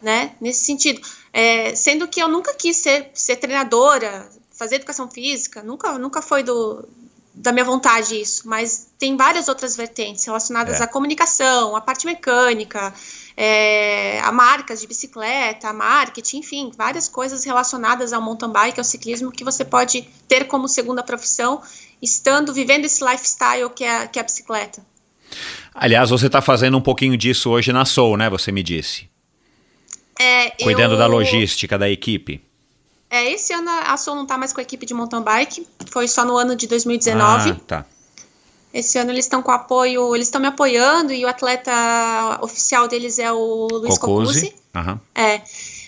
né, 0.00 0.32
nesse 0.40 0.64
sentido. 0.64 1.00
É, 1.32 1.74
sendo 1.74 2.06
que 2.06 2.22
eu 2.22 2.28
nunca 2.28 2.54
quis 2.54 2.76
ser, 2.76 3.10
ser 3.14 3.34
treinadora, 3.36 4.30
fazer 4.52 4.76
educação 4.76 5.10
física, 5.10 5.60
nunca, 5.62 5.98
nunca 5.98 6.22
foi 6.22 6.44
do, 6.44 6.88
da 7.40 7.52
minha 7.52 7.64
vontade 7.64 8.20
isso, 8.20 8.48
mas 8.48 8.90
tem 8.98 9.16
várias 9.16 9.48
outras 9.48 9.76
vertentes 9.76 10.24
relacionadas 10.24 10.80
é. 10.80 10.84
à 10.84 10.86
comunicação, 10.86 11.76
à 11.76 11.80
parte 11.80 12.04
mecânica, 12.04 12.92
é, 13.36 14.20
a 14.20 14.32
marcas 14.32 14.80
de 14.80 14.86
bicicleta, 14.86 15.68
a 15.68 15.72
marketing, 15.72 16.38
enfim, 16.38 16.72
várias 16.76 17.08
coisas 17.08 17.44
relacionadas 17.44 18.12
ao 18.12 18.20
mountain 18.20 18.50
bike, 18.50 18.80
ao 18.80 18.84
ciclismo, 18.84 19.30
que 19.30 19.44
você 19.44 19.64
pode 19.64 20.02
ter 20.26 20.44
como 20.44 20.68
segunda 20.68 21.02
profissão, 21.02 21.62
estando 22.02 22.52
vivendo 22.52 22.84
esse 22.84 23.04
lifestyle 23.04 23.70
que 23.70 23.84
é, 23.84 24.08
que 24.08 24.18
é 24.18 24.22
a 24.22 24.24
bicicleta. 24.24 24.84
Aliás, 25.72 26.10
você 26.10 26.26
está 26.26 26.42
fazendo 26.42 26.76
um 26.76 26.82
pouquinho 26.82 27.16
disso 27.16 27.50
hoje 27.50 27.72
na 27.72 27.84
Soul, 27.84 28.16
né? 28.16 28.28
Você 28.28 28.50
me 28.50 28.62
disse. 28.62 29.08
É, 30.18 30.50
Cuidando 30.62 30.94
eu... 30.94 30.98
da 30.98 31.06
logística 31.06 31.78
da 31.78 31.88
equipe. 31.88 32.47
É, 33.10 33.30
esse 33.32 33.52
ano 33.52 33.70
a 33.70 33.96
Sul 33.96 34.14
não 34.14 34.26
tá 34.26 34.36
mais 34.36 34.52
com 34.52 34.60
a 34.60 34.62
equipe 34.62 34.84
de 34.84 34.92
mountain 34.92 35.22
bike, 35.22 35.66
foi 35.90 36.06
só 36.06 36.24
no 36.24 36.36
ano 36.36 36.54
de 36.54 36.66
2019. 36.66 37.50
Ah, 37.50 37.56
tá. 37.66 37.86
Esse 38.72 38.98
ano 38.98 39.10
eles 39.10 39.24
estão 39.24 39.42
com 39.42 39.50
apoio, 39.50 40.14
eles 40.14 40.26
estão 40.26 40.40
me 40.40 40.46
apoiando 40.46 41.12
e 41.12 41.24
o 41.24 41.28
atleta 41.28 41.72
oficial 42.42 42.86
deles 42.86 43.18
é 43.18 43.32
o 43.32 43.66
Luiz 43.70 43.96
Cocuzzi. 43.96 44.54
Uhum. 44.74 44.98
É. 45.14 45.40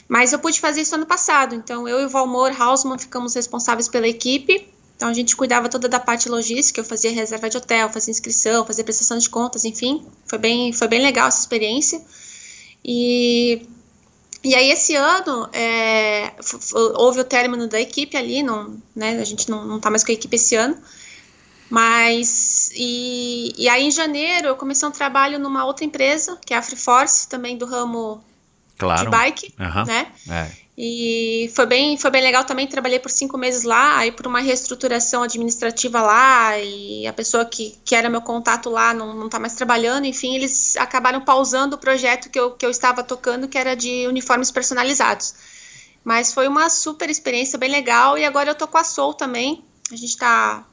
Mas 0.08 0.32
eu 0.32 0.38
pude 0.38 0.58
fazer 0.58 0.80
isso 0.80 0.94
ano 0.94 1.06
passado, 1.06 1.54
então 1.54 1.86
eu 1.86 2.00
e 2.00 2.06
o 2.06 2.08
Valmor 2.08 2.50
Hausmann 2.60 2.98
ficamos 2.98 3.34
responsáveis 3.34 3.86
pela 3.86 4.08
equipe. 4.08 4.66
Então 4.96 5.08
a 5.08 5.14
gente 5.14 5.36
cuidava 5.36 5.68
toda 5.68 5.88
da 5.88 6.00
parte 6.00 6.28
logística, 6.28 6.80
eu 6.80 6.84
fazia 6.84 7.10
reserva 7.10 7.48
de 7.48 7.56
hotel, 7.56 7.88
fazia 7.90 8.10
inscrição, 8.10 8.66
fazia 8.66 8.82
prestação 8.82 9.18
de 9.18 9.30
contas, 9.30 9.64
enfim. 9.64 10.04
Foi 10.26 10.38
bem, 10.38 10.72
foi 10.72 10.88
bem 10.88 11.00
legal 11.00 11.28
essa 11.28 11.40
experiência. 11.40 12.02
E 12.84 13.62
e 14.42 14.54
aí 14.54 14.70
esse 14.70 14.94
ano 14.94 15.48
é, 15.52 16.32
houve 16.94 17.20
o 17.20 17.24
término 17.24 17.66
da 17.66 17.80
equipe 17.80 18.16
ali, 18.16 18.42
não, 18.42 18.80
né, 18.94 19.20
a 19.20 19.24
gente 19.24 19.50
não, 19.50 19.66
não 19.66 19.80
tá 19.80 19.90
mais 19.90 20.02
com 20.02 20.10
a 20.10 20.14
equipe 20.14 20.34
esse 20.36 20.56
ano. 20.56 20.76
Mas, 21.68 22.70
e, 22.74 23.54
e 23.56 23.68
aí 23.68 23.84
em 23.84 23.90
janeiro 23.92 24.48
eu 24.48 24.56
comecei 24.56 24.88
um 24.88 24.90
trabalho 24.90 25.38
numa 25.38 25.64
outra 25.64 25.84
empresa, 25.84 26.36
que 26.44 26.52
é 26.52 26.56
a 26.56 26.62
Free 26.62 26.76
Force, 26.76 27.28
também 27.28 27.56
do 27.56 27.64
ramo 27.64 28.20
claro. 28.76 29.04
de 29.04 29.08
bike, 29.08 29.54
uhum. 29.56 29.84
né? 29.84 30.06
É. 30.28 30.50
E 30.82 31.52
foi 31.54 31.66
bem, 31.66 31.98
foi 31.98 32.10
bem 32.10 32.22
legal 32.22 32.42
também, 32.42 32.66
trabalhei 32.66 32.98
por 32.98 33.10
cinco 33.10 33.36
meses 33.36 33.64
lá, 33.64 33.98
aí 33.98 34.10
por 34.10 34.26
uma 34.26 34.40
reestruturação 34.40 35.22
administrativa 35.22 36.00
lá, 36.00 36.58
e 36.58 37.06
a 37.06 37.12
pessoa 37.12 37.44
que, 37.44 37.78
que 37.84 37.94
era 37.94 38.08
meu 38.08 38.22
contato 38.22 38.70
lá 38.70 38.94
não, 38.94 39.14
não 39.14 39.28
tá 39.28 39.38
mais 39.38 39.54
trabalhando, 39.54 40.06
enfim, 40.06 40.34
eles 40.34 40.78
acabaram 40.78 41.20
pausando 41.20 41.76
o 41.76 41.78
projeto 41.78 42.30
que 42.30 42.40
eu, 42.40 42.52
que 42.52 42.64
eu 42.64 42.70
estava 42.70 43.04
tocando, 43.04 43.46
que 43.46 43.58
era 43.58 43.76
de 43.76 44.06
uniformes 44.06 44.50
personalizados. 44.50 45.34
Mas 46.02 46.32
foi 46.32 46.48
uma 46.48 46.70
super 46.70 47.10
experiência 47.10 47.58
bem 47.58 47.70
legal, 47.70 48.16
e 48.16 48.24
agora 48.24 48.48
eu 48.48 48.54
tô 48.54 48.66
com 48.66 48.78
a 48.78 48.84
Soul 48.84 49.12
também, 49.12 49.62
a 49.92 49.96
gente 49.96 50.16
tá 50.16 50.66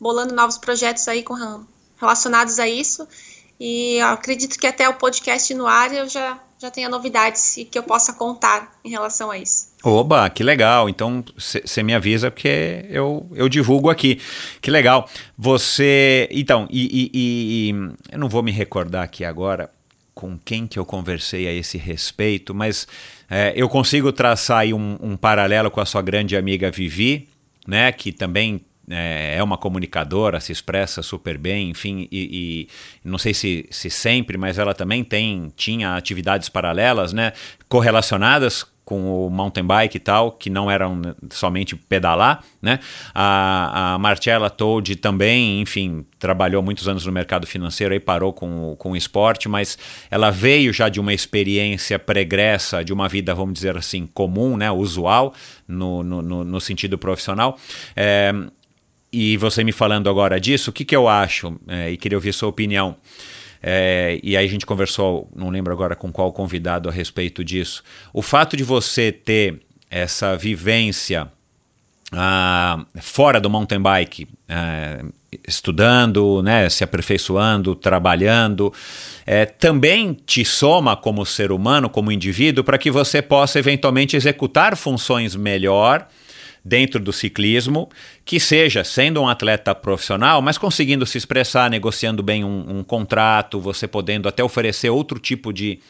bolando 0.00 0.34
novos 0.34 0.56
projetos 0.56 1.06
aí 1.06 1.22
com, 1.22 1.34
relacionados 1.98 2.58
a 2.58 2.66
isso, 2.66 3.06
e 3.60 4.00
acredito 4.00 4.58
que 4.58 4.66
até 4.66 4.88
o 4.88 4.94
podcast 4.94 5.52
no 5.52 5.66
ar 5.66 5.92
eu 5.92 6.08
já 6.08 6.40
já 6.60 6.70
tenha 6.70 6.90
novidades 6.90 7.56
que 7.70 7.78
eu 7.78 7.82
possa 7.82 8.12
contar 8.12 8.70
em 8.84 8.90
relação 8.90 9.30
a 9.30 9.38
isso. 9.38 9.70
Oba, 9.82 10.28
que 10.28 10.42
legal. 10.42 10.90
Então 10.90 11.24
você 11.34 11.82
me 11.82 11.94
avisa 11.94 12.30
porque 12.30 12.84
eu, 12.90 13.26
eu 13.34 13.48
divulgo 13.48 13.88
aqui. 13.88 14.20
Que 14.60 14.70
legal. 14.70 15.08
Você. 15.38 16.28
Então, 16.30 16.68
e, 16.70 17.10
e, 17.14 17.70
e, 17.70 17.74
eu 18.12 18.18
não 18.18 18.28
vou 18.28 18.42
me 18.42 18.52
recordar 18.52 19.02
aqui 19.02 19.24
agora 19.24 19.70
com 20.14 20.38
quem 20.38 20.66
que 20.66 20.78
eu 20.78 20.84
conversei 20.84 21.48
a 21.48 21.52
esse 21.52 21.78
respeito, 21.78 22.54
mas 22.54 22.86
é, 23.30 23.54
eu 23.56 23.66
consigo 23.66 24.12
traçar 24.12 24.58
aí 24.58 24.74
um, 24.74 24.98
um, 25.00 25.16
paralelo 25.16 25.70
com 25.70 25.80
a 25.80 25.86
sua 25.86 26.02
grande 26.02 26.36
amiga 26.36 26.70
Vivi, 26.70 27.26
né, 27.66 27.90
que 27.90 28.12
também 28.12 28.60
é, 28.90 29.36
é 29.36 29.42
uma 29.42 29.56
comunicadora, 29.56 30.40
se 30.40 30.52
expressa 30.52 31.02
super 31.02 31.38
bem, 31.38 31.70
enfim, 31.70 32.08
e, 32.10 32.68
e, 33.04 33.08
não 33.08 33.18
sei 33.18 33.32
se, 33.32 33.66
se 33.70 33.88
sempre, 33.88 34.36
mas 34.36 34.58
ela 34.58 34.74
também 34.74 35.04
tem 35.04 35.52
tinha 35.56 35.96
atividades 35.96 36.48
paralelas, 36.48 37.12
né, 37.12 37.32
correlacionadas 37.68 38.66
com 38.90 39.28
o 39.28 39.30
mountain 39.30 39.64
bike 39.64 39.98
e 39.98 40.00
tal, 40.00 40.32
que 40.32 40.50
não 40.50 40.68
eram 40.68 41.00
somente 41.30 41.76
pedalar, 41.76 42.42
né? 42.60 42.80
A, 43.14 43.94
a 43.94 43.98
Marcella 44.00 44.50
Toad 44.50 44.96
também, 44.96 45.60
enfim, 45.60 46.04
trabalhou 46.18 46.60
muitos 46.60 46.88
anos 46.88 47.06
no 47.06 47.12
mercado 47.12 47.46
financeiro 47.46 47.94
e 47.94 48.00
parou 48.00 48.32
com, 48.32 48.74
com 48.76 48.90
o 48.90 48.96
esporte, 48.96 49.48
mas 49.48 49.78
ela 50.10 50.32
veio 50.32 50.72
já 50.72 50.88
de 50.88 50.98
uma 50.98 51.14
experiência 51.14 52.00
pregressa, 52.00 52.82
de 52.82 52.92
uma 52.92 53.08
vida, 53.08 53.32
vamos 53.32 53.54
dizer 53.54 53.76
assim, 53.76 54.08
comum, 54.12 54.56
né? 54.56 54.72
Usual, 54.72 55.34
no, 55.68 56.02
no, 56.02 56.44
no 56.44 56.60
sentido 56.60 56.98
profissional. 56.98 57.56
É, 57.94 58.32
e 59.12 59.36
você 59.36 59.64
me 59.64 59.72
falando 59.72 60.08
agora 60.08 60.40
disso, 60.40 60.70
o 60.70 60.72
que, 60.72 60.84
que 60.84 60.94
eu 60.94 61.08
acho? 61.08 61.58
É, 61.66 61.90
e 61.90 61.96
queria 61.96 62.16
ouvir 62.16 62.32
sua 62.32 62.48
opinião. 62.48 62.96
É, 63.62 64.18
e 64.22 64.36
aí 64.36 64.46
a 64.46 64.48
gente 64.48 64.64
conversou, 64.64 65.28
não 65.34 65.50
lembro 65.50 65.72
agora 65.72 65.94
com 65.94 66.10
qual 66.10 66.32
convidado 66.32 66.88
a 66.88 66.92
respeito 66.92 67.44
disso. 67.44 67.82
O 68.12 68.22
fato 68.22 68.56
de 68.56 68.64
você 68.64 69.12
ter 69.12 69.60
essa 69.90 70.36
vivência 70.36 71.30
ah, 72.12 72.84
fora 73.00 73.40
do 73.40 73.50
mountain 73.50 73.80
bike, 73.80 74.28
ah, 74.48 75.04
estudando, 75.46 76.42
né, 76.42 76.68
se 76.68 76.82
aperfeiçoando, 76.82 77.74
trabalhando, 77.74 78.72
é, 79.26 79.44
também 79.44 80.14
te 80.14 80.44
soma 80.44 80.96
como 80.96 81.24
ser 81.24 81.52
humano, 81.52 81.88
como 81.88 82.10
indivíduo, 82.10 82.64
para 82.64 82.78
que 82.78 82.90
você 82.90 83.20
possa 83.20 83.58
eventualmente 83.58 84.16
executar 84.16 84.76
funções 84.76 85.36
melhor 85.36 86.08
dentro 86.64 87.00
do 87.00 87.12
ciclismo, 87.12 87.88
que 88.24 88.38
seja 88.38 88.84
sendo 88.84 89.20
um 89.20 89.28
atleta 89.28 89.74
profissional, 89.74 90.42
mas 90.42 90.58
conseguindo 90.58 91.06
se 91.06 91.18
expressar, 91.18 91.70
negociando 91.70 92.22
bem 92.22 92.44
um, 92.44 92.78
um 92.78 92.84
contrato, 92.84 93.60
você 93.60 93.88
podendo 93.88 94.28
até 94.28 94.44
oferecer 94.44 94.90
outro 94.90 95.18
tipo 95.18 95.52
de, 95.52 95.80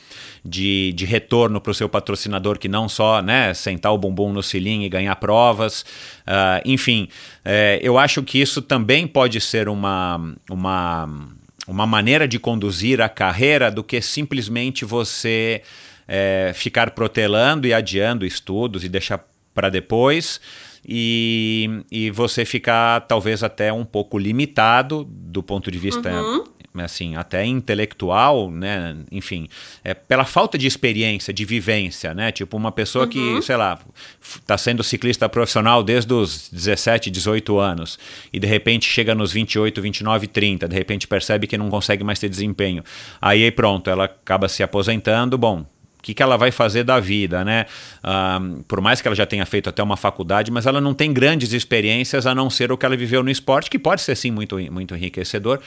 de, 0.45 0.93
de 0.93 1.05
retorno 1.05 1.61
para 1.61 1.71
o 1.71 1.75
seu 1.75 1.89
patrocinador 1.89 2.59
que 2.59 2.69
não 2.69 2.89
só 2.89 3.21
né, 3.21 3.53
sentar 3.55 3.93
o 3.93 3.99
bumbum 3.99 4.33
no 4.33 4.43
cilinho 4.43 4.85
e 4.85 4.89
ganhar 4.89 5.17
provas. 5.17 5.83
Uh, 6.23 6.63
enfim, 6.65 7.09
é, 7.45 7.79
eu 7.83 7.99
acho 7.99 8.23
que 8.23 8.41
isso 8.41 8.63
também 8.63 9.07
pode 9.07 9.41
ser 9.41 9.69
uma. 9.69 10.35
uma 10.51 11.09
uma 11.69 11.87
maneira 11.87 12.27
de 12.27 12.37
conduzir 12.37 13.01
a 13.01 13.09
carreira 13.09 13.71
do 13.71 13.85
que 13.85 14.01
simplesmente 14.01 14.85
você 14.85 15.63
é, 16.09 16.51
ficar 16.53 16.91
protelando 16.91 17.65
e 17.65 17.73
adiando 17.73 18.27
estudos 18.27 18.83
e 18.83 18.89
deixar 18.89 19.25
para 19.55 19.69
depois 19.69 20.41
e, 20.87 21.83
e 21.91 22.11
você 22.11 22.45
ficar 22.45 23.01
talvez 23.03 23.43
até 23.43 23.73
um 23.73 23.85
pouco 23.85 24.19
limitado 24.19 25.05
do 25.09 25.43
ponto 25.43 25.71
de 25.71 25.79
vista 25.79 26.11
uhum. 26.11 26.45
assim 26.75 27.17
até 27.17 27.45
intelectual 27.45 28.51
né 28.51 28.97
enfim 29.13 29.47
é 29.85 29.93
pela 29.93 30.25
falta 30.25 30.57
de 30.57 30.67
experiência 30.67 31.35
de 31.35 31.45
vivência 31.45 32.15
né 32.15 32.33
tipo 32.33 32.57
uma 32.57 32.73
pessoa 32.73 33.05
uhum. 33.05 33.11
que 33.11 33.43
sei 33.43 33.57
lá 33.57 33.79
está 34.21 34.57
sendo 34.57 34.83
ciclista 34.83 35.29
profissional 35.29 35.83
desde 35.83 36.15
os 36.15 36.49
17 36.51 37.11
18 37.11 37.59
anos 37.59 37.99
e 38.33 38.41
de 38.41 38.47
repente 38.47 38.87
chega 38.87 39.15
nos 39.15 39.33
28 39.33 39.83
29 39.83 40.27
30 40.29 40.67
de 40.67 40.75
repente 40.75 41.07
percebe 41.07 41.47
que 41.47 41.59
não 41.59 41.69
consegue 41.69 42.03
mais 42.03 42.19
ter 42.19 42.29
desempenho 42.29 42.83
aí 43.21 43.51
pronto 43.51 43.91
ela 43.91 44.05
acaba 44.05 44.49
se 44.49 44.63
aposentando 44.63 45.37
bom 45.37 45.67
que, 46.03 46.15
que 46.15 46.23
ela 46.23 46.37
vai 46.37 46.51
fazer 46.51 46.85
da 46.85 46.99
vida, 46.99 47.45
né? 47.45 47.67
Uh, 48.03 48.63
por 48.65 48.81
mais 48.81 49.01
que 49.01 49.09
ela 49.09 49.15
já 49.15 49.27
tenha 49.27 49.45
feito 49.47 49.69
até 49.69 49.83
uma 49.83 49.97
faculdade, 49.97 50.51
mas 50.51 50.67
ela 50.67 50.81
não 50.81 50.95
tem 50.95 51.13
grandes 51.13 51.53
experiências 51.53 52.27
a 52.27 52.35
não 52.35 52.49
ser 52.49 52.73
o 52.73 52.79
que 52.79 52.87
ela 52.87 52.97
viveu 52.97 53.23
no 53.23 53.31
esporte, 53.31 53.71
que 53.71 53.79
pode 53.79 54.01
ser 54.01 54.17
sim 54.17 54.31
muito, 54.31 54.59
muito 54.71 54.95
enriquecedor, 54.95 55.61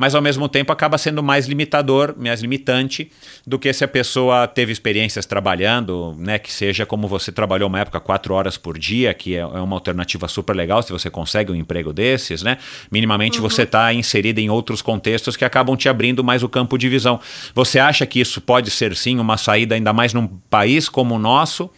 mas 0.00 0.14
ao 0.14 0.22
mesmo 0.22 0.48
tempo 0.48 0.72
acaba 0.72 0.96
sendo 0.96 1.22
mais 1.22 1.46
limitador, 1.46 2.14
mais 2.16 2.40
limitante 2.40 3.12
do 3.46 3.58
que 3.58 3.70
se 3.70 3.84
a 3.84 3.88
pessoa 3.88 4.48
teve 4.48 4.72
experiências 4.72 5.26
trabalhando, 5.26 6.16
né? 6.18 6.38
Que 6.38 6.50
seja 6.50 6.86
como 6.86 7.06
você 7.06 7.30
trabalhou 7.30 7.68
uma 7.68 7.78
época 7.78 8.00
quatro 8.00 8.32
horas 8.32 8.56
por 8.56 8.78
dia, 8.78 9.12
que 9.12 9.36
é, 9.36 9.40
é 9.40 9.44
uma 9.44 9.76
alternativa 9.76 10.26
super 10.26 10.56
legal 10.56 10.82
se 10.82 10.90
você 10.90 11.10
consegue 11.10 11.52
um 11.52 11.54
emprego 11.54 11.92
desses, 11.92 12.42
né? 12.42 12.56
Minimamente 12.90 13.36
uhum. 13.36 13.42
você 13.46 13.64
está 13.64 13.92
inserido 13.92 14.38
em 14.38 14.48
outros 14.48 14.80
contextos 14.80 15.36
que 15.36 15.44
acabam 15.44 15.76
te 15.76 15.86
abrindo 15.86 16.24
mais 16.24 16.42
o 16.42 16.48
campo 16.48 16.78
de 16.78 16.88
visão. 16.88 17.20
Você 17.54 17.78
acha 17.78 18.06
que 18.06 18.20
isso 18.20 18.40
pode 18.40 18.70
ser 18.70 18.96
sim 18.96 19.18
uma 19.18 19.36
saída 19.36 19.74
ainda 19.74 19.92
mais 19.92 20.14
num 20.14 20.26
país 20.48 20.88
como 20.88 21.16
o 21.16 21.18
nosso, 21.18 21.68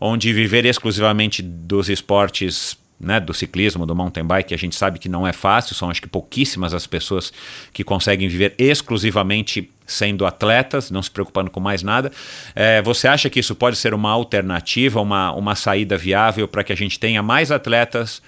onde 0.00 0.32
viver 0.32 0.64
exclusivamente 0.64 1.42
dos 1.42 1.88
esportes 1.88 2.78
né, 3.04 3.20
do 3.20 3.34
ciclismo, 3.34 3.86
do 3.86 3.94
mountain 3.94 4.24
bike, 4.24 4.54
a 4.54 4.58
gente 4.58 4.74
sabe 4.74 4.98
que 4.98 5.08
não 5.08 5.26
é 5.26 5.32
fácil, 5.32 5.74
são 5.74 5.90
acho 5.90 6.02
que 6.02 6.08
pouquíssimas 6.08 6.74
as 6.74 6.86
pessoas 6.86 7.32
que 7.72 7.84
conseguem 7.84 8.28
viver 8.28 8.54
exclusivamente 8.58 9.70
sendo 9.86 10.24
atletas, 10.24 10.90
não 10.90 11.02
se 11.02 11.10
preocupando 11.10 11.50
com 11.50 11.60
mais 11.60 11.82
nada. 11.82 12.10
É, 12.54 12.80
você 12.82 13.06
acha 13.06 13.28
que 13.28 13.38
isso 13.38 13.54
pode 13.54 13.76
ser 13.76 13.92
uma 13.92 14.10
alternativa, 14.10 15.00
uma, 15.00 15.32
uma 15.32 15.54
saída 15.54 15.96
viável 15.96 16.48
para 16.48 16.64
que 16.64 16.72
a 16.72 16.76
gente 16.76 16.98
tenha 16.98 17.22
mais 17.22 17.50
atletas 17.50 18.22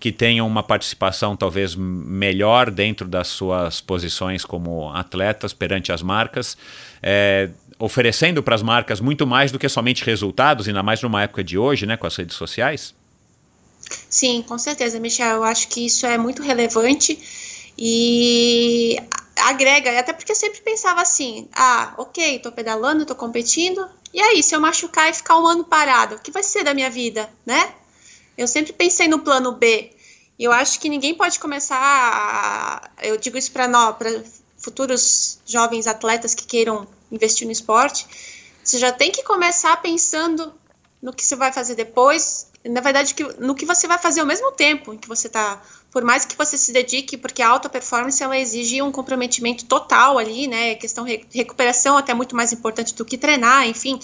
que 0.00 0.12
tenham 0.12 0.46
uma 0.46 0.62
participação 0.62 1.36
talvez 1.36 1.74
melhor 1.74 2.70
dentro 2.70 3.08
das 3.08 3.28
suas 3.28 3.80
posições 3.80 4.44
como 4.44 4.90
atletas 4.92 5.52
perante 5.52 5.90
as 5.90 6.02
marcas? 6.02 6.56
É, 7.02 7.50
oferecendo 7.78 8.42
para 8.42 8.54
as 8.54 8.62
marcas 8.62 9.00
muito 9.00 9.26
mais 9.26 9.52
do 9.52 9.58
que 9.58 9.68
somente 9.68 10.04
resultados, 10.04 10.68
ainda 10.68 10.82
mais 10.82 11.02
numa 11.02 11.22
época 11.22 11.44
de 11.44 11.58
hoje, 11.58 11.86
né, 11.86 11.96
com 11.96 12.06
as 12.06 12.16
redes 12.16 12.36
sociais? 12.36 12.94
Sim, 14.08 14.42
com 14.42 14.58
certeza, 14.58 14.98
Michel. 14.98 15.36
Eu 15.36 15.44
acho 15.44 15.68
que 15.68 15.86
isso 15.86 16.06
é 16.06 16.18
muito 16.18 16.42
relevante 16.42 17.18
e 17.76 18.96
agrega, 19.36 19.98
até 19.98 20.12
porque 20.12 20.32
eu 20.32 20.36
sempre 20.36 20.60
pensava 20.60 21.00
assim: 21.00 21.48
ah, 21.52 21.94
ok, 21.98 22.38
tô 22.40 22.50
pedalando, 22.50 23.06
tô 23.06 23.14
competindo, 23.14 23.88
e 24.12 24.20
aí, 24.20 24.42
se 24.42 24.54
eu 24.54 24.60
machucar 24.60 25.10
e 25.10 25.14
ficar 25.14 25.38
um 25.38 25.46
ano 25.46 25.64
parado, 25.64 26.16
o 26.16 26.18
que 26.18 26.30
vai 26.30 26.42
ser 26.42 26.64
da 26.64 26.74
minha 26.74 26.90
vida, 26.90 27.28
né? 27.44 27.74
Eu 28.36 28.46
sempre 28.46 28.72
pensei 28.72 29.08
no 29.08 29.18
plano 29.18 29.52
B. 29.52 29.90
E 30.38 30.44
eu 30.44 30.52
acho 30.52 30.78
que 30.80 30.88
ninguém 30.88 31.14
pode 31.14 31.38
começar. 31.38 31.76
A, 31.78 32.90
eu 33.02 33.16
digo 33.16 33.36
isso 33.36 33.50
para 33.52 33.66
nós, 33.68 33.96
para 33.96 34.22
futuros 34.56 35.38
jovens 35.46 35.86
atletas 35.86 36.34
que 36.34 36.46
queiram 36.46 36.86
investir 37.10 37.46
no 37.46 37.52
esporte, 37.52 38.06
você 38.62 38.78
já 38.78 38.92
tem 38.92 39.10
que 39.10 39.22
começar 39.22 39.76
pensando 39.80 40.52
no 41.00 41.12
que 41.12 41.24
você 41.24 41.36
vai 41.36 41.52
fazer 41.52 41.74
depois, 41.74 42.47
na 42.68 42.80
verdade, 42.80 43.14
no 43.38 43.54
que 43.54 43.64
você 43.64 43.86
vai 43.86 43.98
fazer 43.98 44.20
ao 44.20 44.26
mesmo 44.26 44.52
tempo 44.52 44.92
em 44.92 44.98
que 44.98 45.08
você 45.08 45.26
está. 45.26 45.62
Por 45.90 46.04
mais 46.04 46.24
que 46.24 46.36
você 46.36 46.58
se 46.58 46.70
dedique, 46.72 47.16
porque 47.16 47.42
a 47.42 47.48
alta 47.48 47.68
performance 47.68 48.22
ela 48.22 48.38
exige 48.38 48.82
um 48.82 48.92
comprometimento 48.92 49.64
total 49.64 50.18
ali, 50.18 50.46
né? 50.46 50.74
Questão 50.74 51.04
de 51.04 51.26
recuperação 51.32 51.96
até 51.96 52.12
muito 52.12 52.36
mais 52.36 52.52
importante 52.52 52.94
do 52.94 53.04
que 53.04 53.16
treinar, 53.16 53.66
enfim. 53.66 53.98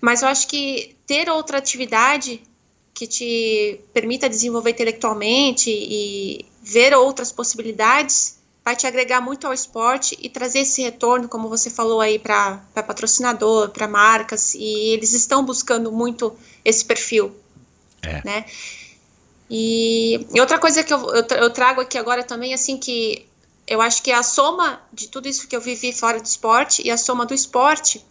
Mas 0.00 0.22
eu 0.22 0.28
acho 0.28 0.48
que 0.48 0.96
ter 1.06 1.28
outra 1.28 1.58
atividade 1.58 2.42
que 2.92 3.06
te 3.06 3.80
permita 3.92 4.28
desenvolver 4.28 4.70
intelectualmente 4.70 5.68
e 5.70 6.44
ver 6.62 6.94
outras 6.94 7.32
possibilidades 7.32 8.38
vai 8.64 8.74
te 8.74 8.86
agregar 8.86 9.20
muito 9.20 9.46
ao 9.46 9.52
esporte 9.52 10.16
e 10.22 10.28
trazer 10.30 10.60
esse 10.60 10.80
retorno, 10.80 11.28
como 11.28 11.50
você 11.50 11.68
falou 11.68 12.00
aí, 12.00 12.18
para 12.18 12.62
patrocinador, 12.74 13.68
para 13.68 13.86
marcas, 13.86 14.54
e 14.54 14.94
eles 14.94 15.12
estão 15.12 15.44
buscando 15.44 15.92
muito 15.92 16.34
esse 16.64 16.82
perfil. 16.82 17.34
É. 18.08 18.22
Né? 18.24 18.44
E, 19.48 20.26
e, 20.34 20.40
outra 20.40 20.58
coisa 20.58 20.82
que 20.82 20.92
eu, 20.92 21.14
eu, 21.14 21.50
trago 21.50 21.80
aqui 21.80 21.98
agora 21.98 22.22
também, 22.22 22.54
assim, 22.54 22.78
que 22.78 23.26
eu 23.66 23.80
acho 23.80 24.02
que 24.02 24.10
a 24.10 24.22
soma 24.22 24.80
de 24.92 25.08
tudo 25.08 25.28
isso 25.28 25.46
que 25.46 25.54
eu 25.54 25.60
vivi 25.60 25.92
fora 25.92 26.18
do 26.18 26.24
esporte 26.24 26.82
e 26.84 26.90
a 26.90 26.96
soma 26.96 27.26
do 27.26 27.34
esporte 27.34 28.04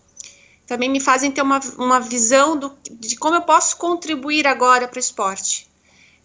também 0.65 0.89
me 0.89 0.99
fazem 0.99 1.31
ter 1.31 1.41
uma, 1.41 1.59
uma 1.77 1.99
visão 1.99 2.57
do, 2.57 2.75
de 2.91 3.15
como 3.17 3.35
eu 3.35 3.41
posso 3.41 3.77
contribuir 3.77 4.47
agora 4.47 4.87
para 4.87 4.97
o 4.97 4.99
esporte. 4.99 5.67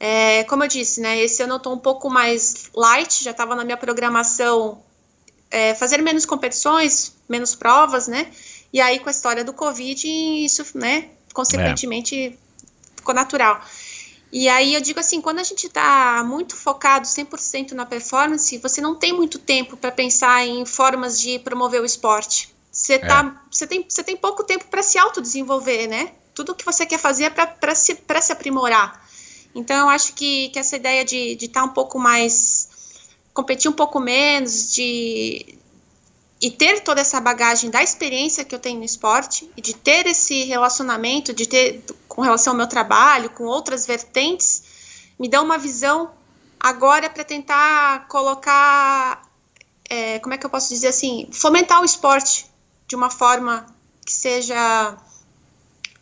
É, 0.01 0.45
como 0.45 0.63
eu 0.63 0.69
disse, 0.69 1.01
né, 1.01 1.19
esse 1.19 1.43
ano 1.43 1.55
eu 1.55 1.57
estou 1.57 1.75
um 1.75 1.79
pouco 1.79 2.09
mais 2.09 2.71
light, 2.75 3.25
já 3.25 3.33
estava 3.33 3.57
na 3.57 3.65
minha 3.65 3.77
programação 3.77 4.81
é, 5.51 5.75
fazer 5.75 6.01
menos 6.03 6.25
competições, 6.25 7.17
menos 7.29 7.55
provas, 7.55 8.07
né? 8.07 8.31
E 8.73 8.81
aí 8.81 9.01
com 9.01 9.09
a 9.09 9.11
história 9.11 9.45
do 9.45 9.53
Covid, 9.53 10.07
isso, 10.45 10.65
né, 10.75 11.09
consequentemente 11.35 12.27
é. 12.27 12.48
Ficou 13.09 13.15
natural. 13.15 13.61
E 14.31 14.47
aí 14.49 14.75
eu 14.75 14.81
digo 14.81 15.01
assim, 15.01 15.23
quando 15.23 15.39
a 15.39 15.43
gente 15.43 15.67
está 15.67 16.23
muito 16.23 16.55
focado 16.55 17.07
100% 17.07 17.73
na 17.73 17.87
performance, 17.87 18.59
você 18.59 18.81
não 18.81 18.95
tem 18.95 19.13
muito 19.13 19.39
tempo 19.39 19.77
para 19.77 19.91
pensar 19.91 20.47
em 20.47 20.67
formas 20.67 21.19
de 21.19 21.39
promover 21.39 21.81
o 21.81 21.85
esporte. 21.85 22.55
Você, 22.71 22.95
é. 22.95 22.99
tá, 22.99 23.43
você, 23.51 23.67
tem, 23.67 23.87
você 23.89 24.05
tem 24.05 24.17
pouco 24.17 24.45
tempo 24.45 24.67
para 24.67 24.83
se 24.83 24.99
autodesenvolver, 24.99 25.89
né? 25.89 26.13
Tudo 26.35 26.55
que 26.55 26.65
você 26.65 26.85
quer 26.85 26.99
fazer 26.99 27.25
é 27.25 27.31
para 27.31 27.75
se, 27.75 27.99
se 28.21 28.33
aprimorar. 28.33 29.03
Então, 29.55 29.77
eu 29.77 29.89
acho 29.89 30.13
que, 30.13 30.51
que 30.51 30.59
essa 30.59 30.77
ideia 30.77 31.05
de 31.05 31.33
estar 31.41 31.63
tá 31.63 31.67
um 31.67 31.71
pouco 31.71 31.99
mais. 31.99 32.69
competir 33.33 33.71
um 33.71 33.75
pouco 33.75 33.99
menos, 33.99 34.73
de, 34.73 35.58
e 36.41 36.51
ter 36.51 36.81
toda 36.81 37.01
essa 37.01 37.21
bagagem 37.21 37.71
da 37.71 37.83
experiência 37.83 38.45
que 38.45 38.55
eu 38.55 38.59
tenho 38.59 38.79
no 38.79 38.85
esporte 38.85 39.51
e 39.57 39.61
de 39.61 39.75
ter 39.75 40.07
esse 40.07 40.45
relacionamento, 40.45 41.33
de 41.33 41.47
ter 41.47 41.83
com 42.07 42.23
relação 42.23 42.53
ao 42.53 42.57
meu 42.57 42.67
trabalho, 42.67 43.31
com 43.31 43.45
outras 43.45 43.87
vertentes, 43.87 44.63
me 45.19 45.29
dá 45.29 45.43
uma 45.43 45.59
visão 45.59 46.11
agora 46.61 47.11
para 47.11 47.25
tentar 47.25 48.07
colocar, 48.09 49.23
é, 49.89 50.19
como 50.21 50.35
é 50.35 50.39
que 50.39 50.47
eu 50.47 50.51
posso 50.51 50.69
dizer 50.69 50.89
assim, 50.89 51.29
fomentar 51.33 51.81
o 51.81 51.85
esporte 51.85 52.47
de 52.87 52.95
uma 52.95 53.11
forma 53.11 53.67
que 54.05 54.13
seja 54.13 54.97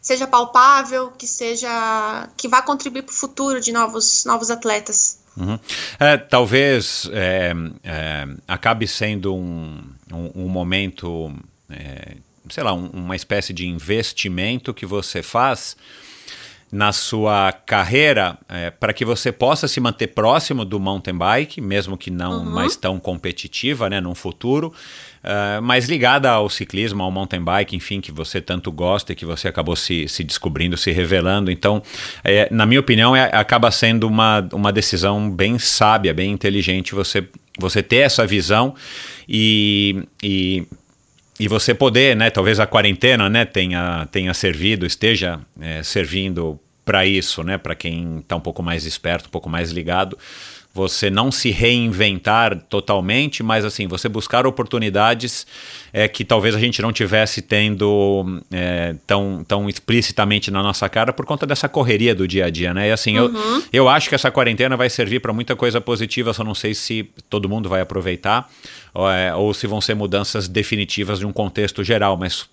seja 0.01 0.26
palpável, 0.26 1.11
que 1.11 1.26
seja 1.26 2.28
que 2.37 2.47
vá 2.47 2.62
contribuir 2.62 3.03
para 3.03 3.12
o 3.12 3.16
futuro 3.16 3.61
de 3.61 3.72
novos 3.72 4.24
novos 4.24 4.51
atletas. 4.51 5.18
Uhum. 5.37 5.59
É, 5.99 6.16
talvez 6.16 7.09
é, 7.12 7.53
é, 7.82 8.28
acabe 8.47 8.87
sendo 8.87 9.34
um, 9.34 9.82
um, 10.17 10.31
um 10.35 10.49
momento, 10.49 11.33
é, 11.71 12.17
sei 12.49 12.64
lá, 12.64 12.73
um, 12.73 12.87
uma 12.87 13.14
espécie 13.14 13.53
de 13.53 13.67
investimento 13.67 14.75
que 14.75 14.87
você 14.87 15.23
faz 15.23 15.77
na 16.71 16.93
sua 16.93 17.53
carreira 17.53 18.37
é, 18.49 18.71
para 18.71 18.93
que 18.93 19.05
você 19.05 19.31
possa 19.31 19.69
se 19.69 19.79
manter 19.79 20.09
próximo 20.09 20.64
do 20.64 20.81
mountain 20.81 21.17
bike, 21.17 21.61
mesmo 21.61 21.97
que 21.97 22.11
não 22.11 22.39
uhum. 22.39 22.45
mais 22.45 22.75
tão 22.75 22.99
competitiva, 22.99 23.89
né, 23.89 24.01
num 24.01 24.17
futuro, 24.17 24.73
uh, 25.23 25.62
mas 25.62 25.89
ligada 25.89 26.29
ao 26.29 26.51
ciclismo, 26.51 27.03
ao 27.03 27.11
mountain 27.11 27.43
bike, 27.43 27.77
enfim, 27.77 28.01
que 28.01 28.11
você 28.11 28.41
tanto 28.41 28.73
gosta 28.73 29.12
e 29.12 29.17
que 29.17 29.25
você 29.25 29.47
acabou 29.47 29.77
se, 29.77 30.09
se 30.09 30.25
descobrindo, 30.25 30.77
se 30.77 30.91
revelando. 30.91 31.53
Então, 31.53 31.81
é, 32.25 32.49
na 32.51 32.67
minha 32.67 32.81
opinião, 32.81 33.14
é, 33.14 33.31
acaba 33.33 33.71
sendo 33.71 34.09
uma, 34.09 34.47
uma 34.53 34.73
decisão 34.73 35.31
bem 35.31 35.61
sábia, 35.61 36.12
bem 36.12 36.33
inteligente 36.33 36.97
você, 36.97 37.29
você 37.59 37.81
ter 37.81 37.99
essa 37.99 38.27
visão 38.27 38.75
e, 39.29 40.05
e 40.22 40.66
e 41.39 41.49
você 41.49 41.74
poder, 41.74 42.16
né, 42.16 42.31
talvez 42.31 42.59
a 42.59 42.66
quarentena, 42.66 43.29
né, 43.29 43.45
tenha, 43.45 44.09
tenha 44.11 44.33
servido, 44.33 44.87
esteja 44.87 45.39
é, 45.61 45.83
servindo 45.83 46.59
para 46.83 47.05
isso, 47.05 47.43
né, 47.43 47.59
para 47.59 47.74
quem 47.74 48.20
está 48.20 48.37
um 48.37 48.41
pouco 48.41 48.62
mais 48.62 48.87
esperto, 48.87 49.27
um 49.27 49.31
pouco 49.31 49.51
mais 49.51 49.70
ligado, 49.70 50.16
você 50.77 51.09
não 51.09 51.33
se 51.33 51.51
reinventar 51.51 52.55
totalmente, 52.68 53.43
mas 53.43 53.64
assim, 53.64 53.89
você 53.89 54.11
buscar 54.11 54.47
oportunidades 54.47 55.47
é, 55.91 56.07
que 56.07 56.22
talvez 56.22 56.55
a 56.55 56.59
gente 56.59 56.83
não 56.83 56.93
tivesse 56.93 57.41
tendo 57.41 58.43
é, 58.53 58.95
tão, 59.07 59.43
tão 59.49 59.70
explicitamente 59.70 60.51
na 60.51 60.62
nossa 60.62 60.87
cara 60.87 61.14
por 61.14 61.24
conta 61.24 61.47
dessa 61.47 61.66
correria 61.66 62.14
do 62.14 62.29
dia 62.29 62.45
a 62.45 62.51
dia, 62.51 62.74
né? 62.74 62.89
E 62.89 62.93
assim, 62.93 63.18
uhum. 63.18 63.35
eu, 63.35 63.62
eu 63.72 63.89
acho 63.89 64.11
que 64.11 64.14
essa 64.14 64.31
quarentena 64.31 64.77
vai 64.77 64.91
servir 64.91 65.20
para 65.20 65.33
muita 65.33 65.57
coisa 65.57 65.81
positiva, 65.81 66.35
só 66.35 66.45
não 66.45 66.55
sei 66.55 66.74
se 66.74 67.09
todo 67.31 67.49
mundo 67.49 67.70
vai 67.70 67.81
aproveitar 67.81 68.47
ou, 68.93 69.11
é, 69.11 69.35
ou 69.35 69.55
se 69.55 69.66
vão 69.66 69.81
ser 69.81 69.95
mudanças 69.95 70.47
definitivas 70.47 71.18
de 71.20 71.27
um 71.27 71.33
contexto 71.33 71.83
geral, 71.83 72.18
mas 72.18 72.47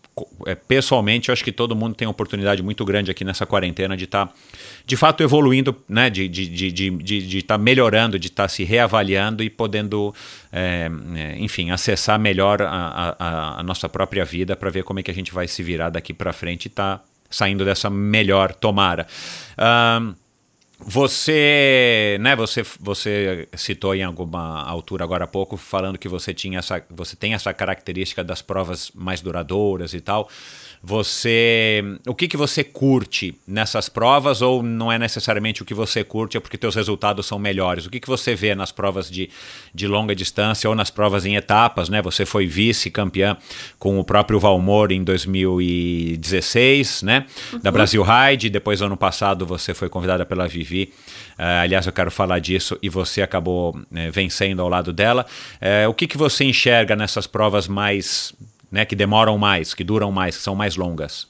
pessoalmente, 0.67 1.29
eu 1.29 1.33
acho 1.33 1.43
que 1.43 1.51
todo 1.51 1.75
mundo 1.75 1.95
tem 1.95 2.07
uma 2.07 2.11
oportunidade 2.11 2.61
muito 2.61 2.85
grande 2.85 3.09
aqui 3.09 3.23
nessa 3.23 3.45
quarentena 3.45 3.97
de 3.97 4.05
estar, 4.05 4.27
tá, 4.27 4.33
de 4.85 4.95
fato, 4.95 5.23
evoluindo, 5.23 5.75
né? 5.87 6.09
de 6.09 6.25
estar 6.25 6.33
de, 6.33 6.71
de, 6.71 6.91
de, 6.91 7.27
de, 7.27 7.41
tá 7.41 7.57
melhorando, 7.57 8.19
de 8.19 8.27
estar 8.27 8.43
tá 8.43 8.49
se 8.49 8.63
reavaliando 8.63 9.43
e 9.43 9.49
podendo, 9.49 10.13
é, 10.51 10.89
é, 11.15 11.35
enfim, 11.39 11.71
acessar 11.71 12.19
melhor 12.19 12.61
a, 12.61 13.15
a, 13.17 13.59
a, 13.59 13.63
nossa 13.63 13.89
própria 13.89 14.23
vida 14.23 14.55
para 14.55 14.69
ver 14.69 14.83
como 14.83 14.99
é 14.99 15.03
que 15.03 15.11
a 15.11 15.15
gente 15.15 15.33
vai 15.33 15.47
se 15.47 15.63
virar 15.63 15.89
daqui 15.89 16.13
para 16.13 16.31
frente 16.31 16.65
e 16.65 16.67
estar 16.67 16.97
tá 16.97 17.03
saindo 17.29 17.65
dessa 17.65 17.89
melhor 17.89 18.53
tomara. 18.53 19.07
Um, 19.57 20.13
você, 20.85 22.17
né, 22.19 22.35
você, 22.35 22.63
você 22.79 23.47
citou 23.55 23.95
em 23.95 24.03
alguma 24.03 24.63
altura 24.63 25.03
agora 25.03 25.23
há 25.23 25.27
pouco 25.27 25.55
falando 25.55 25.97
que 25.97 26.09
você 26.09 26.33
tinha 26.33 26.59
essa, 26.59 26.83
você 26.89 27.15
tem 27.15 27.33
essa 27.33 27.53
característica 27.53 28.23
das 28.23 28.41
provas 28.41 28.91
mais 28.93 29.21
duradouras 29.21 29.93
e 29.93 30.01
tal. 30.01 30.29
Você, 30.85 31.81
o 32.05 32.13
que 32.13 32.27
que 32.27 32.35
você 32.35 32.61
curte 32.61 33.33
nessas 33.47 33.87
provas 33.87 34.41
ou 34.41 34.61
não 34.61 34.91
é 34.91 34.99
necessariamente 34.99 35.61
o 35.61 35.65
que 35.65 35.73
você 35.73 36.03
curte, 36.03 36.35
é 36.35 36.41
porque 36.41 36.57
teus 36.57 36.75
resultados 36.75 37.25
são 37.25 37.39
melhores? 37.39 37.85
O 37.85 37.89
que 37.89 38.01
que 38.01 38.07
você 38.09 38.35
vê 38.35 38.53
nas 38.53 38.69
provas 38.69 39.09
de, 39.09 39.29
de 39.73 39.87
longa 39.87 40.13
distância 40.13 40.69
ou 40.69 40.75
nas 40.75 40.89
provas 40.91 41.25
em 41.25 41.37
etapas, 41.37 41.87
né? 41.87 42.01
Você 42.01 42.25
foi 42.25 42.45
vice-campeã 42.47 43.37
com 43.79 43.97
o 43.97 44.03
próprio 44.03 44.41
Valmor 44.41 44.91
em 44.91 45.05
2016, 45.05 47.03
né? 47.03 47.27
Uhum. 47.53 47.59
Da 47.59 47.71
Brasil 47.71 48.03
Ride, 48.03 48.49
depois 48.49 48.81
ano 48.81 48.97
passado 48.97 49.45
você 49.45 49.73
foi 49.73 49.87
convidada 49.87 50.25
pela 50.25 50.49
Vivi 50.49 50.72
Uh, 50.81 51.61
aliás, 51.63 51.85
eu 51.85 51.93
quero 51.93 52.11
falar 52.11 52.39
disso 52.39 52.77
e 52.81 52.89
você 52.89 53.21
acabou 53.21 53.75
uh, 53.75 54.11
vencendo 54.11 54.61
ao 54.61 54.69
lado 54.69 54.91
dela. 54.91 55.25
Uh, 55.61 55.89
o 55.89 55.93
que, 55.93 56.07
que 56.07 56.17
você 56.17 56.43
enxerga 56.43 56.95
nessas 56.95 57.27
provas 57.27 57.67
mais 57.67 58.33
né, 58.71 58.85
que 58.85 58.95
demoram 58.95 59.37
mais, 59.37 59.73
que 59.73 59.83
duram 59.83 60.11
mais, 60.11 60.37
que 60.37 60.43
são 60.43 60.55
mais 60.55 60.75
longas? 60.75 61.27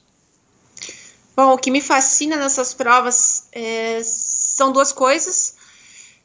Bom, 1.36 1.52
o 1.52 1.58
que 1.58 1.70
me 1.70 1.80
fascina 1.80 2.36
nessas 2.36 2.72
provas 2.72 3.48
é, 3.52 4.00
são 4.02 4.72
duas 4.72 4.92
coisas. 4.92 5.56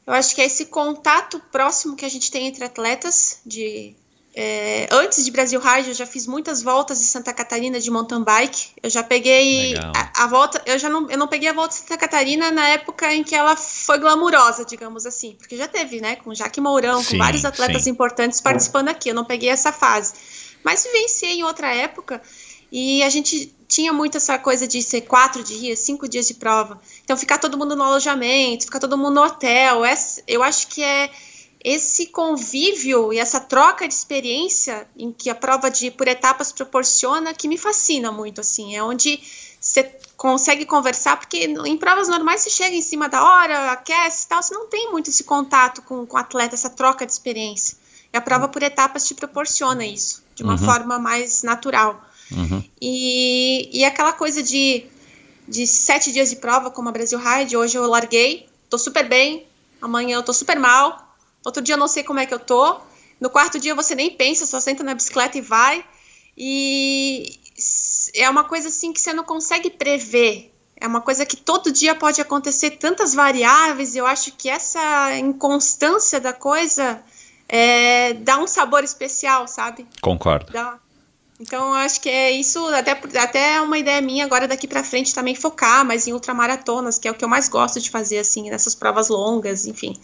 Eu 0.06 0.14
acho 0.14 0.34
que 0.34 0.40
é 0.40 0.46
esse 0.46 0.66
contato 0.66 1.40
próximo 1.52 1.96
que 1.96 2.04
a 2.04 2.08
gente 2.08 2.30
tem 2.30 2.46
entre 2.46 2.64
atletas. 2.64 3.40
De 3.44 3.94
é, 4.32 4.86
antes 4.92 5.24
de 5.24 5.30
Brasil 5.30 5.60
Ride, 5.60 5.88
eu 5.88 5.94
já 5.94 6.06
fiz 6.06 6.26
muitas 6.26 6.62
voltas 6.62 7.00
em 7.00 7.04
Santa 7.04 7.32
Catarina 7.32 7.80
de 7.80 7.90
mountain 7.90 8.22
bike. 8.22 8.68
Eu 8.80 8.88
já 8.88 9.02
peguei 9.02 9.74
a, 9.76 10.24
a, 10.24 10.26
volta. 10.28 10.62
Eu 10.66 10.78
já 10.78 10.88
não, 10.88 11.10
eu 11.10 11.18
não 11.18 11.26
peguei 11.26 11.48
a 11.48 11.52
volta 11.52 11.74
de 11.74 11.80
Santa 11.80 11.98
Catarina 11.98 12.50
na 12.50 12.68
época 12.68 13.12
em 13.12 13.24
que 13.24 13.34
ela 13.34 13.56
foi 13.56 13.98
glamurosa, 13.98 14.64
digamos 14.64 15.04
assim, 15.04 15.34
porque 15.36 15.56
já 15.56 15.66
teve, 15.66 16.00
né, 16.00 16.14
com 16.16 16.32
Jaque 16.32 16.60
Mourão, 16.60 17.02
sim, 17.02 17.12
com 17.12 17.18
vários 17.18 17.44
atletas 17.44 17.82
sim. 17.82 17.90
importantes 17.90 18.40
participando 18.40 18.88
aqui. 18.88 19.08
Eu 19.08 19.14
não 19.14 19.24
peguei 19.24 19.48
essa 19.48 19.72
fase. 19.72 20.14
Mas 20.62 20.84
vivenciei 20.84 21.40
em 21.40 21.42
outra 21.42 21.74
época 21.74 22.22
e 22.70 23.02
a 23.02 23.08
gente 23.08 23.52
tinha 23.66 23.92
muito 23.92 24.16
essa 24.16 24.38
coisa 24.38 24.66
de 24.66 24.80
ser 24.80 25.02
quatro 25.02 25.42
dias, 25.42 25.80
cinco 25.80 26.08
dias 26.08 26.28
de 26.28 26.34
prova. 26.34 26.80
Então, 27.04 27.16
ficar 27.16 27.38
todo 27.38 27.58
mundo 27.58 27.74
no 27.74 27.82
alojamento, 27.82 28.64
ficar 28.64 28.78
todo 28.78 28.96
mundo 28.96 29.14
no 29.14 29.22
hotel. 29.24 29.82
Eu 30.26 30.42
acho 30.42 30.68
que 30.68 30.84
é 30.84 31.10
esse 31.62 32.06
convívio 32.06 33.12
e 33.12 33.18
essa 33.18 33.38
troca 33.38 33.86
de 33.86 33.92
experiência 33.92 34.88
em 34.96 35.12
que 35.12 35.28
a 35.28 35.34
prova 35.34 35.70
de 35.70 35.90
por 35.90 36.08
etapas 36.08 36.52
proporciona 36.52 37.34
que 37.34 37.46
me 37.46 37.58
fascina 37.58 38.10
muito 38.10 38.40
assim 38.40 38.74
é 38.74 38.82
onde 38.82 39.20
você 39.60 39.84
consegue 40.16 40.64
conversar 40.64 41.18
porque 41.18 41.44
em 41.44 41.76
provas 41.76 42.08
normais 42.08 42.40
você 42.40 42.50
chega 42.50 42.74
em 42.74 42.80
cima 42.80 43.08
da 43.08 43.22
hora 43.22 43.72
aquece 43.72 44.24
e 44.24 44.28
tal 44.28 44.42
você 44.42 44.54
não 44.54 44.68
tem 44.68 44.90
muito 44.90 45.10
esse 45.10 45.24
contato 45.24 45.82
com, 45.82 46.06
com 46.06 46.16
o 46.16 46.20
atleta 46.20 46.54
essa 46.54 46.70
troca 46.70 47.04
de 47.04 47.12
experiência 47.12 47.76
e 48.12 48.16
a 48.16 48.20
prova 48.20 48.48
por 48.48 48.62
etapas 48.62 49.06
te 49.06 49.14
proporciona 49.14 49.84
isso 49.84 50.22
de 50.34 50.42
uma 50.42 50.52
uhum. 50.52 50.58
forma 50.58 50.98
mais 50.98 51.42
natural. 51.42 52.02
Uhum. 52.32 52.64
E, 52.80 53.68
e 53.72 53.84
aquela 53.84 54.12
coisa 54.12 54.42
de, 54.42 54.86
de 55.46 55.66
sete 55.66 56.12
dias 56.12 56.30
de 56.30 56.36
prova, 56.36 56.70
como 56.70 56.88
a 56.88 56.92
Brasil 56.92 57.18
Ride, 57.18 57.56
hoje 57.56 57.76
eu 57.76 57.86
larguei, 57.86 58.48
tô 58.68 58.78
super 58.78 59.08
bem, 59.08 59.46
amanhã 59.80 60.16
eu 60.16 60.22
tô 60.22 60.32
super 60.32 60.58
mal, 60.58 61.09
outro 61.44 61.62
dia 61.62 61.74
eu 61.74 61.78
não 61.78 61.88
sei 61.88 62.02
como 62.02 62.20
é 62.20 62.26
que 62.26 62.34
eu 62.34 62.38
tô, 62.38 62.80
no 63.20 63.28
quarto 63.28 63.58
dia 63.58 63.74
você 63.74 63.94
nem 63.94 64.10
pensa, 64.10 64.46
só 64.46 64.58
senta 64.58 64.82
na 64.82 64.94
bicicleta 64.94 65.36
e 65.36 65.40
vai. 65.42 65.84
E 66.36 67.38
é 68.14 68.28
uma 68.30 68.44
coisa 68.44 68.68
assim 68.68 68.92
que 68.92 69.00
você 69.00 69.12
não 69.12 69.24
consegue 69.24 69.68
prever. 69.68 70.50
É 70.76 70.86
uma 70.86 71.02
coisa 71.02 71.26
que 71.26 71.36
todo 71.36 71.70
dia 71.70 71.94
pode 71.94 72.20
acontecer 72.22 72.70
tantas 72.70 73.14
variáveis. 73.14 73.94
Eu 73.94 74.06
acho 74.06 74.32
que 74.32 74.48
essa 74.48 75.14
inconstância 75.18 76.18
da 76.18 76.32
coisa 76.32 77.02
é, 77.46 78.14
dá 78.14 78.38
um 78.38 78.46
sabor 78.46 78.82
especial, 78.82 79.46
sabe? 79.46 79.86
Concordo. 80.00 80.50
Dá. 80.50 80.78
Então, 81.38 81.72
acho 81.74 82.00
que 82.00 82.08
é 82.08 82.30
isso, 82.30 82.62
até, 82.66 82.92
até 83.18 83.54
é 83.54 83.60
uma 83.62 83.78
ideia 83.78 84.00
minha 84.02 84.26
agora 84.26 84.46
daqui 84.46 84.68
para 84.68 84.84
frente 84.84 85.14
também 85.14 85.34
focar 85.34 85.86
mais 85.86 86.06
em 86.06 86.12
ultramaratonas, 86.12 86.98
que 86.98 87.08
é 87.08 87.10
o 87.10 87.14
que 87.14 87.24
eu 87.24 87.28
mais 87.28 87.48
gosto 87.48 87.80
de 87.80 87.88
fazer, 87.88 88.18
assim, 88.18 88.50
nessas 88.50 88.74
provas 88.74 89.08
longas, 89.08 89.66
enfim. 89.66 89.98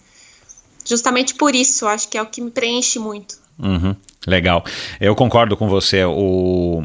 Justamente 0.87 1.34
por 1.34 1.55
isso, 1.55 1.87
acho 1.87 2.09
que 2.09 2.16
é 2.16 2.22
o 2.22 2.26
que 2.26 2.41
me 2.41 2.51
preenche 2.51 2.99
muito. 2.99 3.37
Uhum, 3.59 3.97
legal. 4.26 4.64
Eu 5.01 5.14
concordo 5.14 5.57
com 5.57 5.68
você. 5.68 6.05
O 6.05 6.84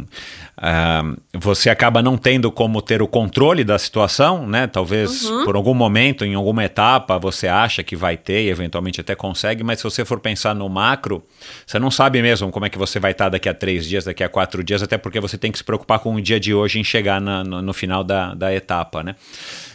Uh, 0.62 1.20
você 1.34 1.72
acaba 1.72 2.04
não 2.04 2.16
tendo 2.16 2.52
como 2.52 2.84
ter 2.84 3.02
o 3.02 3.08
controle 3.08 3.64
da 3.64 3.80
situação, 3.80 4.46
né? 4.46 4.68
Talvez 4.68 5.24
uhum. 5.24 5.44
por 5.44 5.56
algum 5.56 5.74
momento, 5.74 6.24
em 6.24 6.36
alguma 6.36 6.64
etapa, 6.64 7.18
você 7.18 7.48
acha 7.48 7.82
que 7.82 7.96
vai 7.96 8.16
ter 8.16 8.44
e 8.44 8.50
eventualmente 8.50 9.02
até 9.02 9.16
consegue, 9.16 9.64
mas 9.64 9.80
se 9.80 9.84
você 9.84 10.06
for 10.06 10.20
pensar 10.20 10.54
no 10.54 10.70
macro, 10.70 11.24
você 11.66 11.80
não 11.80 11.90
sabe 11.90 12.22
mesmo 12.22 12.52
como 12.52 12.68
é 12.68 12.70
que 12.70 12.78
você 12.78 13.00
vai 13.00 13.12
estar 13.12 13.30
daqui 13.30 13.50
a 13.50 13.56
três 13.56 13.88
dias, 13.88 14.04
daqui 14.04 14.24
a 14.24 14.30
quatro 14.30 14.64
dias, 14.64 14.84
até 14.84 15.00
porque 15.00 15.20
você 15.20 15.36
tem 15.36 15.52
que 15.52 15.58
se 15.58 15.64
preocupar 15.64 15.98
com 15.98 16.14
o 16.14 16.22
dia 16.22 16.40
de 16.40 16.54
hoje 16.54 16.80
em 16.80 16.84
chegar 16.84 17.20
na, 17.20 17.44
no, 17.44 17.60
no, 17.60 17.74
final 17.74 18.04
da, 18.04 18.36
da 18.36 18.54
etapa, 18.54 19.02
né? 19.02 19.16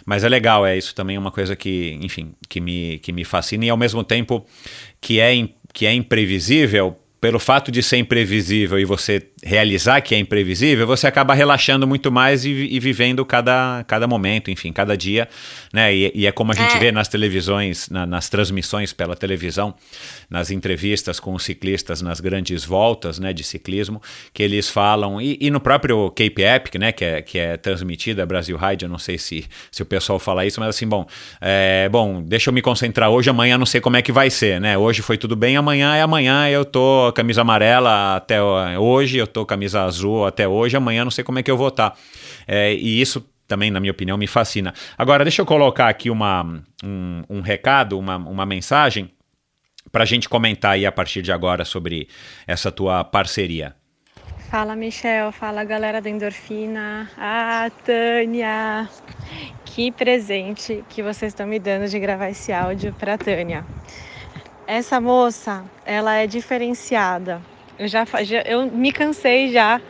Mas 0.07 0.23
é 0.23 0.29
legal, 0.29 0.65
é 0.65 0.79
isso 0.79 0.95
também 0.95 1.17
é 1.17 1.19
uma 1.19 1.33
coisa 1.33 1.57
que, 1.57 1.99
enfim, 2.01 2.33
que 2.49 2.61
me, 2.61 3.01
que 3.01 3.13
me 3.13 3.25
fascina. 3.25 3.65
E 3.65 3.69
ao 3.69 3.77
mesmo 3.77 4.05
tempo 4.05 4.47
que 5.01 5.19
é, 5.19 5.49
que 5.75 5.85
é 5.85 5.93
imprevisível 5.93 6.97
pelo 7.21 7.41
fato 7.41 7.73
de 7.73 7.83
ser 7.83 7.97
imprevisível 7.97 8.79
e 8.79 8.85
você 8.85 9.21
realizar 9.47 10.01
que 10.01 10.13
é 10.13 10.19
imprevisível, 10.19 10.87
você 10.89 11.07
acaba 11.07 11.33
relaxando 11.33 11.87
muito 11.87 12.11
mais 12.11 12.45
e, 12.45 12.51
e 12.51 12.81
vivendo 12.81 13.25
cada, 13.25 13.85
cada 13.87 14.07
momento, 14.09 14.51
enfim, 14.51 14.73
cada 14.73 14.97
dia, 14.97 15.29
né? 15.73 15.95
E, 15.95 16.11
e 16.15 16.27
é 16.27 16.33
como 16.33 16.51
a 16.51 16.55
gente 16.55 16.77
É. 16.77 16.81
vê 16.81 16.91
nas 16.91 17.07
televisões, 17.07 17.89
na- 17.89 18.05
nas 18.05 18.29
transmissões 18.29 18.93
pela 18.93 19.15
televisão, 19.15 19.73
nas 20.29 20.51
entrevistas 20.51 21.21
com 21.21 21.33
os 21.33 21.45
ciclistas 21.45 22.03
nas 22.03 22.19
grandes 22.21 22.65
voltas, 22.65 23.21
né, 23.21 23.33
de 23.33 23.45
ciclismo, 23.45 24.03
que 24.35 24.43
eles 24.43 24.69
falam 24.69 25.21
e, 25.21 25.39
e 25.41 25.49
no 25.49 25.61
próprio 25.61 26.11
Cape 26.11 26.43
Epic, 26.43 26.75
né, 26.75 26.91
que 26.91 27.05
é, 27.05 27.23
que 27.23 27.39
é 27.39 27.57
transmitida 27.57 28.27
Brasil 28.27 28.57
Ride, 28.57 28.85
eu 28.85 28.89
não 28.89 28.99
sei 28.99 29.17
se, 29.17 29.45
se 29.71 29.81
o 29.81 29.87
pessoal 29.87 30.19
fala 30.19 30.45
isso, 30.45 30.59
mas 30.59 30.71
assim, 30.71 30.89
bom, 30.89 31.07
é, 31.41 31.89
bom, 31.89 32.21
deixa 32.21 32.51
eu 32.51 32.55
me 32.55 32.61
concentrar 32.61 33.11
hoje, 33.11 33.31
amanhã 33.31 33.57
não 33.57 33.67
sei 33.67 33.81
como 33.81 33.97
é 33.97 34.03
que 34.03 34.11
vai 34.11 34.29
ser, 34.29 34.61
né? 34.61 34.77
Hoje 34.77 35.03
foi 35.03 35.17
tudo 35.17 35.37
bem, 35.37 35.57
amanhã 35.57 35.95
é 35.95 36.03
amanhã, 36.03 36.49
eu 36.49 36.65
tô 36.65 37.13
camisa 37.15 37.43
amarela 37.43 38.17
até 38.17 38.43
hoje, 38.43 39.19
eu 39.19 39.27
tô 39.37 39.45
camisa 39.45 39.82
azul 39.82 40.24
até 40.24 40.49
hoje, 40.49 40.78
amanhã 40.78 41.05
não 41.05 41.11
sei 41.11 41.22
como 41.22 41.39
é 41.39 41.43
que 41.43 41.51
eu 41.51 41.59
vou 41.59 41.68
estar. 41.68 41.95
É, 42.49 42.72
e 42.72 43.01
isso 43.01 43.22
também, 43.47 43.70
na 43.70 43.78
minha 43.78 43.93
opinião, 43.93 44.16
me 44.16 44.26
fascina. 44.26 44.72
Agora, 44.97 45.24
deixa 45.24 45.43
eu 45.43 45.47
colocar 45.47 45.89
aqui 45.89 46.09
uma, 46.09 46.43
um, 46.82 47.22
um 47.28 47.41
recado, 47.43 47.99
uma, 47.99 48.16
uma 48.16 48.47
mensagem 48.47 49.11
para 49.93 50.05
a 50.05 50.07
gente 50.07 50.26
comentar 50.26 50.72
aí 50.72 50.87
a 50.87 50.91
partir 50.91 51.20
de 51.20 51.30
agora 51.30 51.66
sobre 51.66 52.09
essa 52.47 52.72
tua 52.72 53.05
parceria. 53.05 53.76
Fala 54.51 54.74
Michel, 54.74 55.30
fala 55.32 55.62
galera 55.64 56.01
da 56.01 56.09
Endorfina. 56.09 57.11
Ah, 57.18 57.70
Tânia! 57.84 58.89
Que 59.66 59.93
presente 59.93 60.82
que 60.89 61.03
vocês 61.03 61.32
estão 61.32 61.47
me 61.47 61.59
dando 61.59 61.89
de 61.89 61.99
gravar 61.99 62.30
esse 62.30 62.53
áudio 62.53 62.95
para 62.95 63.18
Tânia. 63.18 63.66
Essa 64.66 64.99
moça, 64.99 65.64
ela 65.84 66.14
é 66.14 66.26
diferenciada. 66.26 67.43
Eu 67.79 67.89
já, 67.89 68.05
já 68.24 68.43
eu 68.47 68.70
me 68.70 68.93
cansei 68.93 69.53
já. 69.53 69.81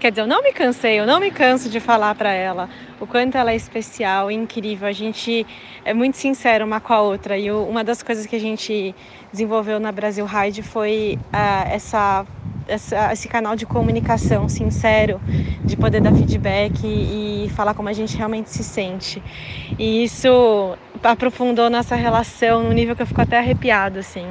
Quer 0.00 0.10
dizer, 0.10 0.22
eu 0.22 0.26
não 0.26 0.42
me 0.42 0.52
cansei, 0.52 1.00
eu 1.00 1.06
não 1.06 1.20
me 1.20 1.30
canso 1.30 1.70
de 1.70 1.80
falar 1.80 2.14
para 2.14 2.30
ela 2.32 2.68
o 3.00 3.06
quanto 3.06 3.36
ela 3.38 3.52
é 3.52 3.56
especial, 3.56 4.30
incrível. 4.30 4.86
A 4.88 4.92
gente 4.92 5.46
é 5.84 5.94
muito 5.94 6.16
sincero 6.16 6.64
uma 6.64 6.80
com 6.80 6.92
a 6.92 7.00
outra. 7.00 7.38
E 7.38 7.50
uma 7.50 7.82
das 7.84 8.02
coisas 8.02 8.26
que 8.26 8.36
a 8.36 8.38
gente 8.40 8.94
desenvolveu 9.32 9.78
na 9.80 9.92
Brasil 9.92 10.26
Ride 10.26 10.62
foi 10.62 11.18
ah, 11.32 11.66
essa 11.68 12.26
essa- 12.66 13.12
esse 13.12 13.28
canal 13.28 13.54
de 13.56 13.66
comunicação 13.66 14.48
sincero, 14.48 15.20
de 15.66 15.76
poder 15.76 16.00
dar 16.00 16.14
feedback 16.14 16.82
e, 16.86 17.44
e 17.46 17.48
falar 17.50 17.74
como 17.74 17.90
a 17.90 17.92
gente 17.92 18.16
realmente 18.16 18.48
se 18.50 18.64
sente. 18.64 19.22
E 19.78 20.04
isso 20.04 20.74
aprofundou 21.04 21.68
nossa 21.70 21.94
relação 21.94 22.62
num 22.62 22.72
nível 22.72 22.96
que 22.96 23.02
eu 23.02 23.06
fico 23.06 23.20
até 23.20 23.38
arrepiado, 23.38 23.98
assim. 23.98 24.26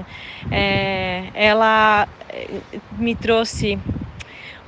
É, 0.51 1.23
ela 1.33 2.07
eh, 2.29 2.47
me 2.97 3.15
trouxe 3.15 3.77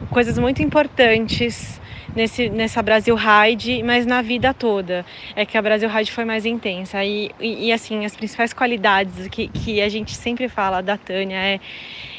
coisas 0.09 0.37
muito 0.37 0.61
importantes 0.61 1.79
nesse, 2.15 2.49
nessa 2.49 2.81
Brasil 2.81 3.15
Ride, 3.15 3.83
mas 3.83 4.05
na 4.05 4.21
vida 4.21 4.53
toda. 4.53 5.05
É 5.35 5.45
que 5.45 5.57
a 5.57 5.61
Brasil 5.61 5.89
Ride 5.89 6.11
foi 6.11 6.25
mais 6.25 6.45
intensa. 6.45 7.03
E, 7.03 7.31
e, 7.39 7.67
e, 7.67 7.71
assim, 7.71 8.05
as 8.05 8.15
principais 8.15 8.53
qualidades 8.53 9.27
que, 9.27 9.47
que 9.47 9.81
a 9.81 9.89
gente 9.89 10.15
sempre 10.15 10.47
fala 10.47 10.81
da 10.81 10.97
Tânia 10.97 11.37
é 11.37 11.59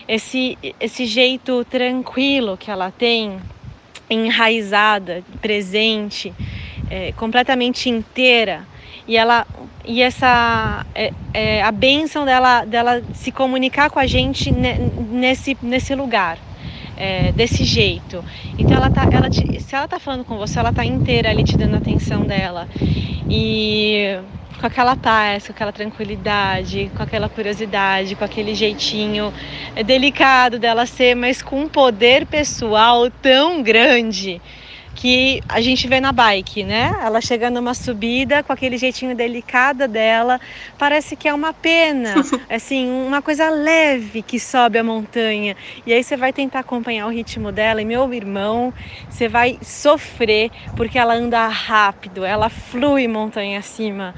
esse, 0.06 0.58
esse 0.78 1.06
jeito 1.06 1.64
tranquilo 1.64 2.56
que 2.56 2.70
ela 2.70 2.90
tem, 2.90 3.38
enraizada, 4.08 5.24
presente, 5.40 6.32
é, 6.90 7.12
completamente 7.12 7.88
inteira. 7.88 8.64
E 9.06 9.16
ela 9.16 9.46
e 9.84 10.02
essa 10.02 10.84
é, 10.94 11.12
é, 11.32 11.62
a 11.62 11.70
benção 11.72 12.24
dela 12.24 12.64
dela 12.64 13.02
se 13.12 13.30
comunicar 13.32 13.90
com 13.90 13.98
a 14.00 14.06
gente 14.06 14.50
ne- 14.50 14.78
nesse 14.78 15.56
nesse 15.62 15.94
lugar 15.94 16.38
é, 16.96 17.32
desse 17.32 17.64
jeito. 17.64 18.24
Então 18.58 18.76
ela 18.76 18.90
tá 18.90 19.06
ela 19.10 19.30
te- 19.30 19.60
se 19.60 19.74
ela 19.76 19.86
tá 19.88 19.98
falando 20.00 20.24
com 20.24 20.36
você 20.38 20.58
ela 20.58 20.72
tá 20.72 20.84
inteira 20.84 21.30
ali 21.30 21.44
te 21.44 21.56
dando 21.56 21.76
atenção 21.76 22.26
dela. 22.26 22.68
E 23.28 24.18
com 24.58 24.66
aquela 24.66 24.96
paz, 24.96 25.46
com 25.46 25.52
aquela 25.52 25.72
tranquilidade, 25.72 26.90
com 26.96 27.02
aquela 27.02 27.28
curiosidade, 27.28 28.16
com 28.16 28.24
aquele 28.24 28.54
jeitinho 28.54 29.32
delicado 29.84 30.58
dela 30.58 30.86
ser, 30.86 31.14
mas 31.14 31.42
com 31.42 31.62
um 31.62 31.68
poder 31.68 32.26
pessoal 32.26 33.10
tão 33.10 33.62
grande 33.62 34.42
que 34.96 35.42
a 35.46 35.60
gente 35.60 35.86
vê 35.86 36.00
na 36.00 36.10
bike, 36.10 36.64
né? 36.64 36.90
Ela 37.04 37.20
chega 37.20 37.50
numa 37.50 37.74
subida 37.74 38.42
com 38.42 38.50
aquele 38.52 38.78
jeitinho 38.78 39.14
delicado 39.14 39.86
dela, 39.86 40.40
parece 40.78 41.14
que 41.14 41.28
é 41.28 41.34
uma 41.34 41.52
pena, 41.52 42.14
assim, 42.48 42.88
uma 42.88 43.20
coisa 43.20 43.50
leve 43.50 44.22
que 44.22 44.40
sobe 44.40 44.78
a 44.78 44.82
montanha. 44.84 45.54
E 45.84 45.92
aí 45.92 46.02
você 46.02 46.16
vai 46.16 46.32
tentar 46.32 46.60
acompanhar 46.60 47.06
o 47.06 47.10
ritmo 47.10 47.52
dela 47.52 47.82
e 47.82 47.84
meu 47.84 48.12
irmão, 48.14 48.72
você 49.08 49.28
vai 49.28 49.58
sofrer 49.62 50.50
porque 50.74 50.98
ela 50.98 51.14
anda 51.14 51.46
rápido, 51.46 52.24
ela 52.24 52.48
flui 52.48 53.06
montanha 53.06 53.58
acima. 53.58 54.14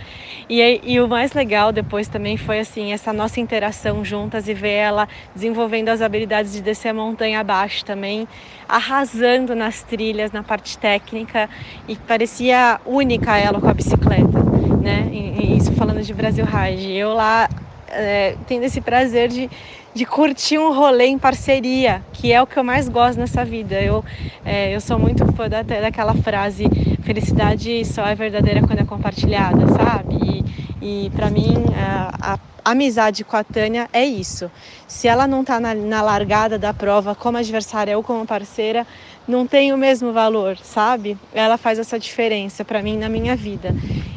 E, 0.48 0.62
aí- 0.62 0.80
e 0.84 1.00
o 1.00 1.08
mais 1.08 1.32
legal 1.32 1.72
depois 1.72 2.06
também 2.08 2.36
foi 2.36 2.60
assim, 2.60 2.92
essa 2.92 3.12
nossa 3.12 3.40
interação 3.40 4.04
juntas 4.04 4.46
e 4.46 4.54
ver 4.54 4.70
ela 4.70 5.08
desenvolvendo 5.34 5.88
as 5.88 6.00
habilidades 6.00 6.52
de 6.52 6.62
descer 6.62 6.90
a 6.90 6.94
montanha 6.94 7.40
abaixo 7.40 7.84
também, 7.84 8.28
arrasando 8.68 9.54
nas 9.56 9.82
trilhas, 9.82 10.30
na 10.30 10.44
parte 10.44 10.67
técnica 10.76 11.48
e 11.86 11.96
parecia 11.96 12.80
única 12.84 13.36
ela 13.38 13.60
com 13.60 13.68
a 13.68 13.74
bicicleta, 13.74 14.42
né? 14.82 15.08
Isso 15.56 15.72
falando 15.72 16.02
de 16.02 16.12
Brasil 16.12 16.44
Ride. 16.44 16.92
Eu 16.92 17.14
lá 17.14 17.48
é, 17.90 18.36
tendo 18.46 18.64
esse 18.64 18.80
prazer 18.80 19.28
de, 19.28 19.50
de 19.94 20.04
curtir 20.04 20.58
um 20.58 20.72
rolê 20.72 21.06
em 21.06 21.18
parceria, 21.18 22.02
que 22.12 22.32
é 22.32 22.42
o 22.42 22.46
que 22.46 22.58
eu 22.58 22.64
mais 22.64 22.88
gosto 22.88 23.18
nessa 23.18 23.44
vida. 23.44 23.80
Eu, 23.80 24.04
é, 24.44 24.74
eu 24.74 24.80
sou 24.80 24.98
muito 24.98 25.24
fã 25.32 25.48
da, 25.48 25.62
daquela 25.62 26.14
frase: 26.14 26.64
felicidade 27.02 27.84
só 27.84 28.06
é 28.06 28.14
verdadeira 28.14 28.60
quando 28.60 28.80
é 28.80 28.84
compartilhada, 28.84 29.66
sabe? 29.68 30.44
E, 30.82 31.06
e 31.06 31.10
para 31.10 31.30
mim, 31.30 31.54
a, 31.76 32.34
a 32.34 32.38
amizade 32.70 33.24
com 33.24 33.36
a 33.36 33.44
Tânia 33.44 33.88
é 33.92 34.04
isso. 34.04 34.50
Se 34.86 35.08
ela 35.08 35.26
não 35.26 35.44
tá 35.44 35.58
na, 35.58 35.74
na 35.74 36.02
largada 36.02 36.58
da 36.58 36.74
prova 36.74 37.14
como 37.14 37.38
adversária 37.38 37.96
ou 37.96 38.02
como 38.02 38.26
parceira, 38.26 38.86
não 39.28 39.46
tem 39.46 39.72
o 39.72 39.76
mesmo 39.76 40.12
valor, 40.12 40.56
sabe? 40.56 41.16
Ela 41.34 41.58
faz 41.58 41.78
essa 41.78 41.98
diferença 41.98 42.64
para 42.64 42.82
mim 42.82 42.96
na 42.96 43.08
minha 43.08 43.36
vida. 43.36 43.74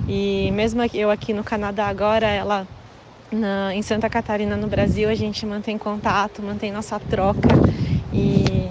E 0.07 0.49
mesmo 0.53 0.81
eu 0.93 1.11
aqui 1.11 1.33
no 1.33 1.43
Canadá 1.43 1.87
agora, 1.87 2.27
ela 2.27 2.65
na, 3.31 3.75
em 3.75 3.81
Santa 3.81 4.09
Catarina, 4.09 4.55
no 4.55 4.67
Brasil, 4.67 5.09
a 5.09 5.15
gente 5.15 5.45
mantém 5.45 5.77
contato, 5.77 6.41
mantém 6.41 6.71
nossa 6.71 6.99
troca 6.99 7.49
e, 8.13 8.69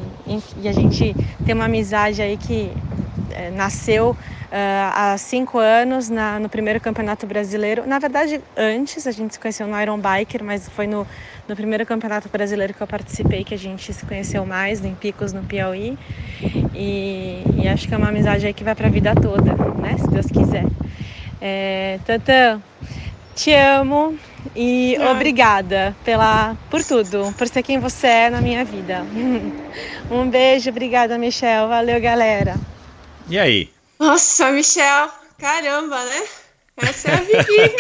e 0.63 0.69
a 0.69 0.73
gente 0.73 1.15
tem 1.45 1.55
uma 1.55 1.67
amizade 1.67 2.23
aí 2.23 2.37
que 2.37 2.71
nasceu 3.53 4.11
uh, 4.11 4.17
há 4.95 5.17
cinco 5.19 5.59
anos 5.59 6.11
na, 6.11 6.39
no 6.39 6.49
primeiro 6.49 6.81
campeonato 6.81 7.27
brasileiro. 7.27 7.87
Na 7.87 7.99
verdade, 7.99 8.41
antes 8.57 9.07
a 9.07 9.13
gente 9.13 9.35
se 9.35 9.41
conheceu 9.41 9.67
no 9.67 9.81
Iron 9.81 9.99
Biker, 9.99 10.45
mas 10.45 10.69
foi 10.69 10.87
no, 10.87 11.07
no 11.49 11.57
primeiro 11.57 11.87
campeonato 11.87 12.29
brasileiro 12.29 12.75
que 12.75 12.81
eu 12.81 12.87
participei 12.87 13.45
que 13.45 13.55
a 13.55 13.59
gente 13.59 13.93
se 13.95 14.05
conheceu 14.05 14.45
mais, 14.45 14.85
em 14.85 14.95
Picos, 14.95 15.33
no 15.33 15.43
Piauí. 15.43 15.97
E, 16.75 17.43
e 17.63 17.69
acho 17.69 17.89
que 17.89 17.95
é 17.95 17.97
uma 17.97 18.09
amizade 18.09 18.47
aí 18.47 18.53
que 18.53 18.65
vai 18.65 18.75
para 18.75 18.89
a 18.89 18.91
vida 18.91 19.15
toda, 19.15 19.53
né? 19.81 19.97
Se 19.99 20.09
Deus 20.09 20.27
quiser. 20.27 20.67
É, 21.41 21.99
Tantã, 22.05 22.61
te 23.35 23.55
amo 23.55 24.15
e 24.55 24.97
Ah. 25.01 25.13
obrigada 25.13 25.97
pela, 26.05 26.57
por 26.71 26.85
tudo, 26.85 27.33
por 27.39 27.49
ser 27.49 27.63
quem 27.63 27.79
você 27.79 28.07
é 28.07 28.31
na 28.31 28.41
minha 28.41 28.65
vida. 28.65 29.07
Um 30.11 30.29
beijo, 30.29 30.71
obrigada, 30.71 31.17
Michel. 31.17 31.69
Valeu, 31.69 32.01
galera. 32.01 32.57
E 33.31 33.39
aí? 33.39 33.71
Nossa, 33.97 34.51
Michel, 34.51 35.09
caramba, 35.39 36.05
né? 36.05 36.23
Essa 36.79 37.11
é 37.11 37.15
a 37.15 37.21
Vivi. 37.21 37.77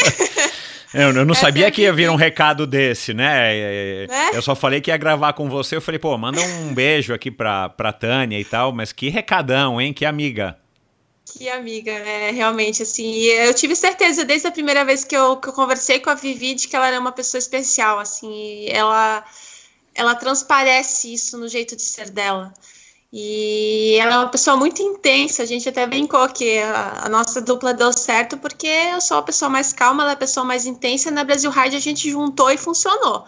Eu, 0.93 1.15
eu 1.15 1.25
não 1.25 1.35
Essa 1.35 1.43
sabia 1.43 1.69
é 1.69 1.71
que 1.71 1.83
ia 1.83 1.93
vir 1.93 2.11
um 2.11 2.17
recado 2.17 2.67
desse, 2.67 3.15
né? 3.15 3.55
É, 3.55 4.07
Né? 4.09 4.31
Eu 4.35 4.43
só 4.43 4.57
falei 4.57 4.81
que 4.81 4.91
ia 4.91 4.97
gravar 4.97 5.35
com 5.35 5.49
você. 5.49 5.77
Eu 5.77 5.81
falei, 5.81 6.01
pô, 6.01 6.19
manda 6.19 6.41
um 6.41 6.75
beijo 6.75 7.15
aqui 7.15 7.31
pra, 7.31 7.69
pra 7.69 7.93
Tânia 7.93 8.41
e 8.41 8.45
tal. 8.45 8.73
Mas 8.73 8.93
que 8.93 9.09
recadão, 9.09 9.81
hein? 9.81 9.93
Que 9.93 10.05
amiga. 10.05 10.59
Que 11.25 11.49
amiga, 11.49 11.93
é 11.93 12.33
realmente 12.33 12.83
assim. 12.83 13.23
Eu 13.23 13.55
tive 13.55 13.77
certeza 13.77 14.25
desde 14.25 14.49
a 14.49 14.51
primeira 14.51 14.85
vez 14.85 15.05
que 15.05 15.17
eu, 15.17 15.37
que 15.37 15.49
eu 15.49 15.53
conversei 15.53 16.01
com 16.01 16.11
a 16.11 16.15
Vivi 16.17 16.55
de 16.55 16.67
que 16.67 16.75
ela 16.75 16.89
era 16.89 16.99
uma 16.99 17.13
pessoa 17.13 17.39
especial, 17.39 18.01
assim. 18.01 18.67
ela, 18.69 19.25
ela 19.95 20.17
transparece 20.17 21.15
isso 21.15 21.39
no 21.39 21.47
jeito 21.47 21.77
de 21.77 21.83
ser 21.83 22.11
dela. 22.11 22.53
E 23.13 23.97
ela 23.99 24.15
é 24.15 24.19
uma 24.19 24.29
pessoa 24.29 24.57
muito 24.57 24.81
intensa. 24.83 25.43
A 25.43 25.47
gente 25.47 25.69
até 25.69 25.87
brincou 25.87 26.29
que 26.29 26.59
a, 26.59 27.07
a 27.07 27.09
nossa 27.09 27.41
dupla 27.41 27.75
deu 27.75 27.93
certo 27.93 28.39
porque 28.39 28.67
eu 28.67 29.01
sou 29.01 29.19
a 29.19 29.23
pessoa 29.23 29.49
mais 29.49 29.73
calma, 29.73 30.03
ela 30.03 30.13
é 30.13 30.15
a 30.15 30.17
pessoa 30.17 30.45
mais 30.45 30.65
intensa. 30.65 31.11
Na 31.11 31.25
Brasil 31.25 31.51
Ride 31.51 31.77
a 31.77 31.81
gente 31.81 32.09
juntou 32.11 32.51
e 32.51 32.57
funcionou. 32.57 33.25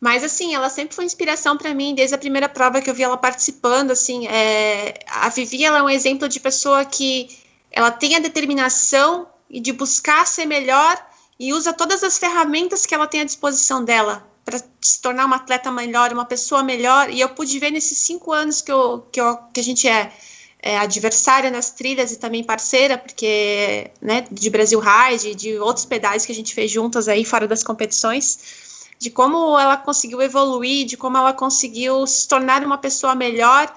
Mas 0.00 0.24
assim, 0.24 0.54
ela 0.54 0.70
sempre 0.70 0.94
foi 0.94 1.04
inspiração 1.04 1.58
para 1.58 1.74
mim 1.74 1.94
desde 1.94 2.14
a 2.14 2.18
primeira 2.18 2.48
prova 2.48 2.80
que 2.80 2.88
eu 2.88 2.94
vi 2.94 3.02
ela 3.02 3.16
participando. 3.16 3.90
Assim, 3.90 4.26
é, 4.28 5.00
a 5.08 5.28
Vivi 5.28 5.64
ela 5.64 5.78
é 5.78 5.82
um 5.82 5.90
exemplo 5.90 6.28
de 6.28 6.38
pessoa 6.38 6.84
que 6.84 7.28
ela 7.70 7.90
tem 7.90 8.16
a 8.16 8.20
determinação 8.20 9.28
e 9.50 9.60
de 9.60 9.72
buscar 9.72 10.26
ser 10.26 10.46
melhor 10.46 10.96
e 11.38 11.52
usa 11.52 11.72
todas 11.72 12.04
as 12.04 12.16
ferramentas 12.16 12.86
que 12.86 12.94
ela 12.94 13.06
tem 13.06 13.22
à 13.22 13.24
disposição 13.24 13.84
dela 13.84 14.29
para 14.44 14.58
se 14.80 15.00
tornar 15.00 15.26
uma 15.26 15.36
atleta 15.36 15.70
melhor, 15.70 16.12
uma 16.12 16.24
pessoa 16.24 16.62
melhor. 16.62 17.10
E 17.10 17.20
eu 17.20 17.28
pude 17.28 17.58
ver 17.58 17.70
nesses 17.70 17.98
cinco 17.98 18.32
anos 18.32 18.60
que, 18.60 18.72
eu, 18.72 19.06
que, 19.12 19.20
eu, 19.20 19.36
que 19.52 19.60
a 19.60 19.62
gente 19.62 19.88
é, 19.88 20.12
é 20.62 20.78
adversária 20.78 21.50
nas 21.50 21.70
trilhas 21.70 22.12
e 22.12 22.18
também 22.18 22.42
parceira, 22.42 22.98
porque 22.98 23.90
né, 24.00 24.26
de 24.30 24.50
Brasil 24.50 24.80
Ride, 24.80 25.34
de 25.34 25.58
outros 25.58 25.84
pedais 25.84 26.26
que 26.26 26.32
a 26.32 26.34
gente 26.34 26.54
fez 26.54 26.70
juntas 26.70 27.08
aí 27.08 27.24
fora 27.24 27.46
das 27.46 27.62
competições, 27.62 28.90
de 28.98 29.10
como 29.10 29.58
ela 29.58 29.76
conseguiu 29.76 30.20
evoluir, 30.20 30.86
de 30.86 30.96
como 30.96 31.16
ela 31.16 31.32
conseguiu 31.32 32.06
se 32.06 32.28
tornar 32.28 32.64
uma 32.64 32.78
pessoa 32.78 33.14
melhor 33.14 33.72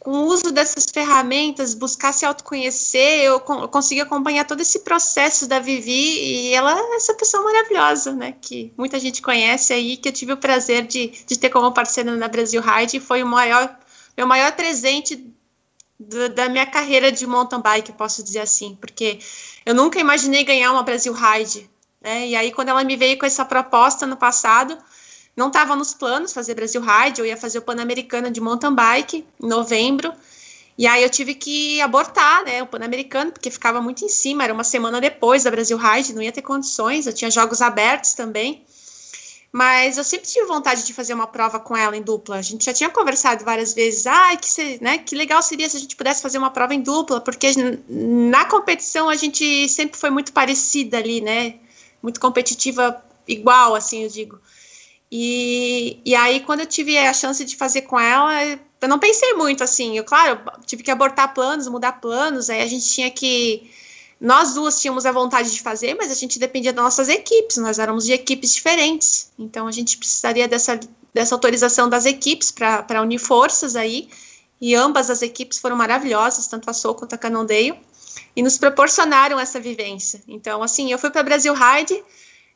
com 0.00 0.12
o 0.12 0.24
uso 0.24 0.50
dessas 0.50 0.86
ferramentas, 0.90 1.74
buscar 1.74 2.12
se 2.12 2.24
autoconhecer, 2.24 3.22
eu, 3.22 3.38
consegui 3.38 4.00
acompanhar 4.00 4.46
todo 4.46 4.62
esse 4.62 4.80
processo 4.80 5.46
da 5.46 5.60
Vivi 5.60 5.92
e 5.92 6.54
ela 6.54 6.74
é 6.74 6.96
essa 6.96 7.12
pessoa 7.12 7.44
maravilhosa, 7.44 8.12
né? 8.14 8.34
Que 8.40 8.72
muita 8.78 8.98
gente 8.98 9.20
conhece 9.20 9.74
aí, 9.74 9.98
que 9.98 10.08
eu 10.08 10.12
tive 10.12 10.32
o 10.32 10.38
prazer 10.38 10.86
de, 10.86 11.08
de 11.08 11.38
ter 11.38 11.50
como 11.50 11.70
parceira 11.70 12.16
na 12.16 12.28
Brasil 12.28 12.62
Ride 12.62 12.96
e 12.96 13.00
foi 13.00 13.22
o 13.22 13.26
maior, 13.26 13.78
meu 14.16 14.26
maior 14.26 14.52
presente 14.52 15.22
do, 15.98 16.30
da 16.30 16.48
minha 16.48 16.64
carreira 16.64 17.12
de 17.12 17.26
mountain 17.26 17.60
bike, 17.60 17.92
posso 17.92 18.22
dizer 18.22 18.40
assim, 18.40 18.78
porque 18.80 19.18
eu 19.66 19.74
nunca 19.74 20.00
imaginei 20.00 20.44
ganhar 20.44 20.72
uma 20.72 20.82
Brasil 20.82 21.12
Ride, 21.12 21.68
né? 22.00 22.26
E 22.26 22.34
aí, 22.34 22.50
quando 22.52 22.70
ela 22.70 22.82
me 22.84 22.96
veio 22.96 23.18
com 23.18 23.26
essa 23.26 23.44
proposta 23.44 24.06
no 24.06 24.16
passado, 24.16 24.78
não 25.36 25.48
estava 25.48 25.76
nos 25.76 25.94
planos 25.94 26.32
fazer 26.32 26.54
Brasil 26.54 26.80
Ride, 26.80 27.20
eu 27.20 27.26
ia 27.26 27.36
fazer 27.36 27.58
o 27.58 27.62
Pan-Americano 27.62 28.30
de 28.30 28.40
mountain 28.40 28.74
bike 28.74 29.24
em 29.42 29.46
novembro. 29.46 30.12
E 30.76 30.86
aí 30.86 31.02
eu 31.02 31.10
tive 31.10 31.34
que 31.34 31.80
abortar, 31.80 32.44
né, 32.44 32.62
o 32.62 32.66
Pan-Americano, 32.66 33.32
porque 33.32 33.50
ficava 33.50 33.82
muito 33.82 34.04
em 34.04 34.08
cima, 34.08 34.44
era 34.44 34.52
uma 34.52 34.64
semana 34.64 35.00
depois 35.00 35.44
da 35.44 35.50
Brasil 35.50 35.76
Ride, 35.76 36.14
não 36.14 36.22
ia 36.22 36.32
ter 36.32 36.42
condições, 36.42 37.06
eu 37.06 37.12
tinha 37.12 37.30
jogos 37.30 37.60
abertos 37.60 38.14
também. 38.14 38.64
Mas 39.52 39.98
eu 39.98 40.04
sempre 40.04 40.28
tive 40.28 40.46
vontade 40.46 40.86
de 40.86 40.94
fazer 40.94 41.12
uma 41.12 41.26
prova 41.26 41.58
com 41.58 41.76
ela 41.76 41.96
em 41.96 42.02
dupla. 42.02 42.36
A 42.36 42.42
gente 42.42 42.64
já 42.64 42.72
tinha 42.72 42.88
conversado 42.88 43.44
várias 43.44 43.74
vezes. 43.74 44.06
Ai, 44.06 44.36
que, 44.36 44.78
né, 44.80 44.98
que 44.98 45.16
legal 45.16 45.42
seria 45.42 45.68
se 45.68 45.76
a 45.76 45.80
gente 45.80 45.96
pudesse 45.96 46.22
fazer 46.22 46.38
uma 46.38 46.50
prova 46.50 46.72
em 46.72 46.80
dupla, 46.80 47.20
porque 47.20 47.48
na 47.88 48.44
competição 48.44 49.08
a 49.08 49.16
gente 49.16 49.68
sempre 49.68 49.98
foi 49.98 50.10
muito 50.10 50.32
parecida 50.32 50.98
ali, 50.98 51.20
né? 51.20 51.56
Muito 52.00 52.20
competitiva, 52.20 53.04
igual, 53.26 53.74
assim, 53.74 54.04
eu 54.04 54.08
digo. 54.08 54.40
E, 55.10 56.00
e 56.04 56.14
aí, 56.14 56.40
quando 56.40 56.60
eu 56.60 56.66
tive 56.66 56.96
a 56.96 57.12
chance 57.12 57.44
de 57.44 57.56
fazer 57.56 57.82
com 57.82 57.98
ela, 57.98 58.30
eu 58.80 58.88
não 58.88 58.98
pensei 58.98 59.34
muito 59.34 59.64
assim. 59.64 59.96
Eu, 59.96 60.04
claro, 60.04 60.40
tive 60.64 60.82
que 60.82 60.90
abortar 60.90 61.34
planos, 61.34 61.66
mudar 61.66 61.92
planos. 61.92 62.48
Aí 62.48 62.62
a 62.62 62.66
gente 62.66 62.88
tinha 62.88 63.10
que. 63.10 63.70
Nós 64.20 64.54
duas 64.54 64.80
tínhamos 64.80 65.06
a 65.06 65.12
vontade 65.12 65.50
de 65.50 65.62
fazer, 65.62 65.94
mas 65.94 66.12
a 66.12 66.14
gente 66.14 66.38
dependia 66.38 66.72
das 66.72 66.84
nossas 66.84 67.08
equipes. 67.08 67.56
Nós 67.56 67.78
éramos 67.78 68.04
de 68.04 68.12
equipes 68.12 68.54
diferentes. 68.54 69.32
Então 69.38 69.66
a 69.66 69.72
gente 69.72 69.96
precisaria 69.96 70.46
dessa, 70.46 70.78
dessa 71.12 71.34
autorização 71.34 71.88
das 71.88 72.06
equipes 72.06 72.50
para 72.50 73.02
unir 73.02 73.18
forças 73.18 73.74
aí. 73.74 74.08
E 74.60 74.74
ambas 74.74 75.08
as 75.10 75.22
equipes 75.22 75.58
foram 75.58 75.74
maravilhosas, 75.74 76.46
tanto 76.46 76.68
a 76.68 76.74
Soul 76.74 76.94
quanto 76.94 77.14
a 77.14 77.18
Canondeio, 77.18 77.76
e 78.36 78.42
nos 78.42 78.58
proporcionaram 78.58 79.40
essa 79.40 79.58
vivência. 79.58 80.22
Então, 80.28 80.62
assim, 80.62 80.92
eu 80.92 80.98
fui 80.98 81.10
para 81.10 81.22
Brasil 81.22 81.54
Ride 81.54 82.04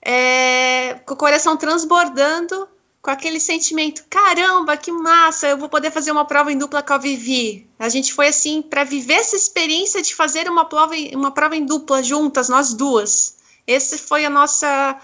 é, 0.04 1.00
com 1.06 1.14
o 1.14 1.16
coração 1.16 1.56
transbordando, 1.56 2.68
com 3.00 3.10
aquele 3.10 3.40
sentimento: 3.40 4.04
caramba, 4.10 4.76
que 4.76 4.92
massa, 4.92 5.48
eu 5.48 5.56
vou 5.56 5.68
poder 5.68 5.90
fazer 5.90 6.12
uma 6.12 6.26
prova 6.26 6.52
em 6.52 6.58
dupla 6.58 6.82
com 6.82 6.92
a 6.92 6.98
Vivi. 6.98 7.66
A 7.78 7.88
gente 7.88 8.12
foi 8.12 8.28
assim 8.28 8.60
para 8.60 8.84
viver 8.84 9.14
essa 9.14 9.34
experiência 9.34 10.02
de 10.02 10.14
fazer 10.14 10.48
uma 10.48 10.66
prova, 10.66 10.94
uma 11.14 11.30
prova 11.30 11.56
em 11.56 11.64
dupla 11.64 12.02
juntas, 12.02 12.48
nós 12.48 12.74
duas. 12.74 13.36
Essa 13.66 13.96
foi 13.96 14.26
a 14.26 14.30
nossa, 14.30 15.00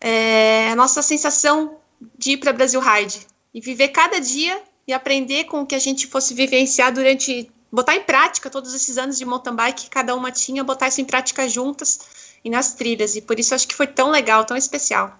é, 0.00 0.70
a 0.70 0.76
nossa 0.76 1.02
sensação 1.02 1.76
de 2.16 2.32
ir 2.32 2.36
para 2.38 2.52
Brasil 2.52 2.80
Ride 2.80 3.26
e 3.52 3.60
viver 3.60 3.88
cada 3.88 4.18
dia 4.18 4.62
e 4.88 4.92
aprender 4.92 5.44
com 5.44 5.60
o 5.60 5.66
que 5.66 5.74
a 5.74 5.78
gente 5.78 6.06
fosse 6.06 6.32
vivenciar 6.32 6.92
durante 6.92 7.50
botar 7.70 7.94
em 7.94 8.02
prática 8.02 8.48
todos 8.48 8.74
esses 8.74 8.96
anos 8.96 9.18
de 9.18 9.24
mountain 9.24 9.54
bike 9.54 9.84
que 9.84 9.90
cada 9.90 10.14
uma 10.14 10.32
tinha, 10.32 10.64
botar 10.64 10.88
isso 10.88 11.00
em 11.00 11.04
prática 11.04 11.48
juntas 11.48 12.00
e 12.44 12.50
nas 12.50 12.74
trilhas. 12.74 13.16
E 13.16 13.22
por 13.22 13.38
isso 13.38 13.54
acho 13.54 13.66
que 13.68 13.74
foi 13.74 13.86
tão 13.86 14.10
legal, 14.10 14.44
tão 14.44 14.56
especial. 14.56 15.18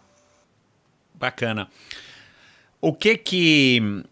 Bacana. 1.14 1.68
O 2.80 2.94
que 2.94 3.16
que 3.16 4.02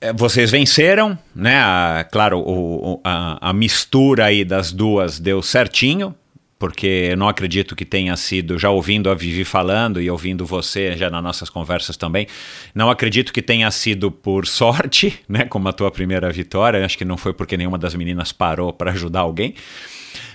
é, 0.00 0.12
vocês 0.14 0.50
venceram, 0.50 1.18
né? 1.34 1.58
A, 1.58 2.06
claro, 2.10 2.40
o, 2.40 3.00
a, 3.04 3.50
a, 3.50 3.52
mistura 3.52 4.26
aí 4.26 4.44
das 4.44 4.72
duas 4.72 5.20
deu 5.20 5.42
certinho, 5.42 6.14
porque 6.58 7.08
eu 7.10 7.16
não 7.16 7.28
acredito 7.28 7.76
que 7.76 7.84
tenha 7.84 8.16
sido, 8.16 8.58
já 8.58 8.70
ouvindo 8.70 9.10
a 9.10 9.14
Vivi 9.14 9.44
falando 9.44 10.00
e 10.00 10.10
ouvindo 10.10 10.46
você 10.46 10.96
já 10.96 11.10
nas 11.10 11.22
nossas 11.22 11.50
conversas 11.50 11.98
também, 11.98 12.26
não 12.74 12.88
acredito 12.88 13.32
que 13.32 13.42
tenha 13.42 13.70
sido 13.70 14.10
por 14.10 14.46
sorte, 14.46 15.20
né? 15.28 15.44
Como 15.44 15.68
a 15.68 15.72
tua 15.72 15.90
primeira 15.90 16.32
vitória, 16.32 16.84
acho 16.84 16.96
que 16.96 17.04
não 17.04 17.18
foi 17.18 17.34
porque 17.34 17.56
nenhuma 17.56 17.76
das 17.76 17.94
meninas 17.94 18.32
parou 18.32 18.72
para 18.72 18.92
ajudar 18.92 19.20
alguém. 19.20 19.54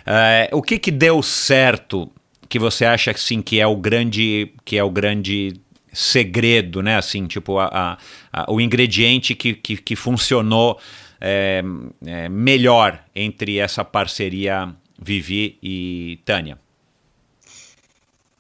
Uh, 0.06 0.58
o 0.58 0.62
que 0.62 0.78
que 0.78 0.92
deu 0.92 1.24
certo 1.24 2.12
que 2.48 2.60
você 2.60 2.86
acha 2.86 3.12
assim 3.12 3.42
que 3.42 3.60
é 3.60 3.66
o 3.66 3.76
grande 3.76 4.54
que 4.64 4.78
é 4.78 4.84
o 4.84 4.90
grande 4.90 5.60
segredo, 5.92 6.82
né? 6.84 6.98
Assim, 6.98 7.26
tipo 7.26 7.58
a, 7.58 7.98
a, 8.32 8.42
a 8.44 8.52
o 8.52 8.62
ingrediente 8.62 9.34
que, 9.34 9.54
que, 9.54 9.78
que 9.78 9.96
funcionou 9.96 10.80
é, 11.20 11.64
é, 12.06 12.30
melhor 12.30 13.04
entre 13.16 13.58
essa 13.58 13.84
parceria 13.84 14.76
Vivi 15.02 15.58
e 15.64 16.20
Tânia. 16.24 16.60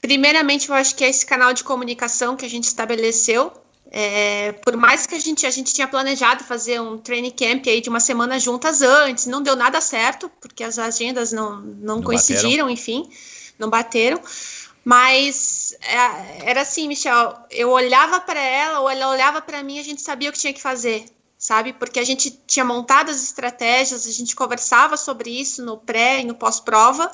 Primeiramente, 0.01 0.69
eu 0.69 0.75
acho 0.75 0.95
que 0.95 1.03
é 1.03 1.09
esse 1.09 1.25
canal 1.25 1.51
de 1.51 1.63
comunicação 1.63 2.35
que 2.35 2.45
a 2.45 2.49
gente 2.49 2.65
estabeleceu 2.65 3.51
é, 3.91 4.51
por 4.51 4.75
mais 4.75 5.05
que 5.05 5.15
a 5.15 5.19
gente, 5.19 5.45
a 5.45 5.51
gente 5.51 5.73
tinha 5.73 5.87
planejado 5.87 6.43
fazer 6.43 6.81
um 6.81 6.97
training 6.97 7.31
camp 7.31 7.65
aí 7.67 7.81
de 7.81 7.89
uma 7.89 7.99
semana 7.99 8.39
juntas 8.39 8.81
antes, 8.81 9.25
não 9.25 9.41
deu 9.41 9.55
nada 9.55 9.79
certo, 9.79 10.29
porque 10.41 10.63
as 10.63 10.77
agendas 10.79 11.31
não, 11.31 11.61
não, 11.61 11.95
não 11.95 12.01
coincidiram, 12.01 12.67
bateram. 12.67 12.69
enfim, 12.69 13.09
não 13.57 13.69
bateram. 13.69 14.19
Mas 14.83 15.75
é, 15.81 16.49
era 16.51 16.61
assim, 16.61 16.87
Michel, 16.87 17.35
eu 17.49 17.71
olhava 17.71 18.19
para 18.19 18.39
ela, 18.39 18.81
ou 18.81 18.89
ela 18.89 19.09
olhava 19.09 19.41
para 19.41 19.63
mim, 19.63 19.79
a 19.79 19.83
gente 19.83 20.01
sabia 20.01 20.29
o 20.29 20.33
que 20.33 20.39
tinha 20.39 20.53
que 20.53 20.61
fazer, 20.61 21.05
sabe? 21.37 21.73
Porque 21.73 21.99
a 21.99 22.03
gente 22.03 22.31
tinha 22.45 22.63
montado 22.63 23.09
as 23.09 23.23
estratégias, 23.23 24.05
a 24.05 24.11
gente 24.11 24.35
conversava 24.35 24.95
sobre 24.95 25.29
isso 25.29 25.65
no 25.65 25.77
pré 25.77 26.21
e 26.21 26.25
no 26.25 26.35
pós-prova, 26.35 27.09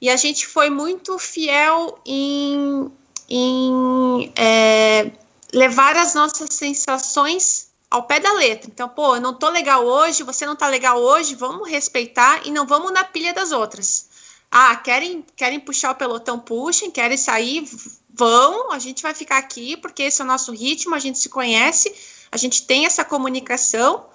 e 0.00 0.10
a 0.10 0.16
gente 0.16 0.46
foi 0.46 0.68
muito 0.68 1.18
fiel 1.18 1.98
em, 2.04 2.90
em 3.28 4.32
é, 4.36 5.10
levar 5.52 5.96
as 5.96 6.14
nossas 6.14 6.48
sensações 6.52 7.68
ao 7.90 8.02
pé 8.02 8.20
da 8.20 8.32
letra. 8.32 8.70
Então, 8.70 8.88
pô, 8.88 9.16
eu 9.16 9.20
não 9.20 9.34
tô 9.34 9.48
legal 9.48 9.84
hoje, 9.84 10.22
você 10.22 10.44
não 10.44 10.56
tá 10.56 10.68
legal 10.68 11.00
hoje, 11.00 11.34
vamos 11.34 11.68
respeitar 11.68 12.46
e 12.46 12.50
não 12.50 12.66
vamos 12.66 12.92
na 12.92 13.04
pilha 13.04 13.32
das 13.32 13.50
outras. 13.52 14.06
Ah, 14.50 14.76
querem, 14.76 15.24
querem 15.36 15.60
puxar 15.60 15.92
o 15.92 15.94
pelotão, 15.94 16.38
puxem, 16.38 16.90
querem 16.90 17.16
sair, 17.16 17.68
vão, 18.10 18.72
a 18.72 18.78
gente 18.78 19.02
vai 19.02 19.14
ficar 19.14 19.38
aqui 19.38 19.76
porque 19.76 20.02
esse 20.02 20.20
é 20.20 20.24
o 20.24 20.28
nosso 20.28 20.52
ritmo, 20.52 20.94
a 20.94 20.98
gente 20.98 21.18
se 21.18 21.28
conhece, 21.28 21.94
a 22.30 22.36
gente 22.36 22.66
tem 22.66 22.86
essa 22.86 23.04
comunicação. 23.04 24.06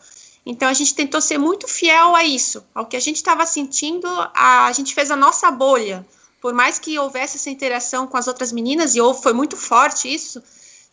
Então 0.45 0.67
a 0.67 0.73
gente 0.73 0.93
tentou 0.93 1.21
ser 1.21 1.37
muito 1.37 1.67
fiel 1.67 2.15
a 2.15 2.23
isso, 2.23 2.65
ao 2.75 2.85
que 2.85 2.97
a 2.97 2.99
gente 2.99 3.15
estava 3.15 3.45
sentindo, 3.45 4.07
a, 4.33 4.65
a 4.65 4.71
gente 4.73 4.93
fez 4.93 5.09
a 5.09 5.15
nossa 5.15 5.49
bolha. 5.49 6.05
Por 6.41 6.53
mais 6.53 6.77
que 6.77 6.99
houvesse 6.99 7.37
essa 7.37 7.49
interação 7.49 8.05
com 8.05 8.17
as 8.17 8.27
outras 8.27 8.51
meninas, 8.51 8.93
e 8.93 8.99
foi 9.21 9.31
muito 9.31 9.55
forte 9.55 10.13
isso, 10.13 10.43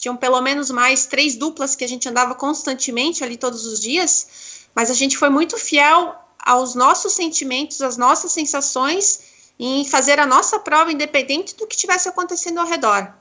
tinham 0.01 0.17
pelo 0.17 0.41
menos 0.41 0.71
mais 0.71 1.05
três 1.05 1.37
duplas 1.37 1.77
que 1.77 1.85
a 1.85 1.89
gente 1.89 2.09
andava 2.09 2.35
constantemente 2.35 3.23
ali 3.23 3.37
todos 3.37 3.67
os 3.67 3.79
dias, 3.79 4.67
mas 4.75 4.91
a 4.91 4.95
gente 4.95 5.17
foi 5.17 5.29
muito 5.29 5.59
fiel 5.59 6.15
aos 6.39 6.75
nossos 6.75 7.13
sentimentos, 7.13 7.83
às 7.83 7.99
nossas 7.99 8.33
sensações, 8.33 9.21
em 9.59 9.85
fazer 9.85 10.19
a 10.19 10.25
nossa 10.25 10.59
prova 10.59 10.91
independente 10.91 11.55
do 11.55 11.67
que 11.67 11.75
estivesse 11.75 12.09
acontecendo 12.09 12.59
ao 12.59 12.67
redor. 12.67 13.13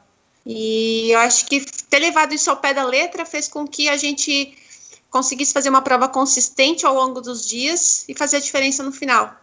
E 0.46 1.12
eu 1.12 1.20
acho 1.20 1.46
que 1.48 1.66
ter 1.90 2.00
levado 2.00 2.34
isso 2.34 2.50
ao 2.50 2.58
pé 2.58 2.74
da 2.74 2.86
letra 2.86 3.26
fez 3.26 3.50
com 3.50 3.68
que 3.68 3.90
a 3.90 3.98
gente 3.98 4.58
conseguisse 5.10 5.52
fazer 5.52 5.70
uma 5.70 5.82
prova 5.82 6.08
consistente 6.08 6.86
ao 6.86 6.96
longo 6.96 7.20
dos 7.20 7.46
dias 7.46 8.06
e 8.08 8.16
fazer 8.16 8.38
a 8.38 8.40
diferença 8.40 8.82
no 8.84 8.92
final. 8.94 9.36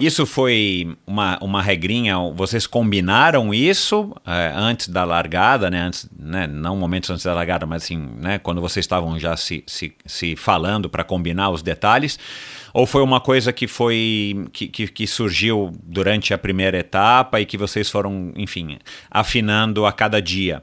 Isso 0.00 0.24
foi 0.24 0.96
uma, 1.06 1.38
uma 1.42 1.60
regrinha, 1.60 2.16
vocês 2.34 2.66
combinaram 2.66 3.52
isso 3.52 4.16
é, 4.26 4.50
antes 4.56 4.88
da 4.88 5.04
largada, 5.04 5.68
né? 5.68 5.78
Antes, 5.82 6.08
né? 6.18 6.46
Não 6.46 6.74
momentos 6.74 7.10
antes 7.10 7.22
da 7.22 7.34
largada, 7.34 7.66
mas 7.66 7.82
assim, 7.82 8.08
né? 8.18 8.38
Quando 8.38 8.62
vocês 8.62 8.82
estavam 8.82 9.18
já 9.18 9.36
se, 9.36 9.62
se, 9.66 9.92
se 10.06 10.36
falando 10.36 10.88
para 10.88 11.04
combinar 11.04 11.50
os 11.50 11.62
detalhes. 11.62 12.18
Ou 12.72 12.86
foi 12.86 13.02
uma 13.02 13.20
coisa 13.20 13.52
que 13.52 13.68
foi 13.68 14.46
que, 14.54 14.68
que, 14.68 14.88
que, 14.88 15.06
surgiu 15.06 15.70
durante 15.82 16.32
a 16.32 16.38
primeira 16.38 16.78
etapa 16.78 17.38
e 17.38 17.44
que 17.44 17.58
vocês 17.58 17.90
foram, 17.90 18.32
enfim, 18.36 18.78
afinando 19.10 19.84
a 19.84 19.92
cada 19.92 20.22
dia? 20.22 20.62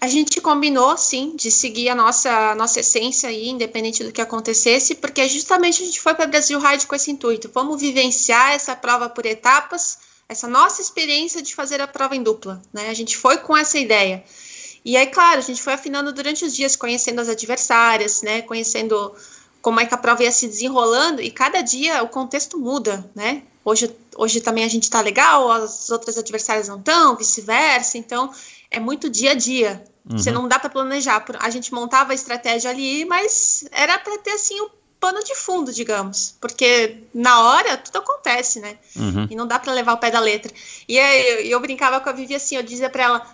A 0.00 0.08
gente 0.08 0.40
combinou, 0.40 0.96
sim, 0.96 1.36
de 1.36 1.50
seguir 1.50 1.90
a 1.90 1.94
nossa, 1.94 2.54
nossa 2.54 2.80
essência 2.80 3.28
aí, 3.28 3.50
independente 3.50 4.02
do 4.02 4.10
que 4.10 4.20
acontecesse, 4.22 4.94
porque 4.94 5.28
justamente 5.28 5.82
a 5.82 5.86
gente 5.86 6.00
foi 6.00 6.14
para 6.14 6.26
Brasil 6.26 6.58
Ride 6.58 6.86
com 6.86 6.94
esse 6.94 7.10
intuito. 7.10 7.50
Vamos 7.52 7.78
vivenciar 7.78 8.52
essa 8.52 8.74
prova 8.74 9.10
por 9.10 9.26
etapas. 9.26 9.98
essa 10.30 10.46
nossa 10.46 10.80
experiência 10.80 11.42
de 11.42 11.54
fazer 11.54 11.80
a 11.80 11.88
prova 11.88 12.14
em 12.14 12.22
dupla, 12.22 12.62
né? 12.72 12.88
A 12.88 12.94
gente 12.94 13.16
foi 13.16 13.38
com 13.38 13.56
essa 13.56 13.76
ideia. 13.78 14.24
E 14.84 14.96
aí, 14.96 15.08
claro, 15.08 15.38
a 15.38 15.42
gente 15.42 15.60
foi 15.60 15.72
afinando 15.72 16.12
durante 16.12 16.44
os 16.44 16.54
dias, 16.54 16.76
conhecendo 16.76 17.20
as 17.20 17.28
adversárias, 17.28 18.22
né? 18.22 18.40
Conhecendo 18.42 19.12
como 19.60 19.80
é 19.80 19.86
que 19.86 19.92
a 19.92 19.98
prova 19.98 20.22
ia 20.22 20.30
se 20.30 20.46
desenrolando 20.46 21.20
e 21.20 21.30
cada 21.32 21.60
dia 21.62 22.02
o 22.04 22.08
contexto 22.08 22.58
muda, 22.58 23.10
né? 23.14 23.42
Hoje, 23.64 23.94
hoje 24.16 24.40
também 24.40 24.64
a 24.64 24.68
gente 24.68 24.84
está 24.84 25.00
legal, 25.00 25.50
as 25.50 25.90
outras 25.90 26.16
adversárias 26.16 26.68
não 26.68 26.78
estão, 26.78 27.16
vice-versa. 27.16 27.98
Então, 27.98 28.32
é 28.70 28.78
muito 28.78 29.10
dia 29.10 29.32
a 29.32 29.34
dia. 29.34 29.84
Uhum. 30.08 30.18
Você 30.18 30.30
não 30.30 30.48
dá 30.48 30.58
para 30.58 30.70
planejar. 30.70 31.24
A 31.38 31.50
gente 31.50 31.72
montava 31.72 32.12
a 32.12 32.14
estratégia 32.14 32.70
ali, 32.70 33.04
mas 33.04 33.64
era 33.72 33.98
para 33.98 34.18
ter 34.18 34.32
assim 34.32 34.60
um 34.60 34.68
pano 34.98 35.22
de 35.24 35.34
fundo, 35.34 35.72
digamos, 35.72 36.36
porque 36.40 37.04
na 37.14 37.40
hora 37.40 37.76
tudo 37.78 37.98
acontece, 37.98 38.60
né? 38.60 38.76
Uhum. 38.94 39.26
E 39.30 39.34
não 39.34 39.46
dá 39.46 39.58
para 39.58 39.72
levar 39.72 39.94
o 39.94 39.98
pé 39.98 40.10
da 40.10 40.20
letra. 40.20 40.52
E 40.86 40.98
aí, 40.98 41.28
eu, 41.28 41.40
eu 41.52 41.60
brincava 41.60 42.00
com 42.00 42.10
a 42.10 42.12
Vivi 42.12 42.34
assim, 42.34 42.56
eu 42.56 42.62
dizia 42.62 42.90
para 42.90 43.04
ela: 43.04 43.26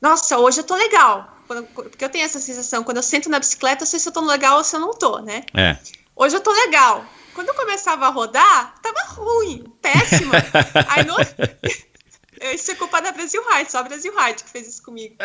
"Nossa, 0.00 0.38
hoje 0.38 0.60
eu 0.60 0.64
tô 0.64 0.74
legal". 0.74 1.30
Porque 1.46 2.04
eu 2.04 2.08
tenho 2.08 2.24
essa 2.24 2.40
sensação, 2.40 2.82
quando 2.82 2.98
eu 2.98 3.02
sento 3.02 3.28
na 3.28 3.38
bicicleta, 3.38 3.82
eu 3.82 3.86
sei 3.86 4.00
se 4.00 4.08
eu 4.08 4.12
tô 4.12 4.20
legal 4.22 4.58
ou 4.58 4.64
se 4.64 4.76
eu 4.76 4.80
não 4.80 4.94
tô, 4.94 5.18
né? 5.18 5.44
É. 5.54 5.76
Hoje 6.16 6.36
eu 6.36 6.40
tô 6.40 6.50
legal. 6.50 7.04
Quando 7.34 7.48
eu 7.48 7.54
começava 7.54 8.06
a 8.06 8.10
rodar, 8.10 8.74
tava 8.80 9.00
ruim, 9.08 9.64
péssima. 9.82 10.34
Aí 10.88 11.04
no... 11.04 11.16
Isso 12.52 12.70
é 12.70 12.74
culpa 12.74 13.00
da 13.00 13.12
Brasil 13.12 13.42
Ride, 13.48 13.70
só 13.70 13.78
a 13.78 13.82
Brasil 13.82 14.14
Ride 14.16 14.44
que 14.44 14.50
fez 14.50 14.68
isso 14.68 14.82
comigo. 14.82 15.16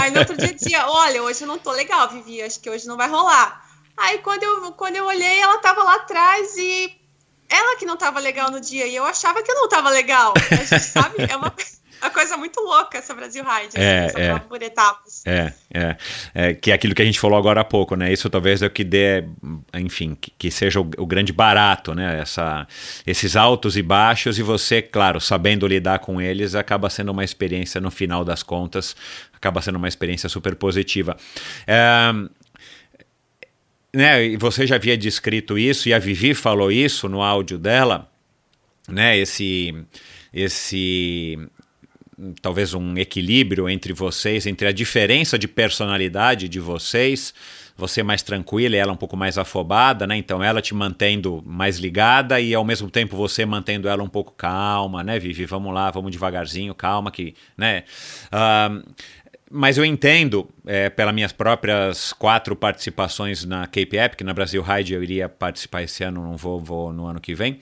Aí 0.00 0.10
no 0.10 0.20
outro 0.20 0.36
dia 0.36 0.54
dizia, 0.54 0.86
olha, 0.86 1.22
hoje 1.22 1.42
eu 1.42 1.48
não 1.48 1.58
tô 1.58 1.70
legal, 1.72 2.08
Vivi, 2.08 2.42
acho 2.42 2.60
que 2.60 2.70
hoje 2.70 2.86
não 2.86 2.96
vai 2.96 3.08
rolar. 3.08 3.68
Aí 3.96 4.18
quando 4.18 4.42
eu, 4.42 4.72
quando 4.72 4.96
eu 4.96 5.04
olhei, 5.04 5.40
ela 5.40 5.58
tava 5.58 5.82
lá 5.82 5.96
atrás 5.96 6.56
e 6.56 6.96
ela 7.48 7.76
que 7.76 7.84
não 7.84 7.96
tava 7.96 8.18
legal 8.18 8.50
no 8.50 8.60
dia, 8.60 8.86
e 8.86 8.96
eu 8.96 9.04
achava 9.04 9.42
que 9.42 9.50
eu 9.50 9.56
não 9.56 9.68
tava 9.68 9.90
legal. 9.90 10.32
A 10.50 10.64
gente 10.64 10.82
sabe, 10.82 11.16
é 11.28 11.36
uma 11.36 11.50
uma 12.02 12.10
coisa 12.10 12.36
muito 12.36 12.60
louca 12.60 12.98
essa 12.98 13.14
Brasil 13.14 13.44
Ride, 13.44 13.76
é, 13.76 14.06
essa 14.06 14.18
é, 14.18 14.38
por 14.40 14.60
etapas. 14.60 15.22
É, 15.24 15.52
é, 15.72 15.96
é, 16.34 16.54
Que 16.54 16.72
é 16.72 16.74
aquilo 16.74 16.94
que 16.94 17.02
a 17.02 17.04
gente 17.04 17.20
falou 17.20 17.38
agora 17.38 17.60
há 17.60 17.64
pouco, 17.64 17.94
né? 17.94 18.12
Isso 18.12 18.28
talvez 18.28 18.60
é 18.60 18.66
o 18.66 18.70
que 18.70 18.82
dê, 18.82 19.24
enfim, 19.74 20.16
que, 20.20 20.32
que 20.36 20.50
seja 20.50 20.80
o, 20.80 20.90
o, 20.98 21.06
grande 21.06 21.32
barato, 21.32 21.94
né? 21.94 22.20
Essa, 22.20 22.66
esses 23.06 23.36
altos 23.36 23.76
e 23.76 23.82
baixos, 23.82 24.38
e 24.38 24.42
você, 24.42 24.82
claro, 24.82 25.20
sabendo 25.20 25.66
lidar 25.66 26.00
com 26.00 26.20
eles, 26.20 26.54
acaba 26.56 26.90
sendo 26.90 27.12
uma 27.12 27.24
experiência, 27.24 27.80
no 27.80 27.90
final 27.90 28.24
das 28.24 28.42
contas, 28.42 28.96
acaba 29.32 29.62
sendo 29.62 29.76
uma 29.76 29.88
experiência 29.88 30.28
super 30.28 30.56
positiva. 30.56 31.16
É, 31.66 32.12
né, 33.94 34.24
e 34.24 34.36
você 34.36 34.66
já 34.66 34.76
havia 34.76 34.96
descrito 34.96 35.58
isso, 35.58 35.88
e 35.88 35.94
a 35.94 35.98
Vivi 35.98 36.34
falou 36.34 36.72
isso 36.72 37.08
no 37.08 37.22
áudio 37.22 37.58
dela, 37.58 38.10
né? 38.88 39.16
Esse, 39.16 39.74
esse 40.32 41.38
talvez 42.40 42.74
um 42.74 42.96
equilíbrio 42.96 43.68
entre 43.68 43.92
vocês, 43.92 44.46
entre 44.46 44.68
a 44.68 44.72
diferença 44.72 45.38
de 45.38 45.48
personalidade 45.48 46.48
de 46.48 46.60
vocês, 46.60 47.34
você 47.76 48.02
mais 48.02 48.22
tranquila 48.22 48.76
e 48.76 48.78
ela 48.78 48.92
um 48.92 48.96
pouco 48.96 49.16
mais 49.16 49.38
afobada, 49.38 50.06
né? 50.06 50.16
Então 50.16 50.42
ela 50.42 50.60
te 50.60 50.74
mantendo 50.74 51.42
mais 51.44 51.78
ligada 51.78 52.40
e 52.40 52.54
ao 52.54 52.64
mesmo 52.64 52.90
tempo 52.90 53.16
você 53.16 53.44
mantendo 53.46 53.88
ela 53.88 54.02
um 54.02 54.08
pouco 54.08 54.32
calma, 54.32 55.02
né, 55.02 55.18
Vivi? 55.18 55.46
Vamos 55.46 55.72
lá, 55.72 55.90
vamos 55.90 56.10
devagarzinho, 56.12 56.74
calma, 56.74 57.10
que, 57.10 57.34
né? 57.56 57.84
Uh, 58.26 58.82
mas 59.52 59.76
eu 59.76 59.84
entendo, 59.84 60.48
é, 60.66 60.88
pelas 60.88 61.14
minhas 61.14 61.32
próprias 61.32 62.12
quatro 62.12 62.56
participações 62.56 63.44
na 63.44 63.66
Cape 63.66 63.96
Epic, 63.96 64.22
na 64.22 64.32
Brasil 64.32 64.62
Ride 64.62 64.94
eu 64.94 65.02
iria 65.02 65.28
participar 65.28 65.82
esse 65.82 66.02
ano, 66.02 66.22
não 66.22 66.36
vou, 66.36 66.58
vou 66.58 66.92
no 66.92 67.06
ano 67.06 67.20
que 67.20 67.34
vem. 67.34 67.60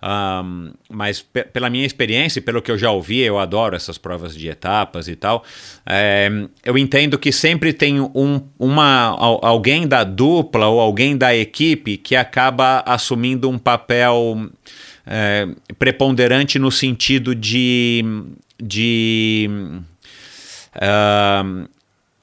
Um, 0.00 0.72
mas 0.88 1.20
pela 1.52 1.68
minha 1.68 1.84
experiência 1.84 2.38
e 2.38 2.42
pelo 2.42 2.62
que 2.62 2.70
eu 2.70 2.78
já 2.78 2.90
ouvi, 2.90 3.20
eu 3.20 3.38
adoro 3.38 3.74
essas 3.74 3.98
provas 3.98 4.34
de 4.34 4.48
etapas 4.48 5.08
e 5.08 5.16
tal. 5.16 5.44
É, 5.84 6.28
eu 6.64 6.78
entendo 6.78 7.18
que 7.18 7.32
sempre 7.32 7.72
tem 7.72 8.00
um, 8.00 8.42
uma, 8.58 9.16
alguém 9.42 9.88
da 9.88 10.04
dupla 10.04 10.66
ou 10.66 10.80
alguém 10.80 11.16
da 11.16 11.34
equipe 11.34 11.96
que 11.96 12.14
acaba 12.14 12.80
assumindo 12.86 13.50
um 13.50 13.58
papel 13.58 14.48
é, 15.06 15.48
preponderante 15.78 16.58
no 16.58 16.70
sentido 16.70 17.34
de. 17.34 18.04
de 18.60 19.50
uh, 20.76 21.68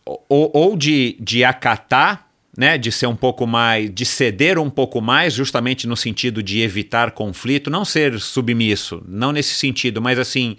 ou, 0.06 0.52
ou 0.54 0.78
de, 0.78 1.18
de 1.20 1.44
acatar 1.44 2.26
né, 2.58 2.78
de 2.78 2.92
ser 2.92 3.08
um 3.08 3.16
pouco 3.16 3.46
mais, 3.46 3.94
de 3.94 4.06
ceder 4.06 4.58
um 4.58 4.70
pouco 4.70 5.02
mais, 5.02 5.34
justamente 5.34 5.86
no 5.86 5.98
sentido 5.98 6.42
de 6.42 6.62
evitar 6.62 7.12
conflito, 7.12 7.70
não 7.70 7.84
ser 7.84 8.20
submisso, 8.20 9.04
não 9.08 9.32
nesse 9.32 9.56
sentido, 9.56 10.02
mas 10.02 10.18
assim, 10.18 10.56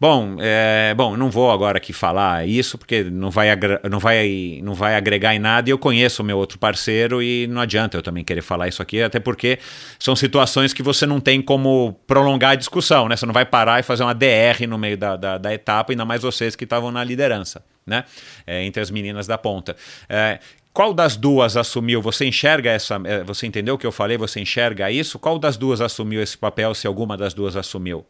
bom, 0.00 0.36
é, 0.40 0.94
bom, 0.96 1.16
não 1.16 1.30
vou 1.30 1.50
agora 1.50 1.78
aqui 1.78 1.92
falar 1.92 2.46
isso 2.46 2.78
porque 2.78 3.04
não 3.04 3.30
vai, 3.30 3.48
não 3.90 3.98
vai, 3.98 4.60
não 4.62 4.74
vai 4.74 4.94
agregar 4.94 5.34
em 5.34 5.38
nada 5.38 5.68
e 5.68 5.72
eu 5.72 5.78
conheço 5.78 6.22
o 6.22 6.24
meu 6.24 6.38
outro 6.38 6.58
parceiro 6.58 7.22
e 7.22 7.46
não 7.46 7.60
adianta 7.60 7.96
eu 7.96 8.02
também 8.02 8.24
querer 8.24 8.42
falar 8.42 8.68
isso 8.68 8.82
aqui, 8.82 9.02
até 9.02 9.18
porque 9.18 9.58
são 9.98 10.14
situações 10.14 10.72
que 10.72 10.82
você 10.82 11.06
não 11.06 11.20
tem 11.20 11.42
como 11.42 11.98
prolongar 12.06 12.52
a 12.52 12.54
discussão, 12.54 13.08
né? 13.08 13.16
Você 13.16 13.26
não 13.26 13.34
vai 13.34 13.44
parar 13.44 13.80
e 13.80 13.82
fazer 13.82 14.02
uma 14.02 14.14
DR 14.14 14.66
no 14.68 14.78
meio 14.78 14.96
da, 14.96 15.16
da, 15.16 15.38
da 15.38 15.54
etapa, 15.54 15.92
ainda 15.92 16.04
mais 16.04 16.22
vocês 16.22 16.54
que 16.54 16.64
estavam 16.64 16.90
na 16.90 17.02
liderança. 17.02 17.64
Né? 17.86 18.04
É, 18.46 18.62
entre 18.64 18.82
as 18.82 18.90
meninas 18.90 19.26
da 19.26 19.38
ponta. 19.38 19.74
É, 20.10 20.38
qual 20.74 20.92
das 20.92 21.16
duas 21.16 21.56
assumiu? 21.56 22.00
Você 22.02 22.26
enxerga 22.26 22.70
essa. 22.70 23.00
É, 23.04 23.24
você 23.24 23.46
entendeu 23.46 23.74
o 23.74 23.78
que 23.78 23.86
eu 23.86 23.90
falei? 23.90 24.18
Você 24.18 24.40
enxerga 24.40 24.90
isso? 24.90 25.18
Qual 25.18 25.38
das 25.38 25.56
duas 25.56 25.80
assumiu 25.80 26.22
esse 26.22 26.36
papel, 26.36 26.74
se 26.74 26.86
alguma 26.86 27.16
das 27.16 27.32
duas 27.32 27.56
assumiu? 27.56 28.06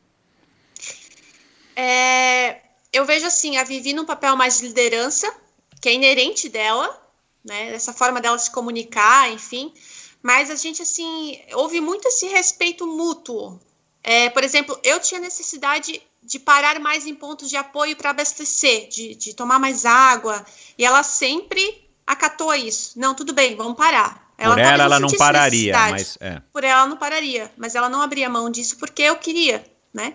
É, 1.81 2.57
eu 2.93 3.05
vejo 3.05 3.25
assim, 3.25 3.57
a 3.57 3.63
Vivi 3.63 3.93
num 3.93 4.05
papel 4.05 4.35
mais 4.37 4.59
de 4.59 4.67
liderança, 4.67 5.33
que 5.81 5.89
é 5.89 5.93
inerente 5.93 6.49
dela, 6.49 7.01
né? 7.45 7.73
Essa 7.73 7.93
forma 7.93 8.21
dela 8.21 8.37
se 8.37 8.51
comunicar, 8.51 9.31
enfim. 9.31 9.73
Mas 10.21 10.51
a 10.51 10.57
gente, 10.57 10.83
assim, 10.83 11.41
houve 11.53 11.81
muito 11.81 12.09
esse 12.09 12.27
respeito 12.27 12.85
mútuo. 12.85 13.61
É, 14.03 14.29
por 14.31 14.43
exemplo, 14.43 14.77
eu 14.83 14.99
tinha 14.99 15.21
necessidade 15.21 16.03
de 16.21 16.41
parar 16.41 16.81
mais 16.81 17.07
em 17.07 17.15
pontos 17.15 17.49
de 17.49 17.57
apoio 17.57 17.95
para 17.95 18.11
abastecer, 18.11 18.89
de, 18.89 19.15
de 19.15 19.33
tomar 19.33 19.61
mais 19.61 19.87
água. 19.87 20.45
E 20.77 20.85
ela 20.85 21.05
sempre 21.05 21.89
acatou 22.05 22.53
isso. 22.57 22.99
Não, 22.99 23.15
tudo 23.15 23.33
bem, 23.33 23.55
vamos 23.55 23.77
parar. 23.77 24.29
Ela 24.37 24.55
Por 24.55 24.61
ela, 24.61 24.85
ela 24.85 25.01
não 25.01 25.11
pararia, 25.11 25.73
mas 25.73 26.19
é. 26.21 26.43
Por 26.53 26.65
ela, 26.65 26.87
não 26.87 26.97
pararia, 26.97 27.53
mas 27.57 27.77
ela 27.77 27.89
não 27.89 28.03
abria 28.03 28.29
mão 28.29 28.51
disso 28.51 28.77
porque 28.79 29.03
eu 29.03 29.17
queria, 29.17 29.65
né? 29.95 30.15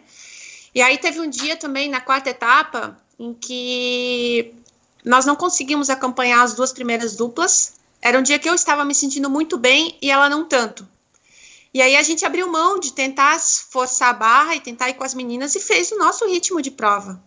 E 0.73 0.81
aí 0.81 0.97
teve 0.97 1.19
um 1.19 1.29
dia 1.29 1.55
também 1.55 1.89
na 1.89 2.01
quarta 2.01 2.29
etapa 2.29 2.97
em 3.19 3.33
que 3.33 4.53
nós 5.05 5.25
não 5.25 5.35
conseguimos 5.35 5.89
acompanhar 5.89 6.43
as 6.43 6.53
duas 6.53 6.71
primeiras 6.71 7.15
duplas. 7.15 7.75
Era 8.01 8.17
um 8.17 8.23
dia 8.23 8.39
que 8.39 8.49
eu 8.49 8.55
estava 8.55 8.83
me 8.83 8.95
sentindo 8.95 9.29
muito 9.29 9.57
bem 9.57 9.97
e 10.01 10.09
ela 10.09 10.29
não 10.29 10.45
tanto. 10.45 10.87
E 11.73 11.81
aí 11.81 11.95
a 11.95 12.03
gente 12.03 12.25
abriu 12.25 12.51
mão 12.51 12.79
de 12.79 12.93
tentar 12.93 13.39
forçar 13.39 14.09
a 14.09 14.13
barra 14.13 14.55
e 14.55 14.59
tentar 14.59 14.89
ir 14.89 14.93
com 14.93 15.03
as 15.03 15.13
meninas 15.13 15.55
e 15.55 15.59
fez 15.59 15.91
o 15.91 15.97
nosso 15.97 16.25
ritmo 16.27 16.61
de 16.61 16.69
prova. 16.69 17.21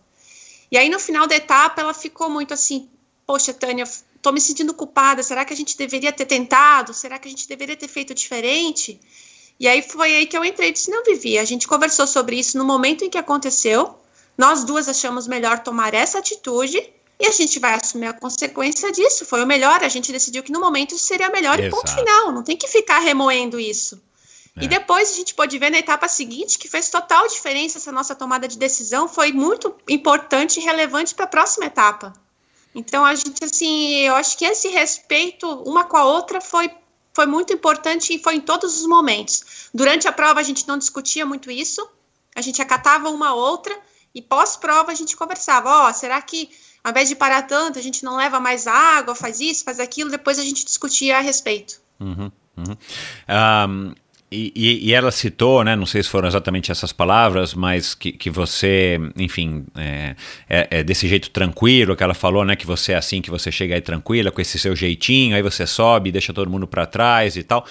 E 0.71 0.77
aí 0.77 0.89
no 0.89 0.99
final 0.99 1.27
da 1.27 1.35
etapa 1.35 1.81
ela 1.81 1.93
ficou 1.93 2.29
muito 2.29 2.53
assim, 2.53 2.89
poxa, 3.25 3.53
Tânia, 3.53 3.83
estou 3.83 4.31
me 4.31 4.39
sentindo 4.39 4.73
culpada, 4.73 5.21
será 5.21 5.43
que 5.43 5.53
a 5.53 5.57
gente 5.57 5.77
deveria 5.77 6.11
ter 6.11 6.25
tentado? 6.25 6.93
Será 6.93 7.19
que 7.19 7.27
a 7.27 7.31
gente 7.31 7.47
deveria 7.47 7.75
ter 7.75 7.87
feito 7.87 8.13
diferente? 8.13 8.99
E 9.59 9.67
aí 9.67 9.81
foi 9.81 10.15
aí 10.15 10.25
que 10.25 10.37
eu 10.37 10.45
entrei 10.45 10.69
e 10.69 10.71
disse, 10.71 10.91
não, 10.91 11.03
Vivi, 11.03 11.37
a 11.37 11.45
gente 11.45 11.67
conversou 11.67 12.05
sobre 12.05 12.37
isso 12.39 12.57
no 12.57 12.63
momento 12.63 13.03
em 13.03 13.09
que 13.09 13.17
aconteceu, 13.17 13.95
nós 14.37 14.63
duas 14.63 14.87
achamos 14.87 15.27
melhor 15.27 15.59
tomar 15.59 15.93
essa 15.93 16.19
atitude 16.19 16.77
e 17.19 17.25
a 17.25 17.31
gente 17.31 17.57
vai 17.57 17.73
assumir 17.73 18.07
a 18.07 18.13
consequência 18.13 18.91
disso, 18.91 19.25
foi 19.25 19.43
o 19.43 19.47
melhor, 19.47 19.83
a 19.83 19.89
gente 19.89 20.11
decidiu 20.11 20.43
que 20.43 20.51
no 20.51 20.59
momento 20.59 20.93
isso 20.93 21.05
seria 21.05 21.29
melhor 21.29 21.59
Exato. 21.59 21.67
e 21.67 21.71
ponto 21.71 21.91
final, 21.91 22.31
não 22.31 22.43
tem 22.43 22.55
que 22.55 22.67
ficar 22.67 22.99
remoendo 22.99 23.59
isso. 23.59 23.99
É. 24.55 24.65
E 24.65 24.67
depois 24.67 25.11
a 25.11 25.15
gente 25.15 25.33
pode 25.33 25.57
ver 25.57 25.71
na 25.71 25.79
etapa 25.79 26.07
seguinte 26.07 26.59
que 26.59 26.67
fez 26.67 26.89
total 26.89 27.27
diferença 27.27 27.79
essa 27.79 27.91
nossa 27.91 28.13
tomada 28.13 28.47
de 28.47 28.57
decisão, 28.57 29.07
foi 29.07 29.31
muito 29.31 29.73
importante 29.89 30.59
e 30.59 30.63
relevante 30.63 31.15
para 31.15 31.25
a 31.25 31.29
próxima 31.29 31.65
etapa. 31.65 32.13
Então, 32.75 33.03
a 33.03 33.15
gente, 33.15 33.43
assim, 33.43 33.95
eu 34.01 34.15
acho 34.15 34.37
que 34.37 34.45
esse 34.45 34.67
respeito 34.67 35.49
uma 35.63 35.83
com 35.83 35.97
a 35.97 36.05
outra 36.05 36.39
foi, 36.39 36.69
foi 37.17 37.25
muito 37.25 37.51
importante 37.51 38.13
e 38.13 38.19
foi 38.19 38.35
em 38.35 38.39
todos 38.39 38.79
os 38.79 38.85
momentos. 38.85 39.69
Durante 39.73 40.07
a 40.07 40.11
prova, 40.11 40.39
a 40.39 40.43
gente 40.43 40.67
não 40.67 40.77
discutia 40.77 41.25
muito 41.25 41.49
isso, 41.49 41.81
a 42.35 42.41
gente 42.41 42.61
acatava 42.61 43.09
uma 43.09 43.33
outra 43.33 43.75
e 44.13 44.21
pós-prova 44.21 44.91
a 44.91 44.95
gente 44.95 45.17
conversava: 45.17 45.67
ó, 45.67 45.89
oh, 45.89 45.93
será 45.93 46.21
que 46.21 46.51
ao 46.83 46.91
invés 46.91 47.09
de 47.09 47.15
parar 47.15 47.41
tanto, 47.41 47.79
a 47.79 47.81
gente 47.81 48.05
não 48.05 48.15
leva 48.15 48.39
mais 48.39 48.67
água, 48.67 49.15
faz 49.15 49.39
isso, 49.39 49.63
faz 49.63 49.79
aquilo, 49.79 50.11
depois 50.11 50.37
a 50.37 50.43
gente 50.43 50.63
discutia 50.63 51.17
a 51.17 51.19
respeito. 51.19 51.81
Uhum, 51.99 52.31
uhum. 52.55 52.77
Um, 53.27 53.95
e, 54.29 54.89
e, 54.89 54.93
ela 54.93 55.09
citou, 55.09 55.63
né, 55.63 55.73
não 55.73 55.85
sei 55.85 56.03
se 56.03 56.09
foram 56.09 56.27
exatamente 56.27 56.69
essas 56.69 56.91
palavras, 56.91 57.53
mas 57.53 57.95
que, 57.95 58.11
que 58.11 58.29
você, 58.29 58.99
enfim, 59.15 59.65
é, 59.73 60.15
é, 60.49 60.67
é, 60.69 60.83
desse 60.83 61.07
jeito 61.07 61.29
tranquilo 61.29 61.95
que 61.95 62.03
ela 62.03 62.13
falou, 62.13 62.43
né, 62.43 62.53
que 62.57 62.67
você 62.67 62.91
é 62.91 62.97
assim, 62.97 63.21
que 63.21 63.29
você 63.29 63.49
chega 63.53 63.73
aí 63.73 63.79
tranquila, 63.79 64.29
com 64.29 64.41
esse 64.41 64.59
seu 64.59 64.75
jeitinho, 64.75 65.33
aí 65.33 65.41
você 65.41 65.65
sobe, 65.65 66.11
deixa 66.11 66.33
todo 66.33 66.51
mundo 66.51 66.67
para 66.67 66.85
trás 66.85 67.37
e 67.37 67.43
tal. 67.43 67.65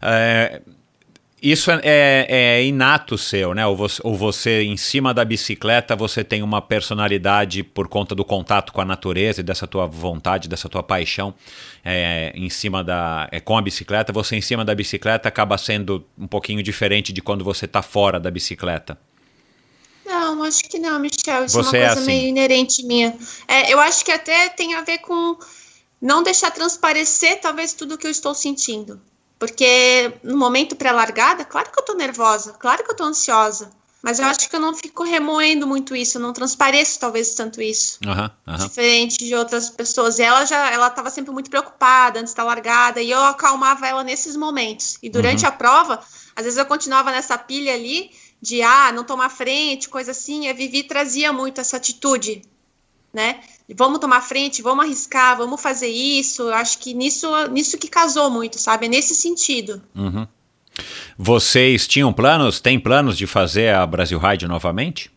É, 0.00 0.62
isso 1.44 1.70
é, 1.70 1.80
é, 1.82 2.26
é 2.28 2.64
inato 2.64 3.18
seu, 3.18 3.52
né? 3.52 3.66
Ou 3.66 3.76
você, 3.76 4.00
ou 4.02 4.16
você, 4.16 4.62
em 4.62 4.78
cima 4.78 5.12
da 5.12 5.26
bicicleta, 5.26 5.94
você 5.94 6.24
tem 6.24 6.42
uma 6.42 6.62
personalidade 6.62 7.62
por 7.62 7.86
conta 7.86 8.14
do 8.14 8.24
contato 8.24 8.72
com 8.72 8.80
a 8.80 8.84
natureza 8.84 9.42
e 9.42 9.44
dessa 9.44 9.66
tua 9.66 9.86
vontade, 9.86 10.48
dessa 10.48 10.70
tua 10.70 10.82
paixão 10.82 11.34
é, 11.84 12.32
em 12.34 12.48
cima 12.48 12.82
da. 12.82 13.28
É, 13.30 13.40
com 13.40 13.58
a 13.58 13.62
bicicleta, 13.62 14.10
você 14.10 14.36
em 14.36 14.40
cima 14.40 14.64
da 14.64 14.74
bicicleta 14.74 15.28
acaba 15.28 15.58
sendo 15.58 16.02
um 16.18 16.26
pouquinho 16.26 16.62
diferente 16.62 17.12
de 17.12 17.20
quando 17.20 17.44
você 17.44 17.66
está 17.66 17.82
fora 17.82 18.18
da 18.18 18.30
bicicleta. 18.30 18.98
Não, 20.06 20.42
acho 20.44 20.62
que 20.64 20.78
não, 20.78 20.98
Michel. 20.98 21.44
Isso 21.44 21.62
Você 21.62 21.76
é 21.76 21.80
é 21.80 21.84
uma 21.84 21.94
coisa 21.94 22.00
assim. 22.00 22.06
meio 22.06 22.28
inerente 22.28 22.82
minha. 22.86 23.14
É, 23.46 23.70
eu 23.70 23.78
acho 23.80 24.02
que 24.02 24.10
até 24.10 24.48
tem 24.48 24.74
a 24.74 24.82
ver 24.82 24.98
com 24.98 25.36
não 26.00 26.22
deixar 26.22 26.50
transparecer, 26.50 27.38
talvez, 27.40 27.74
tudo 27.74 27.98
que 27.98 28.06
eu 28.06 28.10
estou 28.10 28.34
sentindo. 28.34 29.00
Porque 29.44 30.14
no 30.22 30.38
momento 30.38 30.74
pré-largada, 30.74 31.44
claro 31.44 31.70
que 31.70 31.78
eu 31.78 31.84
tô 31.84 31.92
nervosa, 31.92 32.54
claro 32.54 32.82
que 32.82 32.90
eu 32.90 32.96
tô 32.96 33.04
ansiosa. 33.04 33.70
Mas 34.02 34.18
eu 34.18 34.24
acho 34.26 34.48
que 34.48 34.56
eu 34.56 34.60
não 34.60 34.74
fico 34.74 35.02
remoendo 35.02 35.66
muito 35.66 35.94
isso, 35.94 36.16
eu 36.16 36.22
não 36.22 36.32
transpareço 36.32 36.98
talvez 36.98 37.34
tanto 37.34 37.60
isso. 37.60 37.98
Aham. 38.06 38.30
Diferente 38.58 39.18
de 39.18 39.34
outras 39.34 39.68
pessoas. 39.68 40.18
E 40.18 40.22
ela 40.22 40.46
já 40.46 40.70
ela 40.70 40.88
estava 40.88 41.10
sempre 41.10 41.30
muito 41.30 41.50
preocupada 41.50 42.20
antes 42.20 42.32
da 42.32 42.42
largada, 42.42 43.02
e 43.02 43.10
eu 43.10 43.22
acalmava 43.22 43.86
ela 43.86 44.02
nesses 44.02 44.34
momentos. 44.34 44.98
E 45.02 45.10
durante 45.10 45.44
a 45.44 45.52
prova, 45.52 46.00
às 46.34 46.44
vezes 46.44 46.58
eu 46.58 46.66
continuava 46.66 47.10
nessa 47.10 47.36
pilha 47.36 47.74
ali 47.74 48.10
de 48.40 48.62
ah, 48.62 48.92
não 48.92 49.04
tomar 49.04 49.28
frente, 49.28 49.90
coisa 49.90 50.12
assim. 50.12 50.46
E 50.46 50.48
a 50.48 50.54
Vivi 50.54 50.84
trazia 50.84 51.32
muito 51.34 51.60
essa 51.60 51.76
atitude, 51.76 52.42
né? 53.14 53.40
Vamos 53.74 54.00
tomar 54.00 54.20
frente, 54.20 54.60
vamos 54.60 54.84
arriscar, 54.84 55.36
vamos 55.38 55.62
fazer 55.62 55.88
isso. 55.88 56.42
Eu 56.42 56.54
acho 56.54 56.78
que 56.78 56.92
nisso, 56.92 57.30
nisso 57.48 57.78
que 57.78 57.88
casou 57.88 58.28
muito, 58.28 58.58
sabe? 58.58 58.86
É 58.86 58.88
nesse 58.88 59.14
sentido. 59.14 59.80
Uhum. 59.94 60.26
Vocês 61.16 61.86
tinham 61.86 62.12
planos, 62.12 62.60
tem 62.60 62.78
planos 62.78 63.16
de 63.16 63.26
fazer 63.26 63.72
a 63.74 63.86
Brasil 63.86 64.18
Ride 64.18 64.48
novamente? 64.48 65.10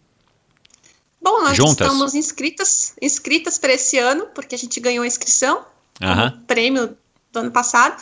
Bom, 1.20 1.42
nós 1.42 1.58
Juntas? 1.58 1.88
estamos 1.88 2.14
inscritas, 2.14 2.94
inscritas 3.02 3.58
para 3.58 3.74
esse 3.74 3.98
ano, 3.98 4.28
porque 4.34 4.56
a 4.56 4.58
gente 4.58 4.80
ganhou 4.80 5.04
a 5.04 5.08
inscrição, 5.08 5.66
como 6.00 6.46
prêmio 6.46 6.96
do 7.34 7.40
ano 7.40 7.52
passado. 7.52 8.02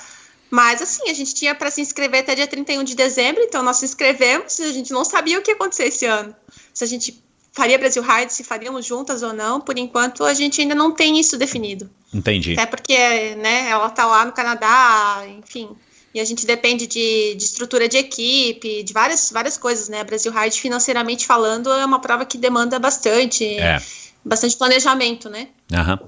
Mas 0.52 0.82
assim, 0.82 1.10
a 1.10 1.14
gente 1.14 1.34
tinha 1.34 1.56
para 1.56 1.72
se 1.72 1.82
inscrever 1.82 2.22
até 2.22 2.36
dia 2.36 2.48
31 2.48 2.84
de 2.84 2.96
dezembro, 2.96 3.42
então 3.42 3.64
nós 3.64 3.78
se 3.78 3.86
inscrevemos 3.86 4.60
e 4.60 4.64
a 4.64 4.72
gente 4.72 4.92
não 4.92 5.04
sabia 5.04 5.40
o 5.40 5.42
que 5.42 5.52
ia 5.52 5.56
acontecer 5.56 5.86
esse 5.86 6.06
ano. 6.06 6.36
Se 6.74 6.84
a 6.84 6.88
gente 6.88 7.24
faria 7.56 7.80
Brasil 7.80 8.04
Ride, 8.04 8.34
se 8.34 8.44
faríamos 8.44 8.86
juntas 8.86 9.24
ou 9.24 9.34
não, 9.34 9.62
por 9.62 9.78
enquanto 9.78 10.24
a 10.24 10.34
gente 10.34 10.60
ainda 10.62 10.76
não 10.76 10.92
tem 10.92 11.20
isso 11.20 11.38
definido. 11.38 11.90
Entendi. 12.14 12.54
Até 12.54 12.66
porque, 12.66 12.96
né, 13.36 13.70
ela 13.70 13.90
tá 13.90 14.06
lá 14.06 14.26
no 14.26 14.34
Canadá, 14.34 15.24
enfim. 15.40 15.70
E 16.14 16.20
a 16.20 16.24
gente 16.26 16.46
depende 16.46 16.86
de, 16.88 17.36
de 17.36 17.44
estrutura 17.44 17.90
de 17.90 17.98
equipe, 17.98 18.84
de 18.84 18.94
várias, 18.94 19.32
várias 19.32 19.58
coisas, 19.58 19.90
né? 19.90 20.04
Brasil 20.04 20.32
Ride, 20.32 20.60
financeiramente 20.62 21.26
falando, 21.26 21.72
é 21.72 21.86
uma 21.86 22.00
prova 22.00 22.26
que 22.26 22.38
demanda 22.38 22.78
bastante, 22.80 23.58
É. 23.58 23.82
bastante 24.24 24.56
planejamento, 24.56 25.30
né? 25.30 25.50
Aham. 25.74 26.00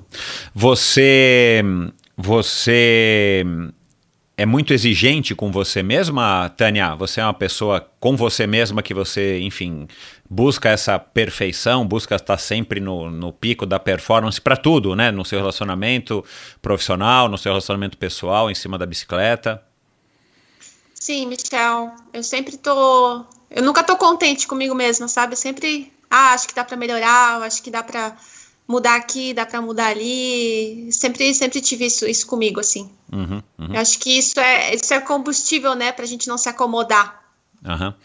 Você. 0.55 1.61
Você. 2.15 3.43
É 4.39 4.45
muito 4.45 4.71
exigente 4.71 5.33
com 5.33 5.51
você 5.51 5.81
mesma, 5.81 6.47
Tânia? 6.55 6.93
Você 6.95 7.19
é 7.19 7.23
uma 7.23 7.33
pessoa 7.33 7.81
com 7.99 8.15
você 8.15 8.45
mesma 8.45 8.83
que 8.83 8.93
você, 8.93 9.39
enfim, 9.39 9.87
busca 10.29 10.69
essa 10.69 10.99
perfeição, 10.99 11.85
busca 11.85 12.15
estar 12.15 12.37
sempre 12.37 12.79
no, 12.79 13.09
no 13.09 13.31
pico 13.31 13.65
da 13.65 13.79
performance 13.79 14.39
para 14.39 14.57
tudo, 14.57 14.95
né? 14.95 15.11
No 15.11 15.23
seu 15.23 15.39
relacionamento 15.39 16.23
profissional, 16.61 17.29
no 17.29 17.37
seu 17.37 17.51
relacionamento 17.51 17.97
pessoal, 17.97 18.51
em 18.51 18.55
cima 18.55 18.77
da 18.77 18.85
bicicleta. 18.85 19.63
Sim, 20.93 21.27
Michel, 21.27 21.91
eu 22.13 22.23
sempre 22.23 22.57
tô. 22.57 23.23
Eu 23.49 23.63
nunca 23.63 23.83
tô 23.83 23.95
contente 23.95 24.47
comigo 24.47 24.75
mesma, 24.75 25.07
sabe? 25.07 25.33
Eu 25.33 25.37
sempre. 25.37 25.91
Ah, 26.09 26.33
acho 26.33 26.47
que 26.47 26.55
dá 26.55 26.63
pra 26.63 26.77
melhorar, 26.77 27.41
acho 27.43 27.61
que 27.61 27.69
dá 27.69 27.83
pra 27.83 28.15
mudar 28.67 28.95
aqui, 28.95 29.33
dá 29.33 29.45
pra 29.45 29.61
mudar 29.61 29.87
ali. 29.87 30.89
Sempre, 30.91 31.33
sempre 31.33 31.61
tive 31.61 31.85
isso, 31.85 32.05
isso 32.05 32.27
comigo, 32.27 32.59
assim. 32.59 32.89
Uhum, 33.11 33.41
uhum. 33.57 33.73
Eu 33.73 33.79
acho 33.79 33.99
que 33.99 34.17
isso 34.17 34.39
é, 34.39 34.75
isso 34.75 34.93
é 34.93 34.99
combustível, 34.99 35.75
né, 35.75 35.91
pra 35.91 36.05
gente 36.05 36.27
não 36.27 36.37
se 36.37 36.49
acomodar. 36.49 37.23
Aham. 37.65 37.95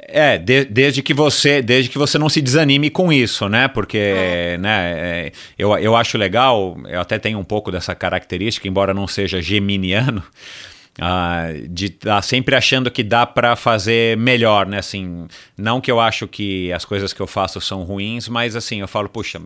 É, 0.00 0.38
de- 0.38 0.64
desde 0.64 1.02
que 1.02 1.12
você, 1.12 1.60
desde 1.60 1.90
que 1.90 1.98
você 1.98 2.18
não 2.18 2.28
se 2.28 2.40
desanime 2.40 2.88
com 2.88 3.12
isso, 3.12 3.48
né? 3.48 3.66
Porque, 3.68 4.56
né, 4.60 4.92
é, 4.96 5.32
eu, 5.58 5.76
eu 5.78 5.96
acho 5.96 6.16
legal, 6.16 6.76
eu 6.88 7.00
até 7.00 7.18
tenho 7.18 7.38
um 7.38 7.44
pouco 7.44 7.70
dessa 7.72 7.94
característica, 7.94 8.68
embora 8.68 8.94
não 8.94 9.08
seja 9.08 9.42
geminiano, 9.42 10.22
ah, 11.00 11.48
de 11.68 11.86
estar 11.86 12.22
sempre 12.22 12.54
achando 12.54 12.90
que 12.90 13.02
dá 13.02 13.26
pra 13.26 13.56
fazer 13.56 14.16
melhor, 14.16 14.66
né? 14.66 14.78
Assim, 14.78 15.26
não 15.56 15.80
que 15.80 15.90
eu 15.90 15.98
acho 16.00 16.28
que 16.28 16.72
as 16.72 16.84
coisas 16.84 17.12
que 17.12 17.20
eu 17.20 17.26
faço 17.26 17.60
são 17.60 17.82
ruins, 17.82 18.28
mas 18.28 18.54
assim, 18.54 18.80
eu 18.80 18.88
falo, 18.88 19.08
puxa, 19.08 19.40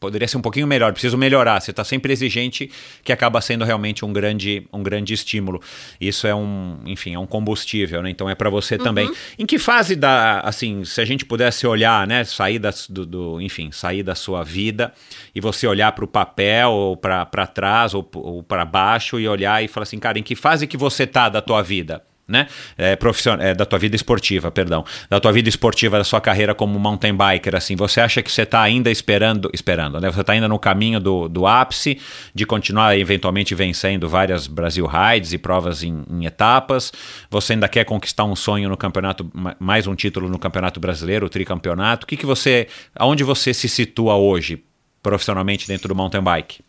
poderia 0.00 0.26
ser 0.28 0.36
um 0.36 0.42
pouquinho 0.42 0.66
melhor, 0.66 0.92
preciso 0.92 1.16
melhorar. 1.16 1.60
Você 1.60 1.70
está 1.70 1.84
sempre 1.84 2.12
exigente, 2.12 2.70
que 3.04 3.12
acaba 3.12 3.40
sendo 3.40 3.64
realmente 3.64 4.04
um 4.04 4.12
grande, 4.12 4.66
um 4.72 4.82
grande 4.82 5.14
estímulo. 5.14 5.60
Isso 6.00 6.26
é 6.26 6.34
um, 6.34 6.80
enfim, 6.86 7.14
é 7.14 7.18
um 7.18 7.26
combustível, 7.26 8.02
né? 8.02 8.10
Então 8.10 8.28
é 8.28 8.34
para 8.34 8.50
você 8.50 8.76
também. 8.78 9.10
Em 9.38 9.46
que 9.46 9.58
fase 9.58 9.96
da, 9.96 10.40
assim, 10.40 10.84
se 10.84 11.00
a 11.00 11.04
gente 11.04 11.24
pudesse 11.24 11.66
olhar, 11.66 12.06
né, 12.06 12.24
sair 12.24 12.58
da, 12.58 12.70
do, 12.88 13.06
do- 13.06 13.40
enfim, 13.40 13.70
sair 13.72 14.02
da 14.02 14.14
sua 14.14 14.42
vida 14.44 14.92
e 15.34 15.40
você 15.40 15.66
olhar 15.66 15.92
para 15.92 16.04
o 16.04 16.08
papel 16.08 16.70
ou 16.70 16.96
para 16.96 17.46
trás 17.46 17.94
ou, 17.94 18.08
ou 18.14 18.42
para 18.42 18.64
baixo 18.64 19.18
e 19.20 19.28
olhar 19.28 19.62
e 19.62 19.68
falar 19.68 19.82
assim, 19.84 19.98
cara, 19.98 20.18
em 20.18 20.22
que 20.22 20.34
fase 20.34 20.66
que 20.66 20.76
você 20.76 21.06
tá 21.06 21.28
da 21.28 21.40
tua 21.40 21.62
vida? 21.62 22.02
Né? 22.26 22.48
É, 22.76 22.96
profission... 22.96 23.36
é, 23.40 23.54
da 23.54 23.64
tua 23.64 23.78
vida 23.78 23.94
esportiva, 23.94 24.50
perdão. 24.50 24.84
Da 25.08 25.20
tua 25.20 25.32
vida 25.32 25.48
esportiva, 25.48 25.98
da 25.98 26.04
sua 26.04 26.20
carreira 26.20 26.54
como 26.54 26.78
mountain 26.78 27.14
biker, 27.16 27.54
assim, 27.54 27.76
você 27.76 28.00
acha 28.00 28.22
que 28.22 28.30
você 28.32 28.42
está 28.42 28.62
ainda 28.62 28.90
esperando, 28.90 29.50
esperando, 29.52 30.00
né? 30.00 30.10
Você 30.10 30.20
está 30.20 30.32
ainda 30.32 30.48
no 30.48 30.58
caminho 30.58 30.98
do, 30.98 31.28
do 31.28 31.46
ápice, 31.46 32.00
de 32.34 32.44
continuar 32.44 32.98
eventualmente 32.98 33.54
vencendo 33.54 34.08
várias 34.08 34.46
Brasil 34.46 34.86
Rides 34.86 35.32
e 35.32 35.38
provas 35.38 35.82
em, 35.82 36.04
em 36.10 36.24
etapas. 36.24 36.92
Você 37.30 37.52
ainda 37.52 37.68
quer 37.68 37.84
conquistar 37.84 38.24
um 38.24 38.34
sonho 38.34 38.68
no 38.68 38.76
campeonato, 38.76 39.30
ma- 39.32 39.56
mais 39.60 39.86
um 39.86 39.94
título 39.94 40.28
no 40.28 40.38
campeonato 40.38 40.80
brasileiro, 40.80 41.26
o 41.26 41.28
tricampeonato. 41.28 42.04
O 42.04 42.06
que, 42.06 42.16
que 42.16 42.26
você, 42.26 42.66
aonde 42.94 43.22
você 43.22 43.54
se 43.54 43.68
situa 43.68 44.16
hoje, 44.16 44.64
profissionalmente, 45.02 45.68
dentro 45.68 45.88
do 45.88 45.94
mountain 45.94 46.22
bike? 46.22 46.60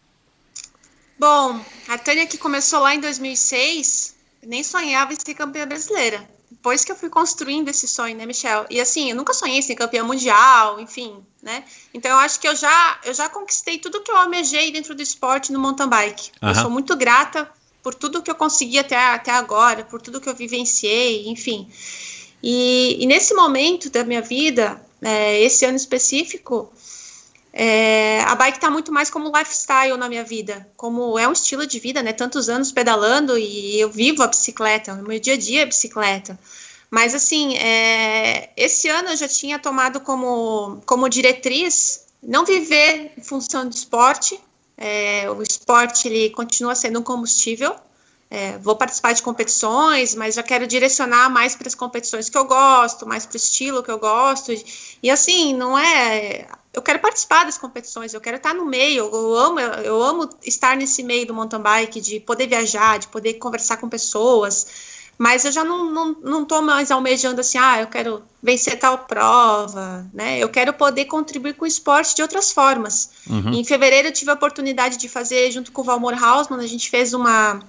Bom, 1.20 1.60
a 1.90 1.98
Tânia 1.98 2.28
que 2.28 2.38
começou 2.38 2.80
lá 2.80 2.94
em 2.94 3.00
2006, 3.00 4.17
nem 4.48 4.64
sonhava 4.64 5.14
em 5.14 5.18
ser 5.20 5.34
campeã 5.34 5.68
brasileira. 5.68 6.28
Depois 6.50 6.86
que 6.86 6.92
eu 6.92 6.96
fui 6.96 7.10
construindo 7.10 7.68
esse 7.68 7.88
sonho, 7.88 8.16
né, 8.16 8.26
Michel? 8.26 8.66
E 8.70 8.80
assim, 8.80 9.10
eu 9.10 9.16
nunca 9.16 9.34
sonhei 9.34 9.60
em 9.60 9.62
ser 9.62 9.76
campeã 9.76 10.04
mundial, 10.04 10.80
enfim, 10.80 11.22
né? 11.44 11.66
Então 11.94 12.10
eu 12.10 12.18
acho 12.18 12.40
que 12.40 12.48
eu 12.48 12.56
já, 12.56 13.00
eu 13.04 13.14
já 13.14 13.28
conquistei 13.28 13.78
tudo 13.78 14.02
que 14.02 14.10
eu 14.10 14.16
almejei 14.16 14.72
dentro 14.72 14.96
do 14.96 15.02
esporte 15.02 15.52
no 15.52 15.60
mountain 15.60 15.90
bike. 15.90 16.32
Eu 16.42 16.50
Aham. 16.50 16.62
sou 16.62 16.72
muito 16.72 16.96
grata 16.96 17.50
por 17.84 17.94
tudo 17.94 18.22
que 18.22 18.32
eu 18.32 18.36
consegui 18.36 18.80
até, 18.80 18.96
até 18.98 19.32
agora, 19.32 19.84
por 19.84 20.02
tudo 20.02 20.22
que 20.22 20.30
eu 20.30 20.36
vivenciei, 20.36 21.28
enfim. 21.28 21.70
E, 22.42 23.04
e 23.04 23.06
nesse 23.06 23.34
momento 23.34 23.90
da 23.90 24.06
minha 24.06 24.22
vida, 24.22 24.82
é, 25.02 25.42
esse 25.42 25.66
ano 25.66 25.76
específico, 25.76 26.72
é, 27.60 28.22
a 28.22 28.36
bike 28.36 28.60
está 28.60 28.70
muito 28.70 28.92
mais 28.92 29.10
como 29.10 29.36
lifestyle 29.36 29.98
na 29.98 30.08
minha 30.08 30.24
vida, 30.24 30.70
como 30.78 31.18
é 31.18 31.28
um 31.28 31.32
estilo 31.32 31.66
de 31.66 31.80
vida, 31.80 32.04
né? 32.04 32.14
Tantos 32.14 32.50
anos 32.50 32.72
pedalando 32.72 33.36
e 33.36 33.80
eu 33.80 33.90
vivo 33.90 34.22
a 34.22 34.28
bicicleta, 34.28 34.94
o 34.94 35.02
meu 35.02 35.20
dia 35.20 35.34
a 35.34 35.38
dia 35.38 35.64
é 35.64 35.66
bicicleta. 35.66 36.38
Mas 36.92 37.16
assim, 37.16 37.58
é, 37.58 38.52
esse 38.56 38.88
ano 38.90 39.10
eu 39.10 39.18
já 39.18 39.28
tinha 39.28 39.58
tomado 39.58 40.00
como, 40.02 40.84
como 40.86 41.10
diretriz 41.10 42.06
não 42.22 42.46
viver 42.46 43.14
em 43.18 43.24
função 43.24 43.68
de 43.68 43.76
esporte. 43.76 44.40
É, 44.78 45.28
o 45.32 45.42
esporte 45.42 46.08
ele 46.08 46.30
continua 46.30 46.76
sendo 46.76 47.00
um 47.00 47.04
combustível. 47.04 47.76
É, 48.30 48.56
vou 48.60 48.76
participar 48.76 49.14
de 49.14 49.24
competições, 49.24 50.14
mas 50.14 50.36
já 50.36 50.44
quero 50.44 50.68
direcionar 50.68 51.28
mais 51.28 51.56
para 51.56 51.68
as 51.68 51.74
competições 51.74 52.30
que 52.30 52.38
eu 52.38 52.46
gosto, 52.46 53.08
mais 53.08 53.26
para 53.26 53.34
o 53.34 53.38
estilo 53.38 53.82
que 53.82 53.90
eu 53.90 53.98
gosto. 53.98 54.52
E 55.02 55.10
assim, 55.10 55.56
não 55.56 55.76
é. 55.76 56.46
Eu 56.78 56.82
quero 56.84 57.00
participar 57.00 57.44
das 57.44 57.58
competições, 57.58 58.14
eu 58.14 58.22
quero 58.22 58.38
estar 58.38 58.54
no 58.54 58.64
meio. 58.64 59.10
Eu 59.12 59.36
amo, 59.36 59.60
eu 59.60 60.00
amo 60.00 60.30
estar 60.46 60.78
nesse 60.78 61.02
meio 61.02 61.26
do 61.26 61.34
mountain 61.34 61.60
bike, 61.60 62.00
de 62.00 62.20
poder 62.20 62.46
viajar, 62.46 63.00
de 63.00 63.08
poder 63.08 63.34
conversar 63.34 63.78
com 63.78 63.90
pessoas. 63.90 64.68
Mas 65.18 65.44
eu 65.44 65.52
já 65.52 65.64
não, 65.64 65.90
não, 65.90 66.16
não 66.22 66.46
tô 66.46 66.62
mais 66.62 66.92
almejando 66.92 67.42
assim, 67.42 67.58
ah, 67.58 67.82
eu 67.82 67.88
quero 67.88 68.22
vencer 68.44 68.78
tal 68.78 69.00
prova, 69.00 70.06
né? 70.14 70.38
Eu 70.38 70.50
quero 70.50 70.72
poder 70.72 71.06
contribuir 71.06 71.56
com 71.56 71.66
o 71.66 71.68
esporte 71.68 72.16
de 72.16 72.22
outras 72.22 72.52
formas. 72.52 73.10
Em 73.28 73.64
fevereiro 73.64 74.10
eu 74.10 74.14
tive 74.14 74.30
a 74.30 74.36
oportunidade 74.36 74.98
de 74.98 75.10
fazer, 75.10 75.50
junto 75.50 75.72
com 75.72 75.82
o 75.82 75.84
Valmor 75.84 76.14
Hausmann, 76.24 76.64
a 76.64 76.68
gente 76.68 76.92
fez 76.92 77.12
uma, 77.12 77.60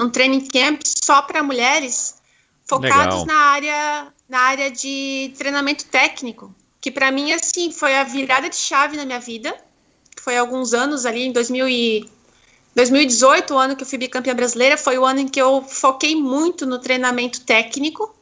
um 0.00 0.10
training 0.10 0.44
camp 0.48 0.80
só 0.84 1.22
para 1.22 1.40
mulheres, 1.40 2.16
focados 2.66 3.20
Legal. 3.20 3.26
na 3.26 3.36
área, 3.36 4.06
na 4.28 4.40
área 4.40 4.70
de 4.72 5.32
treinamento 5.38 5.84
técnico, 5.84 6.52
que 6.86 6.90
para 6.92 7.10
mim, 7.10 7.32
assim, 7.32 7.72
foi 7.72 7.96
a 7.96 8.04
virada 8.04 8.48
de 8.48 8.54
chave 8.54 8.96
na 8.96 9.04
minha 9.04 9.18
vida. 9.18 9.52
Foi 10.22 10.36
alguns 10.36 10.72
anos 10.72 11.04
ali, 11.04 11.22
em 11.24 11.32
2000 11.32 11.68
e 11.68 12.08
2018, 12.76 13.52
o 13.52 13.58
ano 13.58 13.74
que 13.74 13.82
eu 13.82 13.86
fui 13.88 13.98
bicampeã 13.98 14.36
brasileira, 14.36 14.76
foi 14.76 14.96
o 14.96 15.04
ano 15.04 15.18
em 15.18 15.26
que 15.26 15.42
eu 15.42 15.62
foquei 15.62 16.14
muito 16.14 16.64
no 16.64 16.78
treinamento 16.78 17.40
técnico, 17.40 18.14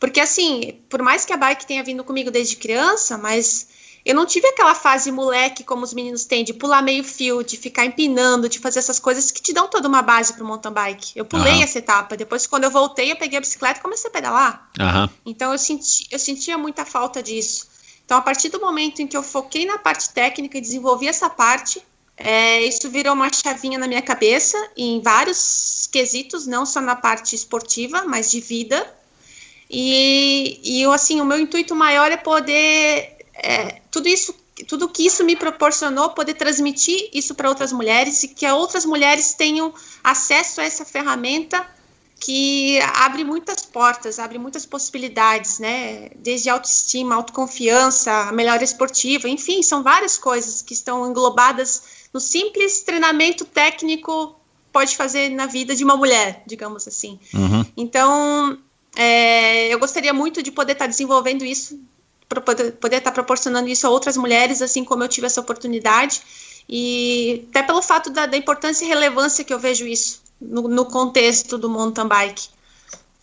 Porque 0.00 0.18
assim, 0.18 0.80
por 0.88 1.02
mais 1.02 1.26
que 1.26 1.32
a 1.34 1.36
bike 1.36 1.66
tenha 1.66 1.84
vindo 1.84 2.02
comigo 2.02 2.30
desde 2.30 2.56
criança, 2.56 3.18
mas 3.18 3.68
eu 4.02 4.14
não 4.14 4.24
tive 4.24 4.46
aquela 4.46 4.74
fase 4.74 5.12
moleque 5.12 5.62
como 5.62 5.84
os 5.84 5.92
meninos 5.92 6.24
têm, 6.24 6.42
de 6.42 6.54
pular 6.54 6.80
meio 6.80 7.04
fio, 7.04 7.44
de 7.44 7.58
ficar 7.58 7.84
empinando, 7.84 8.48
de 8.48 8.58
fazer 8.58 8.78
essas 8.78 8.98
coisas 8.98 9.30
que 9.30 9.42
te 9.42 9.52
dão 9.52 9.68
toda 9.68 9.86
uma 9.86 10.00
base 10.00 10.32
para 10.32 10.42
o 10.42 10.46
mountain 10.46 10.72
bike. 10.72 11.12
Eu 11.14 11.26
pulei 11.26 11.52
Aham. 11.52 11.64
essa 11.64 11.78
etapa. 11.80 12.16
Depois, 12.16 12.46
quando 12.46 12.64
eu 12.64 12.70
voltei, 12.70 13.12
eu 13.12 13.16
peguei 13.16 13.36
a 13.36 13.42
bicicleta 13.42 13.78
e 13.78 13.82
comecei 13.82 14.08
a 14.08 14.12
pedalar. 14.12 14.70
Aham. 14.80 15.10
Então 15.26 15.52
eu, 15.52 15.58
senti, 15.58 16.06
eu 16.10 16.18
sentia 16.18 16.56
muita 16.56 16.86
falta 16.86 17.22
disso. 17.22 17.75
Então, 18.06 18.16
a 18.16 18.22
partir 18.22 18.48
do 18.50 18.60
momento 18.60 19.02
em 19.02 19.06
que 19.06 19.16
eu 19.16 19.22
foquei 19.22 19.66
na 19.66 19.78
parte 19.78 20.10
técnica 20.10 20.56
e 20.56 20.60
desenvolvi 20.60 21.08
essa 21.08 21.28
parte, 21.28 21.82
é, 22.16 22.62
isso 22.62 22.88
virou 22.88 23.12
uma 23.12 23.30
chavinha 23.32 23.78
na 23.78 23.88
minha 23.88 24.00
cabeça, 24.00 24.56
em 24.76 25.02
vários 25.02 25.88
quesitos, 25.90 26.46
não 26.46 26.64
só 26.64 26.80
na 26.80 26.94
parte 26.94 27.34
esportiva, 27.34 28.04
mas 28.06 28.30
de 28.30 28.40
vida. 28.40 28.94
E, 29.68 30.60
e 30.62 30.84
assim, 30.86 31.20
o 31.20 31.24
meu 31.24 31.38
intuito 31.38 31.74
maior 31.74 32.10
é 32.12 32.16
poder. 32.16 33.16
é, 33.34 33.80
tudo 33.90 34.08
isso. 34.08 34.34
Tudo 34.66 34.88
que 34.88 35.04
isso 35.04 35.22
me 35.22 35.36
proporcionou, 35.36 36.10
poder 36.10 36.32
transmitir 36.32 37.10
isso 37.12 37.34
para 37.34 37.46
outras 37.46 37.74
mulheres 37.74 38.22
e 38.22 38.28
que 38.28 38.46
outras 38.46 38.86
mulheres 38.86 39.34
tenham 39.34 39.74
acesso 40.02 40.62
a 40.62 40.64
essa 40.64 40.82
ferramenta 40.82 41.75
que 42.18 42.80
abre 42.80 43.24
muitas 43.24 43.62
portas, 43.62 44.18
abre 44.18 44.38
muitas 44.38 44.64
possibilidades, 44.64 45.58
né? 45.58 46.08
Desde 46.16 46.48
autoestima, 46.48 47.14
autoconfiança, 47.14 48.32
melhora 48.32 48.64
esportiva, 48.64 49.28
enfim, 49.28 49.62
são 49.62 49.82
várias 49.82 50.16
coisas 50.16 50.62
que 50.62 50.72
estão 50.72 51.08
englobadas 51.08 52.08
no 52.12 52.20
simples 52.20 52.82
treinamento 52.82 53.44
técnico 53.44 54.34
pode 54.72 54.96
fazer 54.96 55.30
na 55.30 55.46
vida 55.46 55.74
de 55.74 55.84
uma 55.84 55.96
mulher, 55.96 56.42
digamos 56.46 56.86
assim. 56.88 57.18
Uhum. 57.32 57.64
Então, 57.76 58.58
é, 58.94 59.72
eu 59.72 59.78
gostaria 59.78 60.12
muito 60.12 60.42
de 60.42 60.50
poder 60.50 60.72
estar 60.72 60.86
desenvolvendo 60.86 61.44
isso, 61.44 61.78
poder 62.80 62.96
estar 62.96 63.12
proporcionando 63.12 63.68
isso 63.68 63.86
a 63.86 63.90
outras 63.90 64.16
mulheres, 64.16 64.60
assim 64.60 64.84
como 64.84 65.02
eu 65.04 65.08
tive 65.08 65.26
essa 65.26 65.40
oportunidade, 65.40 66.20
e 66.68 67.46
até 67.50 67.62
pelo 67.62 67.80
fato 67.80 68.10
da, 68.10 68.26
da 68.26 68.36
importância 68.36 68.84
e 68.84 68.88
relevância 68.88 69.44
que 69.44 69.52
eu 69.52 69.58
vejo 69.58 69.86
isso 69.86 70.25
no, 70.40 70.68
no 70.68 70.84
contexto 70.84 71.58
do 71.58 71.68
mountain 71.68 72.06
bike. 72.06 72.48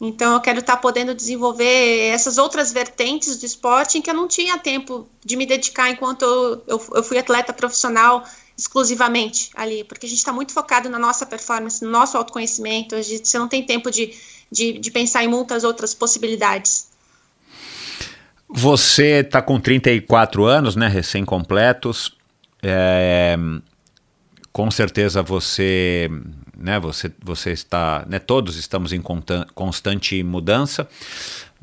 Então, 0.02 0.34
eu 0.34 0.42
quero 0.42 0.60
estar 0.60 0.78
podendo 0.78 1.14
desenvolver 1.14 2.10
essas 2.10 2.38
outras 2.38 2.74
vertentes 2.74 3.38
do 3.38 3.46
esporte 3.46 3.98
em 3.98 4.02
que 4.02 4.10
eu 4.10 4.14
não 4.14 4.28
tinha 4.28 4.58
tempo 4.58 5.08
de 5.24 5.38
me 5.38 5.46
dedicar 5.46 5.90
enquanto 5.90 6.24
eu, 6.24 6.64
eu, 6.68 6.88
eu 6.96 7.04
fui 7.04 7.18
atleta 7.18 7.54
profissional 7.54 8.24
exclusivamente 8.58 9.50
ali, 9.56 9.84
porque 9.84 10.06
a 10.06 10.10
gente 10.10 10.20
está 10.20 10.32
muito 10.32 10.54
focado 10.54 10.90
na 10.90 11.00
nossa 11.00 11.26
performance, 11.26 11.84
no 11.84 11.90
nosso 11.90 12.18
autoconhecimento, 12.18 12.96
a 12.96 13.02
gente, 13.02 13.28
você 13.28 13.40
não 13.40 13.48
tem 13.48 13.66
tempo 13.66 13.90
de, 13.90 14.14
de, 14.52 14.74
de 14.74 14.92
pensar 14.92 15.24
em 15.24 15.28
muitas 15.28 15.64
outras 15.64 15.94
possibilidades. 15.94 16.90
Você 18.48 19.22
está 19.22 19.42
com 19.42 19.60
34 19.60 20.46
anos, 20.46 20.76
né, 20.76 20.88
recém-completos. 20.88 22.16
É, 22.62 23.36
com 24.52 24.70
certeza 24.70 25.24
você, 25.24 26.10
né, 26.58 26.80
você, 26.80 27.12
você 27.24 27.52
está, 27.52 28.06
né, 28.08 28.20
todos 28.20 28.58
estamos 28.58 28.94
em 28.94 29.02
constante 29.54 30.22
mudança. 30.24 30.88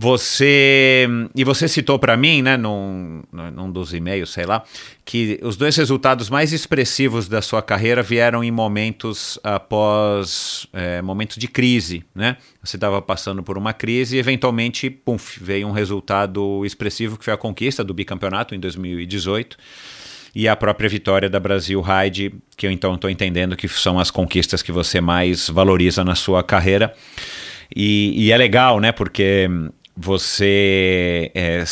Você 0.02 1.06
e 1.34 1.44
você 1.44 1.68
citou 1.68 1.98
para 1.98 2.16
mim, 2.16 2.40
né, 2.40 2.56
num, 2.56 3.22
num 3.30 3.70
dos 3.70 3.92
e-mails, 3.92 4.30
sei 4.30 4.46
lá, 4.46 4.64
que 5.04 5.38
os 5.42 5.58
dois 5.58 5.76
resultados 5.76 6.30
mais 6.30 6.54
expressivos 6.54 7.28
da 7.28 7.42
sua 7.42 7.60
carreira 7.60 8.02
vieram 8.02 8.42
em 8.42 8.50
momentos 8.50 9.38
após 9.44 10.66
é, 10.72 11.02
momentos 11.02 11.36
de 11.36 11.46
crise, 11.46 12.02
né? 12.14 12.38
Você 12.64 12.78
estava 12.78 13.02
passando 13.02 13.42
por 13.42 13.58
uma 13.58 13.74
crise 13.74 14.16
e 14.16 14.18
eventualmente, 14.18 14.88
pum, 14.88 15.18
veio 15.38 15.68
um 15.68 15.72
resultado 15.72 16.64
expressivo 16.64 17.18
que 17.18 17.24
foi 17.26 17.34
a 17.34 17.36
conquista 17.36 17.84
do 17.84 17.92
bicampeonato 17.92 18.54
em 18.54 18.58
2018 18.58 19.58
e 20.34 20.48
a 20.48 20.54
própria 20.54 20.88
vitória 20.88 21.28
da 21.28 21.40
Brasil 21.40 21.80
Ride, 21.80 22.34
que 22.56 22.66
eu 22.66 22.70
então 22.70 22.94
estou 22.94 23.10
entendendo 23.10 23.56
que 23.56 23.68
são 23.68 23.98
as 23.98 24.10
conquistas 24.10 24.62
que 24.62 24.72
você 24.72 25.00
mais 25.00 25.48
valoriza 25.48 26.04
na 26.04 26.14
sua 26.14 26.42
carreira. 26.42 26.92
E, 27.74 28.26
e 28.26 28.32
é 28.32 28.36
legal, 28.36 28.80
né? 28.80 28.92
Porque 28.92 29.48
você. 29.96 31.30
É, 31.34 31.64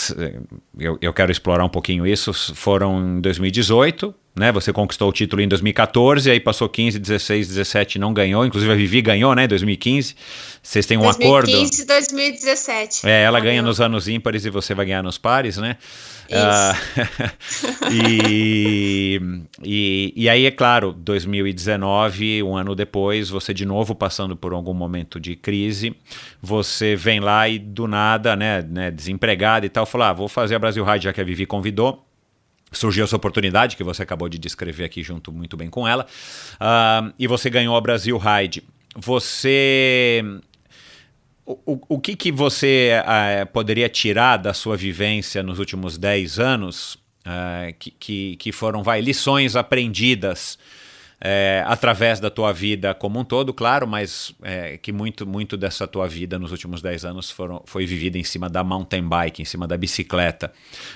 eu, 0.78 0.98
eu 1.00 1.12
quero 1.12 1.32
explorar 1.32 1.64
um 1.64 1.68
pouquinho 1.68 2.06
isso. 2.06 2.32
Foram 2.54 3.16
em 3.16 3.20
2018, 3.20 4.14
né? 4.38 4.52
Você 4.52 4.72
conquistou 4.72 5.08
o 5.08 5.12
título 5.12 5.42
em 5.42 5.48
2014, 5.48 6.30
aí 6.30 6.40
passou 6.40 6.68
15, 6.68 6.98
16, 6.98 7.48
17 7.48 7.98
não 7.98 8.12
ganhou. 8.12 8.46
Inclusive 8.46 8.72
a 8.72 8.76
Vivi 8.76 9.02
ganhou, 9.02 9.34
né? 9.34 9.46
2015. 9.46 10.14
Vocês 10.62 10.86
têm 10.86 10.96
um 10.96 11.02
2015, 11.02 11.28
acordo. 11.28 11.50
2015 11.50 11.86
2017. 11.86 13.08
É, 13.08 13.22
ela 13.22 13.40
ganha 13.40 13.62
nos 13.62 13.80
anos 13.80 14.08
ímpares 14.08 14.44
e 14.44 14.50
você 14.50 14.74
vai 14.74 14.86
ganhar 14.86 15.02
nos 15.02 15.18
pares, 15.18 15.56
né? 15.56 15.76
Uh, 16.28 17.88
e, 17.90 19.20
e, 19.62 20.12
e 20.14 20.28
aí, 20.28 20.44
é 20.44 20.50
claro, 20.50 20.92
2019, 20.92 22.42
um 22.42 22.54
ano 22.54 22.74
depois, 22.74 23.30
você 23.30 23.54
de 23.54 23.64
novo 23.64 23.94
passando 23.94 24.36
por 24.36 24.52
algum 24.52 24.74
momento 24.74 25.18
de 25.18 25.34
crise, 25.34 25.96
você 26.40 26.94
vem 26.94 27.18
lá 27.18 27.48
e 27.48 27.58
do 27.58 27.86
nada, 27.86 28.36
né, 28.36 28.62
né 28.62 28.90
desempregado 28.90 29.64
e 29.64 29.70
tal, 29.70 29.86
fala, 29.86 30.10
ah, 30.10 30.12
vou 30.12 30.28
fazer 30.28 30.54
a 30.54 30.58
Brasil 30.58 30.84
Ride, 30.84 31.04
já 31.04 31.12
que 31.12 31.20
a 31.20 31.24
Vivi 31.24 31.46
convidou. 31.46 32.07
Surgiu 32.70 33.04
essa 33.04 33.16
oportunidade 33.16 33.76
que 33.76 33.84
você 33.84 34.02
acabou 34.02 34.28
de 34.28 34.38
descrever 34.38 34.84
aqui 34.84 35.02
junto 35.02 35.32
muito 35.32 35.56
bem 35.56 35.70
com 35.70 35.86
ela, 35.86 36.06
uh, 36.54 37.12
e 37.18 37.26
você 37.26 37.48
ganhou 37.48 37.76
a 37.76 37.80
Brasil 37.80 38.18
Ride. 38.18 38.62
Você 38.96 40.22
o, 41.48 41.80
o 41.88 41.98
que, 41.98 42.14
que 42.14 42.30
você 42.30 42.92
uh, 43.00 43.46
poderia 43.46 43.88
tirar 43.88 44.36
da 44.36 44.52
sua 44.52 44.76
vivência 44.76 45.42
nos 45.42 45.58
últimos 45.58 45.96
10 45.96 46.38
anos 46.38 46.94
uh, 47.24 47.72
que, 47.78 47.90
que, 47.92 48.36
que, 48.36 48.52
foram 48.52 48.82
vai, 48.82 49.00
lições 49.00 49.56
aprendidas 49.56 50.58
uh, 51.22 51.66
através 51.66 52.20
da 52.20 52.30
tua 52.30 52.52
vida 52.52 52.94
como 52.94 53.20
um 53.20 53.24
todo, 53.24 53.52
claro, 53.52 53.86
mas 53.86 54.34
que 54.82 54.92
muito, 54.92 55.26
muito 55.26 55.56
dessa 55.56 55.86
tua 55.86 56.08
vida 56.08 56.38
nos 56.38 56.52
últimos 56.52 56.80
10 56.80 57.04
anos 57.04 57.30
foram, 57.30 57.62
foi 57.66 57.86
vivida 57.86 58.18
em 58.18 58.24
cima 58.24 58.48
da 58.48 58.64
mountain 58.64 59.06
bike, 59.06 59.42
em 59.42 59.44
cima 59.44 59.66
da 59.66 59.76
bicicleta. 59.76 60.52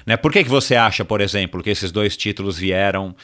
Né? 0.06 0.16
Por 0.16 0.32
que, 0.32 0.42
que 0.42 0.50
você 0.50 0.76
acha, 0.76 1.04
por 1.04 1.20
exemplo, 1.20 1.62
que 1.62 1.70
esses 1.70 1.92
dois 1.92 2.16
títulos 2.16 2.58
vieram 2.58 3.14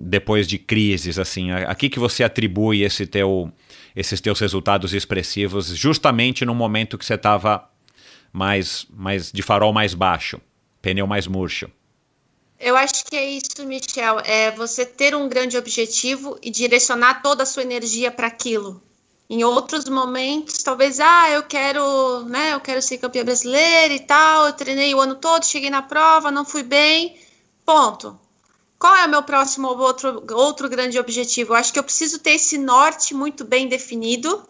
depois 0.00 0.46
de 0.46 0.58
crises? 0.58 1.18
Assim, 1.18 1.50
a, 1.50 1.70
a 1.70 1.74
que, 1.74 1.88
que 1.88 1.98
você 1.98 2.24
atribui 2.24 2.82
esse 2.82 3.06
teu 3.06 3.52
esses 3.94 4.20
teus 4.20 4.38
resultados 4.38 4.94
expressivos 4.94 5.68
justamente 5.76 6.44
no 6.44 6.54
momento 6.54 6.96
que 6.96 7.04
você 7.04 7.14
estava 7.14 7.68
mais, 8.32 8.86
mais 8.90 9.32
de 9.32 9.42
farol 9.42 9.72
mais 9.72 9.94
baixo, 9.94 10.40
pneu 10.80 11.06
mais 11.06 11.26
murcho? 11.26 11.70
Eu 12.60 12.76
acho 12.76 13.06
que 13.06 13.16
é 13.16 13.24
isso, 13.24 13.64
Michel. 13.64 14.20
É 14.20 14.50
você 14.50 14.84
ter 14.84 15.16
um 15.16 15.28
grande 15.30 15.56
objetivo 15.56 16.38
e 16.42 16.50
direcionar 16.50 17.22
toda 17.22 17.42
a 17.42 17.46
sua 17.46 17.62
energia 17.62 18.10
para 18.10 18.26
aquilo. 18.26 18.82
Em 19.30 19.42
outros 19.42 19.88
momentos, 19.88 20.58
talvez, 20.58 21.00
ah, 21.00 21.30
eu 21.30 21.42
quero, 21.44 22.24
né, 22.26 22.52
eu 22.52 22.60
quero 22.60 22.82
ser 22.82 22.98
campeã 22.98 23.24
brasileira 23.24 23.94
e 23.94 24.00
tal. 24.00 24.46
Eu 24.46 24.52
treinei 24.52 24.94
o 24.94 25.00
ano 25.00 25.14
todo, 25.14 25.46
cheguei 25.46 25.70
na 25.70 25.80
prova, 25.80 26.30
não 26.30 26.44
fui 26.44 26.62
bem. 26.62 27.16
Ponto. 27.64 28.18
Qual 28.78 28.94
é 28.94 29.06
o 29.06 29.10
meu 29.10 29.22
próximo 29.22 29.68
outro, 29.68 30.22
outro 30.32 30.68
grande 30.68 30.98
objetivo? 30.98 31.52
Eu 31.52 31.56
acho 31.56 31.72
que 31.72 31.78
eu 31.78 31.84
preciso 31.84 32.18
ter 32.18 32.32
esse 32.32 32.58
norte 32.58 33.14
muito 33.14 33.42
bem 33.42 33.68
definido 33.68 34.42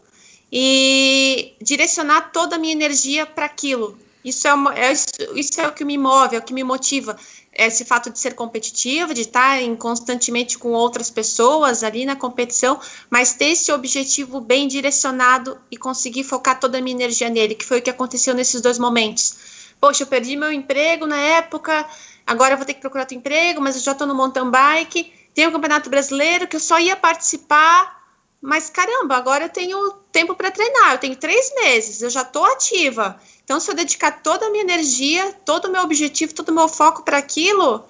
e 0.51 1.55
direcionar 1.63 2.33
toda 2.33 2.57
a 2.57 2.59
minha 2.59 2.73
energia 2.73 3.25
para 3.25 3.47
aquilo. 3.47 3.97
Isso 4.25 4.47
é, 4.47 4.53
uma, 4.53 4.75
é, 4.79 4.93
isso 4.93 5.61
é 5.61 5.67
o 5.67 5.73
que 5.73 5.85
me 5.85 5.97
move, 5.97 6.37
é 6.37 6.39
o 6.39 6.43
que 6.43 6.53
me 6.53 6.63
motiva. 6.63 7.17
Esse 7.53 7.85
fato 7.85 8.11
de 8.11 8.19
ser 8.19 8.35
competitiva, 8.35 9.13
de 9.13 9.23
estar 9.23 9.61
em, 9.61 9.75
constantemente 9.75 10.57
com 10.57 10.71
outras 10.71 11.11
pessoas 11.11 11.83
ali 11.83 12.05
na 12.05 12.15
competição, 12.15 12.81
mas 13.11 13.35
ter 13.35 13.51
esse 13.51 13.73
objetivo 13.73 14.41
bem 14.41 14.69
direcionado 14.69 15.59
e 15.71 15.77
conseguir 15.77 16.23
focar 16.23 16.61
toda 16.61 16.79
a 16.79 16.81
minha 16.81 16.95
energia 16.95 17.29
nele, 17.29 17.57
que 17.57 17.65
foi 17.65 17.81
o 17.81 17.83
que 17.83 17.91
aconteceu 17.91 18.35
nesses 18.35 18.61
dois 18.61 18.79
momentos. 18.79 19.37
Poxa, 19.81 20.05
eu 20.05 20.07
perdi 20.07 20.37
meu 20.37 20.53
emprego 20.53 21.07
na 21.07 21.17
época, 21.17 21.85
agora 22.27 22.55
eu 22.55 22.57
vou 22.57 22.67
ter 22.67 22.75
que 22.75 22.81
procurar 22.81 23.03
outro 23.03 23.17
emprego, 23.17 23.61
mas 23.61 23.75
eu 23.75 23.83
já 23.83 23.93
estou 23.93 24.07
no 24.07 24.15
mountain 24.15 24.51
bike, 24.51 25.13
tem 25.35 25.47
o 25.47 25.53
Campeonato 25.53 25.91
Brasileiro 25.91 26.47
que 26.47 26.57
eu 26.57 26.61
só 26.61 26.79
ia 26.79 26.95
participar, 26.95 28.00
mas 28.41 28.71
caramba, 28.71 29.17
agora 29.17 29.45
eu 29.45 29.49
tenho 29.49 29.93
tempo 30.11 30.35
para 30.35 30.51
treinar, 30.51 30.93
eu 30.93 30.99
tenho 30.99 31.17
três 31.17 31.53
meses, 31.57 32.01
eu 32.01 32.09
já 32.09 32.23
estou 32.23 32.45
ativa. 32.45 33.21
Então, 33.45 33.61
se 33.61 33.71
eu 33.71 33.75
dedicar 33.75 34.23
toda 34.23 34.47
a 34.47 34.51
minha 34.51 34.63
energia, 34.63 35.33
todo 35.45 35.67
o 35.67 35.71
meu 35.71 35.83
objetivo, 35.83 36.35
todo 36.35 36.49
o 36.49 36.55
meu 36.55 36.69
foco 36.69 37.03
para 37.03 37.19
aquilo, 37.19 37.85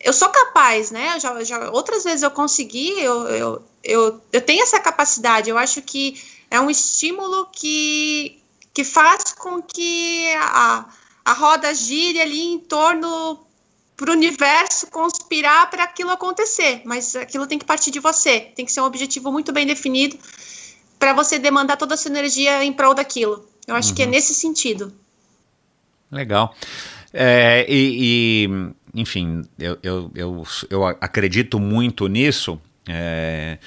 eu 0.00 0.12
sou 0.12 0.28
capaz, 0.30 0.90
né? 0.90 1.14
Eu 1.14 1.20
já, 1.20 1.44
já, 1.44 1.70
outras 1.70 2.02
vezes 2.02 2.22
eu 2.22 2.30
consegui, 2.30 2.98
eu, 3.00 3.28
eu, 3.28 3.62
eu, 3.84 4.20
eu 4.32 4.40
tenho 4.40 4.62
essa 4.62 4.80
capacidade. 4.80 5.48
Eu 5.48 5.56
acho 5.56 5.80
que 5.82 6.20
é 6.50 6.60
um 6.60 6.68
estímulo 6.68 7.46
que, 7.52 8.42
que 8.74 8.82
faz 8.82 9.32
com 9.32 9.62
que 9.62 10.26
a, 10.34 10.86
a 11.24 11.32
roda 11.32 11.72
gire 11.72 12.20
ali 12.20 12.40
em 12.54 12.58
torno 12.58 13.38
para 13.96 14.10
o 14.10 14.14
universo 14.14 14.90
conspirar 14.90 15.70
para 15.70 15.84
aquilo 15.84 16.10
acontecer, 16.10 16.82
mas 16.84 17.14
aquilo 17.14 17.46
tem 17.46 17.58
que 17.58 17.64
partir 17.64 17.90
de 17.90 18.00
você, 18.00 18.40
tem 18.40 18.64
que 18.64 18.72
ser 18.72 18.80
um 18.80 18.84
objetivo 18.84 19.30
muito 19.30 19.52
bem 19.52 19.66
definido 19.66 20.18
para 20.98 21.12
você 21.12 21.38
demandar 21.38 21.76
toda 21.76 21.94
a 21.94 21.96
sua 21.96 22.10
energia 22.10 22.64
em 22.64 22.72
prol 22.72 22.94
daquilo. 22.94 23.46
Eu 23.66 23.74
acho 23.74 23.90
uhum. 23.90 23.94
que 23.94 24.02
é 24.02 24.06
nesse 24.06 24.34
sentido. 24.34 24.92
Legal. 26.10 26.54
É, 27.12 27.66
e, 27.68 28.46
e, 28.46 29.00
enfim, 29.00 29.42
eu, 29.58 29.78
eu, 29.82 30.10
eu, 30.14 30.42
eu, 30.70 30.86
acredito 30.86 31.58
muito 31.58 32.06
nisso. 32.06 32.60
É, 32.88 33.58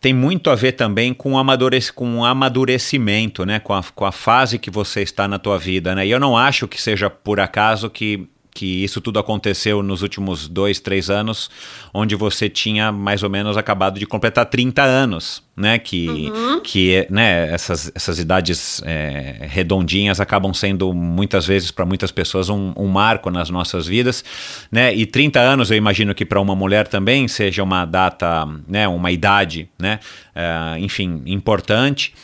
tem 0.00 0.14
muito 0.14 0.50
a 0.50 0.54
ver 0.54 0.72
também 0.72 1.12
com, 1.12 1.38
amadurec 1.38 1.92
com 1.92 2.24
amadurecimento, 2.24 3.44
né? 3.44 3.58
Com 3.58 3.74
a, 3.74 3.82
com 3.82 4.04
a 4.04 4.12
fase 4.12 4.58
que 4.58 4.70
você 4.70 5.02
está 5.02 5.26
na 5.26 5.38
tua 5.38 5.58
vida, 5.58 5.94
né? 5.94 6.06
E 6.06 6.10
eu 6.10 6.20
não 6.20 6.36
acho 6.36 6.68
que 6.68 6.80
seja 6.80 7.10
por 7.10 7.40
acaso 7.40 7.90
que 7.90 8.28
que 8.56 8.82
isso 8.82 9.02
tudo 9.02 9.18
aconteceu 9.18 9.82
nos 9.82 10.00
últimos 10.00 10.48
dois, 10.48 10.80
três 10.80 11.10
anos, 11.10 11.50
onde 11.92 12.16
você 12.16 12.48
tinha 12.48 12.90
mais 12.90 13.22
ou 13.22 13.28
menos 13.28 13.54
acabado 13.54 13.98
de 13.98 14.06
completar 14.06 14.46
30 14.46 14.82
anos, 14.82 15.42
né? 15.54 15.78
Que, 15.78 16.32
uhum. 16.34 16.60
que 16.60 17.06
né, 17.10 17.52
essas, 17.52 17.92
essas 17.94 18.18
idades 18.18 18.80
é, 18.86 19.46
redondinhas 19.50 20.20
acabam 20.20 20.54
sendo 20.54 20.94
muitas 20.94 21.44
vezes 21.46 21.70
para 21.70 21.84
muitas 21.84 22.10
pessoas 22.10 22.48
um, 22.48 22.72
um, 22.78 22.86
marco 22.86 23.30
nas 23.30 23.50
nossas 23.50 23.86
vidas, 23.86 24.24
né? 24.72 24.94
E 24.94 25.04
30 25.04 25.38
anos 25.38 25.70
eu 25.70 25.76
imagino 25.76 26.14
que 26.14 26.24
para 26.24 26.40
uma 26.40 26.56
mulher 26.56 26.88
também 26.88 27.28
seja 27.28 27.62
uma 27.62 27.84
data, 27.84 28.48
né? 28.66 28.88
Uma 28.88 29.12
idade, 29.12 29.68
né? 29.78 30.00
É, 30.34 30.78
enfim, 30.78 31.20
importante. 31.26 32.14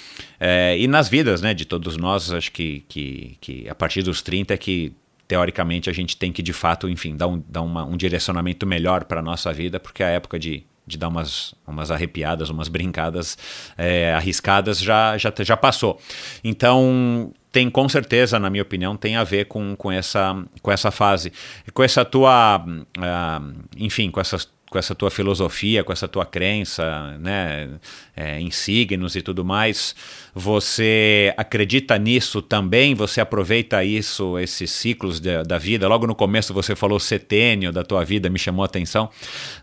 É, 0.41 0.79
e 0.79 0.89
nas 0.89 1.11
vidas 1.11 1.43
né, 1.43 1.53
de 1.53 1.67
todos 1.67 1.99
nós, 1.99 2.33
acho 2.33 2.51
que, 2.51 2.85
que, 2.89 3.37
que 3.39 3.69
a 3.69 3.75
partir 3.75 4.03
dos 4.03 4.23
30 4.23 4.55
é 4.55 4.57
que 4.57 4.93
teoricamente 5.33 5.89
a 5.89 5.95
gente 5.95 6.15
tem 6.15 6.31
que 6.31 6.43
de 6.43 6.53
fato, 6.53 6.87
enfim, 6.91 7.17
dar 7.17 7.27
um, 7.27 7.43
dar 7.49 7.63
uma, 7.63 7.87
um 7.87 7.97
direcionamento 7.97 8.67
melhor 8.67 9.05
para 9.05 9.21
a 9.21 9.23
nossa 9.23 9.51
vida, 9.51 9.81
porque 9.81 10.03
a 10.03 10.09
época 10.09 10.39
de, 10.39 10.63
de 10.87 10.99
dar 10.99 11.09
umas, 11.09 11.55
umas 11.67 11.91
arrepiadas, 11.91 12.51
umas 12.51 12.69
brincadas 12.69 13.39
é, 13.79 14.13
arriscadas 14.13 14.79
já, 14.79 15.17
já, 15.17 15.33
já 15.41 15.57
passou. 15.57 15.99
Então, 16.45 17.33
tem 17.51 17.71
com 17.71 17.89
certeza, 17.89 18.39
na 18.39 18.51
minha 18.51 18.63
opinião, 18.63 18.95
tem 18.95 19.17
a 19.17 19.25
ver 19.25 19.47
com, 19.47 19.75
com, 19.75 19.91
essa, 19.91 20.37
com 20.61 20.71
essa 20.71 20.91
fase. 20.91 21.33
Com 21.73 21.83
essa 21.83 22.05
tua, 22.05 22.63
uh, 22.63 23.55
enfim, 23.79 24.11
com 24.11 24.21
essas 24.21 24.47
com 24.73 24.79
essa 24.79 24.95
tua 24.95 25.11
filosofia, 25.11 25.85
com 25.85 25.93
essa 25.93 26.09
tua 26.09 26.25
crença, 26.25 27.17
né, 27.21 27.69
é, 28.17 28.41
em 28.41 28.51
signos 28.51 29.15
e 29.15 29.21
tudo 29.21 29.45
mais, 29.45 29.95
você 30.35 31.35
acredita 31.37 31.99
nisso 31.99 32.41
também? 32.41 32.95
Você 32.95 33.21
aproveita 33.21 33.85
isso, 33.85 34.39
esses 34.39 34.71
ciclos 34.71 35.21
de, 35.21 35.43
da 35.45 35.59
vida? 35.59 35.87
Logo 35.87 36.07
no 36.07 36.15
começo 36.15 36.55
você 36.55 36.75
falou 36.75 36.99
setênio 36.99 37.71
da 37.71 37.85
tua 37.85 38.03
vida, 38.03 38.31
me 38.31 38.39
chamou 38.39 38.63
a 38.63 38.67
atenção. 38.67 39.11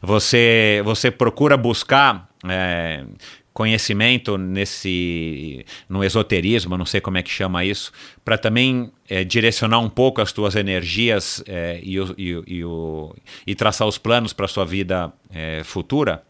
Você, 0.01 0.81
você 0.85 1.09
procura 1.09 1.57
buscar 1.57 2.29
é, 2.47 3.03
conhecimento 3.59 4.37
nesse 4.37 5.65
no 5.89 6.01
esoterismo, 6.01 6.77
não 6.77 6.85
sei 6.85 7.01
como 7.01 7.17
é 7.17 7.21
que 7.21 7.29
chama 7.29 7.65
isso, 7.65 7.91
para 8.23 8.37
também 8.37 8.89
é, 9.09 9.25
direcionar 9.25 9.79
um 9.79 9.89
pouco 9.89 10.21
as 10.21 10.31
tuas 10.31 10.55
energias 10.55 11.43
é, 11.45 11.77
e, 11.83 11.99
o, 11.99 12.15
e, 12.17 12.43
e, 12.47 12.63
o, 12.63 13.13
e, 13.45 13.53
traçar 13.53 13.85
os 13.85 13.97
planos 13.97 14.31
para 14.31 14.45
a 14.45 14.47
sua 14.47 14.63
vida 14.63 15.11
é, 15.29 15.61
futura? 15.65 16.23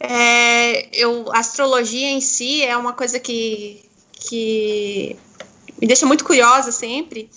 É, 0.00 0.88
eu, 0.92 1.30
a 1.32 1.38
astrologia 1.38 2.10
em 2.10 2.20
si 2.20 2.64
é 2.64 2.76
uma 2.76 2.92
coisa 2.92 3.20
que, 3.20 3.80
que 4.10 5.16
me 5.80 5.86
deixa 5.86 6.04
muito 6.04 6.24
curiosa 6.24 6.72
sempre. 6.72 7.30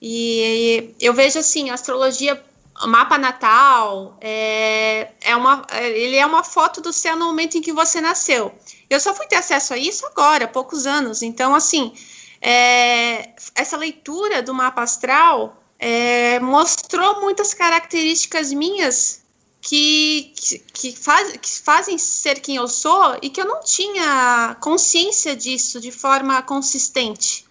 E 0.00 0.94
eu 0.98 1.12
vejo 1.12 1.38
assim, 1.38 1.68
a 1.68 1.74
astrologia 1.74 2.42
mapa 2.86 3.18
natal 3.18 4.16
é, 4.20 5.12
é 5.20 5.36
uma, 5.36 5.66
ele 5.80 6.16
é 6.16 6.24
uma 6.24 6.42
foto 6.42 6.80
do 6.80 6.92
céu 6.92 7.16
no 7.16 7.26
momento 7.26 7.56
em 7.56 7.60
que 7.60 7.72
você 7.72 8.00
nasceu. 8.00 8.54
Eu 8.88 8.98
só 8.98 9.14
fui 9.14 9.26
ter 9.26 9.36
acesso 9.36 9.74
a 9.74 9.78
isso 9.78 10.06
agora, 10.06 10.44
há 10.44 10.48
poucos 10.48 10.86
anos. 10.86 11.22
Então, 11.22 11.54
assim, 11.54 11.92
é, 12.40 13.34
essa 13.54 13.76
leitura 13.76 14.42
do 14.42 14.54
mapa 14.54 14.82
astral 14.82 15.62
é, 15.78 16.40
mostrou 16.40 17.20
muitas 17.20 17.54
características 17.54 18.52
minhas 18.52 19.22
que, 19.60 20.32
que, 20.72 20.96
faz, 20.96 21.36
que 21.36 21.60
fazem 21.60 21.98
ser 21.98 22.40
quem 22.40 22.56
eu 22.56 22.66
sou 22.66 23.18
e 23.20 23.28
que 23.28 23.40
eu 23.40 23.46
não 23.46 23.60
tinha 23.62 24.56
consciência 24.60 25.36
disso 25.36 25.80
de 25.80 25.92
forma 25.92 26.40
consistente. 26.42 27.44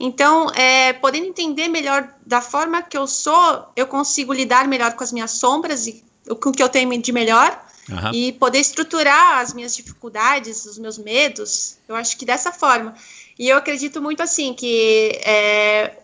Então, 0.00 0.48
é, 0.50 0.92
podendo 0.92 1.26
entender 1.26 1.68
melhor 1.68 2.08
da 2.24 2.40
forma 2.40 2.82
que 2.82 2.96
eu 2.96 3.06
sou, 3.06 3.66
eu 3.74 3.86
consigo 3.86 4.32
lidar 4.32 4.68
melhor 4.68 4.92
com 4.92 5.02
as 5.02 5.10
minhas 5.12 5.32
sombras 5.32 5.86
e 5.86 6.04
com 6.40 6.50
o 6.50 6.52
que 6.52 6.62
eu 6.62 6.68
tenho 6.68 7.02
de 7.02 7.10
melhor 7.10 7.60
uhum. 7.90 8.12
e 8.12 8.32
poder 8.32 8.58
estruturar 8.58 9.38
as 9.38 9.52
minhas 9.52 9.74
dificuldades, 9.74 10.66
os 10.66 10.78
meus 10.78 10.98
medos. 10.98 11.78
Eu 11.88 11.96
acho 11.96 12.16
que 12.16 12.24
dessa 12.24 12.52
forma. 12.52 12.94
E 13.38 13.48
eu 13.48 13.56
acredito 13.56 14.00
muito 14.00 14.22
assim 14.22 14.54
que 14.54 15.20
é, 15.24 15.96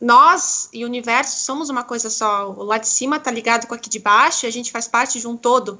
nós 0.00 0.68
e 0.72 0.84
o 0.84 0.86
universo 0.86 1.44
somos 1.44 1.68
uma 1.70 1.82
coisa 1.82 2.08
só. 2.10 2.50
O 2.50 2.62
lá 2.62 2.78
de 2.78 2.88
cima 2.88 3.16
está 3.16 3.30
ligado 3.30 3.66
com 3.66 3.74
aqui 3.74 3.88
de 3.88 3.98
baixo 3.98 4.46
e 4.46 4.48
a 4.48 4.52
gente 4.52 4.70
faz 4.70 4.86
parte 4.86 5.18
de 5.18 5.26
um 5.26 5.36
todo. 5.36 5.78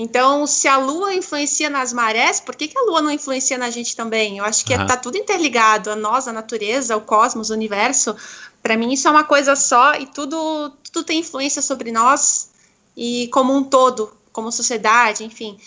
Então, 0.00 0.46
se 0.46 0.68
a 0.68 0.76
Lua 0.76 1.12
influencia 1.12 1.68
nas 1.68 1.92
marés, 1.92 2.38
por 2.38 2.54
que, 2.54 2.68
que 2.68 2.78
a 2.78 2.82
Lua 2.82 3.02
não 3.02 3.10
influencia 3.10 3.58
na 3.58 3.68
gente 3.68 3.96
também? 3.96 4.38
Eu 4.38 4.44
acho 4.44 4.64
que 4.64 4.72
está 4.72 4.94
uhum. 4.94 5.00
tudo 5.00 5.18
interligado, 5.18 5.90
a 5.90 5.96
nós, 5.96 6.28
a 6.28 6.32
natureza, 6.32 6.96
o 6.96 7.00
cosmos, 7.00 7.50
o 7.50 7.52
universo. 7.52 8.14
Para 8.62 8.76
mim, 8.76 8.92
isso 8.92 9.08
é 9.08 9.10
uma 9.10 9.24
coisa 9.24 9.56
só 9.56 9.96
e 9.96 10.06
tudo, 10.06 10.70
tudo 10.92 11.04
tem 11.04 11.18
influência 11.18 11.60
sobre 11.60 11.90
nós 11.90 12.50
e 12.96 13.28
como 13.32 13.52
um 13.52 13.64
todo, 13.64 14.12
como 14.32 14.52
sociedade, 14.52 15.24
enfim. 15.24 15.58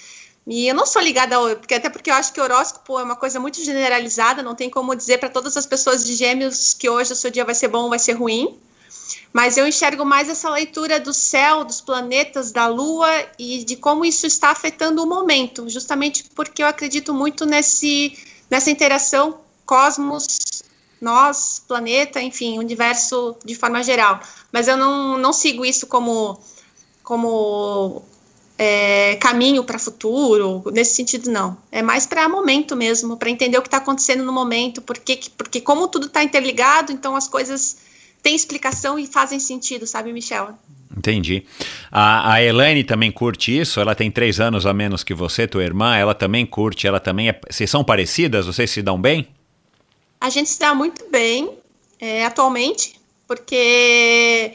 E 0.47 0.65
eu 0.65 0.73
não 0.73 0.85
sou 0.85 1.01
ligada 1.01 1.35
ao, 1.35 1.57
porque 1.57 1.73
até 1.73 1.89
porque 1.89 2.09
eu 2.09 2.15
acho 2.15 2.31
que 2.31 2.39
o 2.39 2.43
horóscopo 2.43 2.97
é 2.99 3.03
uma 3.03 3.17
coisa 3.17 3.37
muito 3.37 3.61
generalizada, 3.61 4.41
não 4.41 4.55
tem 4.55 4.69
como 4.69 4.95
dizer 4.95 5.17
para 5.17 5.27
todas 5.27 5.57
as 5.57 5.65
pessoas 5.65 6.05
de 6.05 6.15
Gêmeos 6.15 6.73
que 6.73 6.89
hoje 6.89 7.11
o 7.11 7.17
seu 7.17 7.29
dia 7.29 7.43
vai 7.43 7.53
ser 7.53 7.67
bom 7.67 7.83
ou 7.83 7.89
vai 7.89 7.99
ser 7.99 8.13
ruim 8.13 8.57
mas 9.33 9.57
eu 9.57 9.67
enxergo 9.67 10.05
mais 10.05 10.29
essa 10.29 10.49
leitura 10.49 10.99
do 10.99 11.13
céu, 11.13 11.63
dos 11.63 11.81
planetas, 11.81 12.51
da 12.51 12.67
lua 12.67 13.09
e 13.37 13.63
de 13.63 13.75
como 13.75 14.05
isso 14.05 14.25
está 14.25 14.49
afetando 14.49 15.03
o 15.03 15.07
momento, 15.07 15.69
justamente 15.69 16.25
porque 16.35 16.63
eu 16.63 16.67
acredito 16.67 17.13
muito 17.13 17.45
nesse, 17.45 18.17
nessa 18.49 18.69
interação 18.69 19.39
cosmos, 19.65 20.63
nós, 20.99 21.63
planeta, 21.67 22.21
enfim, 22.21 22.59
universo 22.59 23.35
de 23.43 23.55
forma 23.55 23.81
geral. 23.81 24.19
Mas 24.51 24.67
eu 24.67 24.77
não, 24.77 25.17
não 25.17 25.33
sigo 25.33 25.65
isso 25.65 25.87
como, 25.87 26.39
como 27.03 28.03
é, 28.57 29.15
caminho 29.15 29.63
para 29.63 29.79
futuro, 29.79 30.63
nesse 30.71 30.93
sentido, 30.93 31.31
não. 31.31 31.57
É 31.71 31.81
mais 31.81 32.05
para 32.05 32.29
momento 32.29 32.75
mesmo, 32.75 33.17
para 33.17 33.29
entender 33.29 33.57
o 33.57 33.61
que 33.61 33.67
está 33.67 33.77
acontecendo 33.77 34.23
no 34.23 34.31
momento, 34.31 34.81
porque, 34.81 35.19
porque 35.35 35.59
como 35.59 35.87
tudo 35.87 36.05
está 36.05 36.23
interligado, 36.23 36.91
então 36.91 37.15
as 37.15 37.27
coisas 37.27 37.77
tem 38.21 38.35
explicação 38.35 38.99
e 38.99 39.07
fazem 39.07 39.39
sentido, 39.39 39.87
sabe, 39.87 40.13
Michel? 40.13 40.57
Entendi. 40.95 41.45
A, 41.91 42.33
a 42.33 42.43
Elaine 42.43 42.83
também 42.83 43.11
curte 43.11 43.57
isso, 43.57 43.79
ela 43.79 43.95
tem 43.95 44.11
três 44.11 44.39
anos 44.39 44.65
a 44.65 44.73
menos 44.73 45.03
que 45.03 45.13
você, 45.13 45.47
tua 45.47 45.63
irmã, 45.63 45.95
ela 45.95 46.13
também 46.13 46.45
curte, 46.45 46.85
ela 46.85 46.99
também 46.99 47.29
é. 47.29 47.39
Vocês 47.49 47.69
são 47.69 47.83
parecidas? 47.83 48.45
Vocês 48.45 48.69
se 48.69 48.81
dão 48.81 48.99
bem? 48.99 49.27
A 50.19 50.29
gente 50.29 50.49
se 50.49 50.59
dá 50.59 50.75
muito 50.75 51.09
bem 51.09 51.49
é, 51.99 52.25
atualmente, 52.25 52.99
porque 53.27 54.53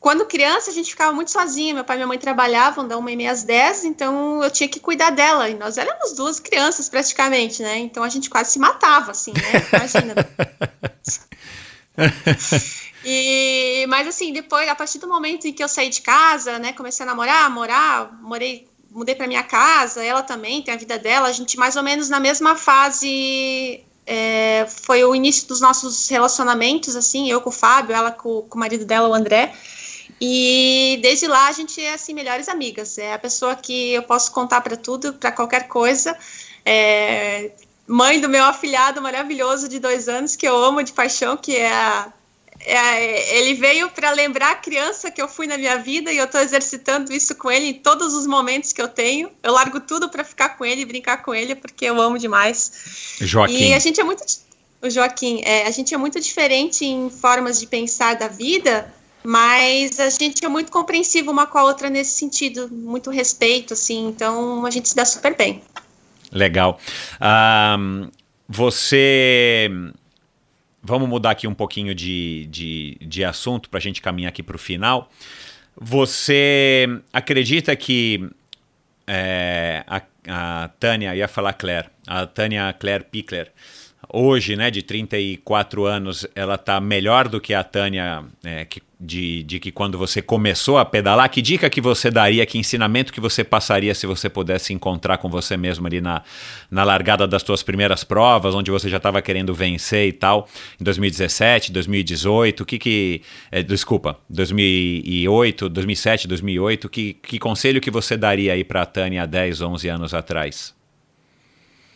quando 0.00 0.26
criança 0.26 0.70
a 0.70 0.74
gente 0.74 0.90
ficava 0.90 1.12
muito 1.12 1.30
sozinha. 1.30 1.74
Meu 1.74 1.84
pai 1.84 1.96
e 1.96 1.98
minha 1.98 2.06
mãe 2.06 2.18
trabalhavam 2.18 2.86
da 2.86 2.96
uma 2.96 3.10
e 3.10 3.16
meia 3.16 3.32
às 3.32 3.42
dez, 3.42 3.84
então 3.84 4.42
eu 4.42 4.50
tinha 4.50 4.68
que 4.68 4.80
cuidar 4.80 5.10
dela. 5.10 5.48
E 5.48 5.54
nós 5.54 5.78
éramos 5.78 6.12
duas 6.14 6.38
crianças 6.38 6.88
praticamente, 6.88 7.62
né? 7.62 7.78
Então 7.78 8.02
a 8.02 8.08
gente 8.08 8.28
quase 8.28 8.52
se 8.52 8.58
matava, 8.58 9.12
assim, 9.12 9.32
né? 9.32 9.66
Imagina. 9.72 10.14
E, 13.10 13.86
mas 13.86 14.06
assim, 14.06 14.34
depois, 14.34 14.68
a 14.68 14.74
partir 14.74 14.98
do 14.98 15.08
momento 15.08 15.46
em 15.46 15.52
que 15.54 15.64
eu 15.64 15.68
saí 15.68 15.88
de 15.88 16.02
casa, 16.02 16.58
né, 16.58 16.74
comecei 16.74 17.04
a 17.04 17.06
namorar, 17.06 17.50
morar, 17.50 18.12
morei, 18.20 18.68
mudei 18.90 19.14
para 19.14 19.26
minha 19.26 19.42
casa, 19.42 20.04
ela 20.04 20.22
também 20.22 20.60
tem 20.60 20.74
a 20.74 20.76
vida 20.76 20.98
dela, 20.98 21.26
a 21.26 21.32
gente 21.32 21.56
mais 21.56 21.74
ou 21.74 21.82
menos 21.82 22.10
na 22.10 22.20
mesma 22.20 22.54
fase 22.54 23.82
é, 24.06 24.66
foi 24.68 25.02
o 25.04 25.14
início 25.14 25.48
dos 25.48 25.58
nossos 25.58 26.06
relacionamentos, 26.10 26.94
assim, 26.96 27.30
eu 27.30 27.40
com 27.40 27.48
o 27.48 27.52
Fábio, 27.52 27.96
ela 27.96 28.10
com, 28.10 28.42
com 28.42 28.56
o 28.56 28.60
marido 28.60 28.84
dela, 28.84 29.08
o 29.08 29.14
André. 29.14 29.54
E 30.20 30.98
desde 31.00 31.26
lá 31.26 31.48
a 31.48 31.52
gente 31.52 31.80
é 31.80 31.94
assim 31.94 32.12
melhores 32.12 32.46
amigas. 32.46 32.98
É 32.98 33.14
a 33.14 33.18
pessoa 33.18 33.54
que 33.54 33.92
eu 33.92 34.02
posso 34.02 34.32
contar 34.32 34.60
para 34.60 34.76
tudo, 34.76 35.14
para 35.14 35.32
qualquer 35.32 35.66
coisa. 35.66 36.14
É, 36.62 37.52
mãe 37.86 38.20
do 38.20 38.28
meu 38.28 38.44
afilhado 38.44 39.00
maravilhoso 39.00 39.66
de 39.66 39.78
dois 39.78 40.08
anos 40.08 40.36
que 40.36 40.46
eu 40.46 40.56
amo 40.62 40.82
de 40.82 40.92
paixão, 40.92 41.38
que 41.38 41.56
é 41.56 41.72
a 41.72 42.12
é, 42.60 43.38
ele 43.38 43.54
veio 43.54 43.90
para 43.90 44.10
lembrar 44.10 44.52
a 44.52 44.56
criança 44.56 45.10
que 45.10 45.20
eu 45.20 45.28
fui 45.28 45.46
na 45.46 45.56
minha 45.56 45.78
vida 45.78 46.12
e 46.12 46.18
eu 46.18 46.24
estou 46.24 46.40
exercitando 46.40 47.12
isso 47.12 47.34
com 47.34 47.50
ele 47.50 47.68
em 47.68 47.74
todos 47.74 48.14
os 48.14 48.26
momentos 48.26 48.72
que 48.72 48.82
eu 48.82 48.88
tenho. 48.88 49.30
Eu 49.42 49.52
largo 49.52 49.80
tudo 49.80 50.08
para 50.08 50.24
ficar 50.24 50.50
com 50.50 50.64
ele, 50.64 50.84
brincar 50.84 51.22
com 51.22 51.34
ele, 51.34 51.54
porque 51.54 51.84
eu 51.84 52.00
amo 52.00 52.18
demais. 52.18 53.16
Joaquim. 53.20 53.68
E 53.68 53.74
a 53.74 53.78
gente 53.78 54.00
é 54.00 54.04
muito. 54.04 54.22
O 54.80 54.88
Joaquim, 54.88 55.40
é, 55.44 55.66
a 55.66 55.70
gente 55.70 55.92
é 55.92 55.98
muito 55.98 56.20
diferente 56.20 56.84
em 56.84 57.10
formas 57.10 57.58
de 57.58 57.66
pensar 57.66 58.14
da 58.14 58.28
vida, 58.28 58.92
mas 59.24 59.98
a 59.98 60.08
gente 60.08 60.44
é 60.44 60.48
muito 60.48 60.70
compreensivo 60.70 61.32
uma 61.32 61.46
com 61.46 61.58
a 61.58 61.64
outra 61.64 61.90
nesse 61.90 62.12
sentido, 62.12 62.68
muito 62.70 63.10
respeito, 63.10 63.74
assim, 63.74 64.06
então 64.06 64.64
a 64.64 64.70
gente 64.70 64.88
se 64.88 64.94
dá 64.94 65.04
super 65.04 65.36
bem. 65.36 65.62
Legal. 66.30 66.78
Um, 67.20 68.08
você 68.48 69.68
vamos 70.88 71.08
mudar 71.08 71.32
aqui 71.32 71.46
um 71.46 71.54
pouquinho 71.54 71.94
de, 71.94 72.46
de, 72.50 72.96
de 73.00 73.24
assunto 73.24 73.68
para 73.68 73.78
a 73.78 73.80
gente 73.80 74.00
caminhar 74.00 74.30
aqui 74.30 74.42
para 74.42 74.56
o 74.56 74.58
final. 74.58 75.10
Você 75.76 76.88
acredita 77.12 77.76
que 77.76 78.28
é, 79.06 79.84
a, 79.86 80.02
a 80.26 80.68
Tânia, 80.80 81.14
ia 81.14 81.28
falar 81.28 81.52
Claire, 81.52 81.88
a 82.06 82.26
Tânia 82.26 82.72
Claire 82.72 83.04
Pickler, 83.04 83.52
hoje, 84.12 84.56
né, 84.56 84.70
de 84.70 84.82
34 84.82 85.84
anos, 85.84 86.26
ela 86.34 86.54
está 86.54 86.80
melhor 86.80 87.28
do 87.28 87.40
que 87.40 87.52
a 87.52 87.62
Tânia 87.62 88.24
é, 88.42 88.64
que, 88.64 88.80
de, 88.98 89.42
de 89.42 89.60
que 89.60 89.70
quando 89.70 89.98
você 89.98 90.22
começou 90.22 90.78
a 90.78 90.84
pedalar? 90.84 91.28
Que 91.28 91.42
dica 91.42 91.68
que 91.68 91.80
você 91.80 92.10
daria, 92.10 92.44
que 92.46 92.58
ensinamento 92.58 93.12
que 93.12 93.20
você 93.20 93.44
passaria 93.44 93.94
se 93.94 94.06
você 94.06 94.28
pudesse 94.28 94.72
encontrar 94.72 95.18
com 95.18 95.28
você 95.28 95.56
mesmo 95.56 95.86
ali 95.86 96.00
na, 96.00 96.22
na 96.70 96.84
largada 96.84 97.26
das 97.26 97.42
suas 97.42 97.62
primeiras 97.62 98.02
provas, 98.02 98.54
onde 98.54 98.70
você 98.70 98.88
já 98.88 98.96
estava 98.96 99.20
querendo 99.20 99.52
vencer 99.52 100.08
e 100.08 100.12
tal, 100.12 100.48
em 100.80 100.84
2017, 100.84 101.72
2018, 101.72 102.64
que 102.64 102.78
que... 102.78 103.22
É, 103.50 103.62
desculpa, 103.62 104.18
2008, 104.30 105.68
2007, 105.68 106.28
2008, 106.28 106.88
que, 106.88 107.14
que 107.14 107.38
conselho 107.38 107.80
que 107.80 107.90
você 107.90 108.16
daria 108.16 108.54
aí 108.54 108.64
para 108.64 108.82
a 108.82 108.86
Tânia 108.86 109.24
há 109.24 109.26
10, 109.26 109.60
11 109.60 109.88
anos 109.88 110.14
atrás? 110.14 110.74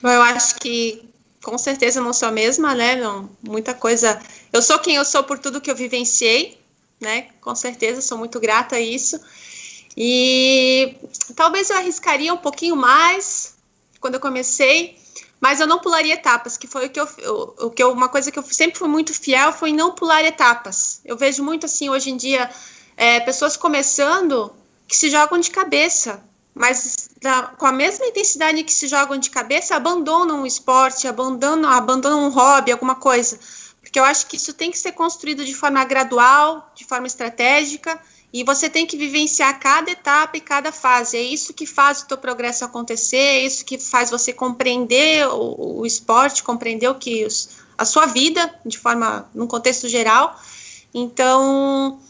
Bom, 0.03 0.11
eu 0.11 0.23
acho 0.23 0.59
que 0.59 1.12
com 1.43 1.59
certeza 1.59 2.01
não 2.01 2.13
sou 2.13 2.29
a 2.29 2.33
mesma, 2.33 2.75
né? 2.75 2.97
Não, 2.97 3.29
muita 3.43 3.75
coisa. 3.75 4.21
Eu 4.53 4.63
sou 4.63 4.79
quem 4.79 4.97
eu 4.97 5.05
sou 5.05 5.25
por 5.25 5.39
tudo 5.39 5.61
que 5.61 5.71
eu 5.71 5.75
vivenciei, 5.75 6.59
né? 7.01 7.29
Com 7.41 7.55
certeza, 7.55 8.01
sou 8.01 8.17
muito 8.17 8.39
grata 8.39 8.77
a 8.77 8.81
isso. 8.81 9.21
E 9.97 10.97
talvez 11.35 11.69
eu 11.69 11.77
arriscaria 11.77 12.33
um 12.33 12.39
pouquinho 12.39 12.77
mais 12.77 13.55
quando 14.01 14.15
eu 14.15 14.21
comecei, 14.21 14.97
mas 15.41 15.61
eu 15.61 15.67
não 15.67 15.81
pularia 15.81 16.15
etapas, 16.15 16.57
que 16.57 16.67
foi 16.67 16.87
o 16.87 16.91
que 16.91 17.01
eu, 17.01 17.09
o, 17.59 17.71
que 17.71 17.83
eu, 17.83 17.93
uma 17.93 18.09
coisa 18.09 18.31
que 18.31 18.39
eu 18.39 18.43
sempre 18.45 18.79
fui 18.79 18.89
muito 18.89 19.13
fiel 19.13 19.53
foi 19.53 19.73
não 19.73 19.95
pular 19.95 20.25
etapas. 20.25 21.01
Eu 21.05 21.17
vejo 21.17 21.43
muito 21.43 21.67
assim 21.67 21.91
hoje 21.91 22.11
em 22.11 22.17
dia 22.17 22.49
é, 22.97 23.21
pessoas 23.21 23.57
começando 23.57 24.53
que 24.87 24.97
se 24.97 25.11
jogam 25.11 25.39
de 25.39 25.51
cabeça, 25.51 26.23
mas 26.55 27.11
da, 27.21 27.45
com 27.45 27.67
a 27.67 27.73
mesma 27.73 28.07
intensidade 28.07 28.63
que 28.63 28.73
se 28.73 28.87
jogam 28.87 29.17
de 29.17 29.31
cabeça, 29.31 29.75
abandonam 29.75 30.43
o 30.43 30.47
esporte, 30.47 31.09
abandonam, 31.09 31.71
abandonam 31.71 32.27
um 32.27 32.31
hobby, 32.31 32.73
alguma 32.73 32.95
coisa. 32.95 33.39
Porque 33.81 33.99
eu 33.99 34.05
acho 34.05 34.27
que 34.27 34.37
isso 34.37 34.53
tem 34.53 34.71
que 34.71 34.79
ser 34.79 34.93
construído 34.93 35.45
de 35.45 35.55
forma 35.55 35.85
gradual, 35.85 36.71
de 36.75 36.85
forma 36.85 37.07
estratégica, 37.07 38.01
e 38.33 38.45
você 38.45 38.71
tem 38.71 38.87
que 38.87 38.97
vivenciar 38.97 39.59
cada 39.61 39.91
etapa 39.91 40.37
e 40.37 40.41
cada 40.41 40.73
fase. 40.73 41.17
É 41.17 41.23
isso 41.23 41.53
que 41.53 41.67
faz 41.67 42.01
o 42.01 42.07
teu 42.07 42.17
progresso 42.17 42.65
acontecer, 42.65 43.17
é 43.17 43.45
isso 43.45 43.65
que 43.65 43.79
faz 43.79 44.11
você 44.11 44.33
compreender 44.33 45.27
o, 45.29 45.81
o 45.81 45.87
esporte, 45.87 46.43
compreender 46.43 46.89
o 46.89 46.95
que 46.95 47.25
os, 47.27 47.51
a 47.77 47.85
sua 47.85 48.07
vida, 48.07 48.55
de 48.65 48.79
forma, 48.79 49.29
num 49.35 49.47
contexto 49.47 49.89
geral. 49.89 50.41
Então, 50.95 52.01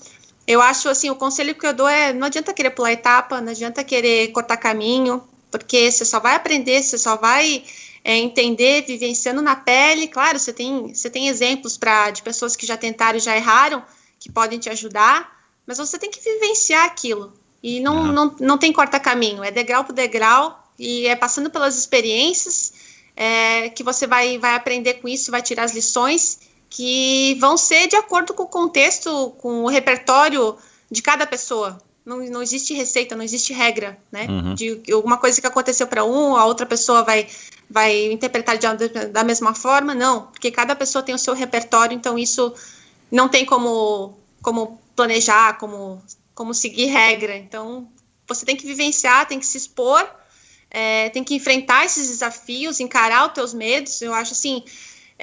eu 0.47 0.60
acho 0.60 0.89
assim, 0.89 1.10
o 1.10 1.16
conselho 1.16 1.55
que 1.55 1.66
eu 1.66 1.73
dou 1.73 1.89
é 1.89 2.12
não 2.12 2.27
adianta 2.27 2.52
querer 2.52 2.70
pular 2.70 2.93
etapa, 2.93 3.40
não 3.40 3.52
adianta 3.52 3.85
querer 3.85 4.28
cortar 4.28 4.56
caminho, 4.56 5.23
porque 5.51 5.90
você 5.90 6.05
só 6.05 6.19
vai 6.19 6.35
aprender, 6.35 6.82
você 6.82 6.98
só 6.98 7.16
vai 7.16 7.64
é, 8.05 8.16
entender 8.16 8.85
vivenciando 8.86 9.43
na 9.43 9.55
pele. 9.55 10.09
Claro, 10.09 10.39
você 10.39 10.52
tem, 10.52 10.93
você 10.93 11.09
tem 11.09 11.28
exemplos 11.28 11.77
pra, 11.77 12.10
de 12.10 12.23
pessoas 12.23 12.56
que 12.56 12.66
já 12.66 12.77
tentaram 12.77 13.19
e 13.19 13.20
já 13.20 13.36
erraram, 13.36 13.85
que 14.19 14.31
podem 14.31 14.59
te 14.59 14.69
ajudar, 14.70 15.44
mas 15.66 15.78
você 15.78 15.98
tem 15.98 16.10
que 16.10 16.20
vivenciar 16.20 16.85
aquilo. 16.85 17.32
E 17.62 17.78
não, 17.78 18.06
não, 18.06 18.36
não 18.40 18.59
tem 18.59 18.73
corta-caminho, 18.73 19.44
é 19.44 19.51
degrau 19.51 19.85
por 19.85 19.93
degrau, 19.93 20.59
e 20.78 21.06
é 21.06 21.14
passando 21.14 21.48
pelas 21.48 21.78
experiências 21.78 22.73
é, 23.14 23.69
que 23.69 23.85
você 23.85 24.06
vai, 24.06 24.39
vai 24.39 24.55
aprender 24.55 24.94
com 24.94 25.06
isso, 25.06 25.31
vai 25.31 25.43
tirar 25.43 25.62
as 25.64 25.73
lições 25.73 26.41
que 26.73 27.35
vão 27.39 27.59
ser 27.59 27.86
de 27.86 27.97
acordo 27.97 28.32
com 28.32 28.44
o 28.44 28.49
contexto, 28.49 29.31
com 29.39 29.62
o 29.62 29.69
repertório 29.69 30.57
de 30.90 31.03
cada 31.03 31.27
pessoa. 31.27 31.78
Não, 32.05 32.16
não 32.19 32.43
existe 32.43 32.73
receita, 32.73 33.15
não 33.15 33.23
existe 33.23 33.53
regra, 33.53 33.99
né? 34.11 34.27
Uhum. 34.27 34.55
De 34.55 34.82
alguma 34.90 35.19
coisa 35.19 35.39
que 35.39 35.47
aconteceu 35.47 35.86
para 35.86 36.03
um, 36.03 36.35
a 36.35 36.47
outra 36.47 36.65
pessoa 36.65 37.03
vai, 37.03 37.28
vai 37.69 38.11
interpretar 38.11 38.57
de, 38.57 38.89
da 39.11 39.23
mesma 39.23 39.55
forma, 39.55 39.94
não, 39.94 40.28
porque 40.28 40.51
cada 40.51 40.74
pessoa 40.74 41.03
tem 41.03 41.15
o 41.15 41.19
seu 41.19 41.35
repertório, 41.35 41.94
então 41.94 42.19
isso 42.19 42.55
não 43.11 43.28
tem 43.28 43.44
como, 43.44 44.19
como 44.40 44.81
planejar, 44.97 45.59
como, 45.59 46.03
como 46.35 46.55
seguir 46.55 46.86
regra. 46.86 47.36
Então, 47.36 47.86
você 48.27 48.47
tem 48.47 48.57
que 48.57 48.66
vivenciar, 48.66 49.28
tem 49.28 49.39
que 49.39 49.47
se 49.47 49.59
expor, 49.59 50.09
é, 50.70 51.11
tem 51.11 51.23
que 51.23 51.35
enfrentar 51.35 51.85
esses 51.85 52.09
desafios, 52.09 52.81
encarar 52.81 53.27
os 53.27 53.35
teus 53.35 53.53
medos. 53.53 54.01
Eu 54.01 54.15
acho 54.15 54.32
assim, 54.32 54.65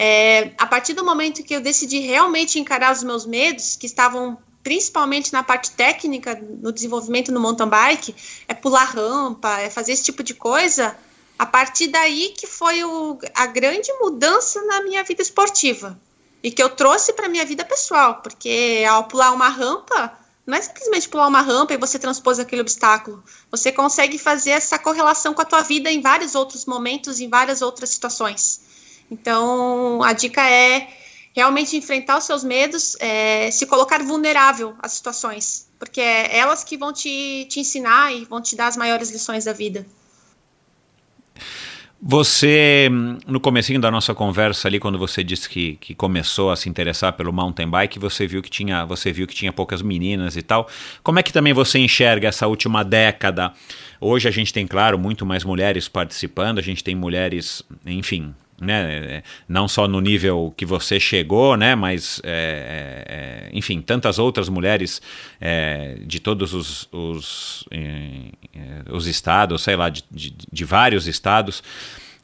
é, 0.01 0.53
a 0.57 0.65
partir 0.65 0.93
do 0.93 1.03
momento 1.03 1.43
que 1.43 1.53
eu 1.53 1.59
decidi 1.59 1.99
realmente 1.99 2.57
encarar 2.57 2.93
os 2.93 3.03
meus 3.03 3.25
medos, 3.25 3.75
que 3.75 3.85
estavam 3.85 4.37
principalmente 4.63 5.33
na 5.33 5.43
parte 5.43 5.71
técnica, 5.71 6.41
no 6.41 6.71
desenvolvimento 6.71 7.33
no 7.33 7.39
mountain 7.41 7.67
bike, 7.67 8.15
é 8.47 8.53
pular 8.53 8.85
rampa, 8.85 9.59
é 9.59 9.69
fazer 9.69 9.91
esse 9.91 10.05
tipo 10.05 10.23
de 10.23 10.33
coisa, 10.33 10.95
a 11.37 11.45
partir 11.45 11.87
daí 11.87 12.29
que 12.29 12.47
foi 12.47 12.81
o, 12.81 13.19
a 13.35 13.45
grande 13.47 13.91
mudança 13.99 14.61
na 14.67 14.81
minha 14.83 15.03
vida 15.03 15.21
esportiva 15.21 15.99
e 16.41 16.49
que 16.49 16.63
eu 16.63 16.69
trouxe 16.69 17.11
para 17.11 17.27
minha 17.27 17.43
vida 17.43 17.65
pessoal, 17.65 18.21
porque 18.23 18.85
ao 18.89 19.03
pular 19.03 19.33
uma 19.33 19.49
rampa, 19.49 20.17
não 20.47 20.57
é 20.57 20.61
simplesmente 20.61 21.09
pular 21.09 21.27
uma 21.27 21.41
rampa 21.41 21.73
e 21.73 21.77
você 21.77 21.99
transpôs 21.99 22.39
aquele 22.39 22.61
obstáculo. 22.61 23.21
Você 23.51 23.69
consegue 23.69 24.17
fazer 24.17 24.51
essa 24.51 24.79
correlação 24.79 25.33
com 25.33 25.41
a 25.41 25.45
tua 25.45 25.61
vida 25.61 25.91
em 25.91 25.99
vários 25.99 26.35
outros 26.35 26.65
momentos, 26.65 27.19
em 27.19 27.27
várias 27.27 27.61
outras 27.61 27.89
situações. 27.89 28.68
Então, 29.11 30.03
a 30.03 30.13
dica 30.13 30.47
é 30.47 30.87
realmente 31.35 31.75
enfrentar 31.77 32.17
os 32.17 32.25
seus 32.25 32.43
medos, 32.43 32.95
é, 32.99 33.49
se 33.51 33.65
colocar 33.65 34.03
vulnerável 34.03 34.75
às 34.79 34.93
situações, 34.93 35.69
porque 35.77 36.01
é 36.01 36.37
elas 36.37 36.63
que 36.63 36.77
vão 36.77 36.91
te, 36.91 37.45
te 37.49 37.59
ensinar 37.59 38.13
e 38.13 38.25
vão 38.25 38.41
te 38.41 38.55
dar 38.55 38.67
as 38.67 38.77
maiores 38.77 39.09
lições 39.11 39.45
da 39.45 39.53
vida. 39.53 39.85
Você, 42.01 42.89
no 43.27 43.41
comecinho 43.41 43.79
da 43.79 43.91
nossa 43.91 44.15
conversa 44.15 44.69
ali, 44.69 44.79
quando 44.79 44.97
você 44.97 45.21
disse 45.21 45.49
que, 45.49 45.75
que 45.81 45.93
começou 45.93 46.49
a 46.49 46.55
se 46.55 46.69
interessar 46.69 47.11
pelo 47.11 47.33
mountain 47.33 47.69
bike, 47.69 47.99
você 47.99 48.25
viu 48.25 48.41
que 48.41 48.49
tinha, 48.49 48.85
você 48.85 49.11
viu 49.11 49.27
que 49.27 49.35
tinha 49.35 49.51
poucas 49.51 49.81
meninas 49.81 50.37
e 50.37 50.41
tal. 50.41 50.69
Como 51.03 51.19
é 51.19 51.23
que 51.23 51.33
também 51.33 51.51
você 51.51 51.77
enxerga 51.77 52.29
essa 52.29 52.47
última 52.47 52.85
década? 52.85 53.51
Hoje 53.99 54.29
a 54.29 54.31
gente 54.31 54.53
tem, 54.53 54.65
claro, 54.65 54.97
muito 54.97 55.25
mais 55.25 55.43
mulheres 55.43 55.89
participando, 55.89 56.57
a 56.57 56.61
gente 56.61 56.81
tem 56.85 56.95
mulheres, 56.95 57.63
enfim, 57.85 58.33
né? 58.61 59.23
Não 59.47 59.67
só 59.67 59.87
no 59.87 59.99
nível 59.99 60.53
que 60.55 60.65
você 60.65 60.99
chegou, 60.99 61.55
né? 61.55 61.75
Mas, 61.75 62.21
é, 62.23 63.05
é, 63.07 63.15
é 63.15 63.57
enfim, 63.57 63.81
tantas 63.81 64.19
outras 64.19 64.49
mulheres 64.49 65.01
é, 65.39 65.97
de 66.05 66.19
todos 66.19 66.53
os, 66.53 66.87
os, 66.91 67.65
é, 67.71 68.91
os, 68.91 69.07
estados, 69.07 69.61
sei 69.61 69.75
lá, 69.75 69.89
de, 69.89 70.03
de, 70.11 70.33
de 70.51 70.65
vários 70.65 71.07
estados 71.07 71.63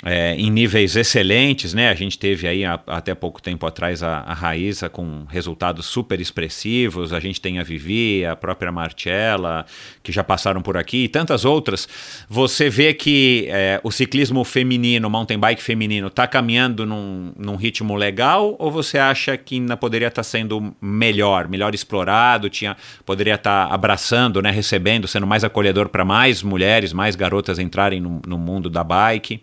é, 0.08 0.36
em 0.36 0.52
níveis 0.52 0.96
excelentes, 0.96 1.74
né? 1.74 1.90
A 1.90 1.96
gente 1.96 2.20
teve 2.20 2.48
aí 2.48 2.64
a, 2.64 2.80
até 2.86 3.16
pouco 3.16 3.42
tempo 3.42 3.66
atrás 3.66 4.04
a, 4.04 4.20
a 4.20 4.90
com 4.92 5.26
resultados 5.28 5.88
super 5.88 6.22
expressivos, 6.22 7.12
a 7.12 7.20
gente 7.20 7.42
tem 7.42 7.58
a 7.58 7.64
Vivi, 7.64 8.24
a 8.24 8.36
própria 8.36 8.72
Marcella, 8.72 9.66
que 10.04 10.12
já 10.12 10.24
passaram 10.24 10.62
por 10.62 10.78
aqui, 10.78 11.06
e 11.06 11.08
tantas 11.08 11.44
outras. 11.44 11.90
Você 12.30 12.70
vê 12.70 12.94
que 12.94 13.48
é, 13.50 13.82
o 13.84 13.92
ciclismo 13.92 14.44
feminino, 14.44 15.10
mountain 15.10 15.40
bike 15.40 15.64
feminino, 15.64 16.06
está 16.08 16.28
caminhando 16.28 16.86
num, 16.86 17.34
num, 17.36 17.56
ritmo 17.56 17.96
legal, 17.96 18.56
ou 18.60 18.70
você 18.70 19.00
acha 19.00 19.36
que 19.36 19.56
ainda 19.56 19.76
poderia 19.76 20.10
estar 20.10 20.22
tá 20.22 20.24
sendo 20.24 20.76
melhor, 20.80 21.48
melhor 21.48 21.74
explorado, 21.74 22.48
tinha, 22.48 22.78
poderia 23.04 23.36
estar 23.36 23.70
tá 23.70 23.74
abraçando, 23.74 24.40
né, 24.40 24.52
recebendo, 24.52 25.08
sendo 25.08 25.26
mais 25.26 25.44
acolhedor 25.44 25.90
para 25.90 26.06
mais 26.06 26.44
mulheres, 26.44 26.94
mais 26.94 27.16
garotas 27.16 27.58
entrarem 27.58 28.00
no, 28.00 28.22
no 28.28 28.38
mundo 28.38 28.70
da 28.70 28.84
bike? 28.84 29.42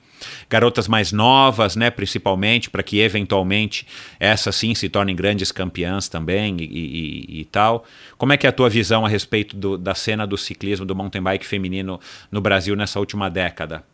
Garotas 0.48 0.88
mais 0.88 1.12
novas, 1.12 1.76
né, 1.76 1.90
principalmente, 1.90 2.70
para 2.70 2.82
que 2.82 3.00
eventualmente 3.00 3.86
essas 4.18 4.56
sim 4.56 4.74
se 4.74 4.88
tornem 4.88 5.14
grandes 5.14 5.52
campeãs 5.52 6.08
também 6.08 6.56
e, 6.58 6.64
e, 6.64 7.40
e, 7.40 7.44
tal. 7.46 7.84
Como 8.18 8.32
é 8.32 8.36
que 8.36 8.46
é 8.46 8.50
a 8.50 8.52
tua 8.52 8.68
visão 8.68 9.04
a 9.04 9.08
respeito 9.08 9.56
do, 9.56 9.78
da 9.78 9.94
cena 9.94 10.26
do 10.26 10.36
ciclismo, 10.36 10.86
do 10.86 10.94
mountain 10.94 11.22
bike 11.22 11.46
feminino 11.46 12.00
no 12.30 12.40
Brasil 12.40 12.76
nessa 12.76 12.98
última 12.98 13.28
década? 13.28 13.84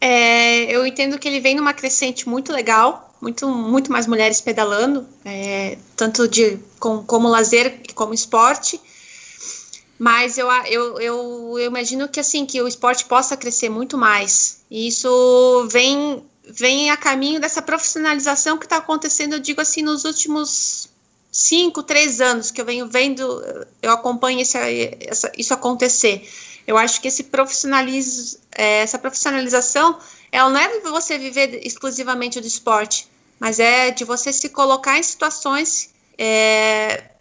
É, 0.00 0.64
eu 0.64 0.84
entendo 0.84 1.18
que 1.18 1.28
ele 1.28 1.38
vem 1.38 1.54
numa 1.54 1.72
crescente 1.72 2.28
muito 2.28 2.52
legal, 2.52 3.14
muito, 3.20 3.48
muito 3.48 3.92
mais 3.92 4.08
mulheres 4.08 4.40
pedalando, 4.40 5.06
é, 5.24 5.78
tanto 5.96 6.26
de, 6.26 6.58
com, 6.80 7.04
como 7.04 7.28
lazer 7.28 7.80
como 7.94 8.12
esporte 8.12 8.80
mas 10.02 10.36
eu, 10.36 10.50
eu, 10.66 11.00
eu, 11.00 11.58
eu, 11.60 11.66
imagino 11.66 12.08
que 12.08 12.18
assim 12.18 12.44
que 12.44 12.60
o 12.60 12.66
esporte 12.66 13.04
possa 13.04 13.36
crescer 13.36 13.68
muito 13.68 13.96
mais. 13.96 14.64
E 14.68 14.88
isso 14.88 15.68
vem, 15.70 16.26
vem 16.42 16.90
a 16.90 16.96
caminho 16.96 17.40
dessa 17.40 17.62
profissionalização 17.62 18.58
que 18.58 18.66
está 18.66 18.78
acontecendo, 18.78 19.34
eu 19.34 19.38
digo 19.38 19.60
assim, 19.60 19.80
nos 19.80 20.04
últimos 20.04 20.88
cinco, 21.30 21.84
três 21.84 22.20
anos 22.20 22.50
que 22.50 22.60
eu 22.60 22.64
venho 22.64 22.88
vendo, 22.88 23.22
eu 23.80 23.92
acompanho 23.92 24.40
esse, 24.40 24.58
essa, 25.06 25.30
isso 25.38 25.54
acontecer. 25.54 26.28
Eu 26.66 26.76
acho 26.76 27.00
que 27.00 27.06
esse 27.06 27.22
profissionaliz, 27.22 28.40
é, 28.50 28.80
essa 28.80 28.98
profissionalização, 28.98 30.00
ela 30.32 30.50
não 30.50 30.58
é 30.58 30.80
você 30.80 31.16
viver 31.16 31.64
exclusivamente 31.64 32.40
do 32.40 32.46
esporte, 32.48 33.06
mas 33.38 33.60
é 33.60 33.92
de 33.92 34.04
você 34.04 34.32
se 34.32 34.48
colocar 34.48 34.98
em 34.98 35.02
situações 35.04 35.90
é, 36.18 37.11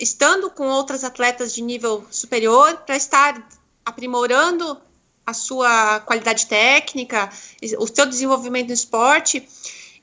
estando 0.00 0.50
com 0.50 0.66
outras 0.66 1.04
atletas 1.04 1.54
de 1.54 1.62
nível 1.62 2.04
superior 2.10 2.78
para 2.78 2.96
estar 2.96 3.46
aprimorando 3.84 4.80
a 5.26 5.34
sua 5.34 6.00
qualidade 6.00 6.46
técnica, 6.46 7.30
o 7.78 7.86
seu 7.86 8.06
desenvolvimento 8.06 8.68
no 8.68 8.74
esporte. 8.74 9.46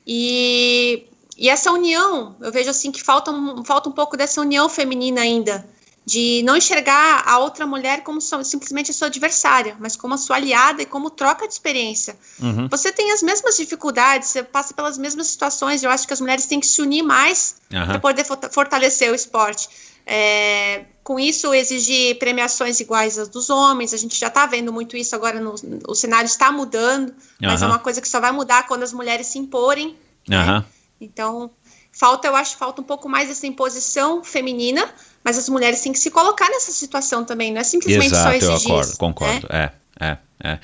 E, 0.05 1.07
e 1.35 1.49
essa 1.49 1.71
união, 1.71 2.35
eu 2.39 2.51
vejo 2.51 2.69
assim 2.69 2.91
que 2.91 3.03
falta, 3.03 3.31
falta 3.65 3.89
um 3.89 3.91
pouco 3.91 4.15
dessa 4.15 4.39
união 4.39 4.69
feminina 4.69 5.21
ainda, 5.21 5.67
de 6.07 6.41
não 6.45 6.55
enxergar 6.55 7.21
a 7.27 7.37
outra 7.37 7.67
mulher 7.67 8.01
como 8.01 8.21
só, 8.21 8.41
simplesmente 8.41 8.91
a 8.91 8.93
sua 8.93 9.09
adversária, 9.09 9.75
mas 9.77 9.97
como 9.97 10.13
a 10.13 10.17
sua 10.17 10.37
aliada 10.37 10.81
e 10.81 10.85
como 10.85 11.09
troca 11.09 11.45
de 11.45 11.53
experiência. 11.53 12.17
Uhum. 12.41 12.69
Você 12.69 12.93
tem 12.93 13.11
as 13.11 13.21
mesmas 13.21 13.57
dificuldades, 13.57 14.29
você 14.29 14.41
passa 14.41 14.73
pelas 14.73 14.97
mesmas 14.97 15.27
situações. 15.27 15.83
Eu 15.83 15.91
acho 15.91 16.07
que 16.07 16.13
as 16.13 16.21
mulheres 16.21 16.45
têm 16.45 16.61
que 16.61 16.65
se 16.65 16.81
unir 16.81 17.03
mais 17.03 17.57
uhum. 17.73 17.85
para 17.87 17.99
poder 17.99 18.25
fortalecer 18.49 19.11
o 19.11 19.15
esporte. 19.15 19.67
É, 20.05 20.85
com 21.03 21.19
isso, 21.19 21.53
exigir 21.53 22.17
premiações 22.17 22.79
iguais 22.79 23.19
às 23.19 23.27
dos 23.27 23.49
homens. 23.49 23.93
A 23.93 23.97
gente 23.97 24.17
já 24.17 24.27
está 24.27 24.45
vendo 24.45 24.71
muito 24.71 24.95
isso 24.95 25.13
agora. 25.13 25.41
No, 25.41 25.55
o 25.89 25.93
cenário 25.93 26.25
está 26.25 26.53
mudando, 26.53 27.13
mas 27.41 27.61
uhum. 27.61 27.67
é 27.67 27.71
uma 27.71 27.79
coisa 27.79 27.99
que 27.99 28.07
só 28.07 28.21
vai 28.21 28.31
mudar 28.31 28.65
quando 28.65 28.83
as 28.83 28.93
mulheres 28.93 29.27
se 29.27 29.39
imporem. 29.39 29.97
Né? 30.25 30.63
Então, 31.01 31.51
falta, 31.91 32.29
eu 32.29 32.35
acho, 32.37 32.55
falta 32.55 32.79
um 32.79 32.85
pouco 32.85 33.09
mais 33.09 33.29
essa 33.29 33.45
imposição 33.45 34.23
feminina 34.23 34.89
mas 35.27 35.37
as 35.37 35.49
mulheres 35.49 35.81
têm 35.81 35.91
que 35.91 35.99
se 35.99 36.09
colocar 36.09 36.47
nessa 36.47 36.71
situação 36.71 37.25
também, 37.25 37.51
não 37.51 37.59
é 37.59 37.63
simplesmente 37.65 38.05
Exato, 38.05 38.23
só 38.23 38.51
exigir. 38.53 38.69
eu 38.69 38.75
acordo, 38.75 38.97
concordo, 38.97 39.47
né? 39.51 39.71
é, 39.99 40.11
é. 40.11 40.17
É. 40.41 40.59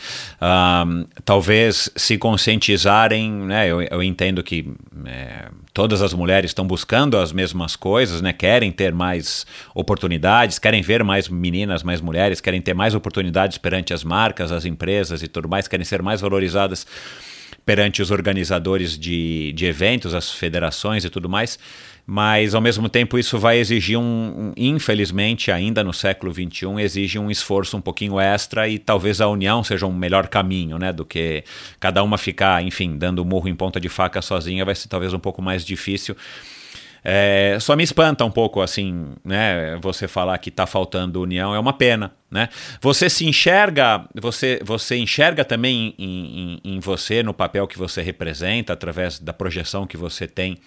Um, 0.85 1.05
talvez 1.25 1.89
se 1.95 2.15
conscientizarem, 2.17 3.29
né, 3.29 3.67
eu, 3.67 3.81
eu 3.81 4.03
entendo 4.03 4.43
que 4.43 4.71
é, 5.05 5.49
todas 5.73 6.01
as 6.01 6.13
mulheres 6.13 6.51
estão 6.51 6.65
buscando 6.65 7.17
as 7.17 7.33
mesmas 7.33 7.75
coisas, 7.75 8.21
né, 8.21 8.31
querem 8.31 8.71
ter 8.71 8.93
mais 8.93 9.45
oportunidades, 9.73 10.59
querem 10.59 10.81
ver 10.81 11.03
mais 11.03 11.27
meninas, 11.27 11.81
mais 11.81 11.99
mulheres, 11.99 12.39
querem 12.39 12.61
ter 12.61 12.75
mais 12.75 12.93
oportunidades 12.95 13.57
perante 13.57 13.93
as 13.93 14.03
marcas, 14.03 14.51
as 14.51 14.63
empresas 14.63 15.23
e 15.23 15.27
tudo 15.27 15.49
mais, 15.49 15.67
querem 15.67 15.83
ser 15.83 16.03
mais 16.03 16.21
valorizadas 16.21 16.85
perante 17.65 18.01
os 18.01 18.11
organizadores 18.11 18.97
de, 18.97 19.51
de 19.53 19.65
eventos, 19.65 20.13
as 20.13 20.31
federações 20.31 21.03
e 21.03 21.09
tudo 21.09 21.27
mais 21.27 21.57
mas 22.05 22.53
ao 22.53 22.61
mesmo 22.61 22.89
tempo 22.89 23.17
isso 23.17 23.39
vai 23.39 23.57
exigir 23.57 23.97
um, 23.97 24.51
infelizmente 24.57 25.51
ainda 25.51 25.83
no 25.83 25.93
século 25.93 26.33
XXI 26.33 26.81
exige 26.81 27.17
um 27.17 27.31
esforço 27.31 27.77
um 27.77 27.81
pouquinho 27.81 28.19
extra 28.19 28.67
e 28.67 28.77
talvez 28.77 29.21
a 29.21 29.27
união 29.27 29.63
seja 29.63 29.85
um 29.85 29.93
melhor 29.93 30.27
caminho, 30.27 30.77
né, 30.77 30.91
do 30.91 31.05
que 31.05 31.43
cada 31.79 32.03
uma 32.03 32.17
ficar, 32.17 32.61
enfim, 32.63 32.97
dando 32.97 33.23
murro 33.23 33.47
em 33.47 33.55
ponta 33.55 33.79
de 33.79 33.87
faca 33.87 34.21
sozinha 34.21 34.65
vai 34.65 34.75
ser 34.75 34.89
talvez 34.89 35.13
um 35.13 35.19
pouco 35.19 35.41
mais 35.41 35.65
difícil 35.65 36.15
é, 37.03 37.57
só 37.59 37.75
me 37.75 37.83
espanta 37.83 38.23
um 38.23 38.31
pouco, 38.31 38.61
assim, 38.61 39.13
né? 39.25 39.77
Você 39.81 40.07
falar 40.07 40.37
que 40.37 40.47
está 40.47 40.65
faltando 40.65 41.21
união 41.21 41.53
é 41.53 41.59
uma 41.59 41.73
pena, 41.73 42.13
né? 42.31 42.47
Você 42.81 43.09
se 43.09 43.25
enxerga, 43.25 44.05
você, 44.15 44.61
você 44.63 44.95
enxerga 44.95 45.43
também 45.43 45.93
em, 45.99 46.59
em, 46.63 46.75
em 46.75 46.79
você, 46.79 47.21
no 47.21 47.33
papel 47.33 47.67
que 47.67 47.77
você 47.77 48.01
representa, 48.01 48.71
através 48.71 49.19
da 49.19 49.33
projeção 49.33 49.85
que 49.85 49.97
você 49.97 50.27
tem 50.27 50.57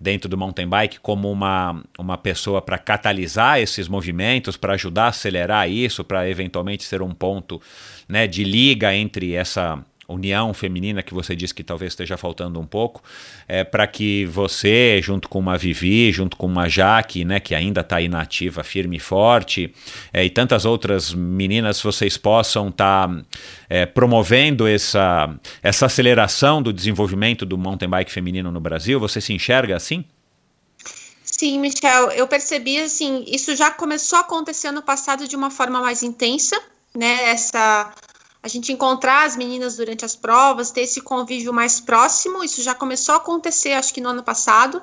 dentro 0.00 0.28
do 0.28 0.36
mountain 0.36 0.68
bike, 0.68 0.98
como 0.98 1.30
uma, 1.30 1.80
uma 1.96 2.18
pessoa 2.18 2.60
para 2.60 2.76
catalisar 2.76 3.60
esses 3.60 3.86
movimentos, 3.86 4.56
para 4.56 4.74
ajudar 4.74 5.04
a 5.04 5.08
acelerar 5.08 5.70
isso, 5.70 6.02
para 6.02 6.28
eventualmente 6.28 6.82
ser 6.82 7.02
um 7.02 7.14
ponto 7.14 7.62
né, 8.08 8.26
de 8.26 8.42
liga 8.42 8.92
entre 8.92 9.34
essa 9.34 9.78
união 10.08 10.52
feminina 10.52 11.02
que 11.02 11.14
você 11.14 11.34
disse 11.34 11.54
que 11.54 11.64
talvez 11.64 11.92
esteja 11.92 12.16
faltando 12.16 12.60
um 12.60 12.66
pouco, 12.66 13.02
é, 13.48 13.64
para 13.64 13.86
que 13.86 14.26
você, 14.26 15.00
junto 15.02 15.28
com 15.28 15.38
uma 15.38 15.56
Vivi, 15.56 16.12
junto 16.12 16.36
com 16.36 16.46
uma 16.46 16.68
Jaque, 16.68 17.24
né, 17.24 17.40
que 17.40 17.54
ainda 17.54 17.80
está 17.80 18.00
inativa, 18.00 18.62
firme 18.62 18.96
e 18.96 19.00
forte, 19.00 19.74
é, 20.12 20.24
e 20.24 20.30
tantas 20.30 20.64
outras 20.64 21.12
meninas, 21.12 21.80
vocês 21.80 22.16
possam 22.16 22.68
estar 22.68 23.08
tá, 23.08 23.22
é, 23.68 23.86
promovendo 23.86 24.66
essa, 24.66 25.34
essa 25.62 25.86
aceleração 25.86 26.62
do 26.62 26.72
desenvolvimento 26.72 27.46
do 27.46 27.56
mountain 27.56 27.88
bike 27.88 28.12
feminino 28.12 28.50
no 28.50 28.60
Brasil? 28.60 29.00
Você 29.00 29.20
se 29.20 29.32
enxerga 29.32 29.76
assim? 29.76 30.04
Sim, 31.24 31.58
Michel, 31.58 32.10
eu 32.12 32.28
percebi 32.28 32.78
assim, 32.78 33.24
isso 33.26 33.56
já 33.56 33.70
começou 33.70 34.18
a 34.18 34.20
acontecer 34.20 34.70
no 34.70 34.82
passado 34.82 35.26
de 35.26 35.34
uma 35.34 35.50
forma 35.50 35.80
mais 35.80 36.02
intensa, 36.02 36.56
né? 36.94 37.30
Essa 37.30 37.92
a 38.44 38.48
gente 38.48 38.70
encontrar 38.70 39.24
as 39.24 39.38
meninas 39.38 39.76
durante 39.76 40.04
as 40.04 40.14
provas, 40.14 40.70
ter 40.70 40.82
esse 40.82 41.00
convívio 41.00 41.50
mais 41.50 41.80
próximo, 41.80 42.44
isso 42.44 42.62
já 42.62 42.74
começou 42.74 43.14
a 43.14 43.16
acontecer, 43.16 43.72
acho 43.72 43.94
que 43.94 44.02
no 44.02 44.10
ano 44.10 44.22
passado. 44.22 44.82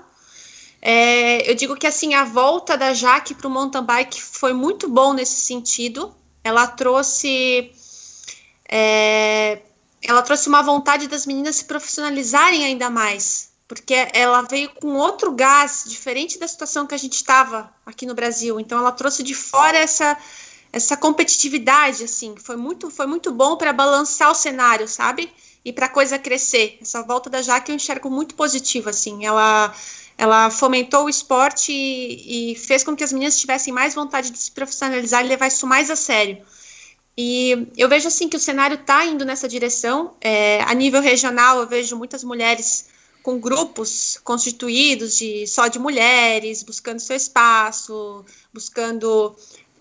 É, 0.82 1.48
eu 1.48 1.54
digo 1.54 1.76
que 1.76 1.86
assim 1.86 2.16
a 2.16 2.24
volta 2.24 2.76
da 2.76 2.92
Jaque 2.92 3.36
para 3.36 3.48
o 3.48 3.52
mountain 3.52 3.84
bike 3.84 4.20
foi 4.20 4.52
muito 4.52 4.90
bom 4.90 5.14
nesse 5.14 5.42
sentido. 5.42 6.12
Ela 6.44 6.66
trouxe 6.66 7.72
é, 8.68 9.62
ela 10.02 10.24
trouxe 10.24 10.50
uma 10.50 10.64
vontade 10.64 11.08
das 11.08 11.28
meninas 11.28 11.58
se 11.58 11.66
profissionalizarem 11.66 12.66
ainda 12.66 12.90
mais, 12.90 13.52
porque 13.68 14.08
ela 14.12 14.42
veio 14.42 14.72
com 14.74 14.96
outro 14.96 15.32
gás 15.34 15.84
diferente 15.86 16.40
da 16.40 16.48
situação 16.48 16.88
que 16.88 16.96
a 16.96 16.98
gente 16.98 17.14
estava 17.14 17.72
aqui 17.86 18.08
no 18.08 18.16
Brasil. 18.16 18.60
Então 18.60 18.80
ela 18.80 18.92
trouxe 18.92 19.22
de 19.22 19.36
fora 19.36 19.78
essa 19.78 20.18
essa 20.74 20.96
competitividade, 20.96 22.04
assim, 22.04 22.36
foi 22.38 22.56
muito, 22.56 22.90
foi 22.90 23.06
muito 23.06 23.32
bom 23.32 23.58
para 23.58 23.74
balançar 23.74 24.32
o 24.32 24.36
cenário, 24.36 24.88
sabe? 24.88 25.32
E 25.66 25.74
para 25.74 25.88
a 25.88 25.90
coisa 25.90 26.18
crescer. 26.18 26.78
Essa 26.82 27.04
volta 27.04 27.30
da 27.30 27.42
Jaque 27.42 27.72
eu 27.72 27.76
enxergo 27.76 28.10
muito 28.10 28.36
positiva, 28.36 28.90
assim. 28.90 29.26
Ela, 29.26 29.74
ela 30.18 30.50
fomentou 30.50 31.06
o 31.06 31.10
esporte 31.10 31.72
e, 31.72 32.54
e, 32.54 32.56
fez 32.56 32.84
com 32.84 32.96
que 32.96 33.04
as 33.04 33.12
meninas 33.12 33.40
tivessem 33.40 33.74
mais 33.74 33.94
vontade 33.94 34.32
de 34.32 34.38
se 34.38 34.52
profissionalizar 34.52 35.26
e 35.26 35.28
levar 35.28 35.48
isso 35.48 35.68
mais 35.68 35.92
a 35.92 35.96
sério. 35.96 36.42
E 37.18 37.68
eu 37.78 37.90
vejo 37.90 38.08
assim 38.08 38.30
que 38.30 38.38
o 38.38 38.40
cenário 38.40 38.76
está 38.76 39.06
indo 39.06 39.26
nessa 39.26 39.48
direção. 39.48 40.16
É, 40.22 40.64
a 40.64 40.74
nível 40.74 41.02
regional, 41.02 41.60
eu 41.60 41.68
vejo 41.68 41.98
muitas 41.98 42.24
mulheres 42.24 42.88
com 43.22 43.40
grupos 43.40 44.20
constituídos 44.24 45.18
de 45.18 45.46
só 45.46 45.68
de 45.68 45.78
mulheres, 45.78 46.64
buscando 46.64 47.00
seu 47.00 47.16
espaço, 47.16 48.26
buscando 48.54 49.36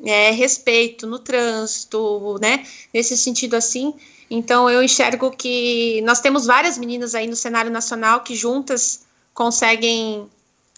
é, 0.05 0.31
respeito 0.31 1.07
no 1.07 1.19
trânsito, 1.19 2.39
né? 2.41 2.65
Nesse 2.93 3.17
sentido 3.17 3.55
assim. 3.55 3.95
Então 4.31 4.71
eu 4.71 4.83
enxergo 4.83 5.31
que 5.31 6.01
nós 6.03 6.21
temos 6.21 6.47
várias 6.47 6.79
meninas 6.79 7.15
aí 7.15 7.27
no 7.27 7.37
cenário 7.37 7.71
nacional 7.71 8.21
que 8.21 8.35
juntas 8.35 9.05
conseguem 9.35 10.29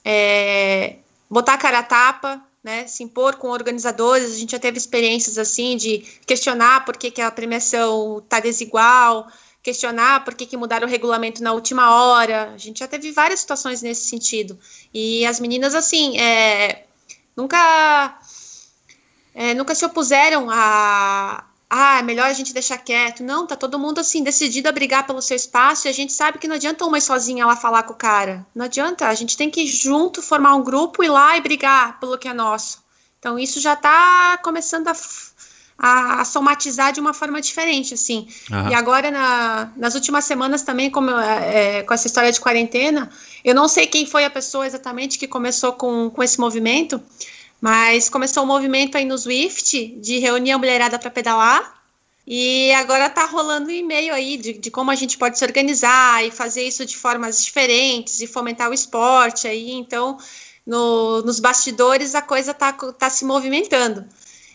é, 0.05 0.97
botar 1.29 1.55
a 1.55 1.59
cara 1.59 1.81
a 1.81 1.83
tapa, 1.83 2.43
né, 2.63 2.87
se 2.87 3.03
impor 3.03 3.37
com 3.37 3.49
organizadores. 3.49 4.33
A 4.33 4.39
gente 4.39 4.53
já 4.53 4.59
teve 4.59 4.79
experiências 4.79 5.37
assim 5.37 5.77
de 5.77 5.99
questionar 6.27 6.85
por 6.85 6.97
que, 6.97 7.11
que 7.11 7.21
a 7.21 7.31
premiação 7.31 8.19
está 8.19 8.41
desigual, 8.41 9.27
questionar 9.63 10.25
por 10.25 10.35
que, 10.35 10.47
que 10.47 10.57
mudaram 10.57 10.87
o 10.87 10.91
regulamento 10.91 11.43
na 11.43 11.53
última 11.53 11.95
hora. 11.95 12.53
A 12.55 12.59
gente 12.59 12.81
já 12.81 12.89
teve 12.89 13.13
várias 13.13 13.41
situações 13.41 13.83
nesse 13.83 14.09
sentido. 14.09 14.59
E 14.95 15.27
as 15.27 15.41
meninas, 15.41 15.75
assim, 15.75 16.19
é, 16.19 16.85
nunca 17.37 18.19
é, 19.35 19.55
nunca 19.55 19.75
se 19.75 19.85
opuseram 19.85 20.49
a 20.51 21.45
ah, 21.75 22.01
é 22.01 22.03
melhor 22.03 22.27
a 22.27 22.33
gente 22.35 22.53
deixar 22.53 22.77
quieto. 22.77 23.25
Não, 23.25 23.47
tá 23.47 23.57
todo 23.57 23.79
mundo 23.79 23.99
assim, 23.99 24.23
decidido 24.23 24.69
a 24.69 24.73
brigar 24.73 25.07
pelo 25.07 25.23
seu 25.23 25.35
espaço, 25.35 25.87
e 25.87 25.89
a 25.89 25.93
gente 25.93 26.13
sabe 26.13 26.37
que 26.37 26.47
não 26.47 26.57
adianta 26.57 26.85
uma 26.85 27.01
sozinha 27.01 27.47
lá 27.47 27.57
falar 27.57 27.85
com 27.85 27.95
o 27.95 27.97
cara. 27.97 28.47
Não 28.55 28.67
adianta, 28.67 29.09
a 29.09 29.15
gente 29.15 29.39
tem 29.39 29.49
que 29.49 29.67
junto 29.67 30.21
formar 30.21 30.55
um 30.55 30.63
grupo, 30.63 31.03
ir 31.03 31.09
lá 31.09 31.35
e 31.35 31.41
brigar 31.41 31.99
pelo 31.99 32.19
que 32.19 32.29
é 32.29 32.35
nosso. 32.35 32.83
Então 33.19 33.39
isso 33.39 33.59
já 33.59 33.75
tá 33.75 34.39
começando 34.43 34.87
a, 34.89 34.93
a, 36.21 36.25
somatizar 36.27 36.93
de 36.93 37.01
uma 37.01 37.15
forma 37.15 37.41
diferente, 37.41 37.95
assim. 37.95 38.29
Uhum. 38.51 38.69
E 38.69 38.75
agora, 38.75 39.11
na, 39.11 39.73
nas 39.75 39.95
últimas 39.95 40.27
semanas 40.27 40.61
também, 40.61 40.91
como 40.91 41.11
é, 41.11 41.83
com 41.85 41.95
essa 41.95 42.07
história 42.07 42.31
de 42.31 42.39
quarentena, 42.39 43.09
eu 43.43 43.55
não 43.55 43.67
sei 43.67 43.87
quem 43.87 44.05
foi 44.05 44.27
a 44.27 44.31
pessoa 44.31 44.67
exatamente 44.67 45.19
que 45.19 45.27
começou 45.27 45.73
com, 45.73 46.11
com 46.11 46.23
esse 46.23 46.39
movimento, 46.39 47.03
mas 47.63 48.09
começou 48.09 48.43
um 48.43 48.47
movimento 48.47 48.99
aí 48.99 49.05
no 49.05 49.17
Swift 49.17 49.87
de 50.01 50.19
reunir 50.19 50.51
a 50.51 50.59
mulherada 50.59 50.99
para 50.99 51.13
pedalar. 51.13 51.81
E 52.27 52.73
agora 52.73 53.09
tá 53.09 53.25
rolando 53.25 53.69
um 53.69 53.71
e-mail 53.71 54.13
aí 54.13 54.37
de, 54.37 54.55
de, 54.55 54.69
como 54.69 54.91
a 54.91 54.97
gente 54.97 55.17
pode 55.17 55.39
se 55.39 55.45
organizar 55.45 56.27
e 56.27 56.33
fazer 56.33 56.63
isso 56.63 56.85
de 56.85 56.97
formas 56.97 57.45
diferentes 57.45 58.21
e 58.21 58.27
fomentar 58.27 58.69
o 58.69 58.75
esporte 58.75 59.47
aí. 59.47 59.71
Então, 59.71 60.19
no, 60.67 61.23
nos 61.23 61.39
bastidores 61.39 62.17
a 62.17 62.23
coisa 62.23 62.53
tá, 62.53 62.73
tá 62.73 63.09
se 63.09 63.25
movimentando. 63.25 64.07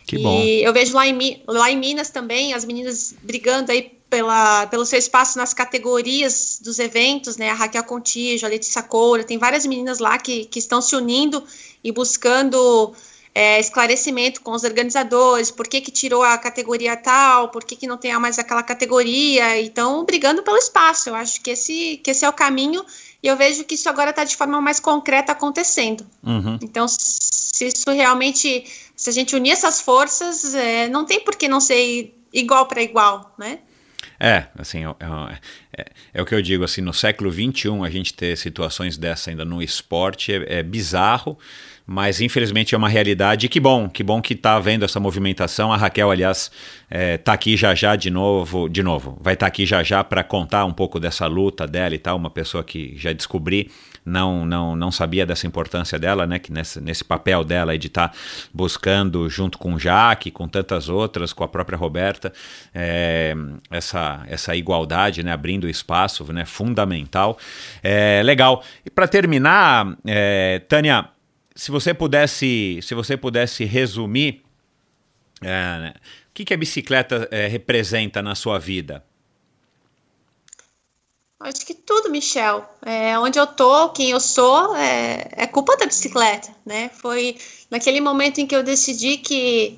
Que 0.05 0.17
bom. 0.17 0.41
E 0.41 0.63
eu 0.63 0.73
vejo 0.73 0.93
lá 0.93 1.07
em, 1.07 1.41
lá 1.47 1.71
em 1.71 1.77
Minas 1.77 2.09
também 2.09 2.53
as 2.53 2.65
meninas 2.65 3.15
brigando 3.23 3.71
aí 3.71 3.97
pela, 4.09 4.67
pelo 4.67 4.85
seu 4.85 4.99
espaço 4.99 5.37
nas 5.37 5.53
categorias 5.53 6.59
dos 6.61 6.79
eventos, 6.79 7.37
né? 7.37 7.51
A 7.51 7.53
Raquel 7.53 7.83
Contijo, 7.83 8.45
a 8.45 8.49
Letícia 8.49 8.81
Coura, 8.81 9.23
tem 9.23 9.37
várias 9.37 9.65
meninas 9.65 9.99
lá 9.99 10.17
que, 10.17 10.45
que 10.45 10.59
estão 10.59 10.81
se 10.81 10.95
unindo 10.95 11.43
e 11.83 11.91
buscando 11.91 12.93
é, 13.33 13.59
esclarecimento 13.59 14.41
com 14.41 14.51
os 14.51 14.63
organizadores, 14.63 15.51
por 15.51 15.67
que, 15.67 15.79
que 15.79 15.91
tirou 15.91 16.23
a 16.23 16.37
categoria 16.39 16.97
tal, 16.97 17.49
por 17.49 17.63
que, 17.63 17.75
que 17.75 17.85
não 17.85 17.95
tem 17.95 18.17
mais 18.17 18.39
aquela 18.39 18.63
categoria, 18.63 19.61
então 19.61 20.03
brigando 20.03 20.41
pelo 20.41 20.57
espaço. 20.57 21.09
Eu 21.09 21.15
acho 21.15 21.39
que 21.41 21.51
esse, 21.51 21.97
que 21.97 22.09
esse 22.09 22.25
é 22.25 22.29
o 22.29 22.33
caminho 22.33 22.83
e 23.21 23.27
eu 23.27 23.37
vejo 23.37 23.63
que 23.63 23.75
isso 23.75 23.89
agora 23.89 24.09
está 24.09 24.23
de 24.23 24.35
forma 24.35 24.59
mais 24.59 24.79
concreta 24.79 25.33
acontecendo. 25.33 26.03
Uhum. 26.23 26.57
Então, 26.63 26.87
se 26.87 27.67
isso 27.67 27.91
realmente, 27.91 28.65
se 28.95 29.09
a 29.09 29.13
gente 29.13 29.35
unir 29.35 29.51
essas 29.51 29.81
forças, 29.81 30.55
é, 30.55 30.87
não 30.89 31.05
tem 31.05 31.19
por 31.19 31.35
que 31.35 31.47
não 31.47 31.59
ser 31.59 32.15
igual 32.33 32.65
para 32.65 32.81
igual, 32.81 33.33
né? 33.37 33.59
É, 34.19 34.47
assim, 34.57 34.83
é, 34.83 35.39
é, 35.77 35.85
é, 36.15 36.21
o 36.21 36.25
que 36.25 36.33
eu 36.33 36.41
digo, 36.41 36.63
assim, 36.63 36.81
no 36.81 36.91
século 36.91 37.31
XXI 37.31 37.69
a 37.85 37.89
gente 37.89 38.13
ter 38.13 38.35
situações 38.35 38.97
dessa 38.97 39.29
ainda 39.29 39.45
no 39.45 39.61
esporte 39.61 40.33
é, 40.33 40.59
é 40.59 40.63
bizarro, 40.63 41.37
mas 41.85 42.19
infelizmente 42.19 42.73
é 42.73 42.77
uma 42.77 42.89
realidade. 42.89 43.47
Que 43.47 43.59
bom, 43.59 43.87
que 43.87 44.03
bom 44.03 44.19
que 44.19 44.33
está 44.33 44.55
havendo 44.55 44.83
essa 44.83 44.99
movimentação. 44.99 45.71
A 45.71 45.77
Raquel, 45.77 46.09
aliás, 46.09 46.51
está 46.89 47.31
é, 47.31 47.35
aqui 47.35 47.55
já 47.55 47.75
já 47.75 47.95
de 47.95 48.09
novo, 48.09 48.67
de 48.67 48.81
novo, 48.81 49.19
vai 49.21 49.35
estar 49.35 49.45
tá 49.45 49.47
aqui 49.47 49.65
já 49.65 49.83
já 49.83 50.03
para 50.03 50.23
contar 50.23 50.65
um 50.65 50.73
pouco 50.73 50.99
dessa 50.99 51.27
luta 51.27 51.67
dela 51.67 51.93
e 51.93 51.99
tal. 51.99 52.17
Uma 52.17 52.31
pessoa 52.31 52.63
que 52.63 52.95
já 52.97 53.13
descobri, 53.13 53.69
não 54.07 54.45
não 54.45 54.75
não 54.75 54.91
sabia 54.91 55.25
dessa 55.25 55.45
importância 55.45 55.99
dela, 55.99 56.25
né? 56.25 56.39
Que 56.39 56.51
nesse, 56.51 56.79
nesse 56.79 57.03
papel 57.03 57.43
dela 57.43 57.77
de 57.77 57.87
estar 57.87 58.09
tá 58.09 58.15
buscando 58.53 59.29
junto 59.29 59.57
com 59.57 59.77
Jaque, 59.77 60.31
com 60.31 60.47
tantas 60.47 60.89
outras, 60.89 61.33
com 61.33 61.43
a 61.43 61.47
própria 61.47 61.77
Roberta, 61.77 62.31
é, 62.73 63.35
essa 63.69 64.23
essa 64.27 64.55
igualdade, 64.55 65.23
né? 65.23 65.31
Abrindo 65.31 65.69
espaço, 65.69 66.23
né? 66.31 66.45
Fundamental. 66.45 67.37
É, 67.83 68.21
legal. 68.23 68.63
E 68.85 68.89
para 68.89 69.07
terminar, 69.07 69.97
é, 70.05 70.59
Tânia 70.67 71.09
se 71.55 71.71
você 71.71 71.91
pudesse, 71.91 72.79
se 72.83 72.93
você 72.93 73.17
pudesse 73.17 73.65
resumir, 73.65 74.43
é, 75.41 75.93
o 76.29 76.33
que, 76.33 76.45
que 76.45 76.53
a 76.53 76.57
bicicleta 76.57 77.27
representa 77.49 78.21
na 78.21 78.35
sua 78.35 78.59
vida? 78.59 79.03
Acho 81.39 81.65
que 81.65 81.73
tudo, 81.73 82.09
Michel. 82.09 82.67
É, 82.83 83.17
onde 83.19 83.39
eu 83.39 83.45
tô, 83.45 83.89
quem 83.89 84.09
eu 84.09 84.19
sou, 84.19 84.75
é, 84.75 85.27
é, 85.33 85.47
culpa 85.47 85.77
da 85.77 85.85
bicicleta, 85.85 86.49
né? 86.65 86.89
Foi 86.89 87.37
naquele 87.69 88.01
momento 88.01 88.39
em 88.39 88.47
que 88.47 88.55
eu 88.55 88.63
decidi 88.63 89.17
que, 89.17 89.77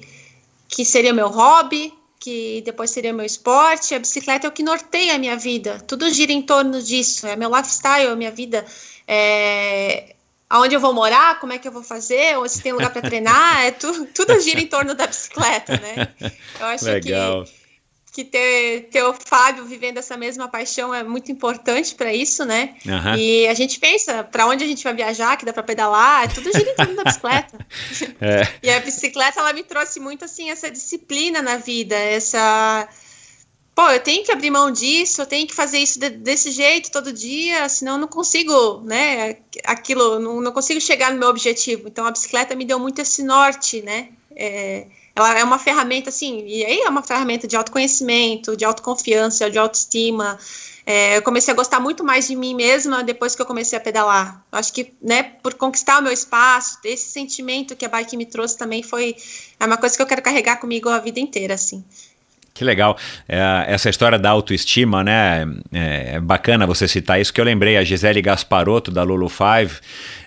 que 0.70 0.86
seria 0.86 1.14
meu 1.14 1.28
hobby, 1.28 1.94
que 2.18 2.62
depois 2.64 2.92
seria 2.92 3.12
meu 3.12 3.26
esporte. 3.26 3.94
A 3.94 4.00
bicicleta 4.00 4.48
é 4.48 4.50
o 4.50 4.54
que 4.54 4.64
norteia 4.64 5.16
a 5.16 5.18
minha 5.18 5.36
vida. 5.36 5.80
Tudo 5.86 6.10
gira 6.10 6.32
em 6.32 6.42
torno 6.42 6.82
disso. 6.82 7.28
É 7.28 7.36
meu 7.36 7.54
lifestyle, 7.54 8.08
é 8.08 8.16
minha 8.16 8.32
vida. 8.32 8.66
É, 9.06 10.16
aonde 10.50 10.76
eu 10.76 10.80
vou 10.80 10.94
morar, 10.94 11.42
como 11.42 11.52
é 11.52 11.60
que 11.60 11.68
eu 11.68 11.74
vou 11.74 11.84
fazer, 11.84 12.38
ou 12.38 12.48
se 12.48 12.62
tem 12.62 12.72
lugar 12.72 12.94
para 12.94 13.02
treinar, 13.02 13.66
é 13.66 13.72
tu, 13.72 14.06
tudo 14.08 14.40
gira 14.40 14.62
em 14.62 14.68
torno 14.68 14.96
da 14.96 15.08
bicicleta, 15.08 15.74
né? 15.78 16.08
Eu 16.58 16.68
acho 16.68 16.86
Legal. 16.86 17.44
que 17.44 17.59
que 18.12 18.24
ter, 18.24 18.90
ter 18.92 19.04
o 19.04 19.14
Fábio 19.14 19.66
vivendo 19.66 19.98
essa 19.98 20.18
mesma 20.18 20.48
paixão 20.48 20.94
é 20.94 21.04
muito 21.04 21.32
importante 21.32 21.94
para 21.96 22.14
isso, 22.14 22.44
né? 22.46 22.76
Uhum. 22.86 23.16
E 23.16 23.48
a 23.48 23.54
gente 23.54 23.80
pensa 23.80 24.24
para 24.24 24.46
onde 24.48 24.64
a 24.64 24.68
gente 24.68 24.84
vai 24.84 24.94
viajar, 24.94 25.38
que 25.38 25.46
dá 25.46 25.54
para 25.54 25.64
pedalar, 25.64 26.24
é 26.24 26.28
tudo 26.28 26.52
gira 26.52 26.72
em 26.72 26.76
torno 26.76 26.96
da 26.96 27.04
bicicleta. 27.04 27.60
É. 28.22 28.48
E 28.62 28.70
a 28.70 28.80
bicicleta 28.80 29.40
ela 29.40 29.54
me 29.54 29.64
trouxe 29.64 30.00
muito 30.00 30.26
assim 30.26 30.50
essa 30.50 30.70
disciplina 30.70 31.42
na 31.42 31.58
vida, 31.58 31.96
essa 31.96 32.88
pô, 33.80 33.90
eu 33.90 34.00
tenho 34.02 34.26
que 34.26 34.32
abrir 34.32 34.50
mão 34.50 34.70
disso, 34.70 35.22
eu 35.22 35.26
tenho 35.26 35.48
que 35.48 35.56
fazer 35.56 35.78
isso 35.78 35.98
de, 35.98 36.10
desse 36.10 36.52
jeito 36.52 36.92
todo 36.92 37.14
dia, 37.14 37.70
senão 37.70 37.94
eu 37.94 37.98
não 38.00 38.08
consigo, 38.10 38.82
né, 38.82 39.38
aquilo, 39.64 40.20
não, 40.20 40.42
não, 40.42 40.52
consigo 40.52 40.82
chegar 40.82 41.14
no 41.14 41.20
meu 41.20 41.30
objetivo. 41.30 41.88
Então 41.88 42.06
a 42.06 42.12
bicicleta 42.12 42.56
me 42.56 42.66
deu 42.66 42.78
muito 42.78 43.00
esse 43.00 43.24
norte, 43.24 43.82
né, 43.82 44.10
é, 44.36 44.88
ela 45.26 45.40
é 45.40 45.44
uma 45.44 45.60
ferramenta, 45.60 46.10
assim, 46.10 46.44
e 46.46 46.66
aí 46.66 46.80
é 46.80 46.90
uma 46.90 47.04
ferramenta 47.04 47.48
de 47.48 47.56
autoconhecimento, 47.56 48.56
de 48.56 48.66
autoconfiança, 48.66 49.50
de 49.50 49.58
autoestima. 49.58 50.38
É, 50.86 51.18
eu 51.18 51.22
comecei 51.22 51.54
a 51.54 51.56
gostar 51.56 51.80
muito 51.80 52.04
mais 52.04 52.28
de 52.28 52.36
mim 52.36 52.56
mesma 52.56 53.04
depois 53.04 53.36
que 53.36 53.42
eu 53.42 53.46
comecei 53.46 53.78
a 53.78 53.82
pedalar. 53.82 54.44
Eu 54.52 54.58
acho 54.58 54.74
que, 54.74 54.94
né, 55.02 55.22
por 55.22 55.54
conquistar 55.54 56.00
o 56.00 56.02
meu 56.02 56.12
espaço, 56.12 56.80
esse 56.84 57.12
sentimento 57.12 57.76
que 57.76 57.86
a 57.86 57.90
bike 57.90 58.18
me 58.18 58.26
trouxe 58.26 58.58
também 58.58 58.82
foi 58.82 59.16
é 59.60 59.66
uma 59.66 59.78
coisa 59.78 59.96
que 59.96 60.02
eu 60.02 60.08
quero 60.08 60.22
carregar 60.22 60.58
comigo 60.58 60.90
a 60.90 60.98
vida 60.98 61.20
inteira, 61.20 61.54
assim. 61.54 61.84
Que 62.60 62.66
legal. 62.66 62.98
É, 63.26 63.40
essa 63.70 63.90
história 63.90 64.20
da 64.20 64.32
autoestima, 64.32 65.02
né? 65.02 65.48
É, 65.72 66.16
é, 66.16 66.20
bacana 66.20 66.68
você 66.68 66.90
citar 66.90 67.18
isso, 67.18 67.34
que 67.34 67.40
eu 67.40 67.46
lembrei, 67.46 67.78
a 67.78 67.86
Gisele 67.86 68.22
Gasparotto, 68.22 68.92
da 68.92 69.02
Lulu 69.02 69.30
Five, 69.30 69.80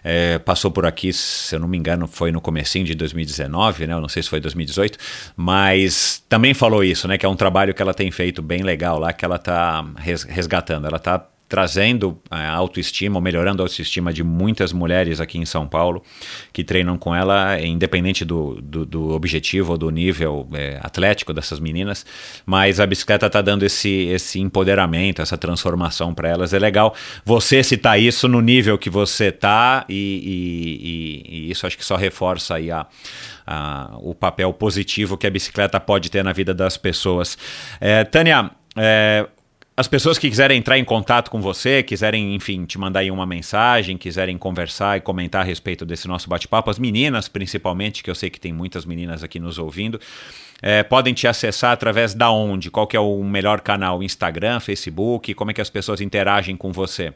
é, 0.03 0.39
passou 0.39 0.71
por 0.71 0.87
aqui, 0.87 1.13
se 1.13 1.55
eu 1.55 1.61
não 1.61 1.69
me 1.69 1.77
engano, 1.77 2.09
foi 2.09 2.33
no 2.33 2.41
comecinho 2.41 2.87
de 2.87 2.95
2019, 2.95 3.87
né? 3.87 3.93
Eu 3.93 4.01
não 4.01 4.09
sei 4.09 4.23
se 4.23 4.31
foi 4.31 4.41
2018, 4.41 4.99
mas 5.37 6.25
também 6.27 6.55
falou 6.55 6.83
isso, 6.83 7.07
né? 7.07 7.19
Que 7.19 7.27
é 7.27 7.29
um 7.29 7.37
trabalho 7.37 7.75
que 7.75 7.83
ela 7.83 7.93
tem 7.93 8.11
feito 8.11 8.41
bem 8.41 8.63
legal 8.63 8.99
lá, 8.99 9.13
que 9.13 9.27
ela 9.27 9.37
está 9.37 9.85
resgatando. 9.99 10.87
Ela 10.87 10.97
está 10.97 11.23
trazendo 11.53 12.19
a 12.31 12.49
autoestima, 12.49 13.21
melhorando 13.21 13.63
a 13.63 13.67
autoestima 13.67 14.11
de 14.11 14.25
muitas 14.25 14.73
mulheres 14.73 15.21
aqui 15.21 15.37
em 15.37 15.45
São 15.45 15.69
Paulo 15.69 16.03
que 16.51 16.65
treinam 16.65 16.97
com 16.97 17.15
ela, 17.15 17.61
independente 17.61 18.25
do, 18.25 18.59
do, 18.63 18.87
do 18.87 19.11
objetivo 19.11 19.73
ou 19.73 19.77
do 19.77 19.91
nível 19.91 20.49
é, 20.55 20.81
atlético 20.83 21.35
dessas 21.35 21.61
meninas, 21.61 22.07
mas 22.47 22.81
a 22.81 22.87
bicicleta 22.87 23.27
está 23.27 23.43
dando 23.43 23.65
esse, 23.65 24.07
esse 24.07 24.41
empoderamento, 24.41 25.21
essa 25.21 25.37
transformação 25.37 26.15
para 26.15 26.27
elas. 26.31 26.55
É 26.55 26.59
legal 26.59 26.95
você 27.23 27.63
citar 27.63 28.01
isso 28.01 28.27
no 28.27 28.41
nível 28.41 28.79
que 28.79 28.89
você 28.89 29.27
está 29.27 29.85
e, 29.91 29.95
e, 29.95 30.89
e, 30.89 31.49
e, 31.49 31.51
isso 31.51 31.67
acho 31.67 31.77
que 31.77 31.85
só 31.85 31.97
reforça 31.97 32.55
aí 32.55 32.71
a, 32.71 32.87
o 34.01 34.15
papel 34.15 34.55
positivo 34.55 35.19
que 35.19 35.27
a 35.27 35.31
bicicleta 35.31 35.79
pode 35.79 36.11
ter 36.11 36.25
na 36.25 36.33
vida 36.33 36.55
das 36.55 36.79
pessoas. 36.79 37.37
É, 37.79 38.05
Tânia, 38.05 38.51
é, 38.75 39.27
as 39.75 39.89
pessoas 39.89 40.19
que 40.19 40.29
quiserem 40.29 40.59
entrar 40.59 40.79
em 40.79 40.85
contato 40.85 41.31
com 41.31 41.41
você, 41.41 41.83
quiserem, 41.83 42.35
enfim, 42.35 42.67
te 42.67 42.79
mandar 42.79 43.01
aí 43.01 43.11
uma 43.11 43.25
mensagem, 43.25 43.97
quiserem 43.97 44.37
conversar 44.37 44.99
e 44.99 45.01
comentar 45.01 45.41
a 45.41 45.45
respeito 45.45 45.87
desse 45.87 46.07
nosso 46.07 46.29
bate-papo, 46.29 46.71
as 46.71 46.79
meninas 46.79 47.27
principalmente, 47.27 48.03
que 48.03 48.11
eu 48.11 48.15
sei 48.15 48.29
que 48.29 48.39
tem 48.39 48.53
muitas 48.53 48.85
meninas 48.85 49.25
aqui 49.25 49.41
nos 49.41 49.59
ouvindo, 49.59 49.99
é, 50.61 50.83
podem 50.83 51.15
te 51.15 51.27
acessar 51.27 51.73
através 51.73 52.13
da 52.15 52.31
onde? 52.31 52.71
Qual 52.71 52.87
que 52.87 52.97
é 52.97 53.01
o 53.01 53.25
melhor 53.25 53.63
canal? 53.63 54.03
Instagram, 54.03 54.61
Facebook? 54.61 55.33
Como 55.35 55.51
é 55.51 55.55
que 55.55 55.61
as 55.61 55.71
pessoas 55.71 56.01
interagem 56.01 56.55
com 56.57 56.71
você? 56.71 57.15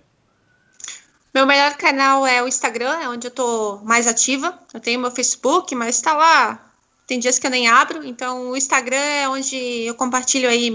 Meu 1.34 1.44
melhor 1.44 1.76
canal 1.76 2.26
é 2.26 2.42
o 2.42 2.48
Instagram, 2.48 2.98
é 3.02 3.08
onde 3.08 3.26
eu 3.26 3.30
tô 3.30 3.80
mais 3.84 4.06
ativa. 4.06 4.58
Eu 4.72 4.80
tenho 4.80 4.98
meu 4.98 5.10
Facebook, 5.10 5.74
mas 5.74 5.96
está 5.96 6.14
lá. 6.14 6.72
Tem 7.06 7.20
dias 7.20 7.38
que 7.38 7.46
eu 7.46 7.50
nem 7.50 7.68
abro, 7.68 8.04
então 8.04 8.50
o 8.50 8.56
Instagram 8.56 8.96
é 8.96 9.28
onde 9.28 9.54
eu 9.54 9.94
compartilho 9.94 10.48
aí 10.48 10.74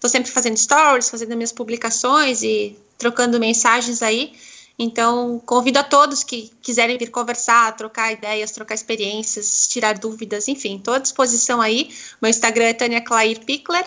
Estou 0.00 0.08
sempre 0.08 0.30
fazendo 0.30 0.56
stories, 0.56 1.10
fazendo 1.10 1.36
minhas 1.36 1.52
publicações 1.52 2.42
e 2.42 2.74
trocando 2.96 3.38
mensagens 3.38 4.00
aí. 4.02 4.32
Então, 4.78 5.38
convido 5.44 5.78
a 5.78 5.82
todos 5.82 6.24
que 6.24 6.50
quiserem 6.62 6.96
vir 6.96 7.10
conversar, 7.10 7.76
trocar 7.76 8.10
ideias, 8.10 8.50
trocar 8.50 8.74
experiências, 8.74 9.68
tirar 9.68 9.98
dúvidas, 9.98 10.48
enfim, 10.48 10.76
estou 10.78 10.94
à 10.94 10.98
disposição 10.98 11.60
aí. 11.60 11.90
Meu 12.18 12.30
Instagram 12.30 12.64
é 12.64 12.72
Tânia 12.72 13.02
Clair 13.02 13.44
Pickler 13.44 13.84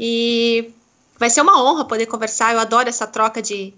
e 0.00 0.70
vai 1.18 1.28
ser 1.28 1.42
uma 1.42 1.62
honra 1.62 1.84
poder 1.84 2.06
conversar. 2.06 2.54
Eu 2.54 2.60
adoro 2.60 2.88
essa 2.88 3.06
troca 3.06 3.42
de, 3.42 3.74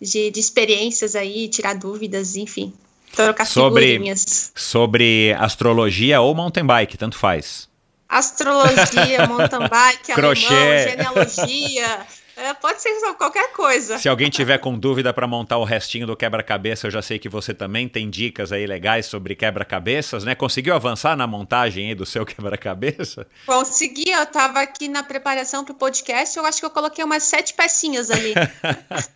de, 0.00 0.30
de 0.30 0.38
experiências 0.38 1.16
aí, 1.16 1.48
tirar 1.48 1.74
dúvidas, 1.74 2.36
enfim, 2.36 2.72
trocar 3.16 3.46
sobre, 3.46 3.82
figurinhas. 3.82 4.52
Sobre 4.54 5.32
astrologia 5.40 6.20
ou 6.20 6.36
mountain 6.36 6.64
bike, 6.64 6.96
tanto 6.96 7.18
faz 7.18 7.68
astrologia, 8.10 9.26
mountain 9.28 9.68
bike, 9.68 10.12
Crochê. 10.12 10.46
alemão, 10.46 10.88
genealogia. 10.88 12.06
É, 12.40 12.54
pode 12.54 12.80
ser 12.80 12.90
qualquer 13.18 13.52
coisa. 13.52 13.98
Se 13.98 14.08
alguém 14.08 14.30
tiver 14.30 14.56
com 14.56 14.78
dúvida 14.78 15.12
para 15.12 15.26
montar 15.26 15.58
o 15.58 15.64
restinho 15.64 16.06
do 16.06 16.16
quebra-cabeça, 16.16 16.86
eu 16.86 16.90
já 16.90 17.02
sei 17.02 17.18
que 17.18 17.28
você 17.28 17.52
também 17.52 17.86
tem 17.86 18.08
dicas 18.08 18.50
aí 18.50 18.66
legais 18.66 19.04
sobre 19.04 19.34
quebra-cabeças, 19.34 20.24
né? 20.24 20.34
Conseguiu 20.34 20.74
avançar 20.74 21.14
na 21.14 21.26
montagem 21.26 21.88
aí 21.88 21.94
do 21.94 22.06
seu 22.06 22.24
quebra-cabeça? 22.26 23.26
Consegui, 23.44 24.10
eu 24.10 24.22
estava 24.22 24.62
aqui 24.62 24.88
na 24.88 25.02
preparação 25.02 25.66
para 25.66 25.72
o 25.72 25.74
podcast, 25.74 26.38
eu 26.38 26.46
acho 26.46 26.60
que 26.60 26.64
eu 26.64 26.70
coloquei 26.70 27.04
umas 27.04 27.24
sete 27.24 27.52
pecinhas 27.52 28.10
ali. 28.10 28.32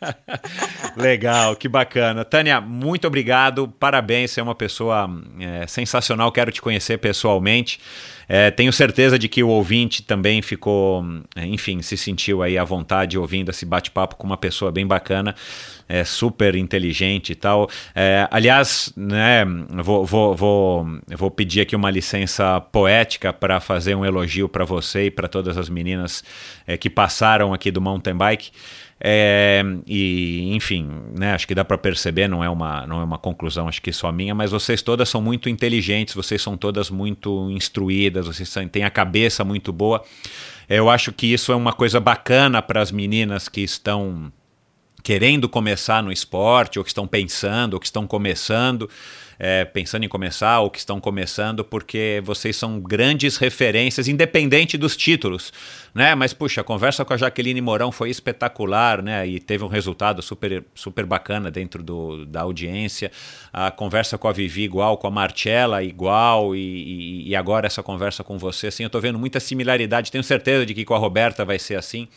Legal, 0.95 1.57
que 1.57 1.67
bacana. 1.67 2.27
Tânia, 2.27 2.61
muito 2.61 3.07
obrigado, 3.07 3.69
parabéns, 3.81 4.33
você 4.33 4.41
é 4.41 4.43
uma 4.43 4.55
pessoa 4.55 5.09
é, 5.41 5.67
sensacional, 5.67 6.31
quero 6.31 6.53
te 6.53 6.61
conhecer 6.61 6.99
pessoalmente. 6.99 7.81
É, 8.29 8.51
tenho 8.51 8.73
certeza 8.73 9.19
de 9.19 9.29
que 9.29 9.43
o 9.43 9.49
ouvinte 9.49 10.03
também 10.03 10.43
ficou, 10.43 11.05
é, 11.37 11.47
enfim, 11.47 11.83
se 11.83 11.97
sentiu 11.97 12.43
aí 12.43 12.57
à 12.59 12.65
vontade 12.65 13.19
ouvindo 13.19 13.51
esse 13.51 13.67
bate-papo 13.67 14.17
com 14.17 14.27
uma 14.27 14.37
pessoa 14.37 14.71
bem 14.71 14.87
bacana, 14.87 15.35
é, 15.89 16.05
super 16.05 16.55
inteligente 16.55 17.33
e 17.33 17.35
tal. 17.35 17.69
É, 17.95 18.27
aliás, 18.31 18.93
né, 18.97 19.45
vou, 19.83 20.05
vou, 20.05 20.35
vou, 20.35 20.87
vou 21.09 21.31
pedir 21.31 21.61
aqui 21.61 21.77
uma 21.77 21.91
licença 21.91 22.61
poética 22.61 23.33
para 23.33 23.61
fazer 23.61 23.95
um 23.95 24.05
elogio 24.05 24.49
para 24.49 24.65
você 24.65 25.07
e 25.07 25.11
para 25.11 25.29
todas 25.29 25.59
as 25.59 25.69
meninas 25.69 26.25
é, 26.67 26.77
que 26.77 26.89
passaram 26.89 27.53
aqui 27.53 27.71
do 27.71 27.81
mountain 27.81 28.17
bike. 28.17 28.51
É, 29.07 29.63
e, 29.87 30.55
enfim, 30.55 30.89
né, 31.15 31.35
acho 31.35 31.47
que 31.47 31.55
dá 31.55 31.63
para 31.63 31.77
perceber, 31.77 32.27
não 32.27 32.43
é, 32.43 32.49
uma, 32.49 32.87
não 32.87 33.03
é 33.03 33.05
uma 33.05 33.19
conclusão, 33.19 33.69
acho 33.69 33.83
que 33.83 33.93
só 33.93 34.11
minha, 34.11 34.35
mas 34.35 34.51
vocês 34.51 34.81
todas 34.81 35.11
são 35.11 35.21
muito 35.21 35.51
inteligentes, 35.51 36.15
vocês 36.15 36.41
são 36.41 36.57
todas 36.57 36.89
muito 36.89 37.51
instruídas, 37.51 38.27
vocês 38.27 38.51
têm 38.73 38.83
a 38.83 38.89
cabeça 38.89 39.45
muito 39.45 39.75
boa. 39.75 40.03
Eu 40.67 40.89
acho 40.89 41.13
que 41.13 41.27
isso 41.27 41.53
é 41.53 41.55
uma 41.55 41.75
coisa 41.75 42.01
bacana 42.01 42.63
para 42.63 42.81
as 42.81 42.91
meninas 42.91 43.47
que 43.47 43.61
estão 43.61 44.33
querendo 45.05 45.49
começar 45.49 46.03
no 46.03 46.11
esporte, 46.11 46.81
ou 46.81 46.85
que 46.85 46.91
estão 46.91 47.07
pensando, 47.07 47.75
ou 47.75 47.81
que 47.81 47.87
estão 47.87 48.09
começando 48.09 48.91
é, 49.39 49.65
pensando 49.65 50.05
em 50.05 50.09
começar 50.09 50.61
ou 50.61 50.71
que 50.71 50.79
estão 50.79 51.01
começando, 51.01 51.65
porque 51.65 52.23
vocês 52.25 52.57
são 52.57 52.81
grandes 52.81 53.37
referências, 53.37 54.09
independente 54.09 54.77
dos 54.77 54.97
títulos, 54.97 55.53
né? 55.95 56.15
Mas, 56.15 56.33
puxa, 56.33 56.61
a 56.61 56.65
conversa 56.65 57.05
com 57.05 57.13
a 57.13 57.17
Jaqueline 57.17 57.61
Mourão 57.61 57.91
foi 57.91 58.11
espetacular, 58.11 59.03
né? 59.03 59.27
E 59.27 59.41
teve 59.41 59.65
um 59.65 59.69
resultado 59.69 60.23
super, 60.23 60.65
super 60.75 61.05
bacana 61.05 61.51
dentro 61.51 61.83
do, 61.83 62.25
da 62.25 62.43
audiência. 62.43 63.11
A 63.53 63.71
conversa 63.71 64.19
com 64.19 64.29
a 64.29 64.33
Vivi 64.33 64.63
igual, 64.63 64.97
com 64.99 65.07
a 65.07 65.11
Marcella 65.11 65.83
igual, 65.83 66.55
e, 66.55 67.29
e 67.29 67.37
agora 67.37 67.67
essa 67.67 67.83
conversa 67.83 68.23
com 68.23 68.39
você, 68.39 68.69
assim, 68.69 68.83
eu 68.83 68.91
tô 68.91 69.01
vendo 69.01 69.19
muita 69.19 69.41
similaridade, 69.41 70.11
tenho 70.11 70.25
certeza 70.25 70.65
de 70.67 70.75
que 70.75 70.85
com 70.85 70.95
a 70.95 70.99
Roberta 70.99 71.45
vai 71.45 71.59
ser 71.59 71.77
assim 71.77 72.09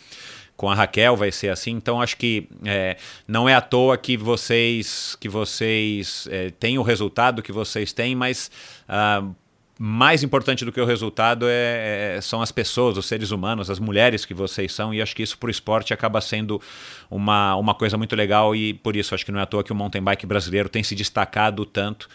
com 0.57 0.69
a 0.69 0.75
Raquel 0.75 1.15
vai 1.15 1.31
ser 1.31 1.49
assim. 1.49 1.71
Então 1.71 2.01
acho 2.01 2.17
que 2.17 2.49
é, 2.65 2.97
não 3.27 3.47
é 3.47 3.53
à 3.53 3.61
toa 3.61 3.95
que 3.97 4.17
vocês 4.17 5.15
que 5.19 5.29
vocês 5.29 6.27
é, 6.31 6.49
têm 6.49 6.79
o 6.79 6.81
resultado 6.81 7.43
que 7.43 7.51
vocês 7.51 7.93
têm, 7.93 8.15
mas 8.15 8.51
uh, 8.89 9.33
mais 9.79 10.23
importante 10.23 10.65
do 10.65 10.71
que 10.71 10.81
o 10.81 10.85
resultado 10.85 11.45
é, 11.47 12.15
é, 12.17 12.21
são 12.21 12.41
as 12.41 12.51
pessoas, 12.51 12.97
os 12.97 13.05
seres 13.05 13.29
humanos, 13.29 13.69
as 13.69 13.79
mulheres 13.79 14.25
que 14.25 14.33
vocês 14.33 14.73
são, 14.73 14.91
e 14.91 14.99
acho 14.99 15.15
que 15.15 15.21
isso 15.21 15.37
para 15.37 15.47
o 15.47 15.51
esporte 15.51 15.93
acaba 15.93 16.19
sendo 16.19 16.59
uma, 17.11 17.55
uma 17.55 17.75
coisa 17.75 17.95
muito 17.95 18.15
legal, 18.15 18.55
e 18.55 18.73
por 18.73 18.95
isso 18.95 19.13
acho 19.13 19.23
que 19.23 19.31
não 19.31 19.39
é 19.39 19.43
à 19.43 19.45
toa 19.45 19.63
que 19.63 19.71
o 19.71 19.75
mountain 19.75 20.01
bike 20.01 20.25
brasileiro 20.25 20.67
tem 20.67 20.81
se 20.81 20.95
destacado 20.95 21.63
tanto 21.63 22.09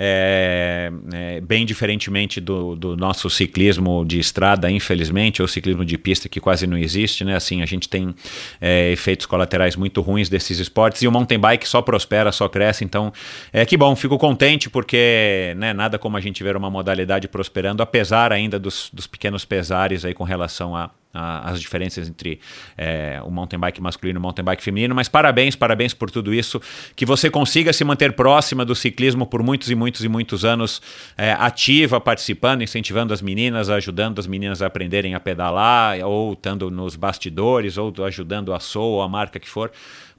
é, 0.00 0.92
é, 1.12 1.40
bem 1.40 1.66
diferentemente 1.66 2.40
do, 2.40 2.76
do, 2.76 2.96
nosso 2.96 3.28
ciclismo 3.28 4.04
de 4.04 4.20
estrada, 4.20 4.70
infelizmente, 4.70 5.42
ou 5.42 5.48
ciclismo 5.48 5.84
de 5.84 5.98
pista 5.98 6.28
que 6.28 6.38
quase 6.38 6.68
não 6.68 6.78
existe, 6.78 7.24
né? 7.24 7.34
Assim, 7.34 7.62
a 7.62 7.66
gente 7.66 7.88
tem 7.88 8.14
é, 8.60 8.92
efeitos 8.92 9.26
colaterais 9.26 9.74
muito 9.74 10.00
ruins 10.00 10.28
desses 10.28 10.60
esportes 10.60 11.02
e 11.02 11.08
o 11.08 11.12
mountain 11.12 11.40
bike 11.40 11.68
só 11.68 11.82
prospera, 11.82 12.30
só 12.30 12.48
cresce. 12.48 12.84
Então, 12.84 13.12
é 13.52 13.66
que 13.66 13.76
bom, 13.76 13.96
fico 13.96 14.16
contente 14.16 14.70
porque 14.70 15.52
né, 15.56 15.72
nada 15.72 15.98
como 15.98 16.16
a 16.16 16.20
gente 16.20 16.44
ver 16.44 16.56
uma 16.56 16.70
modalidade 16.70 17.26
prosperando, 17.26 17.82
apesar 17.82 18.32
ainda 18.32 18.56
dos, 18.56 18.90
dos 18.92 19.08
pequenos 19.08 19.44
pesares 19.44 20.04
aí 20.04 20.14
com 20.14 20.22
relação 20.22 20.76
a 20.76 20.90
as 21.12 21.60
diferenças 21.60 22.08
entre 22.08 22.38
é, 22.76 23.20
o 23.24 23.30
mountain 23.30 23.58
bike 23.58 23.80
masculino 23.80 24.18
e 24.18 24.20
o 24.20 24.22
mountain 24.22 24.44
bike 24.44 24.62
feminino, 24.62 24.94
mas 24.94 25.08
parabéns, 25.08 25.56
parabéns 25.56 25.94
por 25.94 26.10
tudo 26.10 26.32
isso, 26.32 26.60
que 26.94 27.06
você 27.06 27.30
consiga 27.30 27.72
se 27.72 27.82
manter 27.84 28.12
próxima 28.12 28.64
do 28.64 28.74
ciclismo 28.74 29.26
por 29.26 29.42
muitos 29.42 29.70
e 29.70 29.74
muitos 29.74 30.04
e 30.04 30.08
muitos 30.08 30.44
anos, 30.44 30.82
é, 31.16 31.32
ativa, 31.32 32.00
participando, 32.00 32.62
incentivando 32.62 33.12
as 33.12 33.22
meninas, 33.22 33.70
ajudando 33.70 34.18
as 34.18 34.26
meninas 34.26 34.62
a 34.62 34.66
aprenderem 34.66 35.14
a 35.14 35.20
pedalar, 35.20 35.98
ou 36.04 36.34
estando 36.34 36.70
nos 36.70 36.94
bastidores, 36.94 37.78
ou 37.78 37.92
ajudando 38.04 38.52
a 38.52 38.60
Soul, 38.60 38.94
ou 38.94 39.02
a 39.02 39.08
marca 39.08 39.40
que 39.40 39.48
for, 39.48 39.72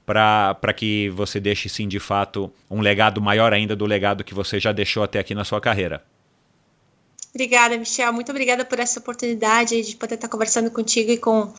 para 0.04 0.72
que 0.74 1.08
você 1.10 1.38
deixe 1.38 1.68
sim 1.68 1.86
de 1.86 2.00
fato 2.00 2.52
um 2.68 2.80
legado 2.80 3.20
maior 3.20 3.52
ainda 3.52 3.76
do 3.76 3.86
legado 3.86 4.24
que 4.24 4.34
você 4.34 4.58
já 4.58 4.72
deixou 4.72 5.04
até 5.04 5.20
aqui 5.20 5.34
na 5.34 5.44
sua 5.44 5.60
carreira. 5.60 6.02
Obrigada, 7.32 7.78
Michel. 7.78 8.12
Muito 8.12 8.30
obrigada 8.30 8.64
por 8.64 8.80
essa 8.80 8.98
oportunidade 8.98 9.80
de 9.82 9.96
poder 9.96 10.16
estar 10.16 10.28
conversando 10.28 10.70
contigo 10.70 11.12
e 11.12 11.16
com 11.16 11.52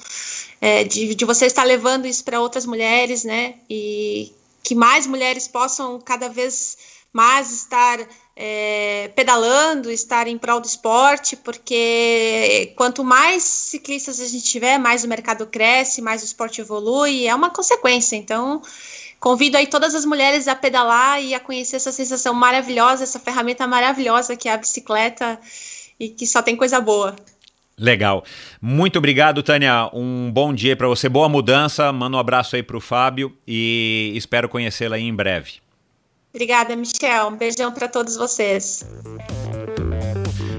é, 0.60 0.84
de, 0.84 1.16
de 1.16 1.26
você 1.26 1.46
estar 1.46 1.64
levando 1.64 2.06
isso 2.06 2.24
para 2.24 2.42
outras 2.42 2.66
mulheres, 2.66 3.24
né? 3.24 3.56
E 3.70 4.34
que 4.64 4.76
mais 4.76 5.08
mulheres 5.08 5.48
possam 5.48 6.00
cada 6.00 6.28
vez 6.28 6.78
mais 7.14 7.52
estar 7.52 8.00
é, 8.36 9.12
pedalando, 9.16 9.92
estar 9.92 10.28
em 10.28 10.38
prol 10.38 10.60
do 10.60 10.68
esporte, 10.68 11.36
porque 11.36 12.74
quanto 12.78 13.04
mais 13.04 13.44
ciclistas 13.44 14.20
a 14.20 14.28
gente 14.28 14.46
tiver, 14.46 14.78
mais 14.78 15.04
o 15.04 15.08
mercado 15.08 15.46
cresce, 15.46 16.02
mais 16.02 16.22
o 16.22 16.26
esporte 16.26 16.62
evolui, 16.62 17.28
é 17.28 17.36
uma 17.36 17.50
consequência. 17.50 18.16
Então, 18.16 18.62
Convido 19.22 19.56
aí 19.56 19.68
todas 19.68 19.94
as 19.94 20.04
mulheres 20.04 20.48
a 20.48 20.56
pedalar 20.56 21.22
e 21.22 21.36
a 21.36 21.40
conhecer 21.40 21.76
essa 21.76 21.92
sensação 21.92 22.34
maravilhosa, 22.34 23.04
essa 23.04 23.20
ferramenta 23.20 23.68
maravilhosa 23.68 24.36
que 24.36 24.50
é 24.50 24.54
a 24.54 24.58
bicicleta 24.58 25.40
e 26.00 26.10
que 26.10 26.26
só 26.26 26.42
tem 26.42 26.56
coisa 26.56 26.82
boa. 26.82 27.16
Legal. 27.78 28.24
Muito 28.60 28.98
obrigado, 28.98 29.44
Tânia. 29.44 29.92
Um 29.94 30.32
bom 30.32 30.52
dia 30.52 30.76
para 30.76 30.88
você. 30.88 31.08
Boa 31.08 31.30
mudança. 31.30 31.92
Manda 31.94 32.18
um 32.18 32.20
abraço 32.20 32.56
aí 32.56 32.64
para 32.64 32.76
o 32.76 32.82
Fábio 32.82 33.32
e 33.48 34.12
espero 34.16 34.50
conhecê-la 34.50 34.96
aí 34.96 35.04
em 35.04 35.14
breve. 35.14 35.62
Obrigada, 36.34 36.76
Michel. 36.76 37.28
Um 37.28 37.38
beijão 37.38 37.72
para 37.72 37.88
todos 37.88 38.18
vocês. 38.18 38.84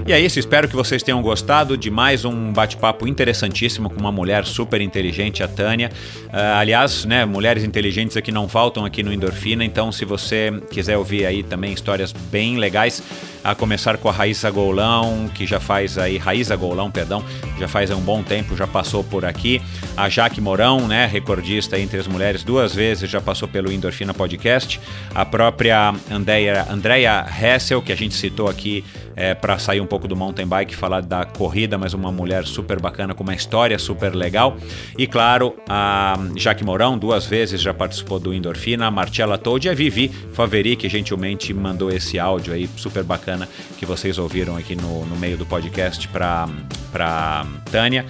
E 0.05 0.11
é 0.11 0.19
isso, 0.19 0.37
espero 0.37 0.67
que 0.67 0.75
vocês 0.75 1.01
tenham 1.01 1.21
gostado 1.21 1.77
de 1.77 1.89
mais 1.89 2.25
um 2.25 2.51
bate-papo 2.51 3.07
interessantíssimo 3.07 3.89
com 3.89 3.97
uma 3.97 4.11
mulher 4.11 4.43
super 4.43 4.81
inteligente, 4.81 5.41
a 5.41 5.47
Tânia. 5.47 5.89
Uh, 6.25 6.57
aliás, 6.57 7.05
né, 7.05 7.23
mulheres 7.23 7.63
inteligentes 7.63 8.17
aqui 8.17 8.29
não 8.29 8.49
faltam 8.49 8.83
aqui 8.83 9.01
no 9.01 9.13
Endorfina, 9.13 9.63
então 9.63 9.93
se 9.93 10.03
você 10.03 10.51
quiser 10.69 10.97
ouvir 10.97 11.25
aí 11.25 11.41
também 11.41 11.71
histórias 11.71 12.11
bem 12.11 12.57
legais, 12.57 13.01
a 13.43 13.55
começar 13.55 13.97
com 13.97 14.09
a 14.09 14.11
Raíssa 14.11 14.49
Golão, 14.49 15.29
que 15.33 15.45
já 15.45 15.59
faz 15.59 15.97
aí, 15.97 16.17
Raíssa 16.17 16.55
Golão, 16.55 16.89
perdão, 16.89 17.23
já 17.59 17.67
faz 17.67 17.89
um 17.91 17.99
bom 17.99 18.23
tempo, 18.23 18.55
já 18.55 18.65
passou 18.65 19.03
por 19.03 19.25
aqui. 19.25 19.61
A 19.97 20.07
Jaque 20.09 20.39
Morão, 20.39 20.87
né, 20.87 21.05
recordista 21.05 21.77
entre 21.77 21.99
as 21.99 22.07
mulheres, 22.07 22.43
duas 22.43 22.73
vezes 22.73 23.09
já 23.09 23.19
passou 23.19 23.47
pelo 23.47 23.71
Endorfina 23.71 24.13
Podcast. 24.13 24.79
A 25.13 25.25
própria 25.25 25.93
Andrea, 26.09 26.65
Andrea 26.69 27.25
Hessel, 27.41 27.81
que 27.81 27.91
a 27.91 27.95
gente 27.95 28.15
citou 28.15 28.47
aqui 28.47 28.83
é, 29.15 29.33
para 29.33 29.59
sair 29.59 29.81
um 29.81 29.85
pouco 29.93 30.07
do 30.07 30.15
mountain 30.15 30.47
bike, 30.47 30.75
falar 30.75 31.01
da 31.03 31.23
corrida, 31.23 31.77
mas 31.77 31.93
uma 31.93 32.11
mulher 32.11 32.45
super 32.45 32.81
bacana, 32.81 33.13
com 33.13 33.21
uma 33.21 33.35
história 33.35 33.77
super 33.77 34.15
legal. 34.15 34.57
E 34.97 35.05
claro, 35.05 35.55
a 35.69 36.15
Jaque 36.35 36.63
Mourão, 36.63 36.97
duas 36.97 37.27
vezes 37.27 37.61
já 37.61 37.75
participou 37.75 38.19
do 38.19 38.33
Endorfina, 38.33 38.87
a 38.87 38.91
Marcella 38.91 39.37
Toad 39.37 39.67
e 39.67 39.69
a 39.69 39.73
Vivi 39.75 40.07
Faveri, 40.07 40.75
que 40.75 40.89
gentilmente 40.89 41.53
mandou 41.53 41.91
esse 41.91 42.17
áudio 42.17 42.55
aí 42.55 42.67
super 42.75 43.03
bacana 43.03 43.47
que 43.77 43.85
vocês 43.85 44.17
ouviram 44.17 44.57
aqui 44.57 44.75
no, 44.75 45.05
no 45.05 45.15
meio 45.15 45.37
do 45.37 45.45
podcast 45.45 46.07
para 46.07 47.45
Tânia. 47.71 48.03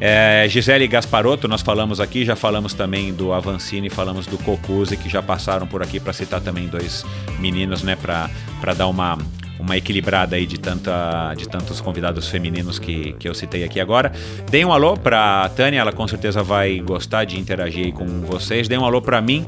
É, 0.00 0.44
Gisele 0.48 0.88
Gasparotto, 0.88 1.46
nós 1.46 1.62
falamos 1.62 2.00
aqui, 2.00 2.24
já 2.24 2.34
falamos 2.34 2.74
também 2.74 3.12
do 3.12 3.32
Avancini, 3.32 3.88
falamos 3.88 4.26
do 4.26 4.38
Cocuzzi, 4.38 4.96
que 4.96 5.08
já 5.08 5.22
passaram 5.22 5.68
por 5.68 5.84
aqui 5.84 6.00
para 6.00 6.12
citar 6.12 6.40
também 6.40 6.66
dois 6.66 7.06
meninos, 7.38 7.84
né, 7.84 7.96
para 7.96 8.74
dar 8.74 8.88
uma, 8.88 9.16
uma 9.58 9.76
equilibrada 9.76 10.36
aí 10.36 10.46
de, 10.46 10.58
tanta, 10.58 11.34
de 11.34 11.48
tantos 11.48 11.80
convidados 11.80 12.28
femininos 12.28 12.78
que, 12.78 13.12
que 13.14 13.28
eu 13.28 13.34
citei 13.34 13.64
aqui 13.64 13.80
agora. 13.80 14.12
Deem 14.50 14.64
um 14.64 14.72
alô 14.72 14.96
pra 14.96 15.48
Tânia, 15.50 15.80
ela 15.80 15.92
com 15.92 16.06
certeza 16.06 16.42
vai 16.42 16.78
gostar 16.78 17.24
de 17.24 17.38
interagir 17.38 17.92
com 17.92 18.06
vocês. 18.22 18.68
Deem 18.68 18.80
um 18.80 18.84
alô 18.84 19.02
pra 19.02 19.20
mim 19.20 19.46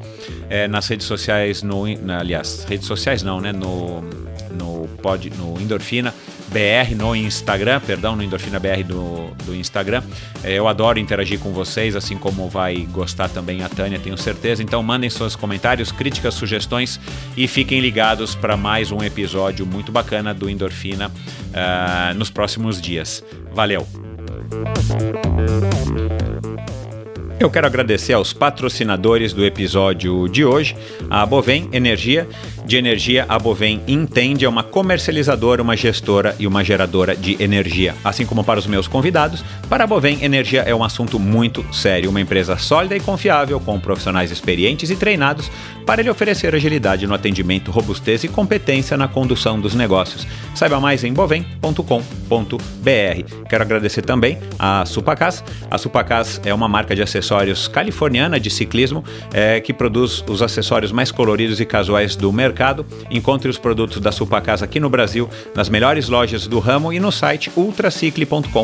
é, 0.49 0.67
nas 0.67 0.89
redes 0.89 1.07
sociais, 1.07 1.63
no, 1.63 1.85
aliás, 2.19 2.65
redes 2.69 2.87
sociais 2.87 3.23
não, 3.23 3.41
né? 3.41 3.53
No, 3.53 4.03
no, 4.51 4.89
pod, 5.01 5.31
no 5.31 5.61
Endorfina 5.61 6.15
BR 6.51 6.95
no 6.97 7.15
Instagram, 7.15 7.81
perdão, 7.81 8.17
no 8.17 8.23
Endorfina 8.23 8.59
BR 8.59 8.83
do, 8.85 9.31
do 9.45 9.55
Instagram. 9.55 10.03
É, 10.43 10.53
eu 10.53 10.67
adoro 10.69 10.99
interagir 10.99 11.39
com 11.39 11.53
vocês, 11.53 11.97
assim 11.97 12.17
como 12.17 12.49
vai 12.49 12.87
gostar 12.91 13.29
também 13.29 13.63
a 13.63 13.69
Tânia, 13.69 13.99
tenho 13.99 14.19
certeza. 14.19 14.63
Então 14.63 14.83
mandem 14.83 15.09
seus 15.09 15.37
comentários, 15.37 15.93
críticas, 15.93 16.35
sugestões 16.35 17.01
e 17.37 17.47
fiquem 17.47 17.81
ligados 17.81 18.35
para 18.35 18.57
mais 18.57 18.91
um 18.91 19.03
episódio 19.03 19.65
muito 19.65 19.93
bacana 19.93 20.35
do 20.35 20.51
Endorfina 20.51 21.09
uh, 21.09 22.15
nos 22.15 22.31
próximos 22.31 22.81
dias. 22.81 23.25
Valeu! 23.53 23.87
Eu 27.41 27.49
quero 27.49 27.67
agradecer 27.67 28.13
aos 28.13 28.35
patrocinadores 28.35 29.33
do 29.33 29.43
episódio 29.47 30.29
de 30.29 30.45
hoje, 30.45 30.77
a 31.09 31.25
Bovem 31.25 31.71
Energia. 31.73 32.29
De 32.67 32.77
energia, 32.77 33.25
a 33.27 33.39
Bovem 33.39 33.81
entende, 33.89 34.45
é 34.45 34.49
uma 34.49 34.63
comercializadora, 34.63 35.63
uma 35.63 35.75
gestora 35.75 36.37
e 36.39 36.47
uma 36.47 36.63
geradora 36.63 37.17
de 37.17 37.43
energia. 37.43 37.95
Assim 38.05 38.27
como 38.27 38.45
para 38.45 38.59
os 38.59 38.67
meus 38.67 38.87
convidados, 38.87 39.43
para 39.71 39.85
a 39.85 39.87
Bovem, 39.87 40.23
energia 40.23 40.61
é 40.61 40.75
um 40.75 40.85
assunto 40.85 41.19
muito 41.19 41.65
sério, 41.75 42.11
uma 42.11 42.21
empresa 42.21 42.59
sólida 42.59 42.95
e 42.95 43.01
confiável, 43.01 43.59
com 43.59 43.81
profissionais 43.81 44.31
experientes 44.31 44.91
e 44.91 44.97
treinados 44.97 45.51
para 45.87 46.03
lhe 46.03 46.11
oferecer 46.11 46.55
agilidade 46.55 47.07
no 47.07 47.15
atendimento, 47.15 47.71
robustez 47.71 48.23
e 48.23 48.29
competência 48.29 48.99
na 48.99 49.09
condução 49.09 49.59
dos 49.59 49.75
negócios. 49.75 50.27
Saiba 50.55 50.79
mais 50.79 51.03
em 51.05 51.13
bovem.com.br. 51.13 51.79
Quero 53.49 53.63
agradecer 53.65 54.03
também 54.03 54.39
a 54.59 54.85
Supacas. 54.85 55.43
A 55.71 55.79
Supacas 55.79 56.39
é 56.45 56.53
uma 56.53 56.69
marca 56.69 56.95
de 56.95 57.03
acessórios 57.03 57.30
acessórios 57.31 57.69
californiana 57.69 58.41
de 58.41 58.51
ciclismo, 58.51 59.05
é, 59.33 59.61
que 59.61 59.73
produz 59.73 60.25
os 60.29 60.43
acessórios 60.43 60.91
mais 60.91 61.13
coloridos 61.13 61.61
e 61.61 61.65
casuais 61.65 62.17
do 62.17 62.33
mercado. 62.33 62.85
Encontre 63.11 63.49
os 63.49 63.59
produtos 63.59 64.01
da 64.01 64.11
Supacasa 64.11 64.65
aqui 64.65 64.81
no 64.81 64.91
Brasil, 64.91 65.29
nas 65.55 65.69
melhores 65.69 66.09
lojas 66.09 66.47
do 66.47 66.59
ramo 66.59 66.93
e 66.93 66.99
no 66.99 67.13
site 67.13 67.51
ultracicle.com.br. 67.57 68.61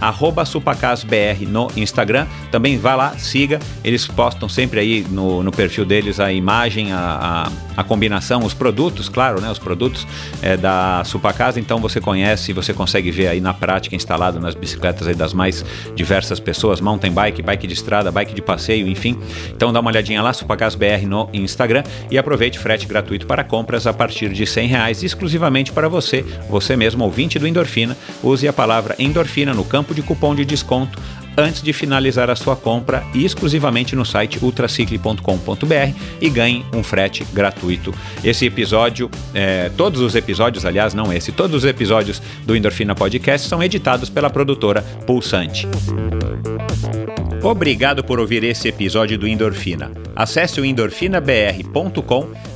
Arroba 0.00 0.44
SupacasBR 0.44 1.46
no 1.46 1.68
Instagram. 1.76 2.26
Também 2.50 2.78
vá 2.78 2.94
lá, 2.94 3.18
siga. 3.18 3.60
Eles 3.84 4.06
postam 4.06 4.48
sempre 4.48 4.80
aí 4.80 5.06
no, 5.10 5.42
no 5.42 5.50
perfil 5.50 5.84
deles 5.84 6.18
a 6.18 6.32
imagem, 6.32 6.92
a, 6.92 7.50
a, 7.76 7.80
a 7.80 7.84
combinação, 7.84 8.44
os 8.44 8.54
produtos, 8.54 9.08
claro, 9.08 9.40
né? 9.40 9.50
Os 9.50 9.58
produtos 9.58 10.06
é, 10.40 10.56
da 10.56 11.02
Supacasa. 11.04 11.60
Então 11.60 11.80
você 11.80 12.00
conhece, 12.00 12.52
você 12.52 12.72
consegue 12.72 13.10
ver 13.10 13.28
aí 13.28 13.40
na 13.40 13.52
prática 13.52 13.94
instalado 13.94 14.40
nas 14.40 14.54
bicicletas 14.54 15.06
aí 15.06 15.14
das 15.14 15.34
mais 15.34 15.64
diversas 15.94 16.40
pessoas, 16.40 16.80
mountain 16.80 17.09
bike, 17.10 17.42
bike 17.42 17.66
de 17.66 17.74
estrada, 17.74 18.10
bike 18.10 18.34
de 18.34 18.42
passeio, 18.42 18.88
enfim. 18.88 19.18
Então 19.50 19.72
dá 19.72 19.80
uma 19.80 19.90
olhadinha 19.90 20.22
lá, 20.22 20.32
SupacasBR 20.32 21.06
no 21.06 21.28
Instagram 21.32 21.82
e 22.10 22.18
aproveite 22.18 22.58
frete 22.58 22.86
gratuito 22.86 23.26
para 23.26 23.44
compras 23.44 23.86
a 23.86 23.92
partir 23.92 24.30
de 24.30 24.46
100 24.46 24.68
reais, 24.68 25.02
exclusivamente 25.02 25.72
para 25.72 25.88
você, 25.88 26.24
você 26.48 26.76
mesmo, 26.76 27.04
ouvinte 27.04 27.38
do 27.38 27.46
Endorfina. 27.46 27.96
Use 28.22 28.46
a 28.46 28.52
palavra 28.52 28.94
endorfina 28.98 29.54
no 29.54 29.64
campo 29.64 29.94
de 29.94 30.02
cupom 30.02 30.34
de 30.34 30.44
desconto 30.44 30.98
antes 31.36 31.62
de 31.62 31.72
finalizar 31.72 32.30
a 32.30 32.36
sua 32.36 32.56
compra 32.56 33.04
exclusivamente 33.14 33.94
no 33.96 34.04
site 34.04 34.42
ultracicle.com.br 34.42 35.94
e 36.20 36.30
ganhe 36.30 36.64
um 36.74 36.82
frete 36.82 37.24
gratuito. 37.32 37.94
Esse 38.22 38.46
episódio, 38.46 39.10
é, 39.34 39.70
todos 39.76 40.00
os 40.00 40.14
episódios, 40.14 40.64
aliás, 40.64 40.94
não 40.94 41.12
esse, 41.12 41.32
todos 41.32 41.56
os 41.56 41.64
episódios 41.64 42.20
do 42.44 42.56
Endorfina 42.56 42.94
Podcast 42.94 43.48
são 43.48 43.62
editados 43.62 44.08
pela 44.08 44.30
produtora 44.30 44.82
Pulsante. 45.06 45.66
Obrigado 47.42 48.04
por 48.04 48.20
ouvir 48.20 48.44
esse 48.44 48.68
episódio 48.68 49.18
do 49.18 49.26
Endorfina. 49.26 49.90
Acesse 50.14 50.60
o 50.60 50.64
endorfinabr.com, 50.64 52.28